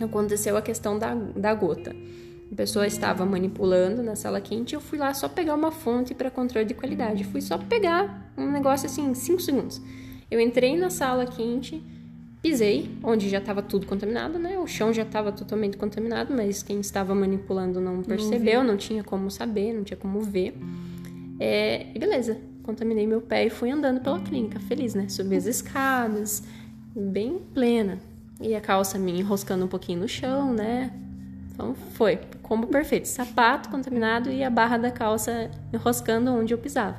aconteceu 0.00 0.56
a 0.56 0.62
questão 0.62 0.98
da, 0.98 1.14
da 1.14 1.52
gota. 1.54 1.94
A 2.50 2.54
pessoa 2.54 2.86
estava 2.86 3.24
manipulando 3.24 4.02
na 4.02 4.16
sala 4.16 4.40
quente 4.40 4.72
e 4.72 4.74
eu 4.76 4.80
fui 4.80 4.98
lá 4.98 5.12
só 5.14 5.28
pegar 5.28 5.54
uma 5.54 5.70
fonte 5.70 6.14
para 6.14 6.30
controle 6.30 6.66
de 6.66 6.74
qualidade. 6.74 7.22
Fui 7.24 7.40
só 7.40 7.56
pegar 7.58 8.32
um 8.36 8.50
negócio 8.50 8.86
assim, 8.86 9.14
5 9.14 9.40
segundos. 9.40 9.80
Eu 10.30 10.40
entrei 10.40 10.76
na 10.76 10.90
sala 10.90 11.26
quente, 11.26 11.82
pisei, 12.40 12.90
onde 13.02 13.28
já 13.28 13.38
estava 13.38 13.62
tudo 13.62 13.86
contaminado, 13.86 14.38
né? 14.38 14.58
O 14.58 14.66
chão 14.66 14.92
já 14.92 15.02
estava 15.02 15.32
totalmente 15.32 15.76
contaminado, 15.76 16.32
mas 16.34 16.62
quem 16.62 16.80
estava 16.80 17.14
manipulando 17.14 17.80
não 17.80 18.02
percebeu, 18.02 18.60
não, 18.60 18.72
não 18.72 18.76
tinha 18.76 19.02
como 19.02 19.30
saber, 19.30 19.72
não 19.72 19.82
tinha 19.82 19.96
como 19.96 20.20
ver. 20.20 20.56
É, 21.38 21.86
e 21.94 21.98
beleza, 21.98 22.38
contaminei 22.62 23.06
meu 23.06 23.20
pé 23.20 23.46
e 23.46 23.50
fui 23.50 23.70
andando 23.70 24.00
pela 24.00 24.20
clínica, 24.20 24.60
feliz, 24.60 24.94
né? 24.94 25.08
Subi 25.08 25.36
as 25.36 25.46
escadas, 25.46 26.42
bem 26.94 27.40
plena. 27.52 27.98
E 28.40 28.54
a 28.54 28.60
calça 28.60 28.98
me 28.98 29.18
enroscando 29.18 29.64
um 29.64 29.68
pouquinho 29.68 30.00
no 30.00 30.08
chão, 30.08 30.52
né? 30.54 30.90
Então 31.52 31.74
foi, 31.94 32.18
combo 32.42 32.66
perfeito. 32.68 33.06
Sapato 33.06 33.68
contaminado 33.68 34.30
e 34.30 34.42
a 34.42 34.48
barra 34.48 34.78
da 34.78 34.90
calça 34.90 35.50
enroscando 35.72 36.30
onde 36.30 36.54
eu 36.54 36.58
pisava. 36.58 36.98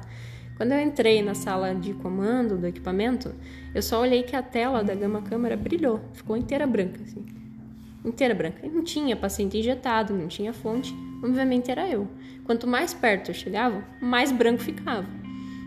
Quando 0.61 0.73
eu 0.73 0.79
entrei 0.79 1.23
na 1.23 1.33
sala 1.33 1.73
de 1.73 1.91
comando 1.91 2.55
do 2.55 2.67
equipamento, 2.67 3.33
eu 3.73 3.81
só 3.81 3.99
olhei 3.99 4.21
que 4.21 4.35
a 4.35 4.43
tela 4.43 4.83
da 4.83 4.93
gama 4.93 5.19
câmera 5.23 5.57
brilhou, 5.57 5.99
ficou 6.13 6.37
inteira 6.37 6.67
branca, 6.67 7.01
assim. 7.01 7.25
Inteira 8.05 8.35
branca. 8.35 8.63
E 8.63 8.69
não 8.69 8.83
tinha 8.83 9.15
paciente 9.15 9.57
injetado, 9.57 10.13
não 10.13 10.27
tinha 10.27 10.53
fonte, 10.53 10.95
obviamente 11.23 11.71
era 11.71 11.89
eu. 11.89 12.07
Quanto 12.43 12.67
mais 12.67 12.93
perto 12.93 13.31
eu 13.31 13.33
chegava, 13.33 13.83
mais 13.99 14.31
branco 14.31 14.61
ficava. 14.61 15.07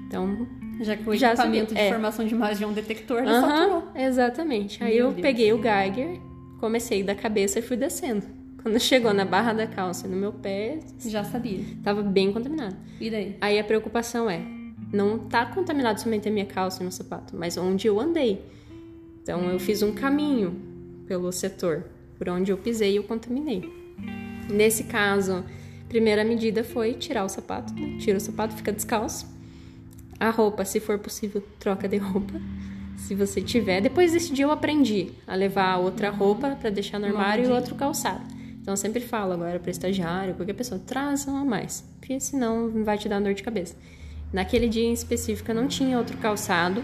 Então, 0.07 0.47
já 0.80 0.97
que 0.97 1.11
o 1.11 1.16
já 1.16 1.32
equipamento 1.32 1.74
de 1.74 1.80
é. 1.80 1.90
formação 1.90 2.24
de 2.24 2.32
imagem 2.32 2.62
é 2.62 2.68
um 2.68 2.72
detector, 2.72 3.18
ele 3.18 3.32
uh 3.32 3.40
saturou. 3.40 3.88
Exatamente. 3.97 4.84
Aí 4.84 4.95
Meu 4.95 5.07
eu 5.07 5.11
Deus. 5.11 5.22
peguei 5.22 5.53
o 5.53 5.61
Geiger, 5.61 6.20
comecei 6.61 7.03
da 7.03 7.16
cabeça 7.16 7.59
e 7.59 7.62
fui 7.62 7.76
descendo. 7.76 8.24
Quando 8.62 8.78
chegou 8.78 9.12
na 9.12 9.24
barra 9.24 9.55
da 9.55 9.66
calça 9.66 10.07
no 10.07 10.16
meu 10.16 10.32
pé, 10.32 10.78
já 11.05 11.24
sabia. 11.24 11.64
Tava 11.82 12.01
bem 12.01 12.32
contaminado. 12.32 12.76
E 13.01 13.11
daí? 13.11 13.36
Aí 13.40 13.59
a 13.59 13.64
preocupação 13.64 14.30
é, 14.30 14.40
não 14.95 15.18
tá 15.18 15.45
contaminado 15.45 16.01
somente 16.01 16.28
a 16.28 16.30
minha 16.30 16.47
calça 16.47 16.80
e 16.80 16.82
meu 16.82 16.92
sapato, 16.92 17.36
mas 17.36 17.57
onde 17.57 17.86
eu 17.86 18.01
andei. 18.01 18.45
Então 19.22 19.51
eu 19.51 19.59
fiz 19.59 19.82
um 19.82 19.92
caminho 19.92 20.55
pelo 21.07 21.30
setor, 21.32 21.84
por 22.16 22.28
onde 22.28 22.53
eu 22.53 22.57
pisei 22.57 22.97
eu 22.97 23.03
contaminei. 23.03 23.68
Nesse 24.49 24.84
caso, 24.84 25.45
primeira 25.88 26.24
medida 26.24 26.62
foi 26.62 26.95
tirar 26.95 27.24
o 27.24 27.28
sapato, 27.28 27.74
né? 27.74 27.97
tira 27.99 28.18
o 28.18 28.20
sapato, 28.20 28.55
fica 28.55 28.72
descalço. 28.72 29.26
A 30.20 30.30
roupa, 30.30 30.64
se 30.64 30.78
for 30.78 30.99
possível, 30.99 31.42
troca 31.59 31.88
de 31.88 31.97
roupa. 31.97 32.40
Se 32.97 33.14
você 33.14 33.42
tiver. 33.42 33.80
Depois 33.80 34.12
desse 34.12 34.32
dia 34.32 34.45
eu 34.45 34.53
aprendi 34.53 35.11
a 35.26 35.34
levar 35.34 35.76
outra 35.78 36.11
roupa 36.11 36.51
para 36.55 36.70
deixar 36.70 37.01
no 37.01 37.07
armário 37.07 37.47
e 37.47 37.49
outro 37.49 37.74
calçado. 37.74 38.24
Então 38.61 38.72
eu 38.72 38.76
sempre 38.76 39.01
falo 39.01 39.32
agora 39.32 39.59
para 39.59 39.70
estagiário, 39.70 40.34
qualquer 40.34 40.55
pessoa, 40.55 40.80
traz 40.86 41.26
um 41.26 41.36
a 41.36 41.45
mais, 41.45 41.84
porque 41.99 42.18
senão 42.20 42.84
vai 42.84 42.97
te 42.97 43.09
dar 43.09 43.20
dor 43.20 43.34
de 43.34 43.42
cabeça. 43.42 43.76
Naquele 44.35 44.68
dia 44.68 44.85
em 44.85 44.93
específico 44.93 45.53
eu 45.53 45.55
não 45.55 45.68
tinha 45.68 45.97
outro 45.97 46.16
calçado, 46.18 46.82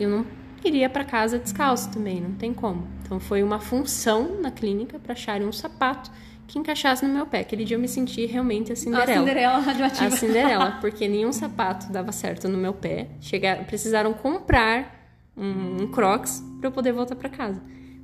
eu 0.00 0.10
não 0.10 0.26
iria 0.64 0.90
para 0.90 1.04
casa 1.04 1.38
descalço 1.38 1.88
também, 1.92 2.20
não 2.20 2.32
tem 2.32 2.52
como. 2.52 2.88
Então 3.04 3.20
foi 3.20 3.40
uma 3.40 3.60
função 3.60 4.40
na 4.40 4.50
clínica 4.50 4.98
para 4.98 5.12
achar 5.12 5.40
um 5.42 5.52
sapato 5.52 6.10
que 6.48 6.58
encaixasse 6.58 7.06
no 7.06 7.14
meu 7.14 7.24
pé. 7.24 7.40
Aquele 7.40 7.64
dia 7.64 7.76
eu 7.76 7.80
me 7.80 7.86
senti 7.86 8.26
realmente 8.26 8.72
a 8.72 8.76
Cinderela. 8.76 9.12
A 9.12 9.20
Cinderela 9.20 9.58
radioativa. 9.58 10.06
A 10.06 10.10
Cinderela, 10.10 10.78
porque 10.80 11.06
nenhum 11.06 11.32
sapato 11.32 11.90
dava 11.92 12.10
certo 12.10 12.48
no 12.48 12.58
meu 12.58 12.74
pé. 12.74 13.10
Chegaram, 13.20 13.62
precisaram 13.62 14.12
comprar 14.12 15.16
um, 15.36 15.84
um 15.84 15.86
Crocs 15.86 16.42
para 16.58 16.66
eu 16.66 16.72
poder 16.72 16.90
voltar 16.90 17.14
para 17.14 17.28
casa. 17.28 17.62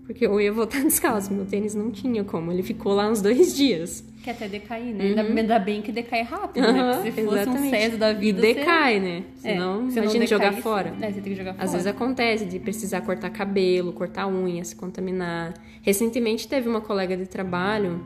Porque 0.08 0.24
eu 0.24 0.40
ia 0.40 0.50
voltar 0.50 0.80
descalço, 0.88 1.30
meu 1.34 1.44
tênis 1.44 1.74
não 1.74 1.90
tinha 1.90 2.24
como. 2.24 2.50
Ele 2.50 2.62
ficou 2.62 2.94
lá 2.94 3.10
uns 3.10 3.20
dois 3.20 3.54
dias. 3.54 4.02
Que 4.24 4.30
até 4.30 4.48
decair, 4.48 4.94
né? 4.94 5.22
Uhum. 5.22 5.36
Ainda 5.36 5.58
bem 5.58 5.82
que 5.82 5.92
decai 5.92 6.22
rápido, 6.22 6.64
uhum, 6.64 6.72
né? 6.72 6.94
Porque 6.94 7.12
se 7.12 7.24
fosse 7.24 7.36
exatamente. 7.36 7.66
um 7.66 7.70
César 7.70 7.96
da 7.98 8.12
vida. 8.14 8.38
E 8.38 8.54
decai, 8.54 8.94
você... 8.94 9.00
né? 9.00 9.24
Senão, 9.36 9.86
é, 9.86 9.92
imagina 9.92 10.26
jogar 10.26 10.52
fora. 10.54 10.94
É, 10.98 11.12
você 11.12 11.20
tem 11.20 11.32
que 11.34 11.34
jogar 11.34 11.52
fora. 11.52 11.64
Às 11.64 11.72
vezes 11.72 11.86
acontece 11.86 12.46
de 12.46 12.58
precisar 12.58 13.02
cortar 13.02 13.28
cabelo, 13.28 13.92
cortar 13.92 14.26
unha, 14.26 14.64
se 14.64 14.74
contaminar. 14.74 15.52
Recentemente 15.82 16.48
teve 16.48 16.70
uma 16.70 16.80
colega 16.80 17.14
de 17.14 17.26
trabalho 17.26 18.02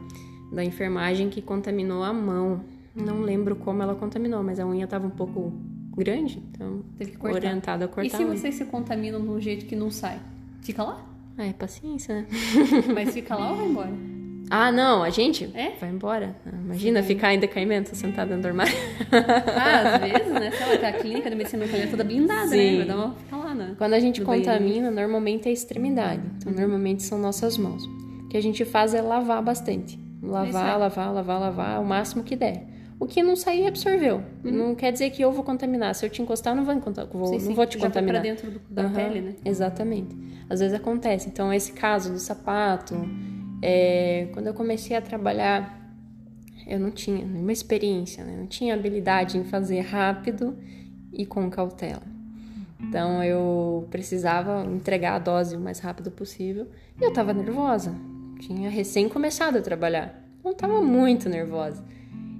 da 0.52 0.64
enfermagem 0.64 1.30
que 1.30 1.40
contaminou 1.40 2.02
a 2.02 2.12
mão. 2.12 2.64
Não 2.96 3.20
lembro 3.20 3.54
como 3.54 3.80
ela 3.80 3.94
contaminou, 3.94 4.42
mas 4.42 4.58
a 4.58 4.66
unha 4.66 4.84
estava 4.84 5.06
um 5.06 5.10
pouco 5.10 5.52
grande, 5.96 6.42
então 6.50 6.82
teve 6.98 7.12
que 7.12 7.16
cortar. 7.16 7.36
orientada 7.36 7.84
a 7.84 7.88
cortar. 7.88 8.06
E 8.06 8.10
se 8.10 8.24
vocês 8.24 8.56
se 8.56 8.64
contaminam 8.64 9.20
de 9.20 9.28
um 9.28 9.40
jeito 9.40 9.66
que 9.66 9.76
não 9.76 9.88
sai? 9.88 10.18
Fica 10.62 10.82
lá? 10.82 11.11
Ah, 11.36 11.46
é 11.46 11.52
paciência, 11.52 12.14
né? 12.14 12.26
Mas 12.94 13.12
fica 13.14 13.34
lá 13.34 13.50
ou 13.50 13.56
vai 13.56 13.66
embora? 13.66 13.90
Ah, 14.50 14.70
não, 14.70 15.02
a 15.02 15.08
gente 15.08 15.50
é? 15.54 15.72
vai 15.80 15.88
embora. 15.88 16.36
Imagina 16.46 17.00
Sim. 17.00 17.08
ficar 17.08 17.32
em 17.32 17.38
decaimento 17.38 17.96
sentado 17.96 18.28
dentro 18.28 18.42
do 18.42 18.48
armário. 18.48 18.74
Ah, 19.10 19.94
às 19.94 20.00
vezes, 20.02 20.32
né? 20.32 20.50
Sei 20.50 20.66
lá, 20.66 20.76
tá 20.78 20.88
a 20.88 20.92
clínica 20.92 21.30
da 21.30 21.36
medicina 21.36 21.64
nuclear 21.64 21.88
toda 21.88 22.04
blindada, 22.04 22.50
né? 22.50 22.56
Sim. 22.56 22.70
né? 22.72 22.76
Vai 22.78 22.86
dar 22.86 22.96
uma 22.96 23.14
ficar 23.14 23.36
lá, 23.38 23.54
né? 23.54 23.74
Quando 23.78 23.94
a 23.94 24.00
gente 24.00 24.20
contamina, 24.20 24.74
banheiro. 24.74 24.94
normalmente 24.94 25.46
é 25.46 25.50
a 25.50 25.52
extremidade. 25.54 26.20
Então, 26.36 26.52
normalmente 26.52 27.02
são 27.02 27.18
nossas 27.18 27.56
mãos. 27.56 27.84
O 28.24 28.28
que 28.28 28.36
a 28.36 28.42
gente 28.42 28.62
faz 28.66 28.92
é 28.92 29.00
lavar 29.00 29.42
bastante. 29.42 29.98
Lavar, 30.22 30.78
lavar, 30.78 31.12
lavar, 31.12 31.40
lavar, 31.40 31.80
o 31.80 31.84
máximo 31.84 32.22
que 32.22 32.36
der. 32.36 32.66
O 33.02 33.06
que 33.08 33.20
não 33.20 33.34
sair 33.34 33.66
absorveu. 33.66 34.22
Uhum. 34.44 34.52
Não 34.52 34.74
quer 34.76 34.92
dizer 34.92 35.10
que 35.10 35.20
eu 35.20 35.32
vou 35.32 35.42
contaminar. 35.42 35.92
Se 35.92 36.06
eu 36.06 36.08
te 36.08 36.22
encostar, 36.22 36.54
não 36.54 36.64
vou, 36.64 36.80
vou, 37.12 37.26
sim, 37.26 37.40
sim. 37.40 37.48
não 37.48 37.54
vou 37.56 37.66
te 37.66 37.76
Já 37.76 37.86
contaminar. 37.86 38.22
Pra 38.22 38.30
dentro 38.30 38.48
do, 38.52 38.60
da 38.70 38.84
uhum. 38.84 38.92
pele, 38.92 39.20
né? 39.20 39.34
Exatamente. 39.44 40.16
Às 40.48 40.60
vezes 40.60 40.72
acontece. 40.72 41.28
Então, 41.28 41.52
esse 41.52 41.72
caso 41.72 42.12
do 42.12 42.20
sapato, 42.20 42.94
é, 43.60 44.28
quando 44.32 44.46
eu 44.46 44.54
comecei 44.54 44.96
a 44.96 45.02
trabalhar, 45.02 45.92
eu 46.64 46.78
não 46.78 46.92
tinha 46.92 47.26
nenhuma 47.26 47.50
experiência, 47.50 48.22
né? 48.22 48.36
Não 48.36 48.46
tinha 48.46 48.72
habilidade 48.72 49.36
em 49.36 49.42
fazer 49.42 49.80
rápido 49.80 50.56
e 51.12 51.26
com 51.26 51.50
cautela. 51.50 52.04
Então, 52.80 53.20
eu 53.24 53.88
precisava 53.90 54.64
entregar 54.64 55.16
a 55.16 55.18
dose 55.18 55.56
o 55.56 55.60
mais 55.60 55.80
rápido 55.80 56.12
possível. 56.12 56.68
E 57.00 57.02
eu 57.02 57.08
estava 57.08 57.32
nervosa. 57.34 57.92
Tinha 58.38 58.70
recém 58.70 59.08
começado 59.08 59.56
a 59.56 59.60
trabalhar. 59.60 60.22
Não 60.44 60.52
estava 60.52 60.80
muito 60.80 61.28
nervosa. 61.28 61.82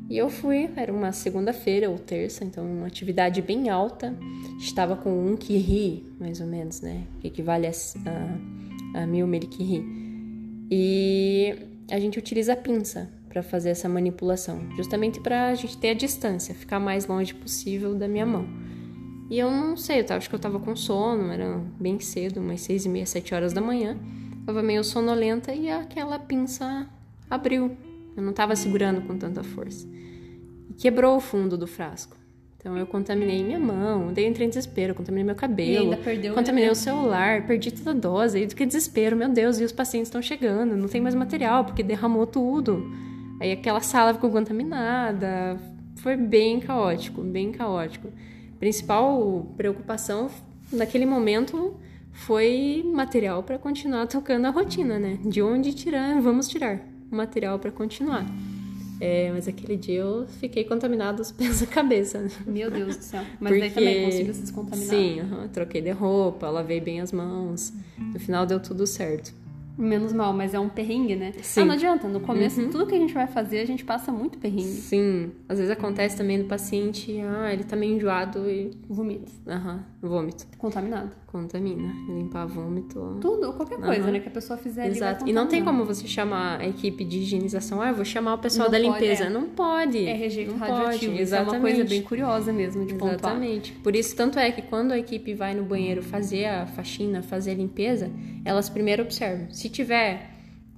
E 0.08 0.18
eu 0.18 0.28
fui, 0.28 0.68
era 0.76 0.92
uma 0.92 1.12
segunda-feira 1.12 1.88
ou 1.88 1.98
terça, 1.98 2.44
então 2.44 2.64
uma 2.64 2.86
atividade 2.86 3.40
bem 3.40 3.70
alta. 3.70 4.14
Estava 4.58 4.96
com 4.96 5.26
um 5.26 5.36
kirri, 5.36 6.04
mais 6.20 6.40
ou 6.40 6.46
menos, 6.46 6.80
né? 6.80 7.04
Que 7.20 7.28
equivale 7.28 7.66
a, 7.66 7.70
a, 8.94 9.02
a 9.02 9.06
mil 9.06 9.26
merikiri. 9.26 9.84
E 10.70 11.54
a 11.90 11.98
gente 11.98 12.18
utiliza 12.18 12.52
a 12.52 12.56
pinça 12.56 13.10
para 13.28 13.42
fazer 13.42 13.70
essa 13.70 13.88
manipulação, 13.88 14.60
justamente 14.76 15.18
para 15.18 15.48
a 15.48 15.54
gente 15.54 15.78
ter 15.78 15.90
a 15.90 15.94
distância, 15.94 16.54
ficar 16.54 16.78
mais 16.78 17.06
longe 17.06 17.34
possível 17.34 17.94
da 17.94 18.06
minha 18.06 18.26
mão. 18.26 18.46
E 19.30 19.38
eu 19.38 19.50
não 19.50 19.76
sei, 19.78 20.04
eu 20.06 20.16
acho 20.16 20.28
que 20.28 20.34
eu 20.34 20.38
tava 20.38 20.60
com 20.60 20.76
sono, 20.76 21.32
era 21.32 21.58
bem 21.80 21.98
cedo, 21.98 22.40
umas 22.40 22.60
seis 22.60 22.84
e 22.84 22.88
meia, 22.90 23.06
sete 23.06 23.34
horas 23.34 23.54
da 23.54 23.62
manhã. 23.62 23.98
Tava 24.44 24.62
meio 24.62 24.84
sonolenta 24.84 25.54
e 25.54 25.70
aquela 25.70 26.18
pinça 26.18 26.86
abriu. 27.30 27.74
Eu 28.16 28.22
não 28.22 28.32
tava 28.32 28.54
segurando 28.54 29.02
com 29.02 29.16
tanta 29.16 29.42
força. 29.42 29.86
E 30.68 30.74
quebrou 30.74 31.16
o 31.16 31.20
fundo 31.20 31.56
do 31.56 31.66
frasco. 31.66 32.16
Então 32.62 32.78
eu 32.78 32.86
contaminei 32.86 33.42
minha 33.42 33.58
mão, 33.58 34.12
dei 34.12 34.24
entrei 34.24 34.46
em 34.46 34.48
desespero, 34.48 34.94
contaminei 34.94 35.24
meu 35.24 35.34
cabelo, 35.34 35.96
contaminei 36.32 36.70
o 36.70 36.76
celular, 36.76 37.44
perdi 37.44 37.72
toda 37.72 37.90
a 37.90 37.92
dose, 37.92 38.38
aí 38.38 38.46
do 38.46 38.54
que 38.54 38.64
desespero, 38.64 39.16
meu 39.16 39.28
Deus, 39.28 39.58
e 39.58 39.64
os 39.64 39.72
pacientes 39.72 40.06
estão 40.06 40.22
chegando, 40.22 40.76
não 40.76 40.86
tem 40.86 41.00
mais 41.00 41.12
material 41.12 41.64
porque 41.64 41.82
derramou 41.82 42.24
tudo. 42.24 42.88
Aí 43.40 43.50
aquela 43.50 43.80
sala 43.80 44.14
ficou 44.14 44.30
contaminada, 44.30 45.58
foi 45.96 46.16
bem 46.16 46.60
caótico, 46.60 47.20
bem 47.22 47.50
caótico. 47.50 48.12
Principal 48.60 49.44
preocupação 49.56 50.30
naquele 50.72 51.04
momento 51.04 51.74
foi 52.12 52.88
material 52.94 53.42
para 53.42 53.58
continuar 53.58 54.06
tocando 54.06 54.46
a 54.46 54.50
rotina, 54.50 55.00
né? 55.00 55.18
De 55.24 55.42
onde 55.42 55.74
tirar, 55.74 56.20
vamos 56.20 56.46
tirar 56.46 56.91
material 57.14 57.58
para 57.58 57.70
continuar. 57.70 58.26
É, 59.00 59.32
mas 59.32 59.48
aquele 59.48 59.76
dia 59.76 59.98
eu 59.98 60.26
fiquei 60.38 60.62
contaminada 60.62 61.16
dos 61.16 61.32
pés 61.32 61.60
à 61.60 61.66
cabeça. 61.66 62.24
Meu 62.46 62.70
Deus 62.70 62.96
do 62.96 63.02
céu. 63.02 63.24
Mas 63.40 63.52
Porque... 63.52 63.58
daí 63.58 63.70
também 63.70 64.04
conseguiu 64.04 64.34
se 64.34 64.40
descontaminar? 64.42 64.90
Sim, 64.90 65.20
uhum, 65.22 65.48
troquei 65.48 65.82
de 65.82 65.90
roupa, 65.90 66.48
lavei 66.48 66.80
bem 66.80 67.00
as 67.00 67.10
mãos. 67.10 67.72
No 67.98 68.20
final 68.20 68.46
deu 68.46 68.60
tudo 68.60 68.86
certo. 68.86 69.34
Menos 69.76 70.12
mal, 70.12 70.32
mas 70.32 70.54
é 70.54 70.60
um 70.60 70.68
perrengue, 70.68 71.16
né? 71.16 71.32
Sim. 71.42 71.62
Ah, 71.62 71.64
não 71.64 71.74
adianta. 71.74 72.06
No 72.06 72.20
começo, 72.20 72.60
uhum. 72.60 72.70
tudo 72.70 72.86
que 72.86 72.94
a 72.94 72.98
gente 72.98 73.12
vai 73.12 73.26
fazer, 73.26 73.58
a 73.58 73.64
gente 73.64 73.84
passa 73.84 74.12
muito 74.12 74.38
perrengue. 74.38 74.62
Sim. 74.62 75.32
Às 75.48 75.58
vezes 75.58 75.72
acontece 75.72 76.16
também 76.16 76.38
do 76.38 76.44
paciente, 76.44 77.18
ah, 77.22 77.52
ele 77.52 77.64
tá 77.64 77.74
meio 77.74 77.96
enjoado 77.96 78.48
e... 78.48 78.70
Vomita. 78.88 79.32
Aham, 79.48 79.84
uhum. 80.02 80.08
vômito. 80.08 80.46
Contaminado. 80.58 81.10
Contamina. 81.32 81.94
Limpar 82.06 82.46
vômito. 82.46 83.16
Tudo, 83.18 83.54
qualquer 83.54 83.78
coisa, 83.78 84.10
né? 84.10 84.20
Que 84.20 84.28
a 84.28 84.30
pessoa 84.30 84.58
fizer 84.58 84.86
Exato. 84.88 85.26
e 85.26 85.32
não 85.32 85.46
tem 85.46 85.64
como 85.64 85.82
você 85.82 86.06
chamar 86.06 86.60
a 86.60 86.68
equipe 86.68 87.02
de 87.04 87.20
higienização, 87.20 87.80
ah, 87.80 87.88
eu 87.88 87.94
vou 87.94 88.04
chamar 88.04 88.34
o 88.34 88.38
pessoal 88.38 88.70
não 88.70 88.78
da 88.78 88.86
pode, 88.86 89.00
limpeza. 89.00 89.24
É. 89.24 89.30
Não 89.30 89.48
pode. 89.48 90.04
É 90.04 90.12
rejeito 90.12 90.50
não 90.50 90.58
radioativo. 90.58 90.90
Pode. 90.90 91.06
Isso 91.06 91.22
Exatamente. 91.22 91.54
é 91.54 91.58
uma 91.58 91.60
coisa 91.62 91.84
bem 91.84 92.02
curiosa 92.02 92.52
mesmo 92.52 92.84
de 92.84 92.92
pontuar. 92.92 93.14
Exatamente. 93.14 93.72
Por 93.72 93.96
isso, 93.96 94.14
tanto 94.14 94.38
é 94.38 94.52
que 94.52 94.60
quando 94.60 94.92
a 94.92 94.98
equipe 94.98 95.32
vai 95.32 95.54
no 95.54 95.62
banheiro 95.62 96.02
fazer 96.02 96.44
a 96.44 96.66
faxina, 96.66 97.22
fazer 97.22 97.52
a 97.52 97.54
limpeza, 97.54 98.10
elas 98.44 98.68
primeiro 98.68 99.02
observam. 99.02 99.50
Se 99.50 99.70
tiver 99.70 100.30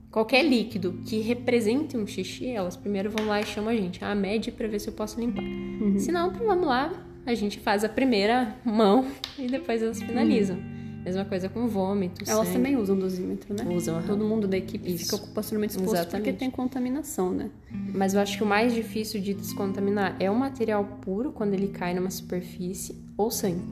qualquer 0.08 0.44
líquido 0.44 1.00
que 1.04 1.18
represente 1.18 1.96
um 1.96 2.06
xixi, 2.06 2.46
elas 2.46 2.76
primeiro 2.76 3.10
vão 3.10 3.26
lá 3.26 3.40
e 3.40 3.44
chamam 3.44 3.70
a 3.70 3.76
gente, 3.76 4.04
ah, 4.04 4.14
mede 4.14 4.52
para 4.52 4.68
ver 4.68 4.78
se 4.78 4.86
eu 4.86 4.92
posso 4.92 5.18
limpar. 5.18 5.42
Uhum. 5.42 5.98
Se 5.98 6.12
não, 6.12 6.30
vamos 6.30 6.64
lá, 6.64 7.03
a 7.26 7.34
gente 7.34 7.58
faz 7.60 7.84
a 7.84 7.88
primeira 7.88 8.54
mão 8.64 9.06
e 9.38 9.46
depois 9.46 9.82
elas 9.82 10.00
finalizam. 10.02 10.56
Uhum. 10.56 10.74
Mesma 11.04 11.24
coisa 11.26 11.50
com 11.50 11.68
vômito. 11.68 12.24
Elas 12.26 12.46
sangue. 12.46 12.56
também 12.56 12.76
usam 12.76 12.98
dosímetro, 12.98 13.54
né? 13.54 13.70
Usam. 13.74 14.02
Todo 14.02 14.24
mundo 14.24 14.48
da 14.48 14.56
equipe 14.56 14.90
Isso. 14.90 15.04
fica 15.04 15.16
ocupacionalmente 15.16 15.74
exposto 15.74 15.96
Exatamente. 15.96 16.24
porque 16.24 16.38
tem 16.38 16.50
contaminação, 16.50 17.30
né? 17.30 17.50
Mas 17.70 18.14
eu 18.14 18.20
acho 18.20 18.38
que 18.38 18.42
o 18.42 18.46
mais 18.46 18.72
difícil 18.72 19.20
de 19.20 19.34
descontaminar 19.34 20.16
é 20.18 20.30
o 20.30 20.34
material 20.34 20.82
puro 21.02 21.30
quando 21.30 21.52
ele 21.52 21.68
cai 21.68 21.92
numa 21.92 22.08
superfície 22.08 22.96
ou 23.18 23.30
sangue. 23.30 23.62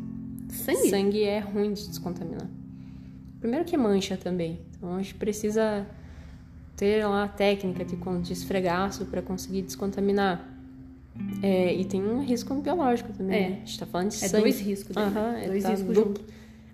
Sangue? 0.51 0.91
Sangue 0.91 1.25
é 1.25 1.39
ruim 1.39 1.73
de 1.73 1.89
descontaminar. 1.89 2.47
Primeiro 3.41 3.65
que 3.65 3.79
mancha 3.79 4.19
também. 4.19 4.61
Então 4.77 4.95
a 4.95 5.01
gente 5.01 5.15
precisa 5.15 5.87
ter 6.77 7.07
lá 7.07 7.25
a 7.25 7.29
técnica 7.29 7.85
de, 7.85 7.97
de 7.97 8.33
esfregaço 8.33 9.07
para 9.07 9.23
conseguir 9.23 9.63
descontaminar. 9.63 10.52
É, 11.43 11.75
e 11.75 11.85
tem 11.85 12.03
um 12.03 12.21
risco 12.23 12.55
biológico 12.55 13.13
também. 13.13 13.37
É. 13.37 13.49
Né? 13.51 13.57
A 13.57 13.67
gente 13.67 13.79
tá 13.79 13.87
falando 13.87 14.11
de 14.11 14.25
é 14.25 14.29
sangue. 14.29 14.43
dois 14.43 14.61
riscos. 14.61 14.97
Né? 14.97 15.03
Uhum, 15.05 15.47
dois 15.49 15.63
tá 15.63 15.71
riscos 15.71 15.95
duplo. 15.95 16.25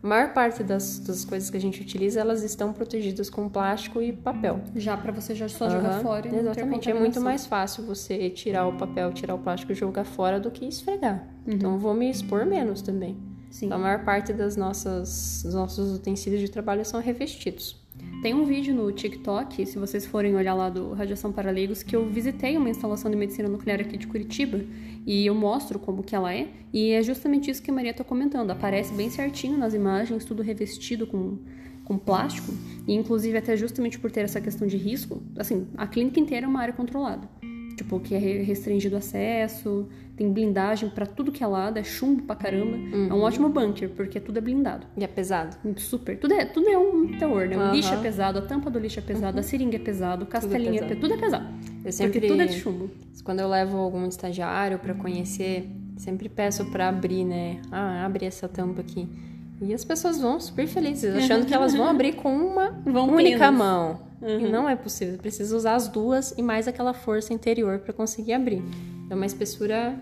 A 0.00 0.06
maior 0.06 0.32
parte 0.32 0.62
das, 0.62 1.00
das 1.00 1.24
coisas 1.24 1.50
que 1.50 1.56
a 1.56 1.60
gente 1.60 1.80
utiliza, 1.80 2.20
elas 2.20 2.44
estão 2.44 2.72
protegidas 2.72 3.28
com 3.28 3.48
plástico 3.48 4.00
e 4.00 4.12
papel. 4.12 4.60
Já 4.76 4.96
para 4.96 5.10
você 5.10 5.34
já 5.34 5.48
só 5.48 5.64
uhum, 5.64 5.70
jogar 5.72 6.00
fora. 6.00 6.28
Exatamente. 6.28 6.88
É 6.88 6.94
muito 6.94 7.20
mais 7.20 7.46
fácil 7.46 7.84
você 7.84 8.30
tirar 8.30 8.66
o 8.68 8.74
papel, 8.74 9.12
tirar 9.12 9.34
o 9.34 9.38
plástico 9.38 9.72
e 9.72 9.74
jogar 9.74 10.04
fora 10.04 10.38
do 10.38 10.52
que 10.52 10.64
esfregar. 10.66 11.26
Uhum. 11.44 11.54
Então 11.54 11.78
vou 11.78 11.94
me 11.94 12.08
expor 12.08 12.46
menos 12.46 12.80
também. 12.80 13.16
Sim. 13.50 13.66
Então, 13.66 13.78
a 13.78 13.80
maior 13.80 14.04
parte 14.04 14.32
das 14.32 14.56
nossas, 14.56 15.42
dos 15.42 15.54
nossos 15.54 15.96
utensílios 15.96 16.40
de 16.40 16.48
trabalho 16.48 16.84
são 16.84 17.00
revestidos. 17.00 17.76
Tem 18.22 18.34
um 18.34 18.44
vídeo 18.44 18.74
no 18.74 18.90
TikTok, 18.90 19.64
se 19.64 19.78
vocês 19.78 20.04
forem 20.04 20.34
olhar 20.34 20.52
lá 20.52 20.68
do 20.68 20.92
Radiação 20.92 21.30
para 21.30 21.52
Leigos, 21.52 21.84
que 21.84 21.94
eu 21.94 22.06
visitei 22.06 22.56
uma 22.56 22.68
instalação 22.68 23.08
de 23.10 23.16
medicina 23.16 23.48
nuclear 23.48 23.80
aqui 23.80 23.96
de 23.96 24.08
Curitiba 24.08 24.60
e 25.06 25.24
eu 25.24 25.34
mostro 25.34 25.78
como 25.78 26.02
que 26.02 26.16
ela 26.16 26.34
é. 26.34 26.48
E 26.72 26.90
é 26.90 27.02
justamente 27.02 27.50
isso 27.50 27.62
que 27.62 27.70
a 27.70 27.74
Maria 27.74 27.92
está 27.92 28.02
comentando. 28.02 28.50
Aparece 28.50 28.92
bem 28.92 29.08
certinho 29.08 29.56
nas 29.56 29.72
imagens, 29.72 30.24
tudo 30.24 30.42
revestido 30.42 31.06
com, 31.06 31.38
com 31.84 31.96
plástico. 31.96 32.52
E 32.88 32.94
inclusive 32.94 33.38
até 33.38 33.56
justamente 33.56 33.98
por 34.00 34.10
ter 34.10 34.22
essa 34.22 34.40
questão 34.40 34.66
de 34.66 34.76
risco, 34.76 35.22
assim, 35.36 35.68
a 35.76 35.86
clínica 35.86 36.18
inteira 36.18 36.44
é 36.46 36.48
uma 36.48 36.60
área 36.60 36.74
controlada 36.74 37.28
tipo, 37.78 38.00
que 38.00 38.14
é 38.14 38.18
restringido 38.18 38.96
acesso, 38.96 39.88
tem 40.18 40.32
blindagem 40.32 40.90
para 40.90 41.06
tudo 41.06 41.30
que 41.30 41.44
é 41.44 41.46
lado, 41.46 41.78
é 41.78 41.84
chumbo 41.84 42.24
pra 42.24 42.34
caramba. 42.34 42.76
Uhum. 42.76 43.08
É 43.08 43.14
um 43.14 43.22
ótimo 43.22 43.48
bunker, 43.48 43.88
porque 43.90 44.18
tudo 44.18 44.38
é 44.38 44.40
blindado. 44.40 44.84
E 44.96 45.04
é 45.04 45.06
pesado. 45.06 45.56
Super. 45.76 46.18
Tudo 46.18 46.34
é, 46.34 46.44
tudo 46.44 46.68
é 46.68 46.76
um 46.76 47.16
terror, 47.16 47.46
né? 47.46 47.56
O 47.56 47.60
uhum. 47.60 47.72
lixo 47.72 47.94
é 47.94 47.96
pesado, 47.96 48.40
a 48.40 48.42
tampa 48.42 48.68
do 48.68 48.80
lixo 48.80 48.98
é 48.98 49.02
pesado, 49.02 49.34
uhum. 49.34 49.40
a 49.40 49.42
seringa 49.44 49.76
é 49.76 49.78
pesado, 49.78 50.24
o 50.24 50.26
castelinho 50.26 50.72
tudo 50.72 50.84
é 50.84 50.88
pesado. 50.88 51.00
Tudo 51.00 51.14
é 51.14 51.16
pesado. 51.16 51.46
Eu 51.84 51.92
sempre, 51.92 52.12
porque 52.14 52.26
tudo 52.26 52.42
é 52.42 52.46
de 52.46 52.58
chumbo. 52.58 52.90
Quando 53.22 53.38
eu 53.38 53.48
levo 53.48 53.76
algum 53.76 54.06
estagiário 54.08 54.80
para 54.80 54.92
conhecer, 54.92 55.70
sempre 55.96 56.28
peço 56.28 56.64
para 56.66 56.88
abrir, 56.88 57.24
né? 57.24 57.62
Ah, 57.70 58.04
abre 58.04 58.26
essa 58.26 58.48
tampa 58.48 58.80
aqui. 58.80 59.08
E 59.62 59.72
as 59.72 59.84
pessoas 59.84 60.20
vão 60.20 60.40
super 60.40 60.66
felizes, 60.66 61.14
achando 61.14 61.46
que 61.46 61.54
elas 61.54 61.74
vão 61.74 61.86
abrir 61.86 62.14
com 62.14 62.34
uma 62.34 62.70
vão 62.84 63.08
única 63.08 63.52
mão. 63.52 64.00
Uhum. 64.20 64.40
E 64.40 64.50
não 64.50 64.68
é 64.68 64.74
possível. 64.74 65.16
Precisa 65.16 65.56
usar 65.56 65.76
as 65.76 65.86
duas 65.86 66.34
e 66.36 66.42
mais 66.42 66.66
aquela 66.66 66.92
força 66.92 67.32
interior 67.32 67.78
para 67.78 67.92
conseguir 67.92 68.32
abrir. 68.32 68.64
É 69.10 69.14
uma 69.14 69.26
espessura 69.26 69.98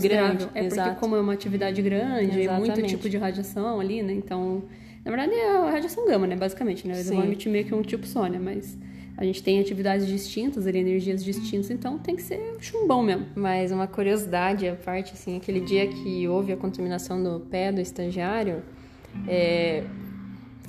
grande. 0.00 0.48
É 0.54 0.64
Exato. 0.64 0.88
porque 0.88 1.00
como 1.00 1.16
é 1.16 1.20
uma 1.20 1.32
atividade 1.32 1.80
grande, 1.82 2.42
é 2.42 2.58
muito 2.58 2.82
tipo 2.82 3.08
de 3.08 3.16
radiação 3.16 3.80
ali, 3.80 4.02
né? 4.02 4.12
Então, 4.12 4.64
na 5.04 5.10
verdade 5.10 5.34
é 5.34 5.56
a 5.56 5.70
radiação 5.70 6.06
gama, 6.06 6.26
né? 6.26 6.36
Basicamente, 6.36 6.86
né? 6.86 6.94
Eles 6.94 7.10
vão 7.10 7.24
emitir 7.24 7.50
meio 7.50 7.64
que 7.64 7.74
um 7.74 7.82
tipo 7.82 8.06
só, 8.06 8.26
né? 8.26 8.38
Mas 8.38 8.76
a 9.16 9.24
gente 9.24 9.42
tem 9.42 9.60
atividades 9.60 10.06
distintas, 10.06 10.66
ali, 10.66 10.78
energias 10.78 11.22
distintas, 11.22 11.70
então 11.70 11.98
tem 11.98 12.16
que 12.16 12.22
ser 12.22 12.56
chumbão 12.60 13.02
mesmo. 13.02 13.26
Mas 13.34 13.70
uma 13.70 13.86
curiosidade 13.86 14.66
a 14.66 14.74
parte, 14.74 15.12
assim, 15.12 15.36
aquele 15.36 15.60
dia 15.60 15.86
que 15.86 16.26
houve 16.26 16.52
a 16.52 16.56
contaminação 16.56 17.22
do 17.22 17.40
pé 17.40 17.70
do 17.70 17.80
estagiário, 17.80 18.62
é, 19.28 19.84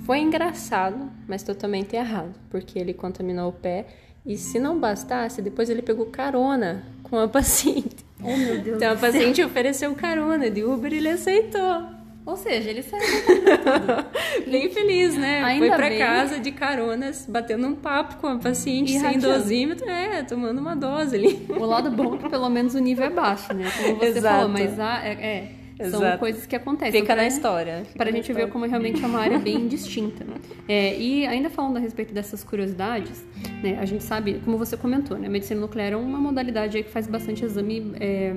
foi 0.05 0.19
engraçado, 0.19 1.09
mas 1.27 1.43
totalmente 1.43 1.95
errado, 1.95 2.33
porque 2.49 2.77
ele 2.77 2.93
contaminou 2.93 3.49
o 3.49 3.53
pé 3.53 3.85
e 4.25 4.37
se 4.37 4.59
não 4.59 4.79
bastasse, 4.79 5.41
depois 5.41 5.69
ele 5.69 5.81
pegou 5.81 6.05
carona 6.05 6.83
com 7.13 7.19
a 7.19 7.27
paciente. 7.27 8.03
Oh, 8.25 8.37
meu 8.37 8.57
Deus 8.57 8.77
então 8.77 8.93
a 8.93 8.95
paciente 8.95 9.35
céu. 9.35 9.47
ofereceu 9.47 9.93
carona 9.95 10.49
de 10.49 10.63
Uber 10.63 10.93
e 10.93 10.95
ele 10.95 11.09
aceitou. 11.09 11.83
Ou 12.25 12.37
seja, 12.37 12.69
ele 12.69 12.81
saiu 12.81 13.03
bem 14.49 14.69
feliz, 14.69 15.17
né? 15.17 15.43
Ainda 15.43 15.67
Foi 15.67 15.75
pra 15.75 15.89
bem. 15.89 15.99
casa 15.99 16.39
de 16.39 16.53
caronas, 16.53 17.25
batendo 17.27 17.67
um 17.67 17.75
papo 17.75 18.15
com 18.21 18.27
a 18.27 18.37
paciente, 18.37 18.95
e 18.95 18.99
sem 18.99 19.19
dosímetro, 19.19 19.89
é, 19.89 20.23
tomando 20.23 20.59
uma 20.61 20.73
dose 20.73 21.17
ali. 21.17 21.45
O 21.49 21.65
lado 21.65 21.91
bom 21.91 22.15
é 22.15 22.17
que 22.19 22.29
pelo 22.29 22.49
menos 22.49 22.75
o 22.75 22.79
nível 22.79 23.07
é 23.07 23.09
baixo, 23.09 23.53
né? 23.53 23.69
Como 23.75 23.97
você 23.97 24.05
Exato. 24.05 24.35
falou, 24.35 24.47
mas 24.47 24.79
a, 24.79 25.05
é, 25.05 25.11
é 25.11 25.51
são 25.89 26.01
Exato. 26.01 26.19
coisas 26.19 26.45
que 26.45 26.55
acontecem. 26.55 27.01
Fica 27.01 27.15
na 27.15 27.25
história. 27.25 27.83
Para 27.95 28.09
a 28.09 28.11
gente 28.11 28.29
história. 28.29 28.45
ver 28.45 28.51
como 28.51 28.65
realmente 28.65 29.03
é 29.03 29.07
uma 29.07 29.19
área 29.19 29.39
bem 29.39 29.67
distinta. 29.67 30.25
É, 30.67 30.97
e 30.97 31.25
ainda 31.25 31.49
falando 31.49 31.77
a 31.77 31.79
respeito 31.79 32.13
dessas 32.13 32.43
curiosidades, 32.43 33.23
né, 33.61 33.77
a 33.79 33.85
gente 33.85 34.03
sabe, 34.03 34.41
como 34.45 34.57
você 34.57 34.77
comentou, 34.77 35.17
né, 35.17 35.27
a 35.27 35.29
medicina 35.29 35.59
nuclear 35.59 35.93
é 35.93 35.95
uma 35.95 36.19
modalidade 36.19 36.81
que 36.83 36.89
faz 36.89 37.07
bastante 37.07 37.43
exame 37.43 37.93
é, 37.99 38.33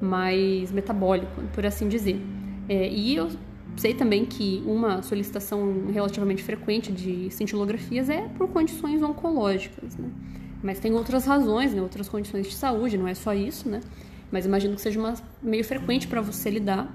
mais 0.00 0.72
metabólico, 0.72 1.42
por 1.52 1.64
assim 1.64 1.88
dizer. 1.88 2.20
É, 2.68 2.88
e 2.88 3.16
eu 3.16 3.30
sei 3.76 3.94
também 3.94 4.24
que 4.24 4.62
uma 4.66 5.02
solicitação 5.02 5.86
relativamente 5.92 6.42
frequente 6.42 6.92
de 6.92 7.30
cintilografias 7.30 8.08
é 8.08 8.28
por 8.36 8.48
condições 8.48 9.02
oncológicas, 9.02 9.96
né? 9.96 10.08
Mas 10.62 10.78
tem 10.78 10.94
outras 10.94 11.24
razões, 11.26 11.74
né? 11.74 11.82
outras 11.82 12.08
condições 12.08 12.46
de 12.46 12.54
saúde, 12.54 12.96
não 12.96 13.08
é 13.08 13.14
só 13.14 13.34
isso, 13.34 13.68
né? 13.68 13.80
Mas 14.32 14.46
imagino 14.46 14.74
que 14.74 14.80
seja 14.80 14.98
uma, 14.98 15.14
meio 15.40 15.64
frequente 15.64 16.08
para 16.08 16.20
você 16.20 16.50
lidar. 16.50 16.92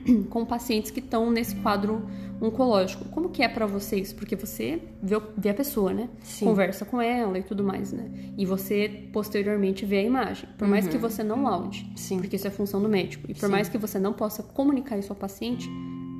com 0.30 0.44
pacientes 0.44 0.90
que 0.90 1.00
estão 1.00 1.30
nesse 1.30 1.56
quadro 1.56 2.02
oncológico. 2.40 3.04
Como 3.06 3.30
que 3.30 3.42
é 3.42 3.48
para 3.48 3.66
vocês? 3.66 4.12
Porque 4.12 4.36
você 4.36 4.82
vê, 5.02 5.20
vê, 5.36 5.50
a 5.50 5.54
pessoa, 5.54 5.92
né? 5.92 6.08
Sim. 6.22 6.46
Conversa 6.46 6.84
com 6.84 7.00
ela 7.00 7.38
e 7.38 7.42
tudo 7.42 7.62
mais, 7.62 7.92
né? 7.92 8.10
E 8.36 8.44
você 8.44 9.08
posteriormente 9.12 9.84
vê 9.84 9.98
a 9.98 10.02
imagem. 10.02 10.48
Por 10.58 10.68
mais 10.68 10.86
que 10.86 10.96
uhum. 10.96 11.00
você 11.00 11.22
não 11.22 11.42
laude, 11.42 11.90
Sim. 11.96 12.18
porque 12.18 12.36
isso 12.36 12.46
é 12.46 12.50
função 12.50 12.82
do 12.82 12.88
médico, 12.88 13.30
e 13.30 13.34
por 13.34 13.46
Sim. 13.46 13.52
mais 13.52 13.68
que 13.68 13.78
você 13.78 13.98
não 13.98 14.12
possa 14.12 14.42
comunicar 14.42 14.98
isso 14.98 15.12
ao 15.12 15.16
paciente, 15.16 15.68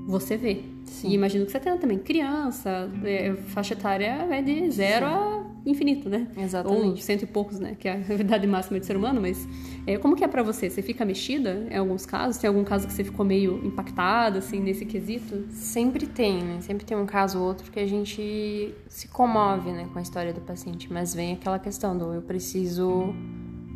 você 0.07 0.37
vê. 0.37 0.63
Sim. 0.85 1.09
E 1.09 1.15
imagino 1.15 1.47
que 1.47 1.53
você 1.53 1.61
tenha 1.61 1.77
também 1.77 1.99
criança, 1.99 2.91
é, 3.05 3.35
faixa 3.47 3.75
etária 3.75 4.27
é 4.31 4.43
de 4.43 4.71
zero 4.71 5.07
Sim. 5.07 5.13
a 5.13 5.45
infinito, 5.67 6.09
né? 6.09 6.29
Exatamente. 6.37 6.87
Ou 6.87 6.97
cento 6.99 7.23
e 7.23 7.27
poucos, 7.27 7.59
né? 7.59 7.75
Que 7.79 7.89
é 7.89 7.93
a 8.09 8.15
idade 8.15 8.47
máxima 8.47 8.79
de 8.79 8.87
ser 8.87 8.97
humano, 8.97 9.21
mas 9.21 9.49
é, 9.87 9.97
como 9.97 10.15
que 10.15 10.23
é 10.23 10.29
para 10.29 10.43
você? 10.43 10.69
Você 10.69 10.83
fica 10.83 11.05
mexida 11.05 11.67
em 11.71 11.77
alguns 11.77 12.05
casos? 12.05 12.37
Tem 12.37 12.49
algum 12.49 12.65
caso 12.65 12.87
que 12.87 12.93
você 12.93 13.03
ficou 13.03 13.25
meio 13.25 13.65
impactada, 13.65 14.39
assim, 14.39 14.61
nesse 14.61 14.85
quesito? 14.85 15.47
Sempre 15.51 16.07
tem, 16.07 16.43
né? 16.43 16.61
Sempre 16.61 16.85
tem 16.85 16.97
um 16.97 17.07
caso 17.07 17.39
ou 17.39 17.47
outro 17.47 17.71
que 17.71 17.81
a 17.81 17.87
gente 17.87 18.75
se 18.89 19.09
comove, 19.09 19.73
né, 19.73 19.89
com 19.93 19.99
a 19.99 20.03
história 20.03 20.33
do 20.33 20.41
paciente, 20.41 20.93
mas 20.93 21.15
vem 21.15 21.33
aquela 21.33 21.59
questão 21.59 21.97
do 21.97 22.13
eu 22.13 22.23
preciso 22.23 23.15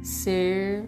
ser 0.02 0.84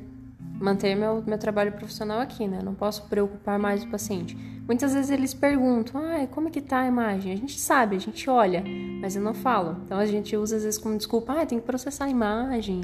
manter 0.60 0.94
meu, 0.94 1.22
meu 1.26 1.38
trabalho 1.38 1.72
profissional 1.72 2.20
aqui, 2.20 2.46
né? 2.46 2.60
Não 2.62 2.74
posso 2.74 3.08
preocupar 3.08 3.58
mais 3.58 3.82
o 3.82 3.88
paciente. 3.88 4.36
Muitas 4.70 4.94
vezes 4.94 5.10
eles 5.10 5.34
perguntam, 5.34 6.00
ah, 6.00 6.24
como 6.28 6.46
é 6.46 6.50
que 6.52 6.60
tá 6.60 6.82
a 6.82 6.86
imagem? 6.86 7.32
A 7.32 7.36
gente 7.36 7.58
sabe, 7.58 7.96
a 7.96 7.98
gente 7.98 8.30
olha, 8.30 8.62
mas 9.00 9.16
eu 9.16 9.20
não 9.20 9.34
falo. 9.34 9.76
Então 9.84 9.98
a 9.98 10.06
gente 10.06 10.36
usa 10.36 10.58
às 10.58 10.62
vezes 10.62 10.78
como 10.78 10.96
desculpa, 10.96 11.32
ah, 11.32 11.44
tem 11.44 11.58
que 11.58 11.66
processar 11.66 12.04
a 12.04 12.08
imagem, 12.08 12.80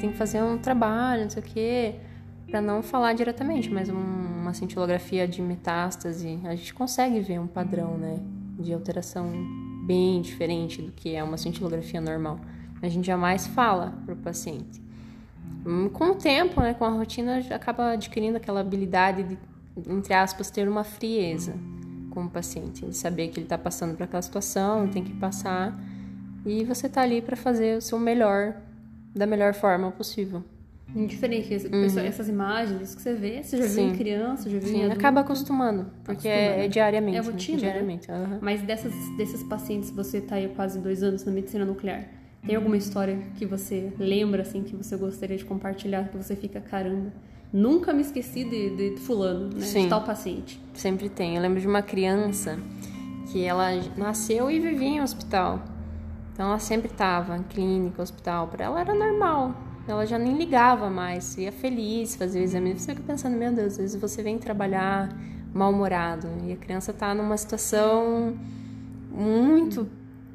tem 0.00 0.12
que 0.12 0.16
fazer 0.16 0.40
um 0.40 0.56
trabalho, 0.56 1.24
não 1.24 1.30
sei 1.30 1.42
o 1.42 1.44
quê, 1.44 1.94
para 2.48 2.60
não 2.60 2.80
falar 2.80 3.12
diretamente, 3.12 3.68
mas 3.68 3.88
um, 3.88 3.96
uma 3.96 4.54
cintilografia 4.54 5.26
de 5.26 5.42
metástase, 5.42 6.38
a 6.44 6.54
gente 6.54 6.72
consegue 6.72 7.18
ver 7.18 7.40
um 7.40 7.48
padrão, 7.48 7.98
né, 7.98 8.20
de 8.60 8.72
alteração 8.72 9.28
bem 9.84 10.22
diferente 10.22 10.80
do 10.80 10.92
que 10.92 11.16
é 11.16 11.24
uma 11.24 11.36
cintilografia 11.36 12.00
normal. 12.00 12.38
A 12.80 12.88
gente 12.88 13.04
jamais 13.04 13.48
fala 13.48 13.98
para 14.04 14.14
o 14.14 14.16
paciente. 14.16 14.80
Com 15.92 16.10
o 16.10 16.14
tempo, 16.14 16.60
né, 16.60 16.72
com 16.72 16.84
a 16.84 16.90
rotina, 16.90 17.44
acaba 17.50 17.94
adquirindo 17.94 18.36
aquela 18.36 18.60
habilidade 18.60 19.24
de, 19.24 19.38
entre 19.88 20.14
aspas, 20.14 20.50
ter 20.50 20.68
uma 20.68 20.84
frieza 20.84 21.54
com 22.10 22.24
o 22.24 22.30
paciente, 22.30 22.86
de 22.86 22.96
saber 22.96 23.28
que 23.28 23.38
ele 23.38 23.44
está 23.46 23.58
passando 23.58 23.94
por 23.94 24.04
aquela 24.04 24.22
situação, 24.22 24.88
tem 24.88 25.04
que 25.04 25.12
passar, 25.14 25.78
e 26.46 26.64
você 26.64 26.86
está 26.86 27.02
ali 27.02 27.20
para 27.20 27.36
fazer 27.36 27.76
o 27.76 27.82
seu 27.82 27.98
melhor, 27.98 28.54
da 29.14 29.26
melhor 29.26 29.52
forma 29.52 29.90
possível. 29.90 30.42
Indiferente, 30.94 31.52
uhum. 31.66 31.84
essas 31.98 32.28
imagens 32.28 32.94
que 32.94 33.02
você 33.02 33.12
vê, 33.12 33.42
você 33.42 33.58
já 33.58 33.64
Sim. 33.64 33.74
viu 33.74 33.94
em 33.94 33.96
criança, 33.98 34.48
já 34.48 34.58
viu 34.58 34.68
Sim, 34.68 34.76
em 34.76 34.84
adulto, 34.84 34.98
acaba 34.98 35.20
acostumando, 35.20 35.90
porque 36.04 36.28
é, 36.28 36.64
é, 36.64 36.68
diariamente. 36.68 37.18
É 37.18 37.20
rotina, 37.20 37.56
né? 37.56 37.62
diariamente. 37.64 38.10
Uhum. 38.10 38.38
Mas 38.40 38.62
dessas, 38.62 38.94
desses 39.18 39.42
pacientes, 39.42 39.90
você 39.90 40.18
está 40.18 40.36
aí 40.36 40.48
quase 40.56 40.78
dois 40.78 41.02
anos 41.02 41.24
na 41.24 41.32
medicina 41.32 41.64
nuclear, 41.66 42.08
tem 42.46 42.54
alguma 42.54 42.76
história 42.76 43.18
que 43.36 43.44
você 43.44 43.92
lembra, 43.98 44.42
assim, 44.42 44.62
que 44.62 44.76
você 44.76 44.96
gostaria 44.96 45.36
de 45.36 45.44
compartilhar, 45.44 46.08
que 46.08 46.16
você 46.16 46.36
fica, 46.36 46.60
caramba, 46.60 47.12
nunca 47.52 47.92
me 47.92 48.02
esqueci 48.02 48.44
de, 48.44 48.70
de 48.70 49.00
fulano, 49.00 49.50
né? 49.54 49.60
Sim. 49.60 49.84
De 49.84 49.88
tal 49.88 50.02
paciente. 50.02 50.60
Sempre 50.74 51.08
tem. 51.08 51.36
Eu 51.36 51.42
lembro 51.42 51.60
de 51.60 51.66
uma 51.66 51.82
criança 51.82 52.58
que 53.30 53.44
ela 53.44 53.68
nasceu 53.96 54.50
e 54.50 54.58
vivia 54.60 54.88
em 54.88 55.00
hospital. 55.00 55.62
Então 56.32 56.48
ela 56.48 56.58
sempre 56.58 56.90
estava 56.90 57.36
em 57.36 57.42
clínica, 57.42 58.02
hospital. 58.02 58.48
Para 58.48 58.66
ela 58.66 58.80
era 58.80 58.94
normal. 58.94 59.54
Ela 59.88 60.04
já 60.04 60.18
nem 60.18 60.36
ligava 60.36 60.90
mais, 60.90 61.36
ia 61.38 61.52
feliz 61.52 62.16
fazer 62.16 62.40
o 62.40 62.42
exame. 62.42 62.78
Você 62.78 62.92
fica 62.92 63.06
pensando, 63.06 63.36
meu 63.36 63.52
Deus, 63.52 63.72
às 63.72 63.78
vezes 63.78 64.00
você 64.00 64.22
vem 64.22 64.36
trabalhar 64.36 65.08
mal-humorado 65.54 66.28
e 66.44 66.52
a 66.52 66.56
criança 66.56 66.90
está 66.90 67.14
numa 67.14 67.36
situação 67.36 68.36
muito 69.10 69.88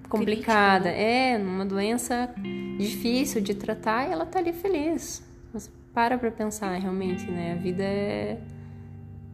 complicada. 0.10 0.86
Crítica, 0.86 1.04
né? 1.04 1.34
É, 1.34 1.38
numa 1.38 1.66
doença 1.66 2.30
difícil 2.80 3.42
de 3.42 3.54
tratar 3.54 4.08
e 4.08 4.12
ela 4.12 4.26
tá 4.26 4.40
ali 4.40 4.54
feliz. 4.54 5.22
Mas 5.54 5.70
para 5.94 6.18
pra 6.18 6.32
pensar, 6.32 6.78
realmente, 6.78 7.30
né? 7.30 7.54
A 7.54 7.56
vida 7.56 7.84
é... 7.84 8.40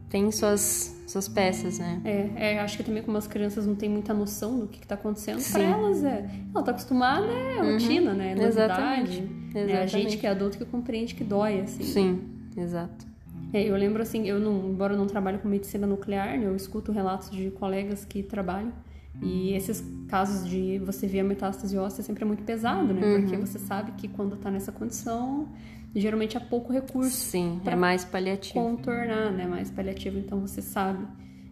tem 0.08 0.30
suas, 0.30 0.96
suas 1.06 1.28
peças, 1.28 1.78
né? 1.78 2.00
É, 2.04 2.54
é, 2.54 2.60
acho 2.60 2.76
que 2.76 2.82
também 2.82 3.02
como 3.02 3.16
as 3.16 3.26
crianças 3.26 3.66
não 3.66 3.74
têm 3.74 3.88
muita 3.88 4.12
noção 4.12 4.58
do 4.60 4.66
que, 4.66 4.80
que 4.80 4.86
tá 4.86 4.94
acontecendo, 4.94 5.40
Sim. 5.40 5.52
pra 5.52 5.62
elas 5.62 6.04
é. 6.04 6.28
Ela 6.54 6.64
tá 6.64 6.70
acostumada, 6.70 7.26
é 7.26 7.62
uhum. 7.62 7.72
rotina, 7.72 8.14
né? 8.14 8.32
É 8.32 8.34
novidade. 8.34 8.48
Exatamente. 8.48 9.12
Exatamente. 9.54 9.72
É 9.72 9.82
a 9.82 9.86
gente 9.86 10.16
que 10.16 10.26
é 10.26 10.30
adulto 10.30 10.58
que 10.58 10.64
compreende 10.64 11.14
que 11.14 11.24
dói, 11.24 11.60
assim. 11.60 11.82
Sim, 11.84 12.20
exato. 12.56 13.06
É, 13.52 13.62
eu 13.62 13.76
lembro 13.76 14.02
assim, 14.02 14.26
eu 14.26 14.38
não, 14.38 14.68
embora 14.68 14.92
eu 14.92 14.98
não 14.98 15.06
trabalhe 15.06 15.38
com 15.38 15.48
medicina 15.48 15.86
nuclear, 15.86 16.38
né, 16.38 16.46
eu 16.46 16.54
escuto 16.54 16.92
relatos 16.92 17.30
de 17.30 17.50
colegas 17.52 18.04
que 18.04 18.22
trabalham 18.22 18.72
e 19.20 19.52
esses 19.54 19.84
casos 20.06 20.48
de 20.48 20.78
você 20.78 21.06
ver 21.06 21.20
a 21.20 21.24
metástase 21.24 21.76
óssea 21.76 22.04
sempre 22.04 22.22
é 22.22 22.26
muito 22.26 22.44
pesado, 22.44 22.92
né? 22.94 23.04
Uhum. 23.04 23.20
Porque 23.22 23.36
você 23.36 23.58
sabe 23.58 23.92
que 23.92 24.06
quando 24.06 24.36
tá 24.36 24.50
nessa 24.50 24.70
condição, 24.70 25.48
geralmente 25.94 26.36
há 26.36 26.40
pouco 26.40 26.72
recurso. 26.72 27.10
Sim, 27.10 27.60
é 27.64 27.74
mais 27.74 28.04
paliativo. 28.04 28.54
Contornar, 28.54 29.32
né? 29.32 29.46
Mais 29.46 29.70
paliativo, 29.70 30.18
então 30.18 30.40
você 30.40 30.62
sabe. 30.62 31.06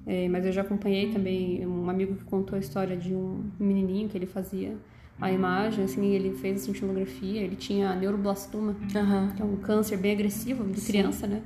É, 0.06 0.28
mas 0.28 0.46
eu 0.46 0.52
já 0.52 0.62
acompanhei 0.62 1.12
também 1.12 1.66
um 1.66 1.90
amigo 1.90 2.14
que 2.14 2.24
contou 2.24 2.56
a 2.56 2.60
história 2.60 2.96
de 2.96 3.14
um 3.14 3.50
menininho 3.58 4.08
que 4.08 4.16
ele 4.16 4.26
fazia 4.26 4.76
a 5.20 5.32
imagem, 5.32 5.84
assim, 5.84 6.06
ele 6.06 6.36
fez 6.36 6.62
a 6.62 6.66
cintilografia, 6.66 7.40
ele 7.40 7.56
tinha 7.56 7.94
neuroblastoma, 7.94 8.76
uhum. 8.94 9.30
que 9.34 9.42
é 9.42 9.44
um 9.44 9.56
câncer 9.56 9.96
bem 9.96 10.12
agressivo 10.12 10.64
de 10.64 10.80
Sim. 10.80 10.92
criança, 10.92 11.26
né? 11.26 11.42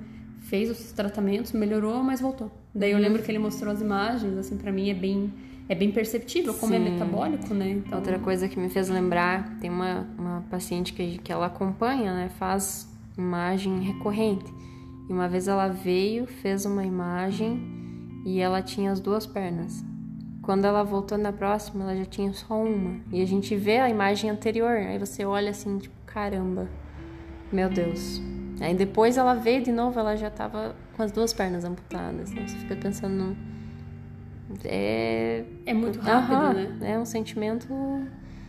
Fez 0.50 0.68
os 0.68 0.90
tratamentos, 0.90 1.52
melhorou, 1.52 2.02
mas 2.02 2.20
voltou. 2.20 2.50
Daí 2.74 2.90
eu 2.90 2.96
uhum. 2.96 3.02
lembro 3.04 3.22
que 3.22 3.30
ele 3.30 3.38
mostrou 3.38 3.72
as 3.72 3.80
imagens, 3.80 4.36
assim, 4.36 4.56
para 4.56 4.72
mim 4.72 4.90
é 4.90 4.94
bem 4.94 5.32
é 5.68 5.74
bem 5.76 5.92
perceptível 5.92 6.52
como 6.54 6.74
é 6.74 6.78
Sim. 6.78 6.86
é 6.86 6.90
metabólico, 6.90 7.54
né? 7.54 7.70
Então... 7.70 7.96
Outra 7.96 8.18
coisa 8.18 8.48
que 8.48 8.58
me 8.58 8.68
fez 8.68 8.88
lembrar, 8.88 9.56
tem 9.60 9.70
uma, 9.70 10.08
uma 10.18 10.44
paciente 10.50 10.92
que, 10.92 11.18
que 11.18 11.30
ela 11.30 11.46
acompanha, 11.46 12.12
né? 12.12 12.28
Faz 12.36 12.92
imagem 13.16 13.78
recorrente. 13.78 14.52
E 15.08 15.12
uma 15.12 15.28
vez 15.28 15.46
ela 15.46 15.68
veio, 15.68 16.26
fez 16.26 16.66
uma 16.66 16.84
imagem 16.84 17.62
e 18.26 18.40
ela 18.40 18.60
tinha 18.60 18.90
as 18.90 18.98
duas 18.98 19.26
pernas. 19.26 19.84
Quando 20.42 20.64
ela 20.64 20.82
voltou 20.82 21.16
na 21.16 21.32
próxima, 21.32 21.84
ela 21.84 21.96
já 21.96 22.04
tinha 22.04 22.32
só 22.32 22.60
uma. 22.60 22.96
E 23.12 23.22
a 23.22 23.26
gente 23.26 23.54
vê 23.54 23.78
a 23.78 23.88
imagem 23.88 24.28
anterior, 24.28 24.76
aí 24.76 24.98
você 24.98 25.24
olha 25.24 25.50
assim, 25.50 25.78
tipo, 25.78 25.94
caramba, 26.04 26.68
meu 27.52 27.70
Deus. 27.70 28.20
Aí 28.60 28.74
depois 28.74 29.16
ela 29.16 29.34
veio 29.34 29.62
de 29.62 29.72
novo, 29.72 29.98
ela 29.98 30.16
já 30.16 30.30
tava 30.30 30.76
com 30.96 31.02
as 31.02 31.10
duas 31.10 31.32
pernas 31.32 31.64
amputadas. 31.64 32.30
Então 32.30 32.46
você 32.46 32.56
fica 32.56 32.76
pensando 32.76 33.36
é, 34.64 35.44
é 35.64 35.74
muito 35.74 35.98
rápido, 36.00 36.54
né? 36.54 36.92
É 36.92 36.98
um 36.98 37.04
sentimento. 37.04 37.68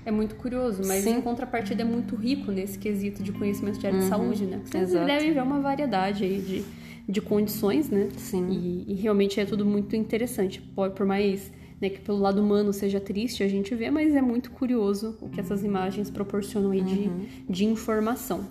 É 0.03 0.11
muito 0.11 0.35
curioso, 0.35 0.81
mas 0.88 1.03
Sim. 1.03 1.17
em 1.17 1.21
contrapartida 1.21 1.83
é 1.83 1.85
muito 1.85 2.15
rico 2.15 2.51
nesse 2.51 2.77
quesito 2.79 3.21
de 3.21 3.31
conhecimento 3.31 3.77
de 3.77 3.85
área 3.85 3.99
uhum. 3.99 4.03
de 4.03 4.09
saúde, 4.09 4.45
né? 4.45 4.59
Porque 4.63 4.85
você 4.85 5.05
deve 5.05 5.31
ver 5.31 5.43
uma 5.43 5.59
variedade 5.59 6.23
aí 6.23 6.41
de, 6.41 6.63
de 7.07 7.21
condições, 7.21 7.89
né? 7.89 8.09
Sim. 8.17 8.47
E, 8.49 8.93
e 8.93 8.95
realmente 8.95 9.39
é 9.39 9.45
tudo 9.45 9.63
muito 9.63 9.95
interessante. 9.95 10.59
Por, 10.59 10.89
por 10.89 11.05
mais 11.05 11.51
né, 11.79 11.89
que 11.89 11.99
pelo 11.99 12.17
lado 12.17 12.41
humano 12.41 12.73
seja 12.73 12.99
triste 12.99 13.43
a 13.43 13.47
gente 13.47 13.75
vê, 13.75 13.91
mas 13.91 14.15
é 14.15 14.21
muito 14.21 14.49
curioso 14.49 15.17
o 15.21 15.29
que 15.29 15.39
essas 15.39 15.63
imagens 15.63 16.09
proporcionam 16.09 16.71
aí 16.71 16.81
de, 16.81 16.99
uhum. 17.01 17.25
de 17.47 17.65
informação. 17.65 18.47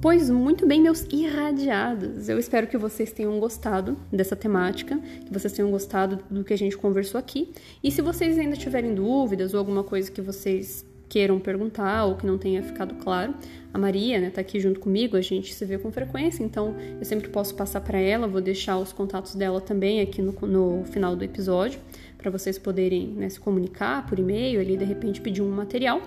Pois 0.00 0.30
muito 0.30 0.66
bem, 0.66 0.80
meus 0.80 1.06
irradiados. 1.12 2.30
Eu 2.30 2.38
espero 2.38 2.66
que 2.66 2.78
vocês 2.78 3.12
tenham 3.12 3.38
gostado 3.38 3.98
dessa 4.10 4.34
temática, 4.34 4.98
que 5.26 5.30
vocês 5.30 5.52
tenham 5.52 5.70
gostado 5.70 6.20
do 6.30 6.42
que 6.42 6.54
a 6.54 6.56
gente 6.56 6.74
conversou 6.74 7.18
aqui. 7.18 7.52
E 7.84 7.90
se 7.90 8.00
vocês 8.00 8.38
ainda 8.38 8.56
tiverem 8.56 8.94
dúvidas 8.94 9.52
ou 9.52 9.58
alguma 9.58 9.84
coisa 9.84 10.10
que 10.10 10.22
vocês 10.22 10.86
queiram 11.06 11.38
perguntar 11.38 12.06
ou 12.06 12.14
que 12.14 12.24
não 12.24 12.38
tenha 12.38 12.62
ficado 12.62 12.94
claro, 12.94 13.34
a 13.74 13.78
Maria, 13.78 14.18
né, 14.18 14.30
tá 14.30 14.40
aqui 14.40 14.58
junto 14.58 14.80
comigo, 14.80 15.18
a 15.18 15.20
gente 15.20 15.52
se 15.52 15.66
vê 15.66 15.76
com 15.76 15.92
frequência, 15.92 16.42
então 16.42 16.74
eu 16.98 17.04
sempre 17.04 17.28
posso 17.28 17.54
passar 17.54 17.82
para 17.82 17.98
ela, 17.98 18.26
vou 18.26 18.40
deixar 18.40 18.78
os 18.78 18.94
contatos 18.94 19.34
dela 19.34 19.60
também 19.60 20.00
aqui 20.00 20.22
no, 20.22 20.32
no 20.32 20.84
final 20.84 21.14
do 21.14 21.22
episódio, 21.22 21.78
para 22.16 22.30
vocês 22.30 22.58
poderem 22.58 23.08
né, 23.08 23.28
se 23.28 23.38
comunicar 23.38 24.06
por 24.06 24.18
e-mail, 24.18 24.60
ali 24.60 24.78
de 24.78 24.84
repente 24.84 25.20
pedir 25.20 25.42
um 25.42 25.50
material. 25.50 26.00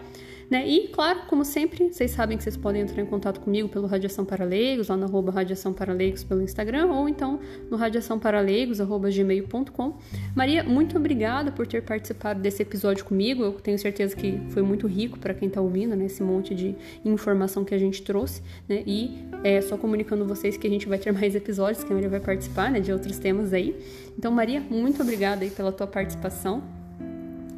Né? 0.49 0.67
E, 0.67 0.87
claro, 0.89 1.21
como 1.27 1.45
sempre, 1.45 1.91
vocês 1.91 2.11
sabem 2.11 2.37
que 2.37 2.43
vocês 2.43 2.57
podem 2.57 2.81
entrar 2.81 3.01
em 3.01 3.05
contato 3.05 3.39
comigo 3.39 3.69
pelo 3.69 3.87
Radiação 3.87 4.25
Paraleigos, 4.25 4.89
lá 4.89 4.97
no 4.97 5.05
arroba 5.05 5.31
Radiação 5.31 5.73
Paraleigos 5.73 6.23
pelo 6.23 6.41
Instagram, 6.41 6.87
ou 6.87 7.09
então 7.09 7.39
no 7.69 7.77
radiaçãoparaleigos.gmail.com. 7.77 9.97
Maria, 10.35 10.63
muito 10.63 10.97
obrigada 10.97 11.51
por 11.51 11.67
ter 11.67 11.83
participado 11.83 12.41
desse 12.41 12.61
episódio 12.61 13.05
comigo. 13.05 13.43
Eu 13.43 13.53
tenho 13.53 13.79
certeza 13.79 14.13
que 14.15 14.41
foi 14.49 14.61
muito 14.61 14.87
rico 14.87 15.17
para 15.19 15.33
quem 15.33 15.47
está 15.47 15.61
ouvindo, 15.61 15.95
né? 15.95 16.05
Esse 16.05 16.21
monte 16.21 16.53
de 16.53 16.75
informação 17.03 17.63
que 17.63 17.73
a 17.73 17.77
gente 17.77 18.03
trouxe, 18.03 18.41
né? 18.67 18.83
E 18.85 19.23
é, 19.43 19.61
só 19.61 19.77
comunicando 19.77 20.25
vocês 20.25 20.57
que 20.57 20.67
a 20.67 20.69
gente 20.69 20.87
vai 20.87 20.97
ter 20.97 21.11
mais 21.13 21.35
episódios, 21.35 21.83
que 21.83 21.91
a 21.91 21.95
Maria 21.95 22.09
vai 22.09 22.19
participar, 22.19 22.71
né? 22.71 22.79
De 22.79 22.91
outros 22.91 23.17
temas 23.17 23.53
aí. 23.53 23.75
Então, 24.17 24.31
Maria, 24.31 24.61
muito 24.61 25.01
obrigada 25.01 25.43
aí 25.43 25.49
pela 25.49 25.71
tua 25.71 25.87
participação. 25.87 26.82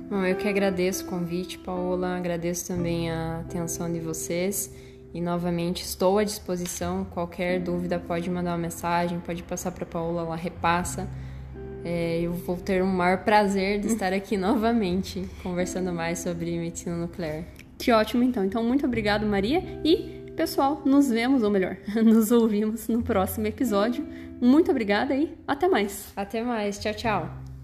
Bom, 0.09 0.23
eu 0.23 0.35
que 0.35 0.47
agradeço 0.47 1.03
o 1.05 1.07
convite, 1.07 1.57
Paola, 1.57 2.15
agradeço 2.15 2.67
também 2.67 3.09
a 3.09 3.39
atenção 3.39 3.91
de 3.91 3.99
vocês 3.99 4.71
e 5.11 5.19
novamente 5.19 5.81
estou 5.81 6.19
à 6.19 6.23
disposição. 6.23 7.05
Qualquer 7.05 7.59
dúvida 7.59 7.97
pode 7.97 8.29
mandar 8.29 8.51
uma 8.51 8.57
mensagem, 8.57 9.19
pode 9.19 9.41
passar 9.41 9.71
para 9.71 9.83
a 9.83 9.87
Paola, 9.87 10.21
ela 10.21 10.35
repassa. 10.35 11.07
É, 11.83 12.19
eu 12.21 12.33
vou 12.33 12.57
ter 12.57 12.83
o 12.83 12.85
maior 12.85 13.19
prazer 13.23 13.79
de 13.79 13.87
estar 13.87 14.13
aqui 14.13 14.35
novamente 14.37 15.27
conversando 15.41 15.91
mais 15.91 16.19
sobre 16.19 16.55
medicina 16.57 16.95
nuclear. 16.95 17.43
Que 17.77 17.91
ótimo, 17.91 18.23
então. 18.23 18.43
Então, 18.43 18.63
muito 18.63 18.85
obrigado, 18.85 19.25
Maria. 19.25 19.63
E, 19.83 20.31
pessoal, 20.35 20.81
nos 20.85 21.09
vemos, 21.09 21.41
ou 21.41 21.49
melhor, 21.49 21.77
nos 22.03 22.31
ouvimos 22.31 22.87
no 22.87 23.01
próximo 23.01 23.47
episódio. 23.47 24.05
Muito 24.41 24.69
obrigada 24.69 25.15
e 25.15 25.33
até 25.47 25.67
mais. 25.67 26.11
Até 26.15 26.43
mais. 26.43 26.77
Tchau, 26.77 26.93
tchau. 26.93 27.54